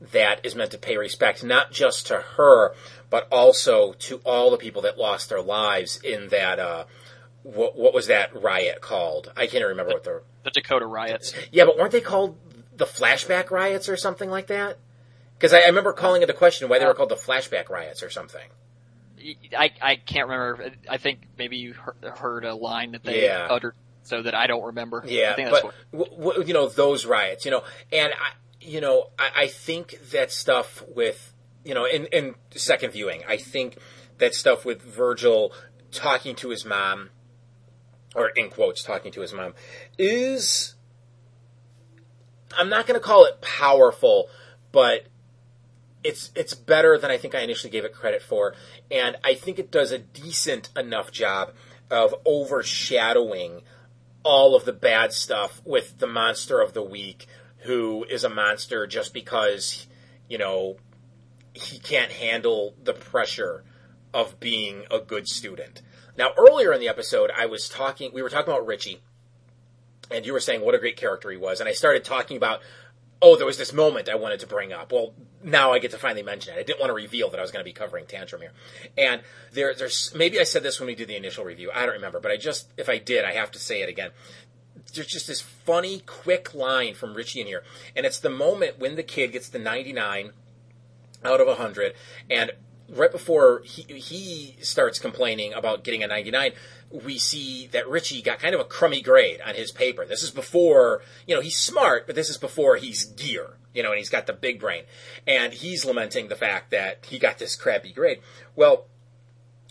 [0.00, 2.74] that is meant to pay respect not just to her
[3.08, 6.84] but also to all the people that lost their lives in that uh,
[7.42, 11.32] what, what was that riot called i can't remember what the the Dakota riots.
[11.52, 12.36] yeah but weren't they called
[12.76, 14.78] the flashback riots or something like that
[15.42, 18.02] because I, I remember calling it into question why they were called the flashback riots
[18.04, 18.48] or something
[19.56, 20.72] I, I can't remember.
[20.88, 23.46] I think maybe you heard, heard a line that they Yeah.
[23.50, 25.04] uttered so that I don't remember.
[25.06, 26.08] Yeah, I think that's but what.
[26.08, 27.62] w- w- you know those riots, you know,
[27.92, 31.32] and I, you know, I, I think that stuff with
[31.64, 33.78] you know, in in second viewing, I think
[34.18, 35.52] that stuff with Virgil
[35.92, 37.10] talking to his mom,
[38.16, 39.54] or in quotes, talking to his mom,
[39.98, 40.74] is
[42.58, 44.28] I'm not going to call it powerful,
[44.72, 45.06] but
[46.04, 48.54] it's it's better than I think I initially gave it credit for,
[48.90, 51.52] and I think it does a decent enough job
[51.90, 53.62] of overshadowing
[54.24, 57.26] all of the bad stuff with the monster of the week,
[57.58, 59.86] who is a monster just because
[60.28, 60.76] you know
[61.54, 63.64] he can't handle the pressure
[64.14, 65.82] of being a good student.
[66.16, 68.12] Now, earlier in the episode, I was talking.
[68.12, 69.00] We were talking about Richie,
[70.10, 72.60] and you were saying what a great character he was, and I started talking about.
[73.24, 74.90] Oh, there was this moment I wanted to bring up.
[74.90, 75.14] Well,
[75.44, 76.58] now I get to finally mention it.
[76.58, 78.52] I didn't want to reveal that I was going to be covering Tantrum here.
[78.96, 79.22] And
[79.52, 81.70] there, there's maybe I said this when we did the initial review.
[81.74, 84.10] I don't remember, but I just if I did, I have to say it again.
[84.94, 87.62] There's just this funny, quick line from Richie in here,
[87.96, 90.32] and it's the moment when the kid gets the 99
[91.24, 91.94] out of 100
[92.30, 92.50] and
[92.88, 96.52] right before he he starts complaining about getting a 99
[96.90, 100.32] we see that Richie got kind of a crummy grade on his paper this is
[100.32, 104.10] before you know he's smart but this is before he's gear you know and he's
[104.10, 104.84] got the big brain
[105.26, 108.20] and he's lamenting the fact that he got this crappy grade
[108.56, 108.86] well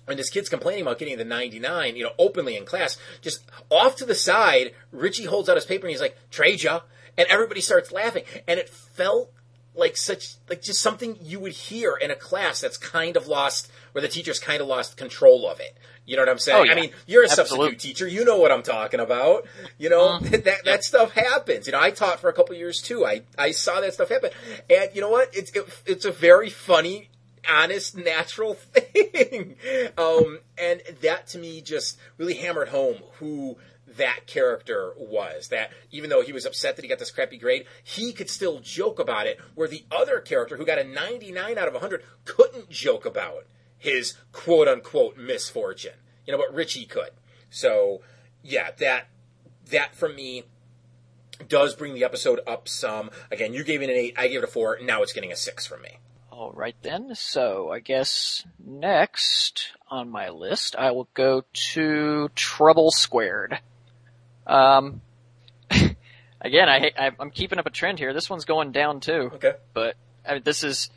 [0.05, 3.95] when this kid's complaining about getting the 99, you know, openly in class, just off
[3.97, 6.81] to the side, Richie holds out his paper and he's like, trade ya.
[7.17, 8.23] And everybody starts laughing.
[8.47, 9.31] And it felt
[9.73, 13.71] like such like just something you would hear in a class that's kind of lost
[13.91, 15.77] where the teacher's kind of lost control of it.
[16.05, 16.59] You know what I'm saying?
[16.59, 16.71] Oh, yeah.
[16.73, 17.69] I mean, you're a Absolutely.
[17.69, 18.07] substitute teacher.
[18.07, 19.45] You know what I'm talking about.
[19.77, 21.67] You know that that stuff happens.
[21.67, 23.05] You know, I taught for a couple years too.
[23.05, 24.31] I I saw that stuff happen,
[24.69, 25.29] and you know what?
[25.33, 27.09] It's it, it's a very funny.
[27.49, 29.55] Honest, natural thing,
[29.97, 33.57] um, and that to me just really hammered home who
[33.97, 35.47] that character was.
[35.47, 38.59] That even though he was upset that he got this crappy grade, he could still
[38.59, 39.39] joke about it.
[39.55, 43.45] Where the other character, who got a 99 out of 100, couldn't joke about
[43.81, 45.95] his quote unquote misfortune.
[46.25, 47.09] You know, but Richie could.
[47.49, 48.01] So,
[48.43, 49.07] yeah, that
[49.71, 50.43] that for me
[51.47, 53.09] does bring the episode up some.
[53.31, 54.77] Again, you gave it an eight, I gave it a four.
[54.81, 55.97] Now it's getting a six from me.
[56.31, 57.15] All right then.
[57.15, 63.59] So I guess next on my list, I will go to Trouble Squared.
[64.45, 65.01] Um,
[66.41, 68.13] again, I, I I'm keeping up a trend here.
[68.13, 69.31] This one's going down too.
[69.33, 69.53] Okay.
[69.73, 69.95] But
[70.27, 70.89] I mean, this is.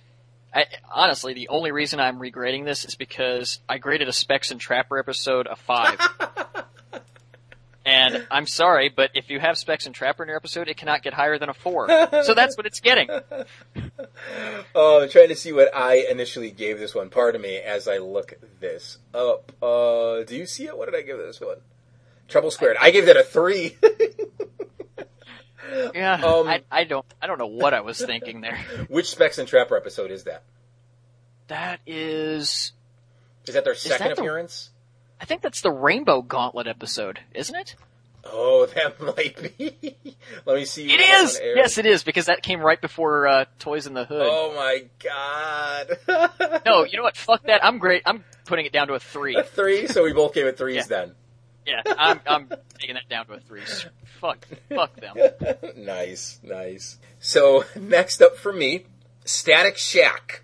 [0.54, 4.60] I, honestly, the only reason I'm regrading this is because I graded a Specs and
[4.60, 5.98] Trapper episode a five.
[7.84, 11.02] and I'm sorry, but if you have Specs and Trapper in your episode, it cannot
[11.02, 11.88] get higher than a four.
[12.22, 13.08] So that's what it's getting.
[14.74, 17.10] Oh, I'm trying to see what I initially gave this one.
[17.10, 19.52] Pardon me as I look this up.
[19.62, 20.76] Uh, do you see it?
[20.76, 21.58] What did I give this one?
[22.28, 22.76] Trouble Squared.
[22.80, 23.76] I gave that a three.
[25.94, 28.56] Yeah, Um, I, I don't, I don't know what I was thinking there.
[28.88, 30.42] Which Specs and Trapper episode is that?
[31.48, 32.72] That is,
[33.46, 34.70] Is that their second that the- appearance?
[35.20, 37.76] I think that's the Rainbow Gauntlet episode, isn't it?
[38.24, 39.96] Oh, that might be.
[40.46, 40.90] Let me see.
[40.92, 41.40] It is.
[41.42, 44.26] Yes, it is because that came right before uh, Toys in the Hood.
[44.30, 45.98] Oh my god.
[46.66, 47.16] No, you know what?
[47.16, 47.62] Fuck that.
[47.64, 48.02] I'm great.
[48.06, 49.36] I'm putting it down to a three.
[49.36, 49.86] A three.
[49.86, 50.82] So we both gave it threes Yeah.
[50.88, 51.12] then.
[51.66, 53.62] Yeah, I'm, I'm taking that down to a three.
[54.24, 55.16] Fuck, fuck them.
[55.76, 56.96] nice, nice.
[57.20, 58.86] So next up for me,
[59.26, 60.40] Static Shaq.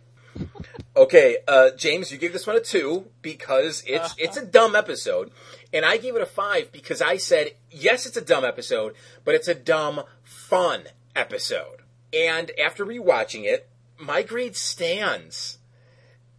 [0.94, 5.31] Okay, uh, James, you gave this one a two because it's it's a dumb episode,
[5.73, 9.34] and I gave it a five because I said yes, it's a dumb episode, but
[9.34, 10.83] it's a dumb fun
[11.17, 11.81] episode.
[12.12, 15.57] And after rewatching it, my grade stands.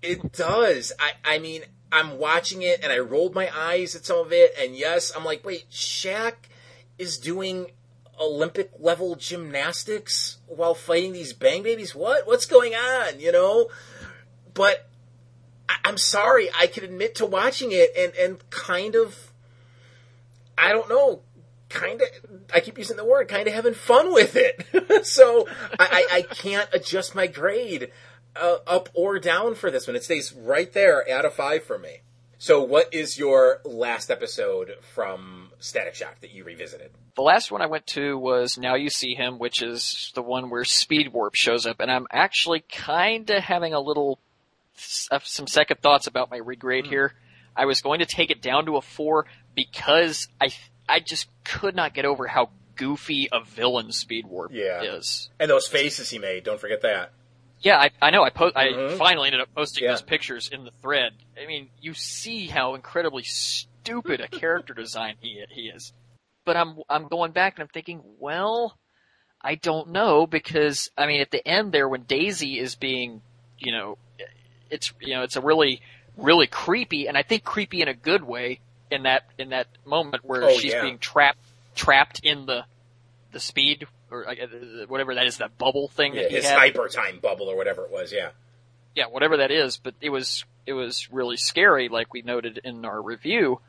[0.03, 0.93] It does.
[0.99, 4.53] I, I mean, I'm watching it and I rolled my eyes at some of it,
[4.59, 6.33] and yes, I'm like, wait, Shaq
[7.01, 7.71] is doing
[8.19, 11.95] Olympic level gymnastics while fighting these bang babies?
[11.95, 12.27] What?
[12.27, 13.19] What's going on?
[13.19, 13.69] You know?
[14.53, 14.87] But
[15.67, 19.33] I, I'm sorry, I can admit to watching it and, and kind of,
[20.55, 21.21] I don't know,
[21.69, 22.07] kind of,
[22.53, 25.05] I keep using the word, kind of having fun with it.
[25.05, 25.47] so
[25.79, 27.91] I, I, I can't adjust my grade
[28.35, 29.95] uh, up or down for this one.
[29.95, 32.01] It stays right there at a five for me.
[32.37, 36.91] So, what is your last episode from Static Shock that you revisited?
[37.15, 40.49] The last one I went to was Now You See Him, which is the one
[40.49, 44.19] where Speed Warp shows up, and I'm actually kinda having a little,
[45.11, 47.13] uh, some second thoughts about my regrade here.
[47.55, 49.25] I was going to take it down to a four
[49.55, 50.49] because I,
[50.89, 54.81] I just could not get over how goofy a villain Speed Warp Yeah.
[54.81, 55.29] is.
[55.39, 57.11] And those faces he made, don't forget that.
[57.59, 58.23] Yeah, I, I know.
[58.23, 58.93] I po- Mhm.
[58.93, 59.91] I finally ended up posting Yeah.
[59.91, 61.13] those pictures in the thread.
[61.39, 63.21] I mean, you see how incredibly
[63.83, 65.93] stupid a character design he he is.
[66.45, 68.77] But I'm I'm going back and I'm thinking, well,
[69.41, 73.21] I don't know because I mean, at the end there, when Daisy is being,
[73.59, 73.97] you know,
[74.69, 75.81] it's you know, it's a really
[76.17, 80.23] really creepy, and I think creepy in a good way in that in that moment
[80.25, 80.81] where Oh, she's yeah.
[80.81, 81.39] being trapped
[81.75, 82.65] trapped in the
[83.31, 84.35] the speed or uh,
[84.87, 87.55] whatever that is, that bubble thing Yeah, that he his had hyper time bubble or
[87.55, 88.31] whatever it was, yeah.
[88.93, 92.83] yeah, whatever that is, but it was it was really scary, like we noted in
[92.83, 93.61] our review.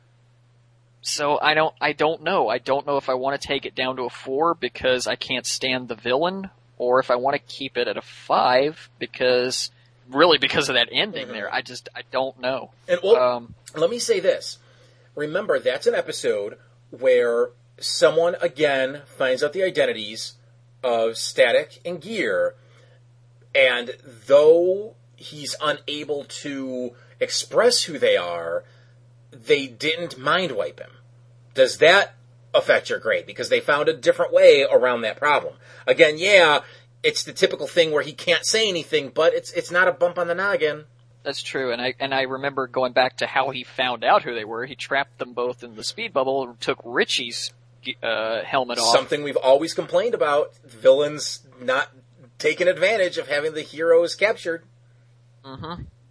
[1.03, 2.47] So I don't I don't know.
[2.47, 5.15] I don't know if I want to take it down to a four because I
[5.15, 9.69] can't stand the villain, or if I want to keep it at a five because
[10.09, 11.53] really because of that ending there.
[11.53, 12.71] I just I don't know.
[12.87, 14.57] And well, Um, let me say this.
[15.15, 16.57] Remember, that's an episode
[16.89, 17.49] where
[17.79, 20.33] someone again finds out the identities
[20.83, 22.55] of Static and Gear,
[23.53, 23.91] and
[24.27, 28.63] though he's unable to express who they are,
[29.33, 30.91] they didn't mind wipe him.
[31.53, 32.15] Does that
[32.53, 33.25] affect your grade?
[33.25, 35.55] Because they found a different way around that problem.
[35.87, 36.61] Again, yeah,
[37.03, 40.17] it's the typical thing where he can't say anything, but it's it's not a bump
[40.17, 40.85] on the noggin.
[41.23, 44.33] That's true, and I and I remember going back to how he found out who
[44.33, 44.65] they were.
[44.65, 47.53] He trapped them both in the speed bubble, took Richie's
[48.01, 48.93] uh, helmet off.
[48.93, 51.89] Something we've always complained about: villains not
[52.39, 54.63] taking advantage of having the heroes captured.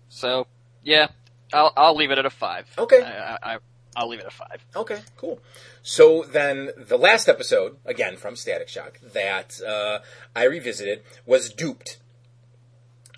[0.09, 0.47] So
[0.83, 1.09] yeah,
[1.52, 2.66] I'll I'll leave it at a five.
[2.78, 3.02] Okay.
[3.02, 3.58] I, I, I
[3.94, 4.64] I'll leave it at a five.
[4.74, 5.39] Okay, cool.
[5.82, 9.98] So then, the last episode, again from Static Shock, that uh,
[10.34, 11.98] I revisited was Duped.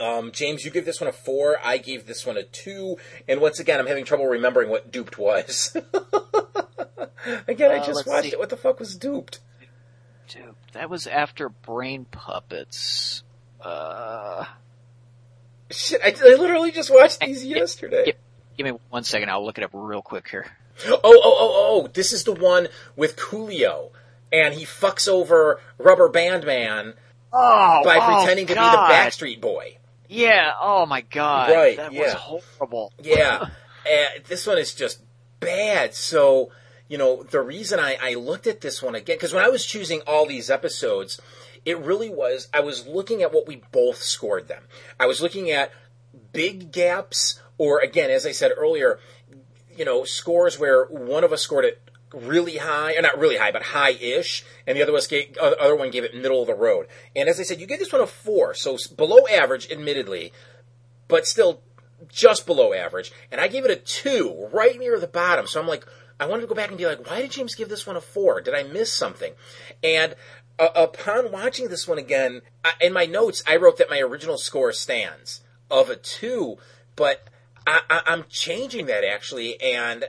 [0.00, 1.58] Um, James, you give this one a four.
[1.62, 2.96] I gave this one a two.
[3.28, 5.76] And once again, I'm having trouble remembering what duped was.
[7.46, 8.32] again, I Uh, just watched see.
[8.32, 8.38] it.
[8.40, 9.38] What the fuck was duped?
[10.26, 13.22] Dude, that was after Brain Puppets.
[13.60, 14.44] Uh,
[15.70, 18.04] Shit, I, I literally just watched these yesterday.
[18.06, 18.14] Give,
[18.56, 19.30] give me one second.
[19.30, 20.46] I'll look it up real quick here.
[20.86, 21.88] Oh, oh, oh, oh, oh!
[21.88, 23.90] This is the one with Coolio,
[24.32, 26.94] and he fucks over Rubber Band Man
[27.36, 29.78] Oh, by oh, pretending to be the Backstreet Boy.
[30.08, 30.52] Yeah.
[30.60, 31.50] Oh my god.
[31.50, 32.02] Right, That yeah.
[32.02, 32.92] was horrible.
[33.02, 33.46] Yeah,
[33.90, 35.02] and this one is just
[35.40, 35.94] bad.
[35.94, 36.50] So,
[36.88, 39.66] you know, the reason I, I looked at this one again, because when I was
[39.66, 41.20] choosing all these episodes,
[41.64, 44.62] it really was, I was looking at what we both scored them.
[45.00, 45.72] I was looking at
[46.32, 48.98] big gaps, or again, as I said earlier,
[49.76, 51.80] you know, scores where one of us scored it
[52.12, 56.04] really high, or not really high, but high-ish, and the other was other one gave
[56.04, 56.86] it middle of the road.
[57.16, 60.32] And as I said, you gave this one a four, so below average, admittedly,
[61.08, 61.62] but still
[62.08, 63.12] just below average.
[63.30, 65.46] And I gave it a two, right near the bottom.
[65.46, 65.86] So I'm like,
[66.20, 68.00] I wanted to go back and be like, why did James give this one a
[68.00, 68.40] four?
[68.40, 69.32] Did I miss something?
[69.82, 70.14] And
[70.58, 74.38] uh, upon watching this one again, I, in my notes, I wrote that my original
[74.38, 76.58] score stands of a two,
[76.94, 77.28] but
[77.66, 80.04] I, I, I'm changing that actually, and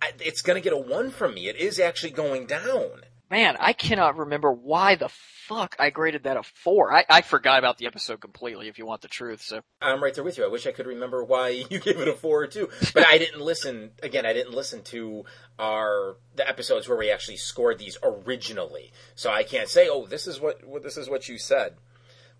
[0.00, 1.48] I, it's going to get a one from me.
[1.48, 3.02] It is actually going down.
[3.30, 5.10] Man, I cannot remember why the
[5.48, 6.92] fuck I graded that a four.
[6.92, 8.68] I, I forgot about the episode completely.
[8.68, 10.44] If you want the truth, so I'm right there with you.
[10.44, 13.18] I wish I could remember why you gave it a four or two, but I
[13.18, 13.90] didn't listen.
[14.02, 15.24] Again, I didn't listen to
[15.58, 20.26] our the episodes where we actually scored these originally, so I can't say, "Oh, this
[20.26, 21.74] is what, what this is what you said."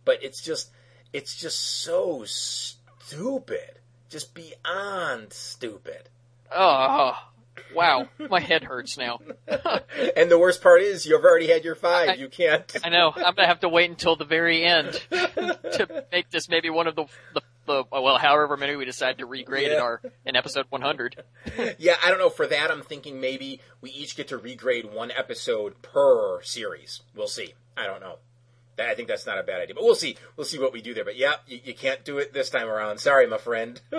[0.04, 0.70] But it's just,
[1.12, 6.08] it's just so stupid, just beyond stupid.
[6.52, 7.12] oh
[7.74, 9.18] wow, my head hurts now.
[10.16, 12.08] And the worst part is, you've already had your five.
[12.10, 12.64] I- you can't.
[12.84, 13.12] I know.
[13.14, 16.94] I'm gonna have to wait until the very end to make this maybe one of
[16.96, 17.04] the
[17.34, 21.22] the, the well, however many we decide to regrade in our in episode 100.
[21.78, 22.30] Yeah, I don't know.
[22.30, 27.02] For that, I'm thinking maybe we each get to regrade one episode per series.
[27.14, 27.54] We'll see.
[27.76, 28.16] I don't know.
[28.80, 30.16] I think that's not a bad idea, but we'll see.
[30.36, 31.04] We'll see what we do there.
[31.04, 32.98] But yeah, you, you can't do it this time around.
[32.98, 33.80] Sorry, my friend.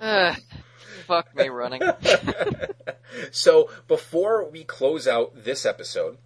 [0.00, 0.34] Uh,
[1.06, 1.82] fuck me running.
[3.30, 6.16] so before we close out this episode,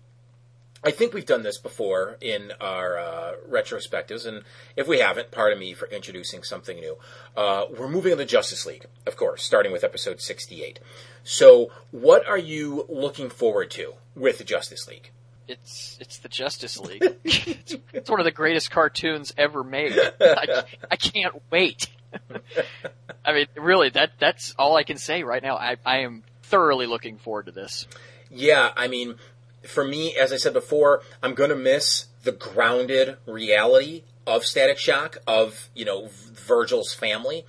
[0.85, 4.43] I think we've done this before in our uh, retrospectives, and
[4.77, 6.99] if we haven't, pardon me for introducing something new.
[7.35, 10.79] Uh, we're moving on to Justice League, of course, starting with episode 68.
[11.23, 15.11] So, what are you looking forward to with the Justice League?
[15.47, 17.05] It's it's the Justice League.
[17.25, 19.99] it's, it's one of the greatest cartoons ever made.
[20.21, 21.89] I, I can't wait.
[23.25, 25.57] I mean, really, that that's all I can say right now.
[25.57, 27.87] I I am thoroughly looking forward to this.
[28.31, 29.17] Yeah, I mean,
[29.67, 34.79] for me, as I said before, I'm going to miss the grounded reality of Static
[34.79, 37.45] Shock, of, you know, Virgil's family.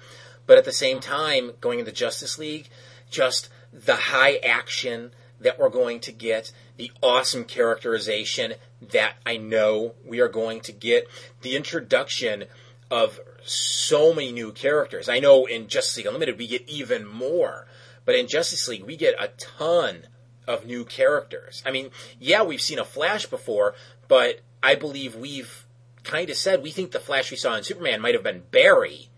[0.45, 2.69] But at the same time, going into Justice League,
[3.09, 8.53] just the high action that we're going to get, the awesome characterization
[8.91, 11.07] that I know we are going to get,
[11.41, 12.45] the introduction
[12.89, 15.09] of so many new characters.
[15.09, 17.67] I know in Justice League Unlimited we get even more,
[18.05, 20.07] but in Justice League we get a ton
[20.47, 21.63] of new characters.
[21.65, 21.89] I mean,
[22.19, 23.75] yeah, we've seen a Flash before,
[24.07, 25.65] but I believe we've
[26.03, 29.09] kind of said we think the Flash we saw in Superman might have been Barry,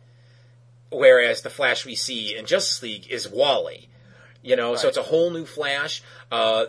[0.89, 3.89] whereas the Flash we see in Justice League is Wally.
[4.47, 6.01] You know, so it's a whole new Flash.
[6.31, 6.65] Uh,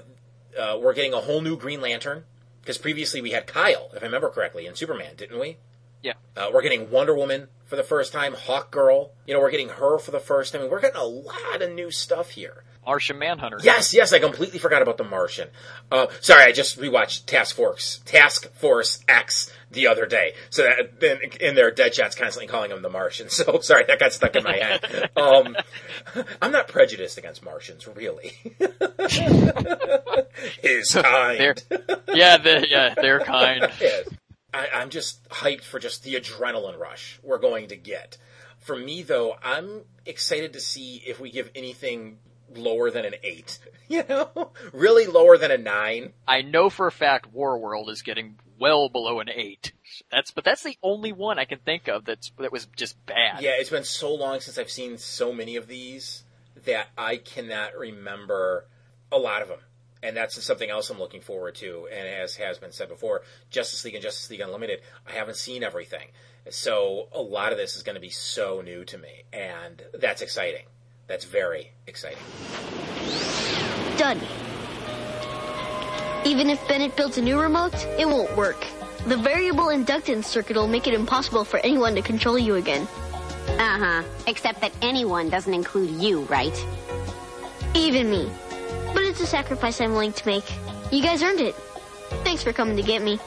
[0.59, 2.25] uh, we're getting a whole new Green Lantern
[2.61, 5.59] because previously we had Kyle, if I remember correctly, in Superman, didn't we?
[6.03, 6.15] Yeah.
[6.37, 9.13] Uh, we're getting Wonder Woman for the first time, Hawk Girl.
[9.27, 10.69] You know, we're getting her for the first time.
[10.69, 12.65] We're getting a lot of new stuff here.
[12.89, 13.59] Martian Manhunter.
[13.63, 15.51] Yes, yes, I completely forgot about the Martian.
[15.93, 20.33] Uh, sorry, I just rewatched Task Force, Task Force X the other day.
[20.49, 23.29] So that in, in there, Deadshot's constantly calling him the Martian.
[23.39, 25.11] So sorry, that got stuck in my head.
[25.17, 25.57] Um,
[26.43, 28.33] I'm not prejudiced against Martians, really.
[30.63, 31.39] His kind.
[31.39, 31.55] They're,
[32.15, 33.71] yeah, they, yeah, they're kind.
[33.81, 34.09] Yes.
[34.55, 38.17] I, I'm just hyped for just the adrenaline rush we're going to get.
[38.61, 42.19] For me, though, I'm excited to see if we give anything
[42.55, 43.59] lower than an eight.
[43.91, 46.13] You know, really lower than a nine.
[46.27, 49.73] I know for a fact Warworld is getting well below an eight.
[50.13, 53.41] That's but that's the only one I can think of that's that was just bad.
[53.41, 56.25] Yeah, it's been so long since I've seen so many of these
[56.67, 58.67] that I cannot remember
[59.11, 59.61] a lot of them.
[60.03, 61.89] And that's something else I'm looking forward to.
[61.91, 65.65] And as has been said before, Justice League and Justice League Unlimited, I haven't seen
[65.65, 66.09] everything.
[66.51, 69.25] So a lot of this is going to be so new to me.
[69.33, 70.67] And that's exciting.
[71.09, 72.23] That's very exciting.
[73.97, 74.21] Done.
[76.25, 78.67] Even if Bennett builds a new remote, it won't work.
[79.07, 82.87] The variable inductance circuit will make it impossible for anyone to control you again.
[83.49, 84.03] Uh-huh.
[84.27, 86.67] Except that anyone doesn't include you, right?
[87.75, 88.31] Even me.
[88.93, 90.45] But it's a sacrifice I'm willing to make.
[90.93, 91.55] You guys earned it.
[92.25, 93.19] Thanks for coming to get me.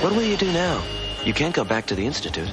[0.00, 0.82] What will you do now?
[1.26, 2.48] You can't go back to the Institute.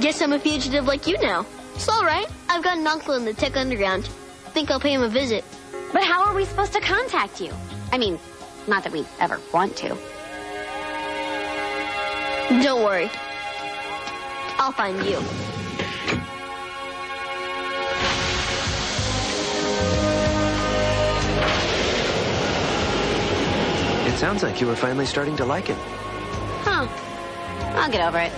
[0.00, 1.44] Guess I'm a fugitive like you now.
[1.74, 2.26] It's alright.
[2.48, 4.06] I've got an uncle in the tech underground.
[4.54, 5.44] Think I'll pay him a visit.
[5.92, 7.52] But how are we supposed to contact you?
[7.92, 8.18] I mean,
[8.66, 9.88] not that we ever want to.
[12.62, 13.10] Don't worry.
[14.58, 15.18] I'll find you.
[24.10, 25.76] It sounds like you were finally starting to like it.
[27.76, 28.32] I'll get over it.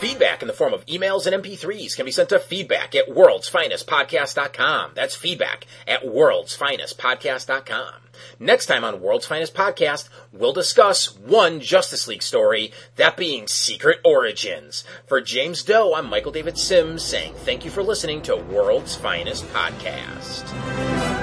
[0.00, 4.92] Feedback in the form of emails and MP3s can be sent to feedback at worldsfinestpodcast.com.
[4.94, 7.94] That's feedback at worldsfinestpodcast.com.
[8.38, 13.98] Next time on World's Finest Podcast, we'll discuss one Justice League story, that being Secret
[14.04, 14.84] Origins.
[15.06, 19.46] For James Doe, I'm Michael David Sims saying thank you for listening to World's Finest
[19.48, 21.15] Podcast.